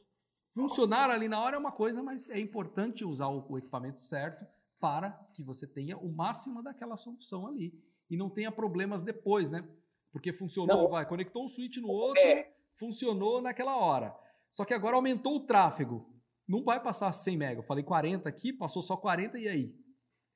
Funcionar 0.57 1.11
ali 1.11 1.27
na 1.27 1.39
hora 1.39 1.55
é 1.55 1.59
uma 1.59 1.71
coisa, 1.71 2.01
mas 2.01 2.27
é 2.29 2.39
importante 2.39 3.05
usar 3.05 3.27
o 3.27 3.57
equipamento 3.59 4.01
certo 4.01 4.43
para 4.79 5.11
que 5.33 5.43
você 5.43 5.67
tenha 5.67 5.95
o 5.97 6.11
máximo 6.11 6.63
daquela 6.63 6.97
solução 6.97 7.45
ali 7.45 7.73
e 8.09 8.17
não 8.17 8.27
tenha 8.27 8.51
problemas 8.51 9.03
depois, 9.03 9.51
né? 9.51 9.63
Porque 10.11 10.33
funcionou, 10.33 10.83
não. 10.83 10.89
vai, 10.89 11.05
conectou 11.05 11.43
um 11.43 11.47
switch 11.47 11.77
no 11.77 11.89
outro, 11.89 12.21
é. 12.21 12.51
funcionou 12.73 13.39
naquela 13.39 13.77
hora. 13.77 14.15
Só 14.51 14.65
que 14.65 14.73
agora 14.73 14.95
aumentou 14.95 15.35
o 15.35 15.45
tráfego. 15.45 16.09
Não 16.47 16.63
vai 16.63 16.81
passar 16.81 17.11
100 17.11 17.37
mega. 17.37 17.59
Eu 17.59 17.63
falei 17.63 17.83
40 17.83 18.27
aqui, 18.27 18.51
passou 18.51 18.81
só 18.81 18.97
40 18.97 19.37
e 19.37 19.47
aí? 19.47 19.75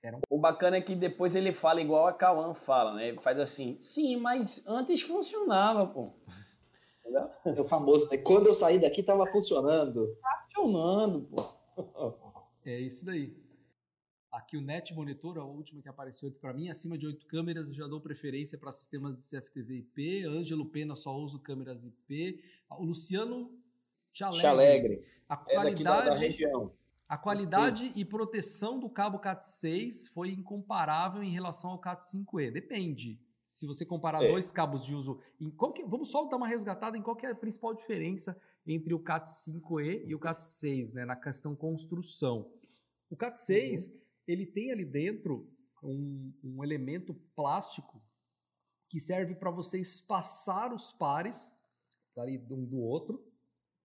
Um... 0.06 0.20
O 0.30 0.40
bacana 0.40 0.78
é 0.78 0.82
que 0.82 0.96
depois 0.96 1.36
ele 1.36 1.52
fala 1.52 1.82
igual 1.82 2.08
a 2.08 2.14
Cauã 2.14 2.54
fala, 2.54 2.94
né? 2.96 3.10
Ele 3.10 3.22
faz 3.22 3.40
assim, 3.40 3.80
sim, 3.80 4.18
mas 4.18 4.64
antes 4.68 5.02
funcionava, 5.02 5.88
pô. 5.88 6.14
É 7.46 7.62
o 7.62 7.66
famoso, 7.66 8.10
né? 8.10 8.18
Quando 8.18 8.48
eu 8.48 8.54
saí 8.54 8.80
daqui 8.80 9.04
tava 9.04 9.26
funcionando. 9.28 10.16
Tá 10.22 10.46
funcionando, 10.46 11.22
pô. 11.22 12.42
É 12.66 12.80
isso 12.80 13.06
daí. 13.06 13.36
Aqui 14.32 14.56
o 14.56 14.62
Net 14.62 14.94
Monitor, 14.94 15.38
a 15.40 15.44
última 15.44 15.82
que 15.82 15.90
apareceu 15.90 16.30
aqui 16.30 16.40
para 16.40 16.54
mim, 16.54 16.70
acima 16.70 16.98
de 16.98 17.06
8 17.06 17.26
câmeras 17.26 17.68
eu 17.68 17.74
já 17.74 17.86
dou 17.86 18.00
preferência 18.00 18.58
para 18.58 18.72
sistemas 18.72 19.18
de 19.18 19.24
CFTV 19.24 19.76
IP. 19.80 20.26
Ângelo 20.26 20.66
Pena 20.66 20.96
só 20.96 21.14
uso 21.18 21.40
câmeras 21.40 21.84
IP. 21.84 22.42
O 22.70 22.86
Luciano 22.86 23.52
Chalegre. 24.14 24.42
Chalegre. 24.42 25.06
A 25.28 25.38
qualidade, 25.38 25.82
é 25.82 25.84
da, 25.84 26.14
da 26.14 26.16
região. 26.16 26.72
A 27.08 27.18
qualidade 27.18 27.92
e 27.94 28.06
proteção 28.06 28.80
do 28.80 28.90
cabo 28.90 29.20
CAT6 29.20 30.10
foi 30.14 30.30
incomparável 30.30 31.22
em 31.22 31.32
relação 31.32 31.72
ao 31.72 31.82
CAT5E. 31.82 32.52
Depende. 32.52 33.20
Se 33.52 33.68
você 33.68 33.86
comparar 33.86 34.24
é. 34.24 34.30
dois 34.30 34.50
cabos 34.50 34.86
de 34.86 34.96
uso, 34.96 35.20
em 35.38 35.52
que, 35.74 35.84
vamos 35.84 36.10
só 36.10 36.24
dar 36.24 36.38
uma 36.38 36.48
resgatada 36.48 36.98
em 36.98 37.02
qual 37.02 37.18
é 37.22 37.28
a 37.28 37.36
principal 37.36 37.74
diferença 37.74 38.42
entre 38.66 38.94
o 38.94 39.00
CAT5E 39.00 40.06
e 40.08 40.16
o 40.16 40.20
CAT6, 40.20 40.94
né, 40.94 41.04
na 41.04 41.18
questão 41.18 41.54
construção. 41.54 42.50
O 43.10 43.18
CAT6, 43.18 43.90
uhum. 43.90 44.00
ele 44.26 44.46
tem 44.46 44.72
ali 44.72 44.86
dentro 44.86 45.52
um, 45.84 46.34
um 46.42 46.64
elemento 46.64 47.14
plástico 47.36 48.02
que 48.88 49.02
serve 49.02 49.36
para 49.36 49.52
você 49.52 49.80
espaçar 49.80 50.74
os 50.74 50.94
pares 50.94 51.54
ali 52.18 52.38
um 52.50 52.66
do 52.66 52.78
outro, 52.78 53.22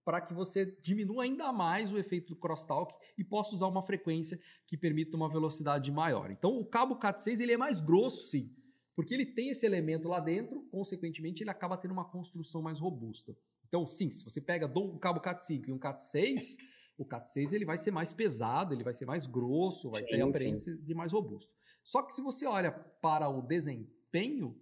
para 0.04 0.20
que 0.20 0.32
você 0.32 0.78
diminua 0.80 1.24
ainda 1.24 1.52
mais 1.52 1.92
o 1.92 1.98
efeito 1.98 2.28
do 2.28 2.36
crosstalk 2.36 2.94
e 3.18 3.24
possa 3.24 3.56
usar 3.56 3.66
uma 3.66 3.82
frequência 3.82 4.40
que 4.64 4.78
permita 4.78 5.16
uma 5.16 5.28
velocidade 5.28 5.90
maior. 5.90 6.30
Então, 6.30 6.56
o 6.56 6.64
cabo 6.64 7.00
CAT6 7.00 7.40
ele 7.40 7.54
é 7.54 7.56
mais 7.56 7.80
grosso, 7.80 8.28
sim, 8.28 8.54
porque 8.96 9.12
ele 9.12 9.26
tem 9.26 9.50
esse 9.50 9.66
elemento 9.66 10.08
lá 10.08 10.18
dentro, 10.18 10.62
consequentemente, 10.70 11.42
ele 11.42 11.50
acaba 11.50 11.76
tendo 11.76 11.92
uma 11.92 12.10
construção 12.10 12.62
mais 12.62 12.80
robusta. 12.80 13.36
Então, 13.68 13.86
sim, 13.86 14.08
se 14.10 14.24
você 14.24 14.40
pega 14.40 14.66
um 14.66 14.98
cabo 14.98 15.20
CAT5 15.20 15.68
e 15.68 15.72
um 15.72 15.78
CAT6, 15.78 16.56
o 16.96 17.04
CAT6 17.04 17.52
ele 17.52 17.66
vai 17.66 17.76
ser 17.76 17.90
mais 17.90 18.14
pesado, 18.14 18.72
ele 18.72 18.82
vai 18.82 18.94
ser 18.94 19.04
mais 19.04 19.26
grosso, 19.26 19.90
vai 19.90 20.02
sim, 20.02 20.08
ter 20.08 20.22
a 20.22 20.26
aparência 20.26 20.74
de 20.78 20.94
mais 20.94 21.12
robusto. 21.12 21.52
Só 21.84 22.02
que 22.02 22.14
se 22.14 22.22
você 22.22 22.46
olha 22.46 22.72
para 22.72 23.28
o 23.28 23.42
desempenho, 23.42 24.58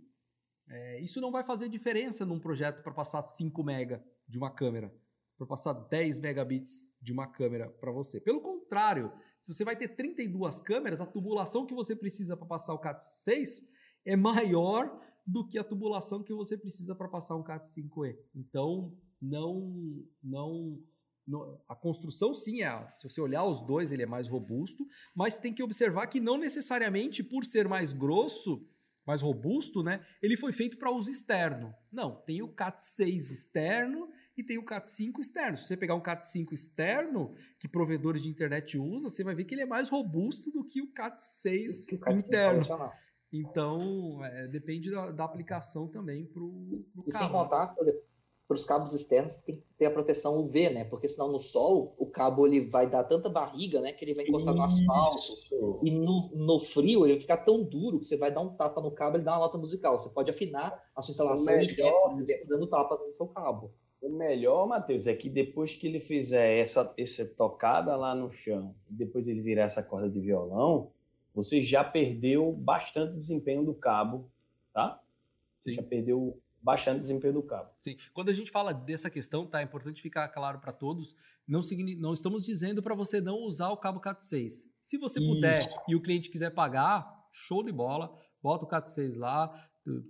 é, 0.69 1.01
isso 1.01 1.21
não 1.21 1.31
vai 1.31 1.45
fazer 1.45 1.69
diferença 1.69 2.27
num 2.27 2.41
projeto 2.41 2.83
para 2.83 2.93
passar 2.93 3.23
5 3.23 3.63
mega 3.63 4.05
de 4.27 4.37
uma 4.37 4.51
câmera, 4.51 4.93
para 5.39 5.47
passar 5.47 5.75
10 5.75 6.19
megabits 6.19 6.93
de 7.01 7.13
uma 7.13 7.29
câmera 7.29 7.71
para 7.71 7.93
você. 7.93 8.21
Pelo 8.21 8.41
contrário, 8.41 9.13
se 9.41 9.53
você 9.53 9.65
vai 9.65 9.77
ter 9.77 9.95
32 9.95 10.61
câmeras, 10.61 11.01
a 11.01 11.07
tubulação 11.07 11.65
que 11.65 11.75
você 11.75 11.95
precisa 11.95 12.37
para 12.37 12.47
passar 12.47 12.75
o 12.75 12.81
CAT6 12.81 13.63
é 14.05 14.17
maior 14.17 15.01
do 15.27 15.47
que 15.49 15.59
a 15.59 15.65
tubulação 15.65 16.23
que 16.23 16.35
você 16.35 16.57
precisa 16.57 16.95
para 16.95 17.09
passar 17.09 17.37
um 17.37 17.43
CAT5E. 17.43 18.17
Então, 18.35 18.95
não, 19.21 20.05
não, 20.23 20.79
não, 21.27 21.61
a 21.69 21.75
construção 21.75 22.35
sim 22.35 22.63
é, 22.63 22.87
se 22.97 23.09
você 23.09 23.21
olhar 23.21 23.45
os 23.45 23.63
dois, 23.63 23.91
ele 23.91 24.03
é 24.03 24.07
mais 24.07 24.29
robusto, 24.29 24.87
mas 25.15 25.39
tem 25.39 25.53
que 25.53 25.63
observar 25.63 26.07
que 26.07 26.21
não 26.21 26.37
necessariamente 26.37 27.23
por 27.23 27.45
ser 27.45 27.67
mais 27.67 27.93
grosso, 27.93 28.67
mais 29.07 29.23
robusto, 29.23 29.83
né, 29.83 30.05
ele 30.23 30.37
foi 30.37 30.53
feito 30.53 30.77
para 30.79 30.91
uso 30.91 31.11
externo. 31.11 31.75
Não, 31.91 32.15
tem 32.23 32.43
o 32.43 32.49
CAT6 32.49 33.31
externo 33.31 34.11
e 34.37 34.43
tem 34.43 34.59
o 34.59 34.65
CAT5 34.65 35.19
externo. 35.21 35.57
Se 35.57 35.65
você 35.65 35.77
pegar 35.77 35.95
um 35.95 36.03
CAT5 36.03 36.53
externo, 36.53 37.35
que 37.59 37.69
provedores 37.69 38.23
de 38.23 38.29
internet 38.29 38.79
usam, 38.79 39.09
você 39.09 39.23
vai 39.23 39.35
ver 39.35 39.45
que 39.45 39.55
ele 39.55 39.63
é 39.63 39.67
mais 39.67 39.89
robusto 39.89 40.51
do 40.51 40.65
que 40.65 40.83
o 40.83 40.93
CAT6 40.93 41.87
que 41.87 41.95
o 41.95 41.99
CAT 41.99 42.19
interno. 42.19 42.93
Então, 43.37 44.25
é, 44.25 44.47
depende 44.47 44.93
da, 44.93 45.11
da, 45.11 45.25
aplicação 45.25 45.89
também 45.89 46.25
para 46.25 46.41
o 46.41 46.85
cabo. 46.97 47.05
E 47.09 47.13
sem 47.13 47.29
contar, 47.29 47.75
por 47.75 47.83
exemplo, 47.83 48.03
para 48.47 48.55
os 48.55 48.65
cabos 48.65 48.93
externos 48.93 49.35
tem 49.37 49.57
que 49.57 49.63
ter 49.77 49.87
a 49.87 49.91
proteção 49.91 50.39
UV, 50.39 50.71
né? 50.71 50.85
Porque 50.85 51.09
senão 51.09 51.33
no 51.33 51.41
sol 51.41 51.97
o 51.99 52.07
cabo 52.07 52.47
ele 52.47 52.61
vai 52.61 52.89
dar 52.89 53.03
tanta 53.03 53.29
barriga, 53.29 53.81
né? 53.81 53.93
Que 53.93 54.05
ele 54.05 54.15
vai 54.15 54.25
encostar 54.25 54.55
Isso. 54.55 54.85
no 54.85 54.93
asfalto. 54.93 55.81
E 55.83 55.91
no, 55.91 56.31
no 56.35 56.61
frio 56.61 57.05
ele 57.05 57.15
vai 57.15 57.21
ficar 57.21 57.39
tão 57.39 57.65
duro 57.65 57.99
que 57.99 58.05
você 58.05 58.17
vai 58.17 58.33
dar 58.33 58.41
um 58.41 58.55
tapa 58.55 58.81
no 58.81 58.93
cabo 58.93 59.17
e 59.17 59.19
ele 59.19 59.25
dá 59.25 59.33
uma 59.33 59.41
nota 59.41 59.59
musical. 59.59 59.99
Você 59.99 60.11
pode 60.11 60.31
afinar 60.31 60.81
a 60.95 61.03
sua 61.03 61.13
instalação 61.13 61.57
melhor, 61.57 62.11
por 62.11 62.21
exemplo, 62.21 62.47
dando 62.47 62.69
tapas 62.69 63.01
no 63.01 63.13
seu 63.13 63.27
cabo. 63.27 63.73
O 64.01 64.11
melhor, 64.11 64.69
Matheus, 64.69 65.07
é 65.07 65.15
que 65.15 65.31
depois 65.31 65.75
que 65.75 65.87
ele 65.87 65.99
fizer 65.99 66.59
essa, 66.59 66.93
essa 66.99 67.25
tocada 67.25 67.97
lá 67.97 68.15
no 68.15 68.31
chão, 68.31 68.75
depois 68.89 69.27
ele 69.27 69.41
virar 69.41 69.65
essa 69.65 69.83
corda 69.83 70.11
de 70.11 70.21
violão, 70.21 70.93
você 71.35 71.61
já 71.61 71.83
perdeu 71.83 72.53
bastante 72.53 73.19
desempenho 73.19 73.65
do 73.65 73.75
cabo, 73.75 74.31
tá? 74.73 75.03
Sim. 75.65 75.75
Já 75.75 75.83
perdeu 75.83 76.41
bastante 76.63 77.01
desempenho 77.01 77.35
do 77.35 77.43
cabo. 77.43 77.71
Sim. 77.79 77.97
Quando 78.13 78.31
a 78.31 78.33
gente 78.33 78.51
fala 78.51 78.73
dessa 78.73 79.11
questão, 79.11 79.47
tá? 79.47 79.61
É 79.61 79.65
importante 79.65 80.01
ficar 80.01 80.29
claro 80.29 80.61
para 80.61 80.73
todos. 80.73 81.15
Não, 81.47 81.61
não 81.99 82.15
estamos 82.15 82.45
dizendo 82.45 82.83
para 82.83 82.95
você 82.95 83.21
não 83.21 83.39
usar 83.41 83.69
o 83.71 83.77
cabo 83.77 84.01
CAT6. 84.01 84.67
Se 84.81 84.97
você 84.97 85.19
Isso. 85.19 85.29
puder 85.29 85.85
e 85.89 85.95
o 85.95 86.01
cliente 86.01 86.31
quiser 86.31 86.51
pagar, 86.51 87.07
show 87.33 87.63
de 87.63 87.73
bola, 87.73 88.17
bota 88.43 88.65
o 88.65 88.69
CAT6 88.69 89.19
lá, 89.19 89.53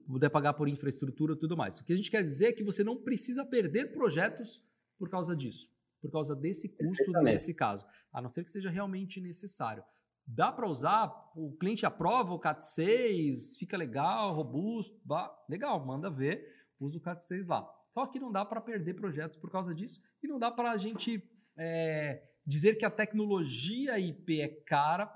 puder 0.07 0.29
pagar 0.29 0.53
por 0.53 0.69
infraestrutura 0.69 1.33
e 1.33 1.37
tudo 1.37 1.57
mais. 1.57 1.81
O 1.81 1.85
que 1.85 1.93
a 1.93 1.97
gente 1.97 2.11
quer 2.11 2.23
dizer 2.23 2.49
é 2.49 2.53
que 2.53 2.63
você 2.63 2.85
não 2.85 2.97
precisa 2.97 3.45
perder 3.45 3.93
projetos 3.93 4.63
por 4.99 5.09
causa 5.09 5.35
disso, 5.35 5.69
por 6.01 6.11
causa 6.11 6.37
desse 6.37 6.69
custo 6.69 7.11
nesse 7.23 7.53
caso, 7.53 7.85
a 8.13 8.23
não 8.23 8.31
ser 8.31 8.45
que 8.45 8.51
seja 8.51 8.71
realmente 8.71 9.21
necessário. 9.21 9.83
Dá 10.27 10.51
para 10.51 10.69
usar, 10.69 11.13
o 11.37 11.57
cliente 11.59 11.85
aprova 11.85 12.33
o 12.33 12.41
CAT6, 12.41 13.59
fica 13.59 13.77
legal, 13.77 14.35
robusto, 14.35 14.97
legal, 15.49 15.85
manda 15.85 16.11
ver, 16.11 16.43
usa 16.81 16.99
o 16.99 17.01
CAT6 17.01 17.47
lá. 17.47 17.69
Só 17.91 18.07
que 18.07 18.19
não 18.19 18.33
dá 18.33 18.45
para 18.45 18.61
perder 18.61 18.95
projetos 18.95 19.37
por 19.37 19.51
causa 19.51 19.75
disso 19.75 20.01
e 20.23 20.27
não 20.27 20.39
dá 20.39 20.51
para 20.51 20.73
a 20.73 20.77
gente 20.77 21.23
é, 21.57 22.23
dizer 22.47 22.77
que 22.77 22.85
a 22.85 22.91
tecnologia 22.91 23.99
IP 23.99 24.41
é 24.41 24.49
cara 24.49 25.07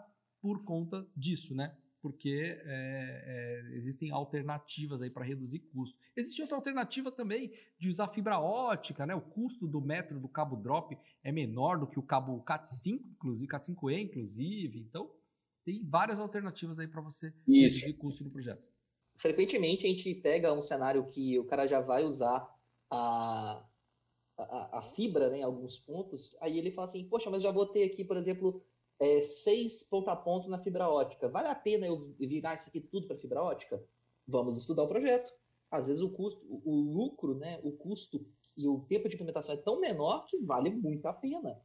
por 0.40 0.64
conta 0.64 1.06
disso, 1.16 1.54
né? 1.54 1.76
Porque 2.08 2.58
é, 2.64 3.64
é, 3.66 3.76
existem 3.76 4.10
alternativas 4.10 5.02
aí 5.02 5.10
para 5.10 5.24
reduzir 5.24 5.58
custo. 5.58 5.98
Existe 6.16 6.40
outra 6.40 6.56
alternativa 6.56 7.12
também 7.12 7.52
de 7.78 7.90
usar 7.90 8.08
fibra 8.08 8.40
ótica, 8.40 9.04
né? 9.04 9.14
O 9.14 9.20
custo 9.20 9.66
do 9.66 9.78
metro 9.78 10.18
do 10.18 10.26
cabo 10.26 10.56
drop 10.56 10.96
é 11.22 11.30
menor 11.30 11.78
do 11.78 11.86
que 11.86 11.98
o 11.98 12.02
cabo 12.02 12.42
Cat5, 12.42 13.00
inclusive, 13.12 13.46
Cat5e, 13.46 14.00
inclusive. 14.00 14.78
Então, 14.78 15.10
tem 15.64 15.84
várias 15.84 16.18
alternativas 16.18 16.78
aí 16.78 16.88
para 16.88 17.02
você 17.02 17.28
Isso. 17.46 17.76
reduzir 17.76 17.92
custo 17.98 18.24
no 18.24 18.30
projeto. 18.30 18.66
Frequentemente 19.18 19.84
a 19.84 19.90
gente 19.90 20.14
pega 20.14 20.52
um 20.54 20.62
cenário 20.62 21.06
que 21.06 21.38
o 21.38 21.44
cara 21.44 21.66
já 21.66 21.78
vai 21.78 22.04
usar 22.04 22.48
a, 22.90 23.62
a, 24.38 24.78
a, 24.78 24.82
fibra 24.94 25.28
né, 25.28 25.40
em 25.40 25.42
alguns 25.42 25.78
pontos, 25.78 26.34
aí 26.40 26.56
ele 26.56 26.70
fala 26.70 26.88
assim, 26.88 27.04
poxa, 27.06 27.28
mas 27.28 27.42
já 27.42 27.50
vou 27.50 27.66
ter 27.66 27.82
aqui, 27.84 28.02
por 28.02 28.16
exemplo, 28.16 28.64
é, 29.00 29.20
seis 29.20 29.82
ponto 29.82 30.10
a 30.10 30.16
ponto 30.16 30.48
na 30.48 30.58
fibra 30.58 30.88
ótica. 30.88 31.28
Vale 31.28 31.48
a 31.48 31.54
pena 31.54 31.86
eu 31.86 32.00
virar 32.18 32.54
isso 32.54 32.68
aqui 32.68 32.80
tudo 32.80 33.06
para 33.06 33.16
fibra 33.16 33.42
ótica? 33.42 33.82
Vamos 34.26 34.58
estudar 34.58 34.82
o 34.82 34.88
projeto. 34.88 35.32
Às 35.70 35.86
vezes 35.86 36.02
o 36.02 36.10
custo, 36.10 36.40
o, 36.64 36.74
lucro, 36.74 37.34
né, 37.34 37.60
o 37.62 37.72
custo 37.72 38.24
e 38.56 38.66
o 38.66 38.80
tempo 38.80 39.08
de 39.08 39.14
implementação 39.14 39.54
é 39.54 39.58
tão 39.58 39.78
menor 39.80 40.26
que 40.26 40.38
vale 40.38 40.70
muito 40.70 41.06
a 41.06 41.12
pena. 41.12 41.60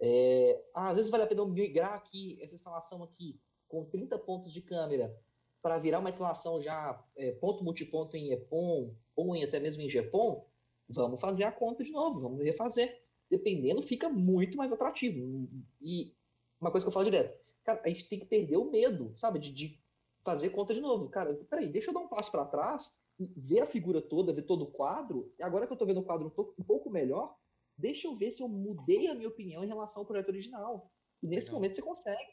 É, 0.00 0.60
às 0.74 0.96
vezes 0.96 1.10
vale 1.10 1.24
a 1.24 1.26
pena 1.26 1.42
eu 1.42 1.48
migrar 1.48 1.94
aqui 1.94 2.38
essa 2.42 2.54
instalação 2.54 3.02
aqui 3.02 3.38
com 3.68 3.84
30 3.84 4.18
pontos 4.18 4.52
de 4.52 4.60
câmera 4.60 5.16
para 5.62 5.78
virar 5.78 5.98
uma 5.98 6.08
instalação 6.08 6.60
já 6.60 7.02
é, 7.16 7.32
ponto 7.32 7.62
multiponto 7.62 8.16
em 8.16 8.32
EPON 8.32 8.94
ou 9.14 9.36
em, 9.36 9.44
até 9.44 9.60
mesmo 9.60 9.82
em 9.82 9.88
GPON. 9.88 10.44
Vamos 10.88 11.20
fazer 11.20 11.44
a 11.44 11.52
conta 11.52 11.84
de 11.84 11.92
novo, 11.92 12.18
vamos 12.18 12.42
refazer. 12.42 13.00
Dependendo, 13.28 13.80
fica 13.82 14.08
muito 14.08 14.56
mais 14.56 14.72
atrativo. 14.72 15.48
E 15.80 16.12
uma 16.60 16.70
coisa 16.70 16.84
que 16.84 16.88
eu 16.88 16.92
falo 16.92 17.04
direto, 17.04 17.38
cara, 17.64 17.80
a 17.84 17.88
gente 17.88 18.08
tem 18.08 18.18
que 18.18 18.26
perder 18.26 18.56
o 18.56 18.70
medo, 18.70 19.12
sabe, 19.16 19.38
de, 19.38 19.52
de 19.52 19.80
fazer 20.22 20.50
conta 20.50 20.74
de 20.74 20.80
novo. 20.80 21.08
Cara, 21.08 21.34
peraí, 21.48 21.68
deixa 21.68 21.90
eu 21.90 21.94
dar 21.94 22.00
um 22.00 22.08
passo 22.08 22.30
para 22.30 22.44
trás, 22.44 23.04
ver 23.18 23.60
a 23.60 23.66
figura 23.66 24.00
toda, 24.00 24.32
ver 24.32 24.42
todo 24.42 24.62
o 24.62 24.70
quadro, 24.70 25.32
e 25.38 25.42
agora 25.42 25.66
que 25.66 25.72
eu 25.72 25.74
estou 25.74 25.86
vendo 25.86 26.00
o 26.00 26.04
quadro 26.04 26.32
um, 26.58 26.64
pouco 26.64 26.90
melhor, 26.90 27.36
deixa 27.76 28.06
eu 28.06 28.16
ver 28.16 28.32
se 28.32 28.42
eu 28.42 28.48
mudei 28.48 29.08
a 29.08 29.14
minha 29.14 29.28
opinião 29.28 29.64
em 29.64 29.68
relação 29.68 30.02
ao 30.02 30.06
projeto 30.06 30.28
original. 30.28 30.90
E 31.22 31.26
nesse 31.26 31.48
Legal. 31.48 31.54
momento 31.54 31.76
você 31.76 31.82
consegue 31.82 32.32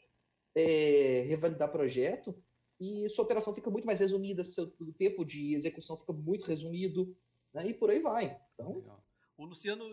é, 0.54 1.24
revalidar 1.26 1.70
projeto 1.70 2.34
e 2.80 3.08
sua 3.08 3.24
operação 3.24 3.54
fica 3.54 3.70
muito 3.70 3.86
mais 3.86 4.00
resumida, 4.00 4.44
seu 4.44 4.70
tempo 4.96 5.24
de 5.24 5.54
execução 5.54 5.96
fica 5.96 6.12
muito 6.12 6.46
resumido, 6.46 7.16
né, 7.52 7.68
e 7.68 7.74
por 7.74 7.90
aí 7.90 8.00
vai. 8.00 8.40
Então, 8.54 8.76
Legal. 8.76 9.04
O 9.38 9.44
Luciano 9.44 9.84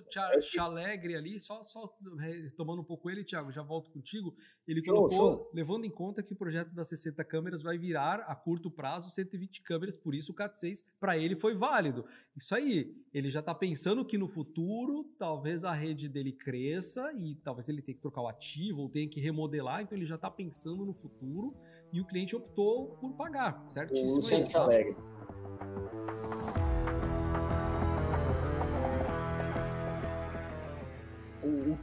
Chalegre 0.41 1.15
ali, 1.15 1.39
só, 1.39 1.63
só 1.63 1.95
tomando 2.57 2.81
um 2.81 2.83
pouco 2.83 3.11
ele, 3.11 3.23
Thiago, 3.23 3.51
já 3.51 3.61
volto 3.61 3.91
contigo. 3.91 4.35
Ele 4.67 4.83
show, 4.83 4.95
colocou, 4.95 5.17
show. 5.17 5.51
levando 5.53 5.85
em 5.85 5.89
conta 5.91 6.23
que 6.23 6.33
o 6.33 6.35
projeto 6.35 6.73
das 6.73 6.89
60 6.89 7.23
câmeras 7.23 7.61
vai 7.61 7.77
virar 7.77 8.21
a 8.21 8.35
curto 8.35 8.71
prazo 8.71 9.11
120 9.11 9.61
câmeras, 9.61 9.95
por 9.95 10.15
isso 10.15 10.31
o 10.31 10.35
CAT 10.35 10.57
6 10.57 10.83
para 10.99 11.15
ele 11.15 11.35
foi 11.35 11.53
válido. 11.53 12.03
Isso 12.35 12.55
aí, 12.55 12.91
ele 13.13 13.29
já 13.29 13.39
está 13.39 13.53
pensando 13.53 14.03
que 14.03 14.17
no 14.17 14.27
futuro 14.27 15.03
talvez 15.19 15.63
a 15.63 15.73
rede 15.73 16.09
dele 16.09 16.31
cresça 16.31 17.13
e 17.13 17.35
talvez 17.35 17.69
ele 17.69 17.83
tenha 17.83 17.95
que 17.95 18.01
trocar 18.01 18.21
o 18.21 18.27
ativo 18.27 18.81
ou 18.81 18.89
tenha 18.89 19.07
que 19.07 19.19
remodelar, 19.19 19.83
então 19.83 19.95
ele 19.95 20.07
já 20.07 20.15
está 20.15 20.31
pensando 20.31 20.83
no 20.83 20.93
futuro 20.93 21.55
e 21.93 22.01
o 22.01 22.05
cliente 22.05 22.35
optou 22.35 22.97
por 22.97 23.13
pagar, 23.13 23.63
certíssimo. 23.69 24.11
O 24.11 24.15
Luciano 24.15 24.49
Chalegre. 24.49 24.93
o, 24.93 24.97
o, 24.97 25.14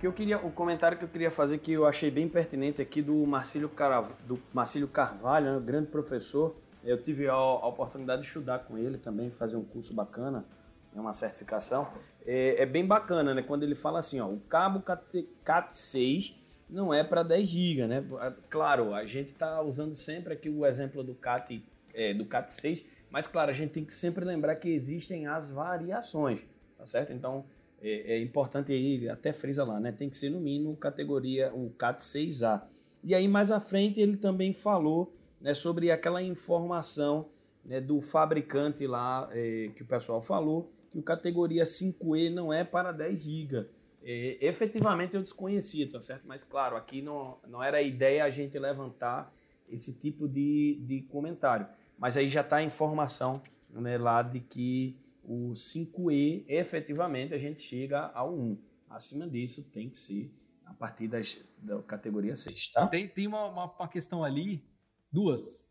que 0.02 0.06
eu 0.08 0.12
queria, 0.12 0.36
o 0.44 0.50
comentário 0.50 0.98
que 0.98 1.04
eu 1.04 1.08
queria 1.08 1.30
fazer 1.30 1.58
que 1.58 1.70
eu 1.70 1.86
achei 1.86 2.10
bem 2.10 2.28
pertinente 2.28 2.82
aqui 2.82 3.00
do 3.00 3.24
Marcílio, 3.24 3.68
Carvalho, 3.68 4.16
do 4.26 4.42
Marcílio 4.52 4.88
Carvalho, 4.88 5.54
né, 5.54 5.64
grande 5.64 5.86
professor. 5.86 6.56
Eu 6.82 7.00
tive 7.00 7.28
a, 7.28 7.34
a, 7.34 7.68
oportunidade 7.68 8.22
de 8.22 8.26
estudar 8.26 8.58
com 8.64 8.76
ele 8.76 8.98
também, 8.98 9.30
fazer 9.30 9.54
um 9.54 9.62
curso 9.62 9.94
bacana, 9.94 10.44
né, 10.92 11.00
uma 11.00 11.12
certificação. 11.12 11.86
É, 12.26 12.64
é 12.64 12.66
bem 12.66 12.84
bacana, 12.84 13.32
né? 13.32 13.42
Quando 13.42 13.62
ele 13.62 13.76
fala 13.76 14.00
assim, 14.00 14.18
ó, 14.18 14.26
o 14.26 14.40
cabo 14.40 14.80
CAT, 14.80 15.28
CAT6 15.46 16.34
não 16.68 16.92
é 16.92 17.04
para 17.04 17.22
10 17.22 17.48
GB, 17.48 17.86
né? 17.86 18.04
Claro, 18.50 18.94
a 18.94 19.06
gente 19.06 19.30
está 19.30 19.62
usando 19.62 19.94
sempre 19.94 20.32
aqui 20.32 20.50
o 20.50 20.66
exemplo 20.66 21.04
do 21.04 21.14
CAT, 21.14 21.64
é, 21.94 22.12
do 22.12 22.26
CAT6, 22.26 22.84
mas 23.08 23.28
claro, 23.28 23.52
a 23.52 23.54
gente 23.54 23.70
tem 23.70 23.84
que 23.84 23.92
sempre 23.92 24.24
lembrar 24.24 24.56
que 24.56 24.68
existem 24.68 25.28
as 25.28 25.48
variações, 25.48 26.44
tá 26.76 26.84
certo? 26.86 27.12
Então, 27.12 27.44
é, 27.82 28.14
é, 28.14 28.22
importante 28.22 28.72
aí, 28.72 29.08
até 29.08 29.32
frisa 29.32 29.64
lá, 29.64 29.80
né? 29.80 29.90
Tem 29.90 30.08
que 30.08 30.16
ser 30.16 30.30
no 30.30 30.40
mínimo 30.40 30.76
categoria, 30.76 31.52
o 31.52 31.70
CAT 31.70 32.00
6A. 32.00 32.62
E 33.02 33.14
aí 33.14 33.26
mais 33.26 33.50
à 33.50 33.58
frente 33.58 34.00
ele 34.00 34.16
também 34.16 34.52
falou 34.52 35.12
né, 35.40 35.52
sobre 35.52 35.90
aquela 35.90 36.22
informação 36.22 37.28
né, 37.64 37.80
do 37.80 38.00
fabricante 38.00 38.86
lá 38.86 39.28
é, 39.32 39.70
que 39.74 39.82
o 39.82 39.86
pessoal 39.86 40.22
falou, 40.22 40.70
que 40.90 40.98
o 40.98 41.02
categoria 41.02 41.64
5E 41.64 42.32
não 42.32 42.52
é 42.52 42.62
para 42.62 42.92
10 42.92 43.20
GB. 43.20 43.66
É, 44.04 44.38
efetivamente 44.40 45.16
eu 45.16 45.22
desconhecia, 45.22 45.88
tá 45.90 46.00
certo? 46.00 46.22
Mas 46.26 46.44
claro, 46.44 46.76
aqui 46.76 47.02
não, 47.02 47.38
não 47.48 47.62
era 47.62 47.78
a 47.78 47.82
ideia 47.82 48.24
a 48.24 48.30
gente 48.30 48.56
levantar 48.58 49.32
esse 49.68 49.98
tipo 49.98 50.28
de, 50.28 50.78
de 50.82 51.02
comentário. 51.02 51.66
Mas 51.98 52.16
aí 52.16 52.28
já 52.28 52.42
está 52.42 52.56
a 52.56 52.62
informação 52.62 53.42
né, 53.70 53.98
lá 53.98 54.22
de 54.22 54.38
que 54.38 54.96
o 55.24 55.52
5E, 55.52 56.44
efetivamente, 56.48 57.34
a 57.34 57.38
gente 57.38 57.60
chega 57.60 58.10
ao 58.14 58.34
1. 58.34 58.58
Acima 58.90 59.28
disso, 59.28 59.70
tem 59.70 59.88
que 59.88 59.96
ser 59.96 60.30
a 60.64 60.74
partir 60.74 61.08
das, 61.08 61.38
da 61.58 61.82
categoria 61.82 62.34
6, 62.34 62.72
tá? 62.72 62.86
Tem, 62.86 63.06
tem 63.08 63.26
uma, 63.26 63.46
uma, 63.46 63.72
uma 63.72 63.88
questão 63.88 64.24
ali, 64.24 64.64
duas. 65.10 65.66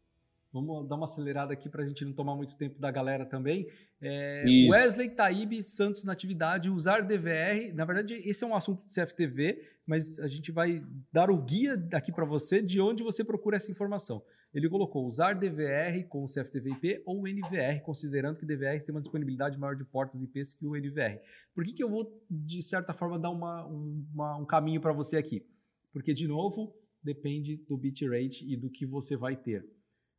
Vamos 0.54 0.88
dar 0.88 0.96
uma 0.96 1.06
acelerada 1.06 1.54
aqui 1.54 1.70
para 1.70 1.84
a 1.84 1.88
gente 1.88 2.04
não 2.04 2.12
tomar 2.12 2.36
muito 2.36 2.58
tempo 2.58 2.78
da 2.80 2.92
galera 2.92 3.26
também. 3.26 3.68
É, 4.02 4.44
Wesley 4.70 5.10
Taíbe 5.10 5.64
Santos 5.64 6.04
na 6.04 6.12
atividade, 6.12 6.70
usar 6.70 7.02
DVR. 7.02 7.74
Na 7.74 7.86
verdade, 7.86 8.16
esse 8.16 8.44
é 8.44 8.48
um 8.48 8.56
assunto 8.56 8.86
de 8.86 8.94
CFTV, 8.94 9.64
mas 9.86 10.20
a 10.20 10.28
gente 10.28 10.52
vai 10.52 10.84
dar 11.12 11.32
o 11.32 11.38
guia 11.38 11.82
aqui 11.94 12.12
para 12.12 12.26
você 12.26 12.62
de 12.62 12.82
onde 12.82 13.02
você 13.02 13.24
procura 13.24 13.58
essa 13.58 13.72
informação. 13.72 14.22
Ele 14.54 14.70
colocou 14.70 15.06
usar 15.06 15.34
DVR 15.34 16.06
com 16.10 16.24
o 16.24 16.26
CFTV-IP 16.26 17.04
ou 17.06 17.26
NVR, 17.26 17.82
considerando 17.84 18.38
que 18.38 18.46
DVR 18.46 18.84
tem 18.84 18.94
uma 18.94 19.02
disponibilidade 19.02 19.58
maior 19.58 19.76
de 19.76 19.86
portas 19.86 20.22
IPs 20.22 20.54
que 20.54 20.66
o 20.66 20.76
NVR. 20.76 21.22
Por 21.56 21.64
que, 21.64 21.72
que 21.72 21.84
eu 21.84 21.90
vou, 21.90 22.22
de 22.30 22.62
certa 22.62 22.94
forma, 22.94 23.18
dar 23.18 23.30
uma, 23.30 23.66
uma, 23.66 24.38
um 24.38 24.46
caminho 24.46 24.82
para 24.82 24.92
você 24.92 25.16
aqui? 25.16 25.46
Porque, 25.94 26.14
de 26.14 26.28
novo, 26.28 26.76
depende 27.02 27.58
do 27.68 27.78
bitrate 27.78 28.46
e 28.46 28.58
do 28.58 28.70
que 28.70 28.86
você 28.86 29.16
vai 29.16 29.38
ter. 29.38 29.66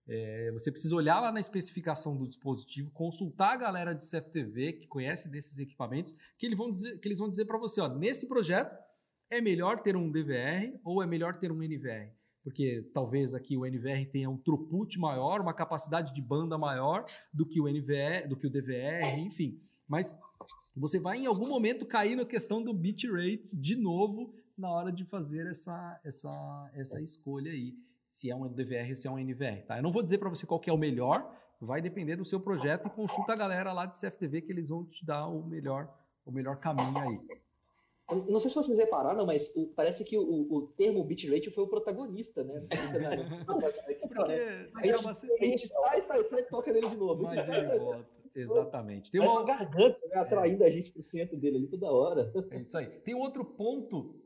É, 0.08 0.50
você 0.52 0.72
precisa 0.72 0.96
olhar 0.96 1.20
lá 1.20 1.30
na 1.30 1.38
especificação 1.38 2.16
do 2.16 2.26
dispositivo, 2.26 2.90
consultar 2.90 3.52
a 3.52 3.56
galera 3.56 3.94
de 3.94 4.02
CFTV 4.08 4.72
que 4.72 4.86
conhece 4.88 5.28
desses 5.28 5.58
equipamentos, 5.58 6.12
que 6.38 6.46
eles 6.46 6.58
vão 6.58 6.72
dizer, 6.72 6.98
que 6.98 7.06
eles 7.06 7.18
vão 7.18 7.28
dizer 7.28 7.44
para 7.44 7.58
você, 7.58 7.80
ó, 7.80 7.88
nesse 7.88 8.26
projeto 8.26 8.74
é 9.30 9.40
melhor 9.40 9.82
ter 9.82 9.94
um 9.94 10.10
DVR 10.10 10.78
ou 10.82 11.02
é 11.02 11.06
melhor 11.06 11.36
ter 11.36 11.52
um 11.52 11.62
NVR 11.62 12.12
porque 12.42 12.82
talvez 12.92 13.34
aqui 13.34 13.56
o 13.56 13.64
NVR 13.64 14.06
tenha 14.10 14.28
um 14.28 14.36
throughput 14.36 14.98
maior, 14.98 15.40
uma 15.40 15.54
capacidade 15.54 16.12
de 16.12 16.20
banda 16.20 16.58
maior 16.58 17.04
do 17.32 17.46
que 17.46 17.60
o 17.60 17.68
NVR, 17.68 18.28
do 18.28 18.36
que 18.36 18.46
o 18.46 18.50
DVR, 18.50 19.18
enfim. 19.18 19.60
Mas 19.86 20.16
você 20.74 20.98
vai 20.98 21.18
em 21.18 21.26
algum 21.26 21.48
momento 21.48 21.86
cair 21.86 22.16
na 22.16 22.24
questão 22.24 22.62
do 22.62 22.72
bitrate 22.72 23.54
de 23.54 23.76
novo 23.76 24.34
na 24.56 24.70
hora 24.70 24.92
de 24.92 25.04
fazer 25.04 25.46
essa, 25.46 26.00
essa, 26.04 26.70
essa 26.74 27.00
escolha 27.00 27.52
aí, 27.52 27.74
se 28.06 28.30
é 28.30 28.36
um 28.36 28.48
DVR 28.48 28.90
ou 28.90 28.96
se 28.96 29.08
é 29.08 29.10
um 29.10 29.18
NVR, 29.18 29.64
tá? 29.66 29.78
Eu 29.78 29.82
não 29.82 29.92
vou 29.92 30.02
dizer 30.02 30.18
para 30.18 30.28
você 30.28 30.46
qual 30.46 30.60
é 30.66 30.72
o 30.72 30.78
melhor, 30.78 31.34
vai 31.60 31.80
depender 31.80 32.16
do 32.16 32.24
seu 32.24 32.40
projeto 32.40 32.86
e 32.86 32.90
consulta 32.90 33.32
a 33.32 33.36
galera 33.36 33.72
lá 33.72 33.86
de 33.86 33.98
CFTV 33.98 34.42
que 34.42 34.52
eles 34.52 34.68
vão 34.68 34.84
te 34.84 35.04
dar 35.04 35.26
o 35.28 35.44
melhor, 35.46 35.88
o 36.24 36.32
melhor 36.32 36.56
caminho 36.56 36.98
aí. 36.98 37.20
Não 38.10 38.40
sei 38.40 38.50
se 38.50 38.56
vocês 38.56 38.78
repararam, 38.78 39.24
mas 39.24 39.54
o, 39.56 39.68
parece 39.68 40.04
que 40.04 40.18
o, 40.18 40.52
o 40.52 40.66
termo 40.76 41.04
bitrate 41.04 41.50
foi 41.50 41.64
o 41.64 41.68
protagonista, 41.68 42.44
né? 42.44 42.66
Mas, 43.46 43.78
Porque 43.78 44.90
a 44.90 44.96
gente, 44.96 45.08
a 45.08 45.44
gente 45.44 45.68
sai, 45.68 46.02
sai, 46.02 46.24
sai 46.24 46.40
e 46.40 46.42
toca 46.44 46.72
nele 46.72 46.90
de 46.90 46.96
novo. 46.96 47.22
Mas 47.22 47.48
ele 47.48 47.78
volta. 47.78 48.06
Exatamente. 48.34 49.10
Tem 49.10 49.20
uma 49.20 49.44
garganta 49.44 50.00
né, 50.08 50.16
atraindo 50.16 50.64
é. 50.64 50.66
a 50.66 50.70
gente 50.70 50.90
pro 50.90 51.02
centro 51.02 51.36
dele 51.36 51.58
ali 51.58 51.68
toda 51.68 51.90
hora. 51.90 52.32
É 52.50 52.60
isso 52.60 52.76
aí. 52.76 52.86
Tem 53.00 53.14
outro 53.14 53.44
ponto 53.44 54.20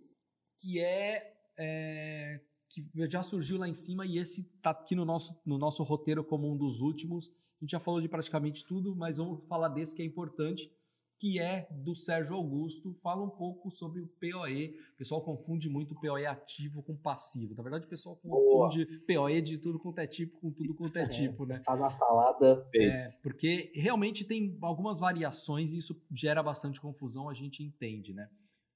que 0.61 0.81
é, 0.81 1.35
é, 1.59 2.41
que 2.69 2.85
já 3.09 3.23
surgiu 3.23 3.59
lá 3.59 3.69
em 3.69 3.75
cima 3.75 4.07
e 4.07 4.19
esse 4.19 4.45
tá 4.61 4.71
aqui 4.71 4.95
no 4.95 5.05
nosso, 5.05 5.39
no 5.45 5.59
nosso 5.59 5.83
roteiro 5.83 6.25
como 6.25 6.51
um 6.51 6.57
dos 6.57 6.81
últimos. 6.81 7.29
A 7.29 7.65
gente 7.65 7.73
já 7.73 7.81
falou 7.81 8.01
de 8.01 8.09
praticamente 8.09 8.65
tudo, 8.65 8.95
mas 8.95 9.17
vamos 9.17 9.45
falar 9.45 9.69
desse 9.69 9.95
que 9.95 10.03
é 10.03 10.05
importante 10.05 10.71
que 11.19 11.39
é 11.39 11.67
do 11.71 11.95
Sérgio 11.95 12.35
Augusto. 12.35 12.93
Fala 13.03 13.23
um 13.23 13.31
pouco 13.31 13.71
sobre 13.71 14.01
o 14.01 14.07
POE. 14.07 14.77
O 14.95 14.97
pessoal 14.97 15.23
confunde 15.23 15.69
muito 15.69 15.95
o 15.95 16.01
POE 16.01 16.27
ativo 16.27 16.83
com 16.83 16.97
passivo. 16.97 17.55
Na 17.55 17.63
verdade, 17.63 17.87
o 17.87 17.89
pessoal 17.89 18.17
confunde 18.17 18.85
Boa. 18.85 19.29
POE 19.29 19.41
de 19.41 19.59
tudo 19.59 19.79
quanto 19.79 19.99
é 19.99 20.07
tipo 20.07 20.39
com 20.41 20.51
tudo 20.51 20.75
quanto 20.75 20.97
é, 20.99 21.03
é 21.03 21.09
tipo, 21.09 21.47
né? 21.47 21.61
Tá 21.65 21.77
na 21.77 21.91
salada. 21.91 22.69
É, 22.75 23.03
porque 23.23 23.71
realmente 23.75 24.25
tem 24.25 24.59
algumas 24.63 24.99
variações 24.99 25.73
e 25.73 25.79
isso 25.79 26.01
gera 26.13 26.43
bastante 26.43 26.81
confusão, 26.81 27.29
a 27.29 27.35
gente 27.35 27.63
entende, 27.63 28.13
né? 28.13 28.29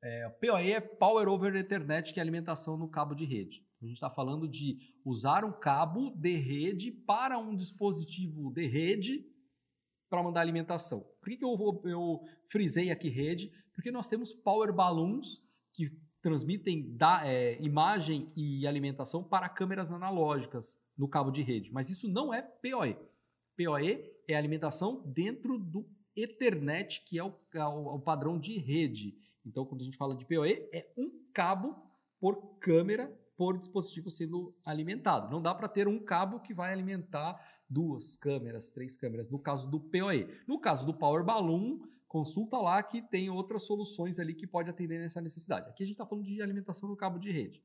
É, 0.02 0.26
o 0.26 0.30
POE 0.30 0.72
é 0.72 0.80
Power 0.80 1.28
over 1.28 1.54
Ethernet, 1.54 2.14
que 2.14 2.20
é 2.20 2.22
alimentação 2.22 2.76
no 2.76 2.88
cabo 2.88 3.14
de 3.14 3.26
rede. 3.26 3.62
A 3.82 3.86
gente 3.86 3.94
está 3.94 4.10
falando 4.10 4.48
de 4.48 4.78
usar 5.04 5.44
um 5.44 5.52
cabo 5.52 6.10
de 6.10 6.36
rede 6.36 6.90
para 6.90 7.38
um 7.38 7.54
dispositivo 7.54 8.50
de 8.50 8.66
rede 8.66 9.24
para 10.10 10.22
mandar 10.22 10.40
alimentação. 10.40 11.00
Por 11.20 11.30
que, 11.30 11.36
que 11.36 11.44
eu, 11.44 11.56
vou, 11.56 11.80
eu 11.86 12.20
frisei 12.50 12.90
aqui 12.90 13.08
rede? 13.08 13.52
Porque 13.72 13.92
nós 13.92 14.08
temos 14.08 14.32
power 14.32 14.74
balloons 14.74 15.40
que 15.72 15.88
transmitem 16.20 16.94
da, 16.96 17.26
é, 17.26 17.56
imagem 17.62 18.30
e 18.36 18.66
alimentação 18.66 19.22
para 19.22 19.48
câmeras 19.48 19.90
analógicas 19.90 20.76
no 20.98 21.08
cabo 21.08 21.30
de 21.30 21.42
rede. 21.42 21.70
Mas 21.72 21.88
isso 21.88 22.08
não 22.08 22.34
é 22.34 22.42
PoE. 22.42 22.98
PoE 23.56 24.12
é 24.28 24.34
alimentação 24.34 25.02
dentro 25.06 25.56
do 25.56 25.88
Ethernet, 26.14 27.02
que 27.06 27.18
é 27.18 27.22
é 27.54 27.64
o, 27.64 27.94
o 27.94 28.00
padrão 28.00 28.38
de 28.38 28.58
rede. 28.58 29.16
Então, 29.46 29.64
quando 29.64 29.82
a 29.82 29.84
gente 29.84 29.96
fala 29.96 30.16
de 30.16 30.26
PoE, 30.26 30.68
é 30.72 30.92
um 30.98 31.10
cabo 31.32 31.74
por 32.18 32.58
câmera 32.58 33.16
por 33.36 33.56
dispositivo 33.58 34.10
sendo 34.10 34.54
alimentado. 34.66 35.30
Não 35.30 35.40
dá 35.40 35.54
para 35.54 35.68
ter 35.68 35.88
um 35.88 35.98
cabo 35.98 36.40
que 36.40 36.52
vai 36.52 36.72
alimentar 36.72 37.40
duas 37.70 38.16
câmeras, 38.16 38.70
três 38.70 38.96
câmeras, 38.96 39.30
no 39.30 39.38
caso 39.38 39.70
do 39.70 39.78
PoE. 39.80 40.28
No 40.46 40.58
caso 40.58 40.84
do 40.84 40.92
Power 40.92 41.24
Balloon, 41.24 41.78
consulta 42.08 42.58
lá 42.58 42.82
que 42.82 43.00
tem 43.00 43.30
outras 43.30 43.64
soluções 43.64 44.18
ali 44.18 44.34
que 44.34 44.46
pode 44.46 44.68
atender 44.68 44.98
nessa 44.98 45.20
necessidade. 45.20 45.70
Aqui 45.70 45.84
a 45.84 45.86
gente 45.86 45.94
está 45.94 46.04
falando 46.04 46.24
de 46.24 46.42
alimentação 46.42 46.88
no 46.88 46.96
cabo 46.96 47.18
de 47.18 47.30
rede. 47.30 47.62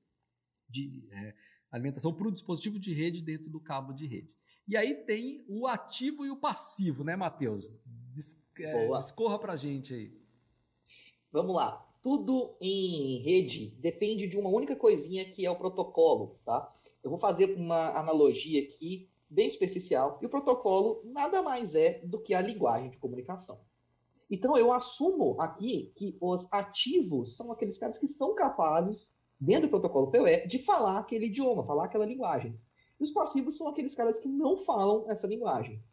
De 0.69 1.07
é, 1.11 1.33
alimentação 1.71 2.13
para 2.13 2.27
o 2.27 2.31
dispositivo 2.31 2.79
de 2.79 2.93
rede 2.93 3.21
dentro 3.21 3.49
do 3.49 3.59
cabo 3.59 3.91
de 3.91 4.05
rede. 4.05 4.31
E 4.67 4.77
aí 4.77 4.93
tem 5.05 5.43
o 5.47 5.67
ativo 5.67 6.25
e 6.25 6.29
o 6.29 6.37
passivo, 6.37 7.03
né, 7.03 7.15
Matheus? 7.15 7.73
Des, 8.13 8.39
é, 8.59 8.87
discorra 8.97 9.39
para 9.39 9.53
a 9.53 9.57
gente 9.57 9.93
aí. 9.93 10.15
Vamos 11.31 11.55
lá 11.55 11.85
tudo 12.05 12.55
em 12.61 13.17
rede 13.23 13.75
depende 13.79 14.27
de 14.27 14.37
uma 14.37 14.51
única 14.51 14.75
coisinha 14.75 15.25
que 15.25 15.43
é 15.43 15.49
o 15.49 15.55
protocolo, 15.55 16.39
tá? 16.45 16.71
Eu 17.03 17.09
vou 17.09 17.17
fazer 17.17 17.55
uma 17.55 17.97
analogia 17.97 18.61
aqui 18.61 19.09
bem 19.29 19.49
superficial 19.49 20.19
e 20.21 20.25
o 20.25 20.29
protocolo 20.29 21.01
nada 21.05 21.41
mais 21.41 21.75
é 21.75 21.99
do 22.05 22.21
que 22.21 22.33
a 22.33 22.41
linguagem 22.41 22.89
de 22.89 22.97
comunicação. 22.97 23.59
Então 24.29 24.57
eu 24.57 24.71
assumo 24.71 25.39
aqui 25.39 25.93
que 25.95 26.17
os 26.19 26.51
ativos 26.51 27.35
são 27.35 27.51
aqueles 27.51 27.77
caras 27.77 27.97
que 27.97 28.07
são 28.07 28.33
capazes 28.33 29.21
dentro 29.39 29.67
do 29.67 29.71
protocolo 29.71 30.11
PoE 30.11 30.47
de 30.47 30.59
falar 30.59 30.99
aquele 30.99 31.27
idioma, 31.27 31.65
falar 31.65 31.85
aquela 31.85 32.05
linguagem. 32.05 32.59
E 32.99 33.03
os 33.03 33.11
passivos 33.11 33.57
são 33.57 33.67
aqueles 33.67 33.93
caras 33.93 34.19
que 34.19 34.27
não 34.27 34.57
falam 34.57 35.09
essa 35.09 35.27
linguagem. 35.27 35.83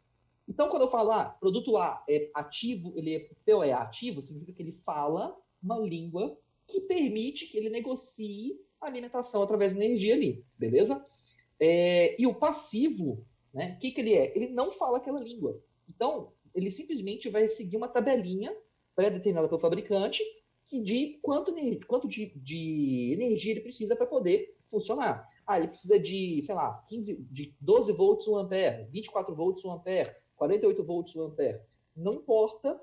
Então, 0.47 0.69
quando 0.69 0.83
eu 0.83 0.91
falo, 0.91 1.11
ah, 1.11 1.25
produto 1.39 1.77
A 1.77 2.03
é 2.09 2.29
ativo, 2.33 2.93
ele 2.97 3.15
é 3.15 3.29
POE 3.45 3.71
ativo, 3.71 4.21
significa 4.21 4.53
que 4.53 4.61
ele 4.61 4.73
fala 4.85 5.37
uma 5.61 5.79
língua 5.79 6.37
que 6.67 6.81
permite 6.81 7.47
que 7.47 7.57
ele 7.57 7.69
negocie 7.69 8.59
alimentação 8.81 9.41
através 9.41 9.73
da 9.73 9.83
energia 9.83 10.13
ali, 10.13 10.45
beleza? 10.57 11.05
É, 11.59 12.19
e 12.21 12.27
o 12.27 12.33
passivo, 12.33 13.25
né? 13.53 13.75
O 13.75 13.79
que, 13.79 13.91
que 13.91 14.01
ele 14.01 14.13
é? 14.13 14.35
Ele 14.35 14.49
não 14.49 14.71
fala 14.71 14.97
aquela 14.97 15.19
língua. 15.19 15.61
Então, 15.87 16.33
ele 16.53 16.71
simplesmente 16.71 17.29
vai 17.29 17.47
seguir 17.47 17.77
uma 17.77 17.87
tabelinha 17.87 18.55
pré-determinada 18.95 19.47
pelo 19.47 19.59
fabricante 19.59 20.23
que 20.67 20.81
de 20.81 21.19
quanto, 21.21 21.53
quanto 21.87 22.07
de, 22.07 22.33
de 22.37 23.11
energia 23.13 23.51
ele 23.51 23.61
precisa 23.61 23.95
para 23.95 24.05
poder 24.05 24.57
funcionar. 24.65 25.29
Ah, 25.45 25.57
ele 25.59 25.67
precisa 25.67 25.99
de, 25.99 26.41
sei 26.41 26.55
lá, 26.55 26.83
15, 26.87 27.27
de 27.29 27.55
12 27.59 27.91
volts 27.93 28.27
1 28.27 28.37
ampere, 28.37 28.85
24 28.85 29.35
volts 29.35 29.63
1 29.63 29.71
ampere, 29.71 30.15
48 30.35 30.83
volts 30.83 31.15
1 31.15 31.21
ampere. 31.23 31.61
Não 31.95 32.15
importa, 32.15 32.81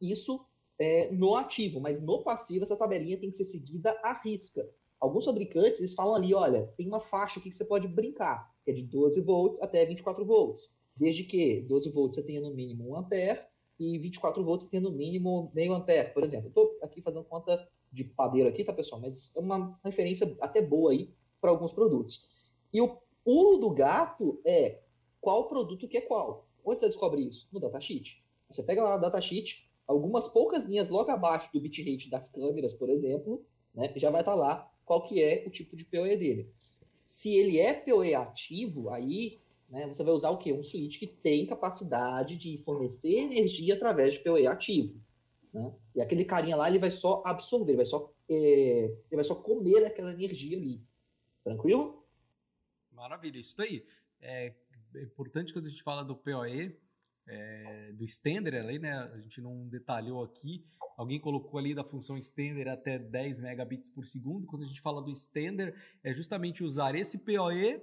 isso 0.00 0.46
é, 0.78 1.10
no 1.10 1.34
ativo, 1.34 1.80
mas 1.80 2.00
no 2.00 2.22
passivo 2.22 2.64
essa 2.64 2.76
tabelinha 2.76 3.18
tem 3.18 3.30
que 3.30 3.36
ser 3.36 3.44
seguida 3.44 3.90
à 4.02 4.12
risca. 4.22 4.66
Alguns 5.00 5.24
fabricantes 5.24 5.80
eles 5.80 5.94
falam 5.94 6.14
ali, 6.14 6.34
olha, 6.34 6.66
tem 6.76 6.86
uma 6.86 7.00
faixa 7.00 7.40
aqui 7.40 7.48
que 7.48 7.56
você 7.56 7.64
pode 7.64 7.88
brincar, 7.88 8.54
que 8.62 8.70
é 8.70 8.74
de 8.74 8.82
12 8.82 9.20
volts 9.22 9.62
até 9.62 9.84
24 9.86 10.24
volts, 10.26 10.80
desde 10.94 11.24
que 11.24 11.62
12 11.62 11.90
volts 11.90 12.16
você 12.16 12.22
tenha 12.22 12.40
no 12.40 12.54
mínimo 12.54 12.90
1 12.90 12.96
ampere 12.96 13.40
e 13.78 13.98
24 13.98 14.44
volts 14.44 14.66
você 14.66 14.70
tenha 14.72 14.82
no 14.82 14.92
mínimo 14.92 15.50
meio 15.54 15.72
ampere, 15.72 16.10
por 16.10 16.22
exemplo. 16.22 16.48
Estou 16.48 16.78
aqui 16.82 17.00
fazendo 17.00 17.24
conta 17.24 17.66
de 17.90 18.04
padeiro 18.04 18.48
aqui, 18.48 18.62
tá 18.62 18.74
pessoal? 18.74 19.00
Mas 19.00 19.34
é 19.34 19.40
uma 19.40 19.80
referência 19.82 20.36
até 20.38 20.60
boa 20.60 20.92
aí 20.92 21.10
para 21.40 21.50
alguns 21.50 21.72
produtos. 21.72 22.28
E 22.72 22.80
o 22.82 22.98
pulo 23.24 23.56
do 23.56 23.70
gato 23.70 24.40
é 24.44 24.82
qual 25.18 25.48
produto 25.48 25.88
que 25.88 25.96
é 25.96 26.02
qual. 26.02 26.46
Onde 26.62 26.80
você 26.80 26.86
descobre 26.86 27.22
isso? 27.22 27.48
No 27.50 27.58
datasheet. 27.58 28.22
Você 28.50 28.62
pega 28.62 28.82
lá 28.82 28.96
no 28.96 29.02
datasheet, 29.02 29.66
algumas 29.86 30.28
poucas 30.28 30.66
linhas 30.66 30.90
logo 30.90 31.10
abaixo 31.10 31.50
do 31.52 31.60
bitrate 31.60 32.10
das 32.10 32.28
câmeras, 32.28 32.74
por 32.74 32.90
exemplo, 32.90 33.44
né, 33.74 33.92
já 33.96 34.10
vai 34.10 34.20
estar 34.20 34.32
tá 34.32 34.38
lá 34.38 34.69
qual 34.90 35.04
que 35.04 35.22
é 35.22 35.44
o 35.46 35.50
tipo 35.50 35.76
de 35.76 35.84
PoE 35.84 36.16
dele. 36.16 36.52
Se 37.04 37.36
ele 37.36 37.60
é 37.60 37.72
PoE 37.72 38.12
ativo, 38.12 38.90
aí 38.90 39.40
né, 39.68 39.86
você 39.86 40.02
vai 40.02 40.12
usar 40.12 40.30
o 40.30 40.36
quê? 40.36 40.52
Um 40.52 40.64
switch 40.64 40.98
que 40.98 41.06
tem 41.06 41.46
capacidade 41.46 42.36
de 42.36 42.58
fornecer 42.64 43.18
energia 43.18 43.74
através 43.74 44.14
de 44.14 44.24
PoE 44.24 44.48
ativo. 44.48 45.00
Né? 45.54 45.72
E 45.94 46.02
aquele 46.02 46.24
carinha 46.24 46.56
lá, 46.56 46.68
ele 46.68 46.80
vai 46.80 46.90
só 46.90 47.22
absorver, 47.24 47.70
ele 47.70 47.76
vai 47.76 47.86
só, 47.86 48.12
é, 48.28 48.34
ele 48.34 49.14
vai 49.14 49.22
só 49.22 49.36
comer 49.36 49.84
aquela 49.84 50.12
energia 50.12 50.58
ali. 50.58 50.82
Tranquilo? 51.44 52.04
Maravilha, 52.90 53.38
isso 53.38 53.62
aí. 53.62 53.86
É, 54.20 54.52
é 54.96 55.02
importante 55.04 55.52
quando 55.52 55.66
a 55.66 55.70
gente 55.70 55.84
fala 55.84 56.02
do 56.02 56.16
PoE, 56.16 56.76
é, 57.30 57.92
do 57.92 58.04
extender 58.04 58.54
ali, 58.54 58.78
né? 58.78 58.92
A 58.92 59.18
gente 59.20 59.40
não 59.40 59.68
detalhou 59.68 60.22
aqui. 60.24 60.66
Alguém 60.96 61.20
colocou 61.20 61.58
ali 61.58 61.74
da 61.74 61.84
função 61.84 62.18
extender 62.18 62.68
até 62.68 62.98
10 62.98 63.38
megabits 63.40 63.88
por 63.88 64.04
segundo. 64.04 64.46
Quando 64.46 64.64
a 64.64 64.66
gente 64.66 64.80
fala 64.80 65.00
do 65.00 65.10
extender, 65.10 65.74
é 66.02 66.12
justamente 66.12 66.64
usar 66.64 66.94
esse 66.94 67.18
PoE 67.18 67.80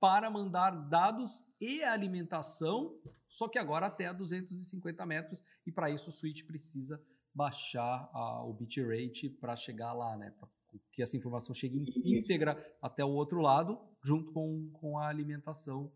para 0.00 0.30
mandar 0.30 0.70
dados 0.70 1.42
e 1.58 1.82
alimentação, 1.82 2.94
só 3.26 3.48
que 3.48 3.58
agora 3.58 3.86
até 3.86 4.06
a 4.06 4.12
250 4.12 5.06
metros. 5.06 5.42
E 5.64 5.72
para 5.72 5.88
isso 5.88 6.10
o 6.10 6.12
switch 6.12 6.44
precisa 6.44 7.02
baixar 7.32 8.10
a, 8.12 8.44
o 8.44 8.52
bitrate 8.52 9.30
para 9.30 9.56
chegar 9.56 9.92
lá, 9.92 10.16
né? 10.16 10.30
Para 10.32 10.48
que 10.92 11.02
essa 11.02 11.16
informação 11.16 11.54
chegue 11.54 11.78
íntegra 12.04 12.58
até 12.82 13.04
o 13.04 13.10
outro 13.10 13.40
lado, 13.40 13.80
junto 14.02 14.32
com, 14.32 14.68
com 14.72 14.98
a 14.98 15.08
alimentação 15.08 15.90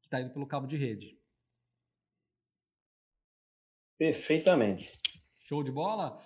que 0.00 0.06
está 0.06 0.20
indo 0.20 0.32
pelo 0.32 0.46
cabo 0.46 0.66
de 0.66 0.76
rede. 0.76 1.19
Perfeitamente. 4.00 4.98
Show 5.40 5.62
de 5.62 5.70
bola? 5.70 6.18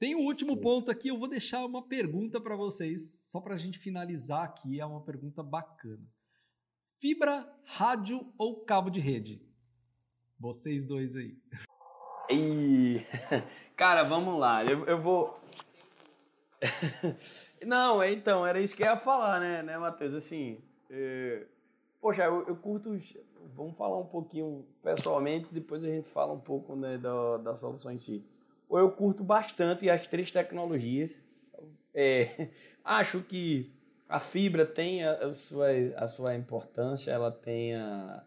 Tem 0.00 0.16
um 0.16 0.26
último 0.26 0.56
ponto 0.56 0.90
aqui, 0.90 1.06
eu 1.06 1.16
vou 1.16 1.28
deixar 1.28 1.64
uma 1.64 1.80
pergunta 1.80 2.40
para 2.40 2.56
vocês, 2.56 3.28
só 3.30 3.40
para 3.40 3.54
a 3.54 3.56
gente 3.56 3.78
finalizar 3.78 4.42
aqui, 4.42 4.80
é 4.80 4.84
uma 4.84 5.00
pergunta 5.00 5.40
bacana. 5.40 6.04
Fibra, 6.98 7.48
rádio 7.64 8.32
ou 8.36 8.64
cabo 8.64 8.90
de 8.90 8.98
rede? 8.98 9.40
Vocês 10.40 10.84
dois 10.84 11.14
aí. 11.14 11.38
E... 12.28 13.00
Cara, 13.76 14.02
vamos 14.02 14.36
lá, 14.36 14.64
eu, 14.64 14.84
eu 14.86 15.00
vou... 15.00 15.40
Não, 17.64 18.02
é, 18.02 18.10
então, 18.10 18.44
era 18.44 18.60
isso 18.60 18.74
que 18.74 18.82
eu 18.82 18.88
ia 18.88 18.96
falar, 18.96 19.38
né, 19.38 19.62
né 19.62 19.78
Matheus? 19.78 20.14
Assim, 20.14 20.60
é... 20.90 21.46
poxa, 22.00 22.24
eu, 22.24 22.46
eu 22.46 22.56
curto 22.56 22.98
vamos 23.54 23.76
falar 23.76 23.98
um 23.98 24.06
pouquinho 24.06 24.64
pessoalmente, 24.82 25.48
depois 25.52 25.84
a 25.84 25.88
gente 25.88 26.08
fala 26.08 26.32
um 26.32 26.40
pouco 26.40 26.74
né, 26.74 26.98
da, 26.98 27.36
da 27.38 27.54
solução 27.54 27.92
em 27.92 27.96
si. 27.96 28.24
Eu 28.70 28.90
curto 28.90 29.24
bastante 29.24 29.90
as 29.90 30.06
três 30.06 30.30
tecnologias. 30.30 31.22
É, 31.92 32.48
acho 32.84 33.20
que 33.22 33.72
a 34.08 34.18
fibra 34.18 34.64
tem 34.64 35.04
a, 35.04 35.32
sua, 35.34 35.68
a 35.96 36.06
sua 36.06 36.34
importância, 36.34 37.10
ela 37.10 37.30
tem 37.30 37.74
a, 37.74 38.24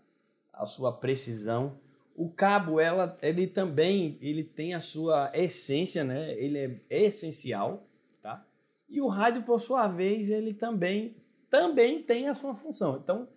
a 0.51 0.65
sua 0.65 0.91
precisão. 0.91 1.79
O 2.15 2.29
cabo, 2.29 2.79
ela, 2.79 3.17
ele 3.21 3.47
também 3.47 4.17
ele 4.21 4.43
tem 4.43 4.73
a 4.73 4.79
sua 4.79 5.31
essência, 5.33 6.03
né? 6.03 6.33
ele 6.33 6.57
é, 6.59 6.79
é 6.89 7.03
essencial. 7.05 7.87
Tá? 8.21 8.45
E 8.87 9.01
o 9.01 9.07
rádio, 9.07 9.43
por 9.43 9.59
sua 9.59 9.87
vez, 9.87 10.29
ele 10.29 10.53
também, 10.53 11.15
também 11.49 12.03
tem 12.03 12.27
a 12.27 12.33
sua 12.33 12.53
função. 12.53 12.97
Então, 12.97 13.27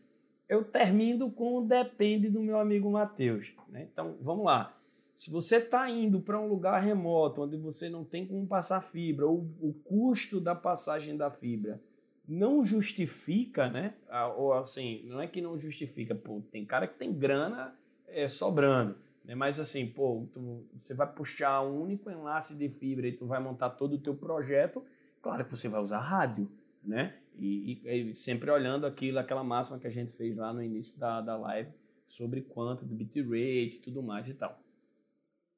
eu 0.49 0.65
termino 0.65 1.31
com 1.31 1.67
depende 1.67 2.29
do 2.29 2.41
meu 2.41 2.59
amigo 2.59 2.91
Matheus. 2.91 3.53
Né? 3.69 3.89
Então, 3.93 4.17
vamos 4.21 4.45
lá. 4.45 4.77
Se 5.15 5.31
você 5.31 5.57
está 5.57 5.89
indo 5.89 6.21
para 6.21 6.39
um 6.39 6.47
lugar 6.47 6.83
remoto, 6.83 7.43
onde 7.43 7.57
você 7.57 7.89
não 7.89 8.05
tem 8.05 8.27
como 8.27 8.47
passar 8.47 8.83
fibra, 8.83 9.27
ou 9.27 9.49
o 9.61 9.73
custo 9.73 10.41
da 10.41 10.55
passagem 10.55 11.17
da 11.17 11.31
fibra 11.31 11.81
não 12.29 12.65
justifica, 12.65 13.71
né? 13.71 13.95
Ou 14.37 14.53
assim, 14.53 15.03
não 15.07 15.21
é 15.21 15.27
que 15.27 15.41
não 15.41 15.57
justifica, 15.57 16.15
pô, 16.15 16.43
tem 16.51 16.65
cara 16.65 16.87
que 16.87 16.99
tem 16.99 17.13
grana 17.13 17.75
é, 18.09 18.27
sobrando, 18.27 18.97
né? 19.25 19.35
Mas 19.35 19.61
assim, 19.61 19.87
pô, 19.87 20.27
tu, 20.33 20.67
você 20.75 20.93
vai 20.93 21.11
puxar 21.11 21.63
um 21.63 21.83
único 21.83 22.11
enlace 22.11 22.57
de 22.57 22.69
fibra 22.69 23.07
e 23.07 23.13
tu 23.13 23.27
vai 23.27 23.41
montar 23.41 23.71
todo 23.71 23.95
o 23.95 23.99
teu 23.99 24.15
projeto, 24.15 24.85
claro 25.23 25.45
que 25.45 25.51
você 25.51 25.69
vai 25.69 25.81
usar 25.81 26.01
rádio, 26.01 26.51
né? 26.85 27.15
E, 27.39 27.81
e, 27.85 28.11
e, 28.11 28.15
sempre 28.15 28.51
olhando 28.51 28.87
aquilo, 28.87 29.19
aquela 29.19 29.45
máxima 29.45 29.79
que 29.79 29.87
a 29.87 29.91
gente 29.91 30.13
fez 30.13 30.37
lá 30.37 30.53
no 30.53 30.63
início 30.63 30.99
da, 30.99 31.21
da 31.21 31.37
live 31.37 31.71
sobre 32.09 32.41
quanto 32.41 32.85
do 32.85 32.95
bitrate 32.95 33.77
e 33.77 33.81
tudo 33.83 34.03
mais 34.03 34.29
e 34.29 34.35
tal. 34.35 34.59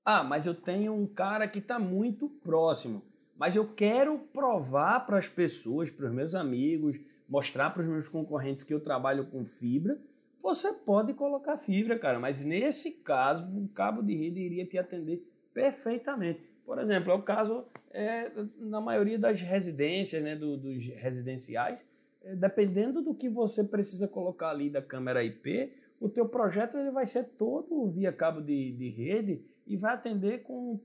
Ah, 0.04 0.24
mas 0.24 0.46
eu 0.46 0.54
tenho 0.54 0.94
um 0.94 1.06
cara 1.06 1.46
que 1.46 1.58
está 1.58 1.78
muito 1.78 2.28
próximo, 2.28 3.02
mas 3.36 3.54
eu 3.54 3.66
quero 3.74 4.18
provar 4.32 5.06
para 5.06 5.18
as 5.18 5.28
pessoas, 5.28 5.90
para 5.90 6.06
os 6.06 6.12
meus 6.12 6.34
amigos, 6.34 6.98
mostrar 7.28 7.70
para 7.70 7.82
os 7.82 7.88
meus 7.88 8.08
concorrentes 8.08 8.64
que 8.64 8.72
eu 8.72 8.80
trabalho 8.80 9.26
com 9.26 9.44
fibra, 9.44 10.00
você 10.42 10.72
pode 10.72 11.12
colocar 11.14 11.56
fibra, 11.56 11.98
cara, 11.98 12.18
mas 12.18 12.44
nesse 12.44 13.02
caso 13.02 13.44
o 13.44 13.68
cabo 13.68 14.02
de 14.02 14.14
rede 14.14 14.40
iria 14.40 14.64
te 14.64 14.78
atender 14.78 15.28
perfeitamente. 15.52 16.40
Por 16.68 16.78
exemplo, 16.78 17.10
é 17.10 17.14
o 17.14 17.22
caso 17.22 17.64
é, 17.90 18.30
na 18.58 18.78
maioria 18.78 19.18
das 19.18 19.40
residências, 19.40 20.22
né, 20.22 20.36
do, 20.36 20.54
dos 20.54 20.86
residenciais, 20.88 21.88
é, 22.22 22.36
dependendo 22.36 23.00
do 23.00 23.14
que 23.14 23.26
você 23.26 23.64
precisa 23.64 24.06
colocar 24.06 24.50
ali 24.50 24.68
da 24.68 24.82
câmera 24.82 25.24
IP, 25.24 25.72
o 25.98 26.10
teu 26.10 26.28
projeto 26.28 26.76
ele 26.76 26.90
vai 26.90 27.06
ser 27.06 27.24
todo 27.24 27.88
via 27.88 28.12
cabo 28.12 28.42
de, 28.42 28.72
de 28.72 28.90
rede 28.90 29.42
e 29.66 29.78
vai 29.78 29.94
atender 29.94 30.42
com, 30.42 30.78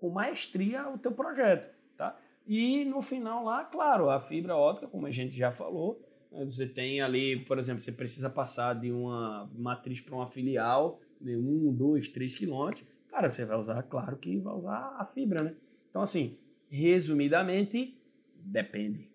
com 0.00 0.10
maestria 0.10 0.88
o 0.88 0.98
teu 0.98 1.12
projeto, 1.12 1.72
tá? 1.96 2.18
E 2.44 2.84
no 2.84 3.00
final 3.00 3.44
lá, 3.44 3.64
claro, 3.64 4.10
a 4.10 4.18
fibra 4.18 4.56
ótica, 4.56 4.88
como 4.88 5.06
a 5.06 5.12
gente 5.12 5.36
já 5.36 5.52
falou, 5.52 6.02
né, 6.32 6.44
você 6.44 6.66
tem 6.66 7.00
ali, 7.00 7.44
por 7.44 7.60
exemplo, 7.60 7.80
você 7.80 7.92
precisa 7.92 8.28
passar 8.28 8.74
de 8.74 8.90
uma 8.90 9.48
matriz 9.54 10.00
para 10.00 10.16
uma 10.16 10.26
filial, 10.26 10.98
de 11.20 11.36
um, 11.36 11.72
dois, 11.72 12.08
três 12.08 12.34
quilômetros, 12.34 12.84
cara, 13.12 13.30
você 13.30 13.44
vai 13.44 13.58
usar, 13.58 13.82
claro 13.82 14.16
que 14.16 14.38
vai 14.38 14.54
usar 14.54 14.96
a 14.98 15.04
fibra, 15.04 15.42
né? 15.42 15.54
Então, 15.90 16.00
assim, 16.00 16.38
resumidamente, 16.70 18.00
depende. 18.34 19.12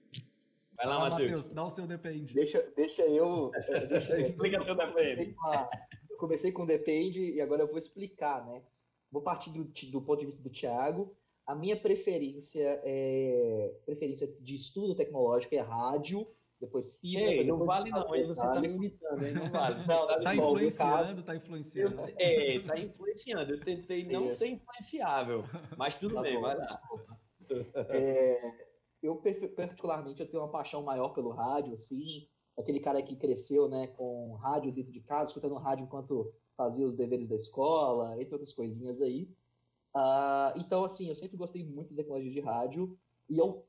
Vai 0.75 0.85
lá, 0.85 1.09
Matheus. 1.09 1.47
Dá 1.49 1.65
o 1.65 1.69
seu 1.71 1.87
depende. 1.87 2.35
Deixa, 2.35 2.61
deixa 2.75 3.01
eu. 3.01 3.51
Deixa 3.89 4.13
eu 4.13 4.21
Explica 4.21 4.63
teu 4.63 4.75
depende. 4.75 5.35
Eu 6.09 6.17
comecei 6.17 6.51
com 6.51 6.65
depende 6.65 7.33
e 7.33 7.41
agora 7.41 7.63
eu 7.63 7.67
vou 7.67 7.79
explicar, 7.79 8.45
né? 8.45 8.61
Vou 9.11 9.23
partir 9.23 9.49
do, 9.49 9.63
do 9.63 10.01
ponto 10.01 10.19
de 10.19 10.27
vista 10.27 10.43
do 10.43 10.51
Thiago. 10.51 11.15
A 11.47 11.55
minha 11.55 11.75
preferência 11.75 12.79
é 12.83 13.73
preferência 13.85 14.27
de 14.39 14.53
estudo 14.53 14.93
tecnológico 14.93 15.55
é 15.55 15.59
rádio, 15.59 16.27
depois 16.59 16.97
fibra. 16.97 17.21
Ei, 17.21 17.45
não 17.45 17.65
vale 17.65 17.89
não, 17.89 18.11
aí 18.11 18.25
você 18.25 18.41
está 18.41 18.59
me 18.59 18.67
imitando, 18.67 19.23
aí 19.23 19.33
não 19.33 19.49
vale. 19.49 19.85
Não, 19.85 20.07
tá, 20.07 20.19
tá 20.21 20.35
influenciando, 20.35 21.23
tá 21.23 21.35
influenciando. 21.35 22.01
Eu, 22.01 22.15
é, 22.17 22.59
tá 22.59 22.79
influenciando. 22.79 23.51
Eu 23.51 23.59
tentei 23.59 24.05
não 24.07 24.27
Isso. 24.27 24.39
ser 24.39 24.49
influenciável, 24.49 25.43
mas 25.77 25.95
tudo 25.95 26.15
tá 26.15 26.21
bem, 26.21 26.35
bom, 26.35 26.41
vai 26.41 26.57
lá. 26.57 26.81
É, 27.89 28.67
eu 29.01 29.21
particularmente 29.55 30.21
eu 30.21 30.29
tenho 30.29 30.43
uma 30.43 30.51
paixão 30.51 30.83
maior 30.83 31.09
pelo 31.09 31.29
rádio, 31.29 31.73
assim, 31.73 32.27
aquele 32.57 32.79
cara 32.79 33.01
que 33.01 33.15
cresceu, 33.15 33.69
né, 33.69 33.87
com 33.87 34.33
rádio 34.35 34.71
dentro 34.71 34.91
de 34.91 35.01
casa, 35.01 35.29
escutando 35.29 35.55
rádio 35.55 35.85
enquanto 35.85 36.33
fazia 36.55 36.85
os 36.85 36.95
deveres 36.95 37.27
da 37.27 37.35
escola, 37.35 38.19
entre 38.19 38.33
outras 38.33 38.51
coisinhas 38.51 38.99
aí. 38.99 39.29
Uh, 39.95 40.57
então, 40.57 40.83
assim, 40.83 41.07
eu 41.07 41.15
sempre 41.15 41.37
gostei 41.37 41.63
muito 41.63 41.89
de 41.89 41.95
tecnologia 41.95 42.31
de 42.31 42.39
rádio 42.39 42.97
e 43.29 43.37
eu 43.37 43.66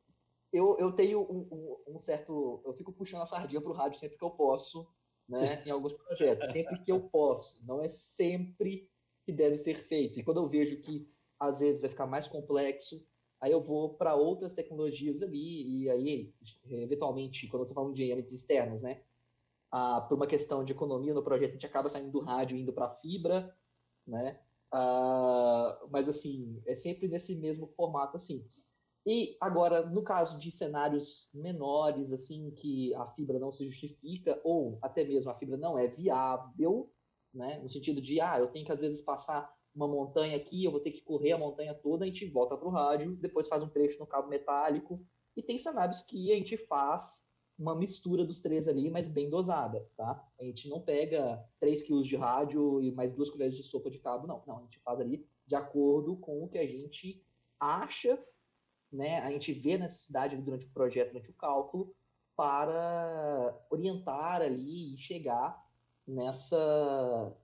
eu, 0.53 0.77
eu 0.79 0.93
tenho 0.93 1.20
um, 1.20 1.49
um, 1.53 1.95
um, 1.95 2.01
certo. 2.01 2.62
Eu 2.65 2.73
fico 2.73 2.93
puxando 2.93 3.23
a 3.23 3.27
sardinha 3.27 3.61
pro 3.61 3.73
rádio 3.73 3.99
sempre 3.99 4.16
que 4.16 4.25
eu 4.25 4.31
posso, 4.31 4.87
né? 5.29 5.62
Em 5.66 5.70
alguns 5.70 5.93
projetos. 5.93 6.51
Sempre 6.51 6.79
que 6.79 6.91
eu 6.91 7.01
posso. 7.01 7.65
Não 7.66 7.83
é 7.83 7.89
sempre 7.89 8.91
que 9.25 9.33
deve 9.33 9.57
ser 9.57 9.75
feito. 9.75 10.19
E 10.19 10.23
quando 10.23 10.39
eu 10.39 10.49
vejo 10.49 10.81
que 10.81 11.11
às 11.39 11.61
vezes 11.61 11.83
vai 11.83 11.91
ficar 11.91 12.07
mais 12.07 12.27
complexo, 12.27 13.07
aí 13.41 13.53
eu 13.53 13.62
vou 13.62 13.95
para 13.95 14.15
outras 14.15 14.55
tecnologias 14.55 15.23
ali, 15.23 15.83
e 15.83 15.91
aí, 15.91 16.35
eventualmente, 16.65 17.47
quando 17.47 17.61
eu 17.61 17.65
estou 17.65 17.75
falando 17.75 17.95
de 17.95 18.11
âmbitos 18.11 18.33
externos, 18.33 18.83
né? 18.83 19.03
Ah, 19.70 20.01
por 20.01 20.16
uma 20.16 20.27
questão 20.27 20.65
de 20.65 20.73
economia 20.73 21.12
no 21.12 21.23
projeto, 21.23 21.51
a 21.51 21.53
gente 21.53 21.66
acaba 21.66 21.91
saindo 21.91 22.11
do 22.11 22.20
rádio 22.20 22.57
indo 22.57 22.73
para 22.73 22.87
a 22.87 22.95
fibra, 22.97 23.55
né? 24.07 24.41
Ah, 24.73 25.79
mas 25.91 26.09
assim, 26.09 26.61
é 26.66 26.75
sempre 26.75 27.07
nesse 27.07 27.37
mesmo 27.37 27.66
formato 27.69 28.16
assim. 28.16 28.49
E 29.10 29.39
agora, 29.40 29.86
no 29.86 30.02
caso 30.02 30.39
de 30.39 30.51
cenários 30.51 31.30
menores, 31.32 32.12
assim, 32.12 32.51
que 32.51 32.94
a 32.94 33.06
fibra 33.06 33.39
não 33.39 33.51
se 33.51 33.66
justifica, 33.66 34.39
ou 34.44 34.78
até 34.82 35.02
mesmo 35.02 35.30
a 35.30 35.35
fibra 35.35 35.56
não 35.56 35.78
é 35.78 35.86
viável, 35.86 36.93
né? 37.32 37.59
No 37.62 37.70
sentido 37.70 38.02
de, 38.02 38.20
ah, 38.20 38.39
eu 38.39 38.48
tenho 38.48 38.66
que 38.66 38.72
às 38.72 38.82
vezes 38.82 39.01
passar 39.01 39.51
uma 39.74 39.89
montanha 39.89 40.36
aqui, 40.36 40.62
eu 40.62 40.70
vou 40.70 40.80
ter 40.80 40.90
que 40.90 41.01
correr 41.01 41.32
a 41.32 41.39
montanha 41.39 41.72
toda, 41.72 42.05
a 42.05 42.06
gente 42.06 42.26
volta 42.26 42.55
para 42.55 42.68
o 42.68 42.70
rádio, 42.70 43.16
depois 43.16 43.48
faz 43.48 43.62
um 43.62 43.70
trecho 43.70 43.98
no 43.98 44.06
cabo 44.06 44.28
metálico. 44.28 45.02
E 45.35 45.43
tem 45.43 45.59
cenários 45.59 46.02
que 46.02 46.30
a 46.30 46.35
gente 46.35 46.59
faz 46.66 47.32
uma 47.59 47.74
mistura 47.74 48.26
dos 48.26 48.43
três 48.43 48.68
ali, 48.68 48.90
mas 48.90 49.09
bem 49.09 49.30
dosada, 49.30 49.89
tá? 49.97 50.22
A 50.39 50.44
gente 50.44 50.68
não 50.68 50.82
pega 50.82 51.43
3 51.60 51.80
quilos 51.80 52.06
de 52.06 52.16
rádio 52.16 52.82
e 52.82 52.93
mais 52.93 53.14
duas 53.14 53.30
colheres 53.30 53.56
de 53.56 53.62
sopa 53.62 53.89
de 53.89 54.01
cabo, 54.01 54.26
não. 54.26 54.44
Não, 54.47 54.59
a 54.59 54.62
gente 54.64 54.78
faz 54.80 55.01
ali 55.01 55.26
de 55.47 55.55
acordo 55.55 56.14
com 56.18 56.44
o 56.44 56.48
que 56.51 56.59
a 56.59 56.66
gente 56.66 57.24
acha, 57.59 58.22
né? 58.93 59.20
A 59.20 59.31
gente 59.31 59.52
vê 59.52 59.74
a 59.74 59.78
necessidade 59.78 60.36
durante 60.36 60.66
o 60.66 60.70
projeto, 60.70 61.09
durante 61.09 61.31
o 61.31 61.35
cálculo, 61.35 61.94
para 62.36 63.56
orientar 63.70 64.43
ali 64.43 64.94
e 64.94 64.98
chegar 64.98 65.60
nessa 66.06 67.36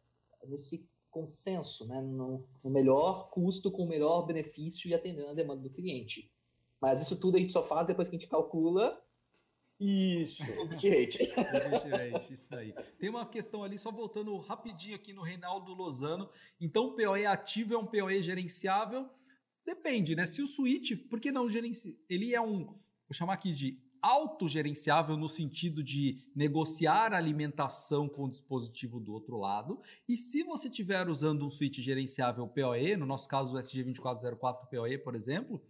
nesse 0.46 0.88
consenso, 1.10 1.86
né, 1.86 2.00
no, 2.02 2.44
no 2.62 2.70
melhor 2.70 3.30
custo 3.30 3.70
com 3.70 3.84
o 3.84 3.88
melhor 3.88 4.26
benefício 4.26 4.90
e 4.90 4.94
atendendo 4.94 5.28
a 5.28 5.34
demanda 5.34 5.62
do 5.62 5.70
cliente. 5.70 6.30
Mas 6.80 7.00
isso 7.00 7.18
tudo 7.18 7.36
a 7.36 7.40
gente 7.40 7.52
só 7.52 7.62
faz 7.62 7.86
depois 7.86 8.08
que 8.08 8.16
a 8.16 8.18
gente 8.18 8.28
calcula 8.28 9.00
isso. 9.78 10.42
Rate. 10.74 12.32
isso 12.32 12.50
daí. 12.50 12.74
Tem 12.98 13.10
uma 13.10 13.26
questão 13.26 13.62
ali, 13.62 13.78
só 13.78 13.90
voltando 13.90 14.36
rapidinho 14.38 14.94
aqui 14.94 15.12
no 15.12 15.22
Reinaldo 15.22 15.74
Lozano. 15.74 16.28
Então, 16.60 16.86
o 16.86 16.92
POE 16.94 17.26
ativo 17.26 17.74
é 17.74 17.78
um 17.78 17.86
POE 17.86 18.22
gerenciável? 18.22 19.08
Depende, 19.64 20.14
né? 20.14 20.26
Se 20.26 20.42
o 20.42 20.46
switch, 20.46 20.96
por 21.08 21.20
que 21.20 21.32
não 21.32 21.48
gerenciar? 21.48 21.94
Ele 22.08 22.34
é 22.34 22.40
um, 22.40 22.66
vou 22.66 23.12
chamar 23.12 23.34
aqui 23.34 23.52
de 23.52 23.78
autogerenciável 24.04 25.16
no 25.16 25.30
sentido 25.30 25.82
de 25.82 26.30
negociar 26.36 27.14
alimentação 27.14 28.06
com 28.06 28.24
o 28.24 28.30
dispositivo 28.30 29.00
do 29.00 29.14
outro 29.14 29.38
lado. 29.38 29.80
E 30.06 30.14
se 30.14 30.42
você 30.42 30.68
estiver 30.68 31.08
usando 31.08 31.46
um 31.46 31.48
switch 31.48 31.78
gerenciável 31.78 32.46
PoE, 32.46 32.96
no 32.96 33.06
nosso 33.06 33.26
caso 33.26 33.56
o 33.56 33.58
SG2404 33.58 34.68
PoE, 34.68 34.98
por 34.98 35.14
exemplo, 35.14 35.62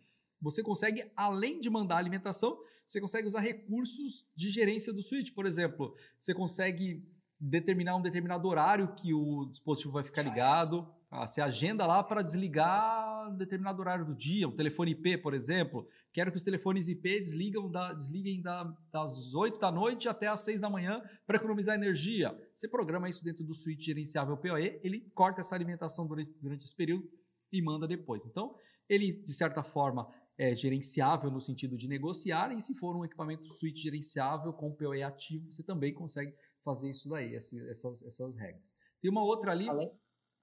você 0.43 0.65
consegue, 0.65 1.09
além 1.17 1.61
de 1.61 1.71
mandar 1.71 1.99
alimentação, 1.99 2.59
você 2.85 3.01
consegue 3.01 3.29
usar 3.29 3.39
recursos 3.39 4.27
de 4.37 4.51
gerência 4.51 4.93
do 4.93 5.01
switch. 5.01 5.33
Por 5.33 5.47
exemplo, 5.47 5.95
você 6.19 6.35
consegue 6.35 7.07
determinar 7.39 7.95
um 7.95 8.03
determinado 8.03 8.49
horário 8.49 8.95
que 8.97 9.15
o 9.15 9.47
dispositivo 9.47 9.93
vai 9.93 10.03
ficar 10.03 10.23
ligado. 10.23 10.93
Ah, 11.17 11.29
você 11.29 11.41
agenda 11.41 11.87
lá 11.87 12.03
para 12.03 12.23
desligar 12.23 13.31
um 13.31 13.37
determinado 13.37 13.81
horário 13.81 14.05
do 14.05 14.17
dia, 14.17 14.49
um 14.49 14.57
telefone 14.57 14.91
IP, 14.91 15.19
por 15.19 15.33
exemplo. 15.33 15.87
Quero 16.13 16.33
que 16.33 16.37
os 16.37 16.43
telefones 16.43 16.89
IP 16.89 17.21
desligam 17.21 17.71
da, 17.71 17.93
desliguem 17.93 18.43
da, 18.43 18.65
das 18.91 19.33
8 19.33 19.61
da 19.61 19.71
noite 19.71 20.09
até 20.09 20.27
as 20.27 20.41
6 20.41 20.61
da 20.61 20.69
manhã 20.69 21.01
para 21.25 21.37
economizar 21.37 21.77
energia. 21.77 22.37
Você 22.57 22.67
programa 22.67 23.09
isso 23.09 23.23
dentro 23.23 23.45
do 23.45 23.55
switch 23.55 23.85
gerenciável 23.85 24.37
PoE, 24.37 24.81
ele 24.83 25.09
corta 25.15 25.41
essa 25.41 25.55
alimentação 25.55 26.05
durante, 26.05 26.33
durante 26.43 26.65
esse 26.65 26.75
período 26.75 27.09
e 27.53 27.63
manda 27.63 27.87
depois. 27.87 28.27
Então, 28.27 28.53
ele, 28.89 29.13
de 29.13 29.35
certa 29.35 29.63
forma, 29.63 30.13
é 30.37 30.53
gerenciável 30.53 31.31
no 31.31 31.41
sentido 31.41 31.79
de 31.79 31.87
negociar, 31.87 32.53
e 32.53 32.61
se 32.61 32.75
for 32.75 32.97
um 32.97 33.05
equipamento 33.05 33.49
switch 33.55 33.83
gerenciável 33.83 34.53
com 34.53 34.75
PoE 34.75 35.05
ativo, 35.05 35.47
você 35.49 35.63
também 35.63 35.95
consegue 35.95 36.35
fazer 36.65 36.91
isso 36.91 37.09
daí, 37.09 37.37
essas, 37.37 38.03
essas 38.03 38.35
regras. 38.35 38.75
Tem 39.01 39.09
uma 39.09 39.23
outra 39.23 39.53
ali. 39.53 39.69
Além, 39.69 39.93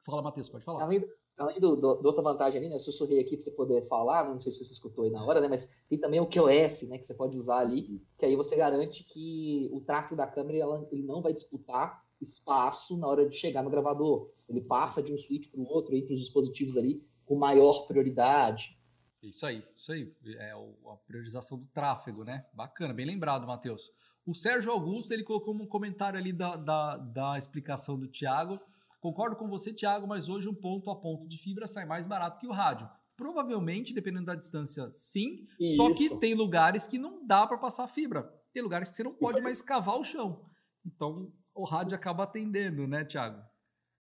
Fala, 0.03 0.21
Matheus, 0.21 0.49
pode 0.49 0.65
falar. 0.65 0.83
Além, 0.83 1.03
além 1.37 1.59
do, 1.59 1.75
do, 1.75 1.95
do, 1.95 2.05
outra 2.07 2.21
vantagem 2.21 2.59
ali, 2.59 2.69
né? 2.69 2.75
Eu 2.75 2.79
sussurrei 2.79 3.19
aqui 3.19 3.35
para 3.35 3.43
você 3.43 3.51
poder 3.51 3.87
falar, 3.87 4.27
não 4.27 4.39
sei 4.39 4.51
se 4.51 4.63
você 4.63 4.73
escutou 4.73 5.03
aí 5.03 5.11
na 5.11 5.23
hora, 5.23 5.39
né? 5.39 5.47
Mas 5.47 5.71
tem 5.87 5.99
também 5.99 6.19
o 6.19 6.27
QoS, 6.27 6.83
né? 6.89 6.97
Que 6.97 7.05
você 7.05 7.13
pode 7.13 7.37
usar 7.37 7.59
ali, 7.59 7.99
que 8.17 8.25
aí 8.25 8.35
você 8.35 8.55
garante 8.55 9.03
que 9.03 9.69
o 9.71 9.81
tráfego 9.81 10.15
da 10.15 10.27
câmera 10.27 10.57
ela, 10.57 10.87
ele 10.91 11.03
não 11.03 11.21
vai 11.21 11.33
disputar 11.33 12.03
espaço 12.19 12.97
na 12.97 13.07
hora 13.07 13.27
de 13.27 13.35
chegar 13.35 13.63
no 13.63 13.69
gravador. 13.69 14.31
Ele 14.47 14.61
passa 14.61 15.01
de 15.01 15.13
um 15.13 15.17
switch 15.17 15.49
para 15.51 15.59
o 15.59 15.67
outro, 15.67 15.95
entre 15.95 16.13
os 16.13 16.19
dispositivos 16.19 16.77
ali, 16.77 17.03
com 17.25 17.35
maior 17.35 17.87
prioridade. 17.87 18.77
Isso 19.21 19.45
aí, 19.45 19.63
isso 19.75 19.91
aí. 19.91 20.11
É 20.37 20.51
a 20.51 20.95
priorização 21.05 21.57
do 21.59 21.65
tráfego, 21.67 22.23
né? 22.23 22.45
Bacana, 22.53 22.93
bem 22.93 23.05
lembrado, 23.05 23.45
Matheus. 23.45 23.91
O 24.25 24.33
Sérgio 24.35 24.71
Augusto, 24.71 25.11
ele 25.11 25.23
colocou 25.23 25.53
um 25.53 25.65
comentário 25.65 26.19
ali 26.19 26.31
da, 26.31 26.55
da, 26.55 26.97
da 26.97 27.37
explicação 27.37 27.97
do 27.97 28.07
Tiago 28.07 28.59
Concordo 29.01 29.35
com 29.35 29.47
você, 29.47 29.73
Thiago, 29.73 30.07
mas 30.07 30.29
hoje 30.29 30.47
um 30.47 30.53
ponto 30.53 30.91
a 30.91 30.95
ponto 30.95 31.27
de 31.27 31.35
fibra 31.39 31.65
sai 31.65 31.85
mais 31.85 32.05
barato 32.05 32.39
que 32.39 32.47
o 32.47 32.51
rádio. 32.51 32.87
Provavelmente, 33.17 33.95
dependendo 33.95 34.27
da 34.27 34.35
distância, 34.35 34.87
sim. 34.91 35.47
Isso. 35.59 35.77
Só 35.77 35.91
que 35.91 36.17
tem 36.17 36.35
lugares 36.35 36.85
que 36.85 36.99
não 36.99 37.25
dá 37.25 37.47
para 37.47 37.57
passar 37.57 37.87
fibra. 37.87 38.31
Tem 38.53 38.61
lugares 38.61 38.91
que 38.91 38.95
você 38.95 39.03
não 39.03 39.13
pode 39.13 39.41
mais 39.41 39.59
cavar 39.59 39.97
o 39.97 40.03
chão. 40.03 40.45
Então, 40.85 41.31
o 41.55 41.63
rádio 41.63 41.95
acaba 41.95 42.23
atendendo, 42.23 42.85
né, 42.87 43.03
Thiago? 43.03 43.41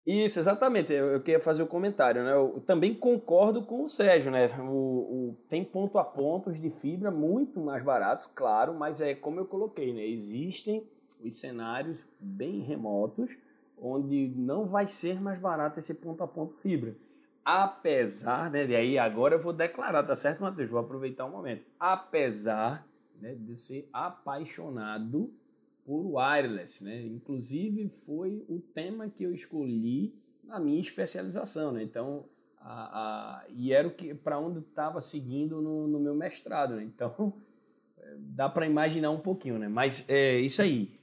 Isso, 0.05 0.39
exatamente. 0.39 0.91
Eu, 0.91 1.07
eu 1.11 1.21
queria 1.21 1.39
fazer 1.39 1.61
o 1.61 1.65
um 1.65 1.69
comentário, 1.69 2.23
né? 2.23 2.33
Eu 2.33 2.61
também 2.61 2.93
concordo 2.93 3.63
com 3.63 3.83
o 3.83 3.89
Sérgio, 3.89 4.31
né? 4.31 4.47
O, 4.59 4.71
o, 5.31 5.45
tem 5.47 5.63
ponto 5.63 5.97
a 5.97 6.03
pontos 6.03 6.59
de 6.59 6.69
fibra 6.69 7.09
muito 7.09 7.59
mais 7.61 7.83
baratos, 7.83 8.27
claro, 8.27 8.73
mas 8.73 8.99
é 8.99 9.15
como 9.15 9.39
eu 9.39 9.45
coloquei, 9.45 9.93
né? 9.93 10.05
Existem 10.05 10.85
os 11.23 11.39
cenários 11.39 12.03
bem 12.19 12.61
remotos 12.61 13.37
onde 13.81 14.33
não 14.35 14.65
vai 14.67 14.87
ser 14.87 15.21
mais 15.21 15.39
barato 15.39 15.79
esse 15.79 15.93
ponto 15.95 16.23
a 16.23 16.27
ponto 16.27 16.53
fibra. 16.55 16.95
Apesar, 17.43 18.51
né, 18.51 18.65
e 18.65 18.75
aí 18.75 18.97
agora 18.97 19.35
eu 19.35 19.41
vou 19.41 19.53
declarar, 19.53 20.03
tá 20.03 20.15
certo, 20.15 20.41
Matheus? 20.41 20.69
Vou 20.69 20.79
aproveitar 20.79 21.25
o 21.25 21.29
um 21.29 21.31
momento. 21.31 21.65
Apesar 21.79 22.87
né, 23.19 23.35
de 23.35 23.59
ser 23.59 23.89
apaixonado 23.91 25.33
por 25.85 26.05
wireless, 26.15 26.83
né? 26.83 27.01
Inclusive 27.01 27.89
foi 27.89 28.45
o 28.47 28.59
tema 28.59 29.09
que 29.09 29.23
eu 29.23 29.33
escolhi 29.33 30.13
na 30.43 30.59
minha 30.59 30.79
especialização, 30.79 31.71
né? 31.71 31.81
Então, 31.81 32.25
a, 32.59 33.41
a, 33.41 33.45
e 33.49 33.73
era 33.73 33.87
o 33.87 33.91
que 33.91 34.13
para 34.13 34.37
onde 34.37 34.59
estava 34.59 34.99
seguindo 34.99 35.61
no, 35.61 35.87
no, 35.87 35.99
meu 35.99 36.13
mestrado, 36.13 36.75
né? 36.75 36.83
Então, 36.83 37.33
dá 38.17 38.47
para 38.47 38.67
imaginar 38.67 39.11
um 39.11 39.19
pouquinho, 39.19 39.57
né? 39.57 39.67
Mas 39.67 40.07
é 40.07 40.39
isso 40.39 40.61
aí. 40.61 40.98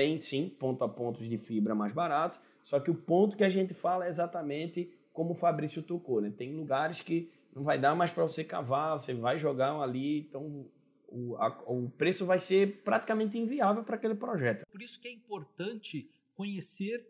Tem 0.00 0.18
sim 0.18 0.48
ponto 0.48 0.82
a 0.82 0.88
pontos 0.88 1.28
de 1.28 1.36
fibra 1.36 1.74
mais 1.74 1.92
baratos, 1.92 2.40
só 2.64 2.80
que 2.80 2.90
o 2.90 2.94
ponto 2.94 3.36
que 3.36 3.44
a 3.44 3.50
gente 3.50 3.74
fala 3.74 4.06
é 4.06 4.08
exatamente 4.08 4.90
como 5.12 5.32
o 5.32 5.34
Fabrício 5.34 5.82
tocou, 5.82 6.22
né? 6.22 6.32
Tem 6.34 6.56
lugares 6.56 7.02
que 7.02 7.30
não 7.54 7.62
vai 7.64 7.78
dar 7.78 7.94
mais 7.94 8.10
para 8.10 8.24
você 8.24 8.42
cavar, 8.42 8.98
você 8.98 9.12
vai 9.12 9.38
jogar 9.38 9.78
ali, 9.78 10.20
então 10.20 10.64
o, 11.06 11.36
a, 11.36 11.48
o 11.66 11.90
preço 11.90 12.24
vai 12.24 12.38
ser 12.38 12.82
praticamente 12.82 13.36
inviável 13.36 13.84
para 13.84 13.96
aquele 13.96 14.14
projeto. 14.14 14.64
Por 14.72 14.80
isso 14.80 14.98
que 14.98 15.06
é 15.06 15.12
importante 15.12 16.10
conhecer 16.34 17.06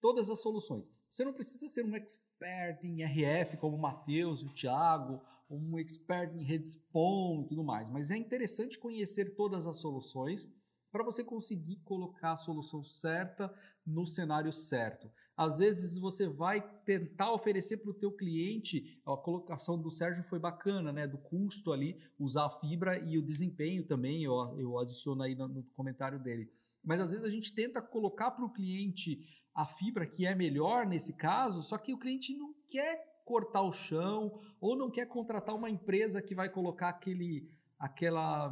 todas 0.00 0.28
as 0.28 0.42
soluções. 0.42 0.90
Você 1.12 1.24
não 1.24 1.32
precisa 1.32 1.68
ser 1.68 1.84
um 1.84 1.94
expert 1.94 2.82
em 2.82 3.04
RF 3.04 3.56
como 3.58 3.76
o 3.76 3.80
Matheus 3.80 4.42
o 4.42 4.52
Thiago, 4.52 5.22
um 5.48 5.78
expert 5.78 6.34
em 6.34 6.42
Redspon 6.42 7.42
e 7.44 7.48
tudo 7.50 7.62
mais, 7.62 7.88
mas 7.88 8.10
é 8.10 8.16
interessante 8.16 8.80
conhecer 8.80 9.36
todas 9.36 9.64
as 9.64 9.76
soluções 9.76 10.50
para 10.92 11.02
você 11.02 11.24
conseguir 11.24 11.76
colocar 11.76 12.32
a 12.32 12.36
solução 12.36 12.84
certa 12.84 13.52
no 13.84 14.06
cenário 14.06 14.52
certo. 14.52 15.10
Às 15.34 15.58
vezes 15.58 15.98
você 15.98 16.28
vai 16.28 16.60
tentar 16.84 17.32
oferecer 17.32 17.78
para 17.78 17.90
o 17.90 17.94
teu 17.94 18.12
cliente, 18.12 19.00
a 19.04 19.16
colocação 19.16 19.80
do 19.80 19.90
Sérgio 19.90 20.22
foi 20.22 20.38
bacana, 20.38 20.92
né? 20.92 21.06
Do 21.06 21.16
custo 21.16 21.72
ali, 21.72 21.98
usar 22.18 22.44
a 22.44 22.50
fibra 22.50 22.98
e 22.98 23.18
o 23.18 23.22
desempenho 23.22 23.84
também, 23.86 24.22
eu, 24.22 24.34
eu 24.58 24.78
adiciono 24.78 25.22
aí 25.22 25.34
no, 25.34 25.48
no 25.48 25.62
comentário 25.74 26.22
dele. 26.22 26.52
Mas 26.84 27.00
às 27.00 27.10
vezes 27.10 27.24
a 27.24 27.30
gente 27.30 27.54
tenta 27.54 27.80
colocar 27.80 28.30
para 28.32 28.44
o 28.44 28.52
cliente 28.52 29.26
a 29.54 29.66
fibra 29.66 30.06
que 30.06 30.26
é 30.26 30.34
melhor 30.34 30.86
nesse 30.86 31.14
caso, 31.14 31.62
só 31.62 31.78
que 31.78 31.94
o 31.94 31.98
cliente 31.98 32.36
não 32.36 32.54
quer 32.68 33.22
cortar 33.24 33.62
o 33.62 33.72
chão 33.72 34.40
ou 34.60 34.76
não 34.76 34.90
quer 34.90 35.06
contratar 35.06 35.54
uma 35.54 35.70
empresa 35.70 36.20
que 36.20 36.34
vai 36.34 36.50
colocar 36.50 36.90
aquele 36.90 37.50
aquela 37.78 38.48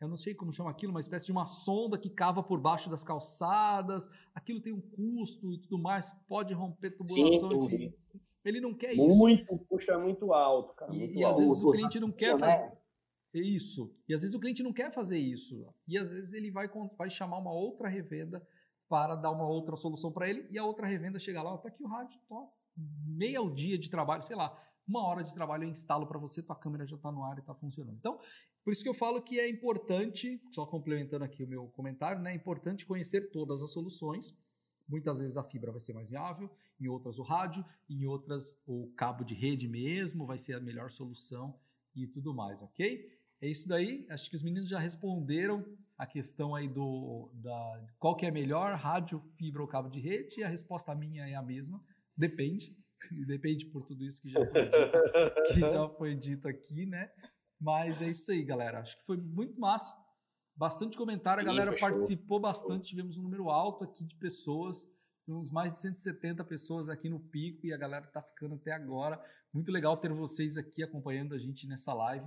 eu 0.00 0.08
não 0.08 0.16
sei 0.16 0.34
como 0.34 0.52
chama 0.52 0.70
aquilo, 0.70 0.92
uma 0.92 1.00
espécie 1.00 1.26
de 1.26 1.32
uma 1.32 1.46
sonda 1.46 1.98
que 1.98 2.08
cava 2.08 2.42
por 2.42 2.60
baixo 2.60 2.88
das 2.88 3.02
calçadas, 3.02 4.08
aquilo 4.34 4.60
tem 4.60 4.72
um 4.72 4.80
custo 4.80 5.52
e 5.52 5.58
tudo 5.58 5.78
mais, 5.78 6.12
pode 6.28 6.54
romper 6.54 6.96
tubulação, 6.96 7.60
Sim, 7.62 7.66
enfim. 7.66 7.94
Ele 8.44 8.60
não 8.60 8.74
quer 8.74 8.94
muito, 8.94 9.10
isso. 9.10 9.18
Muito, 9.18 9.58
custo 9.66 9.92
é 9.92 9.98
muito 9.98 10.32
alto, 10.32 10.74
cara. 10.74 10.94
E, 10.94 10.98
muito 10.98 11.18
e 11.18 11.24
às 11.24 11.36
vezes 11.36 11.62
o 11.62 11.70
cliente 11.70 12.00
não 12.00 12.12
quer 12.12 12.38
fazer 12.38 12.78
isso. 13.34 13.94
E 14.08 14.14
às 14.14 14.20
vezes 14.20 14.34
o 14.34 14.40
cliente 14.40 14.62
não 14.62 14.72
quer 14.72 14.92
fazer 14.92 15.18
isso. 15.18 15.66
E 15.86 15.98
às 15.98 16.10
vezes 16.10 16.32
ele 16.32 16.50
vai, 16.50 16.68
vai 16.96 17.10
chamar 17.10 17.38
uma 17.38 17.52
outra 17.52 17.88
revenda 17.88 18.46
para 18.88 19.16
dar 19.16 19.30
uma 19.30 19.46
outra 19.46 19.76
solução 19.76 20.10
para 20.10 20.28
ele, 20.30 20.48
e 20.50 20.58
a 20.58 20.64
outra 20.64 20.86
revenda 20.86 21.18
chega 21.18 21.42
lá, 21.42 21.54
está 21.54 21.68
aqui 21.68 21.82
o 21.82 21.86
rádio, 21.86 22.18
top, 22.26 22.50
meia 23.06 23.38
dia 23.50 23.78
de 23.78 23.90
trabalho, 23.90 24.22
sei 24.22 24.34
lá, 24.34 24.58
uma 24.88 25.06
hora 25.06 25.22
de 25.22 25.34
trabalho 25.34 25.64
eu 25.64 25.68
instalo 25.68 26.06
para 26.06 26.18
você, 26.18 26.42
tua 26.42 26.56
câmera 26.56 26.86
já 26.86 26.96
está 26.96 27.12
no 27.12 27.22
ar 27.22 27.36
e 27.36 27.40
está 27.40 27.54
funcionando. 27.54 27.98
Então, 27.98 28.18
por 28.68 28.72
isso 28.72 28.82
que 28.82 28.88
eu 28.90 28.92
falo 28.92 29.22
que 29.22 29.40
é 29.40 29.48
importante, 29.48 30.38
só 30.50 30.66
complementando 30.66 31.24
aqui 31.24 31.42
o 31.42 31.48
meu 31.48 31.68
comentário, 31.68 32.20
né, 32.20 32.32
é 32.32 32.34
importante 32.34 32.84
conhecer 32.84 33.30
todas 33.30 33.62
as 33.62 33.70
soluções. 33.70 34.36
Muitas 34.86 35.20
vezes 35.20 35.38
a 35.38 35.42
fibra 35.42 35.70
vai 35.70 35.80
ser 35.80 35.94
mais 35.94 36.10
viável, 36.10 36.50
em 36.78 36.86
outras 36.86 37.18
o 37.18 37.22
rádio, 37.22 37.64
em 37.88 38.04
outras 38.04 38.60
o 38.66 38.92
cabo 38.94 39.24
de 39.24 39.34
rede 39.34 39.66
mesmo 39.66 40.26
vai 40.26 40.36
ser 40.36 40.52
a 40.52 40.60
melhor 40.60 40.90
solução 40.90 41.58
e 41.96 42.06
tudo 42.06 42.34
mais, 42.34 42.60
ok? 42.60 43.10
É 43.40 43.48
isso 43.48 43.66
daí. 43.66 44.04
Acho 44.10 44.28
que 44.28 44.36
os 44.36 44.42
meninos 44.42 44.68
já 44.68 44.78
responderam 44.78 45.64
a 45.96 46.06
questão 46.06 46.54
aí 46.54 46.68
do 46.68 47.30
da 47.32 47.86
qual 47.98 48.16
que 48.16 48.26
é 48.26 48.30
melhor, 48.30 48.74
rádio, 48.74 49.24
fibra 49.32 49.62
ou 49.62 49.66
cabo 49.66 49.88
de 49.88 49.98
rede. 49.98 50.40
E 50.40 50.44
a 50.44 50.48
resposta 50.48 50.94
minha 50.94 51.26
é 51.26 51.34
a 51.34 51.42
mesma. 51.42 51.82
Depende. 52.14 52.76
Depende 53.26 53.64
por 53.64 53.86
tudo 53.86 54.04
isso 54.04 54.20
que 54.20 54.28
já 54.28 54.44
foi 54.44 54.64
dito, 54.64 55.54
que 55.54 55.60
já 55.60 55.88
foi 55.88 56.14
dito 56.14 56.48
aqui, 56.48 56.84
né? 56.84 57.10
Mas 57.60 58.00
é 58.00 58.10
isso 58.10 58.30
aí, 58.30 58.42
galera. 58.44 58.80
Acho 58.80 58.96
que 58.96 59.04
foi 59.04 59.16
muito 59.16 59.58
massa. 59.58 59.94
Bastante 60.56 60.96
comentário, 60.96 61.40
a 61.40 61.44
galera 61.44 61.72
Sim, 61.72 61.78
participou 61.78 62.40
bastante. 62.40 62.88
Tivemos 62.88 63.16
um 63.16 63.22
número 63.22 63.48
alto 63.48 63.84
aqui 63.84 64.04
de 64.04 64.16
pessoas. 64.16 64.86
Temos 65.24 65.50
mais 65.50 65.74
de 65.74 65.80
170 65.80 66.42
pessoas 66.44 66.88
aqui 66.88 67.08
no 67.08 67.20
pico 67.20 67.66
e 67.66 67.72
a 67.72 67.76
galera 67.76 68.06
tá 68.06 68.22
ficando 68.22 68.54
até 68.54 68.72
agora. 68.72 69.22
Muito 69.52 69.70
legal 69.70 69.96
ter 69.96 70.12
vocês 70.12 70.56
aqui 70.56 70.82
acompanhando 70.82 71.34
a 71.34 71.38
gente 71.38 71.66
nessa 71.66 71.92
live 71.94 72.26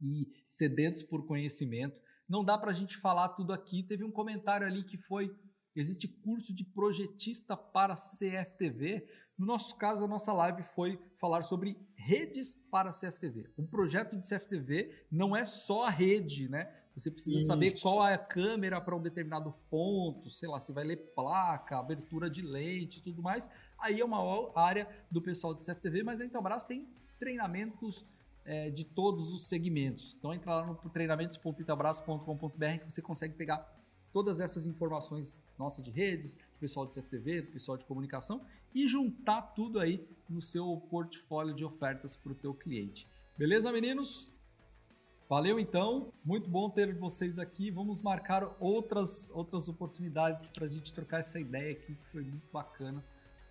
e 0.00 0.26
sedentos 0.48 1.02
por 1.02 1.26
conhecimento. 1.26 2.00
Não 2.28 2.44
dá 2.44 2.58
para 2.58 2.70
a 2.70 2.74
gente 2.74 2.96
falar 2.96 3.28
tudo 3.30 3.52
aqui. 3.52 3.82
Teve 3.82 4.02
um 4.02 4.10
comentário 4.10 4.66
ali 4.66 4.82
que 4.82 4.96
foi: 4.96 5.30
existe 5.76 6.08
curso 6.08 6.54
de 6.54 6.64
projetista 6.64 7.56
para 7.56 7.94
CFTV. 7.94 9.06
No 9.38 9.46
nosso 9.46 9.76
caso, 9.76 10.04
a 10.04 10.08
nossa 10.08 10.32
live 10.32 10.62
foi 10.62 10.98
falar 11.16 11.42
sobre 11.42 11.76
redes 11.94 12.54
para 12.70 12.90
CFTV. 12.90 13.50
Um 13.58 13.66
projeto 13.66 14.16
de 14.16 14.28
CFTV 14.28 15.06
não 15.10 15.36
é 15.36 15.44
só 15.44 15.84
a 15.84 15.90
rede, 15.90 16.48
né? 16.48 16.72
Você 16.94 17.10
precisa 17.10 17.38
Isso. 17.38 17.46
saber 17.46 17.80
qual 17.80 18.06
é 18.06 18.12
a 18.14 18.18
câmera 18.18 18.78
para 18.80 18.94
um 18.94 19.00
determinado 19.00 19.52
ponto, 19.70 20.28
sei 20.30 20.48
lá, 20.48 20.60
se 20.60 20.72
vai 20.72 20.84
ler 20.84 20.98
placa, 21.14 21.78
abertura 21.78 22.28
de 22.28 22.42
lente 22.42 22.98
e 22.98 23.02
tudo 23.02 23.22
mais. 23.22 23.48
Aí 23.78 24.00
é 24.00 24.04
uma 24.04 24.52
área 24.54 24.86
do 25.10 25.22
pessoal 25.22 25.54
de 25.54 25.64
CFTV, 25.64 26.02
mas 26.02 26.20
a 26.20 26.26
Intelbras 26.26 26.66
tem 26.66 26.86
treinamentos 27.18 28.04
é, 28.44 28.68
de 28.70 28.84
todos 28.84 29.32
os 29.32 29.48
segmentos. 29.48 30.14
Então 30.18 30.34
entra 30.34 30.56
lá 30.56 30.66
no 30.66 30.74
treinamentos.intelbras.com.br 30.74 32.84
que 32.84 32.92
você 32.92 33.00
consegue 33.00 33.32
pegar 33.34 33.81
todas 34.12 34.40
essas 34.40 34.66
informações 34.66 35.40
nossa 35.58 35.82
de 35.82 35.90
redes, 35.90 36.34
do 36.34 36.58
pessoal 36.60 36.86
de 36.86 36.94
CFTV, 36.94 37.42
do 37.42 37.52
pessoal 37.52 37.76
de 37.76 37.84
comunicação 37.84 38.40
e 38.74 38.86
juntar 38.86 39.42
tudo 39.54 39.80
aí 39.80 40.06
no 40.28 40.40
seu 40.40 40.76
portfólio 40.90 41.54
de 41.54 41.64
ofertas 41.64 42.16
para 42.16 42.32
o 42.32 42.34
teu 42.34 42.54
cliente. 42.54 43.06
Beleza, 43.36 43.72
meninos? 43.72 44.30
Valeu 45.28 45.58
então, 45.58 46.12
muito 46.22 46.48
bom 46.50 46.68
ter 46.68 46.94
vocês 46.94 47.38
aqui. 47.38 47.70
Vamos 47.70 48.02
marcar 48.02 48.54
outras 48.60 49.30
outras 49.32 49.66
oportunidades 49.66 50.50
para 50.50 50.66
a 50.66 50.68
gente 50.68 50.92
trocar 50.92 51.20
essa 51.20 51.40
ideia 51.40 51.72
aqui 51.72 51.94
que 51.94 52.04
foi 52.12 52.22
muito 52.22 52.46
bacana. 52.52 53.02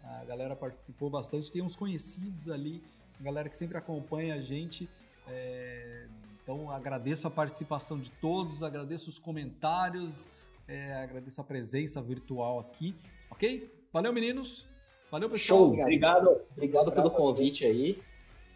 A 0.04 0.24
galera 0.26 0.56
participou 0.56 1.10
bastante, 1.10 1.52
tem 1.52 1.62
uns 1.62 1.76
conhecidos 1.76 2.50
ali, 2.50 2.84
a 3.20 3.24
galera 3.24 3.50
que 3.50 3.58
sempre 3.58 3.78
acompanha 3.78 4.36
a 4.36 4.42
gente. 4.42 4.88
É... 5.28 6.08
Então 6.44 6.70
agradeço 6.70 7.28
a 7.28 7.32
participação 7.32 8.00
de 8.00 8.12
todos, 8.12 8.62
agradeço 8.62 9.10
os 9.10 9.18
comentários, 9.18 10.30
é, 10.68 10.94
agradeço 10.94 11.42
a 11.42 11.44
presença 11.44 12.02
virtual 12.02 12.60
aqui, 12.60 12.96
ok? 13.30 13.70
Valeu, 13.92 14.14
meninos. 14.14 14.68
Valeu, 15.10 15.30
pessoal. 15.30 15.60
Show, 15.60 15.82
obrigado. 15.82 16.42
Obrigado 16.52 16.92
pelo 16.92 17.12
convite 17.12 17.66
aí. 17.66 18.00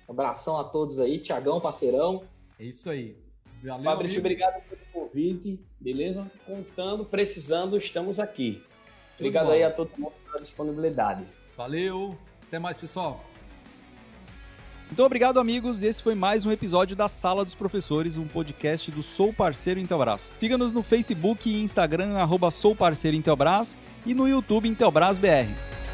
Abração 0.08 0.58
a 0.58 0.64
todos 0.64 1.00
aí. 1.00 1.20
Tiagão, 1.20 1.60
parceirão. 1.60 2.24
É 2.60 2.64
isso 2.64 2.90
aí. 2.90 3.18
Valeu, 3.62 3.84
Fabrício, 3.84 4.20
obrigado 4.20 4.62
pelo 4.70 4.82
convite, 4.94 5.60
beleza? 5.80 6.30
Contando, 6.46 7.04
precisando, 7.04 7.78
estamos 7.78 8.20
aqui. 8.20 8.62
Tudo 9.18 9.28
obrigado 9.28 9.48
bom. 9.48 9.52
aí 9.52 9.64
a 9.64 9.72
todo 9.72 9.90
mundo 9.98 10.14
pela 10.26 10.40
disponibilidade. 10.40 11.26
Valeu. 11.58 12.18
Até 12.48 12.60
mais, 12.60 12.78
pessoal. 12.78 13.24
Então, 14.92 15.06
obrigado, 15.06 15.40
amigos. 15.40 15.82
Esse 15.82 16.02
foi 16.02 16.14
mais 16.16 16.46
um 16.46 16.52
episódio 16.52 16.96
da 16.96 17.08
Sala 17.08 17.44
dos 17.44 17.56
Professores, 17.56 18.18
um 18.18 18.28
podcast 18.28 18.92
do 18.92 19.02
Sou 19.02 19.34
Parceiro 19.34 19.80
Intelbras. 19.80 20.32
Siga-nos 20.36 20.72
no 20.72 20.84
Facebook 20.84 21.50
e 21.50 21.64
Instagram, 21.64 22.16
arroba 22.18 22.52
Sou 22.52 22.76
Parceiro 22.76 23.18
Intelbras, 23.18 23.76
e 24.06 24.14
no 24.14 24.28
YouTube 24.28 24.70
Intelbras 24.70 25.18
BR. 25.18 25.85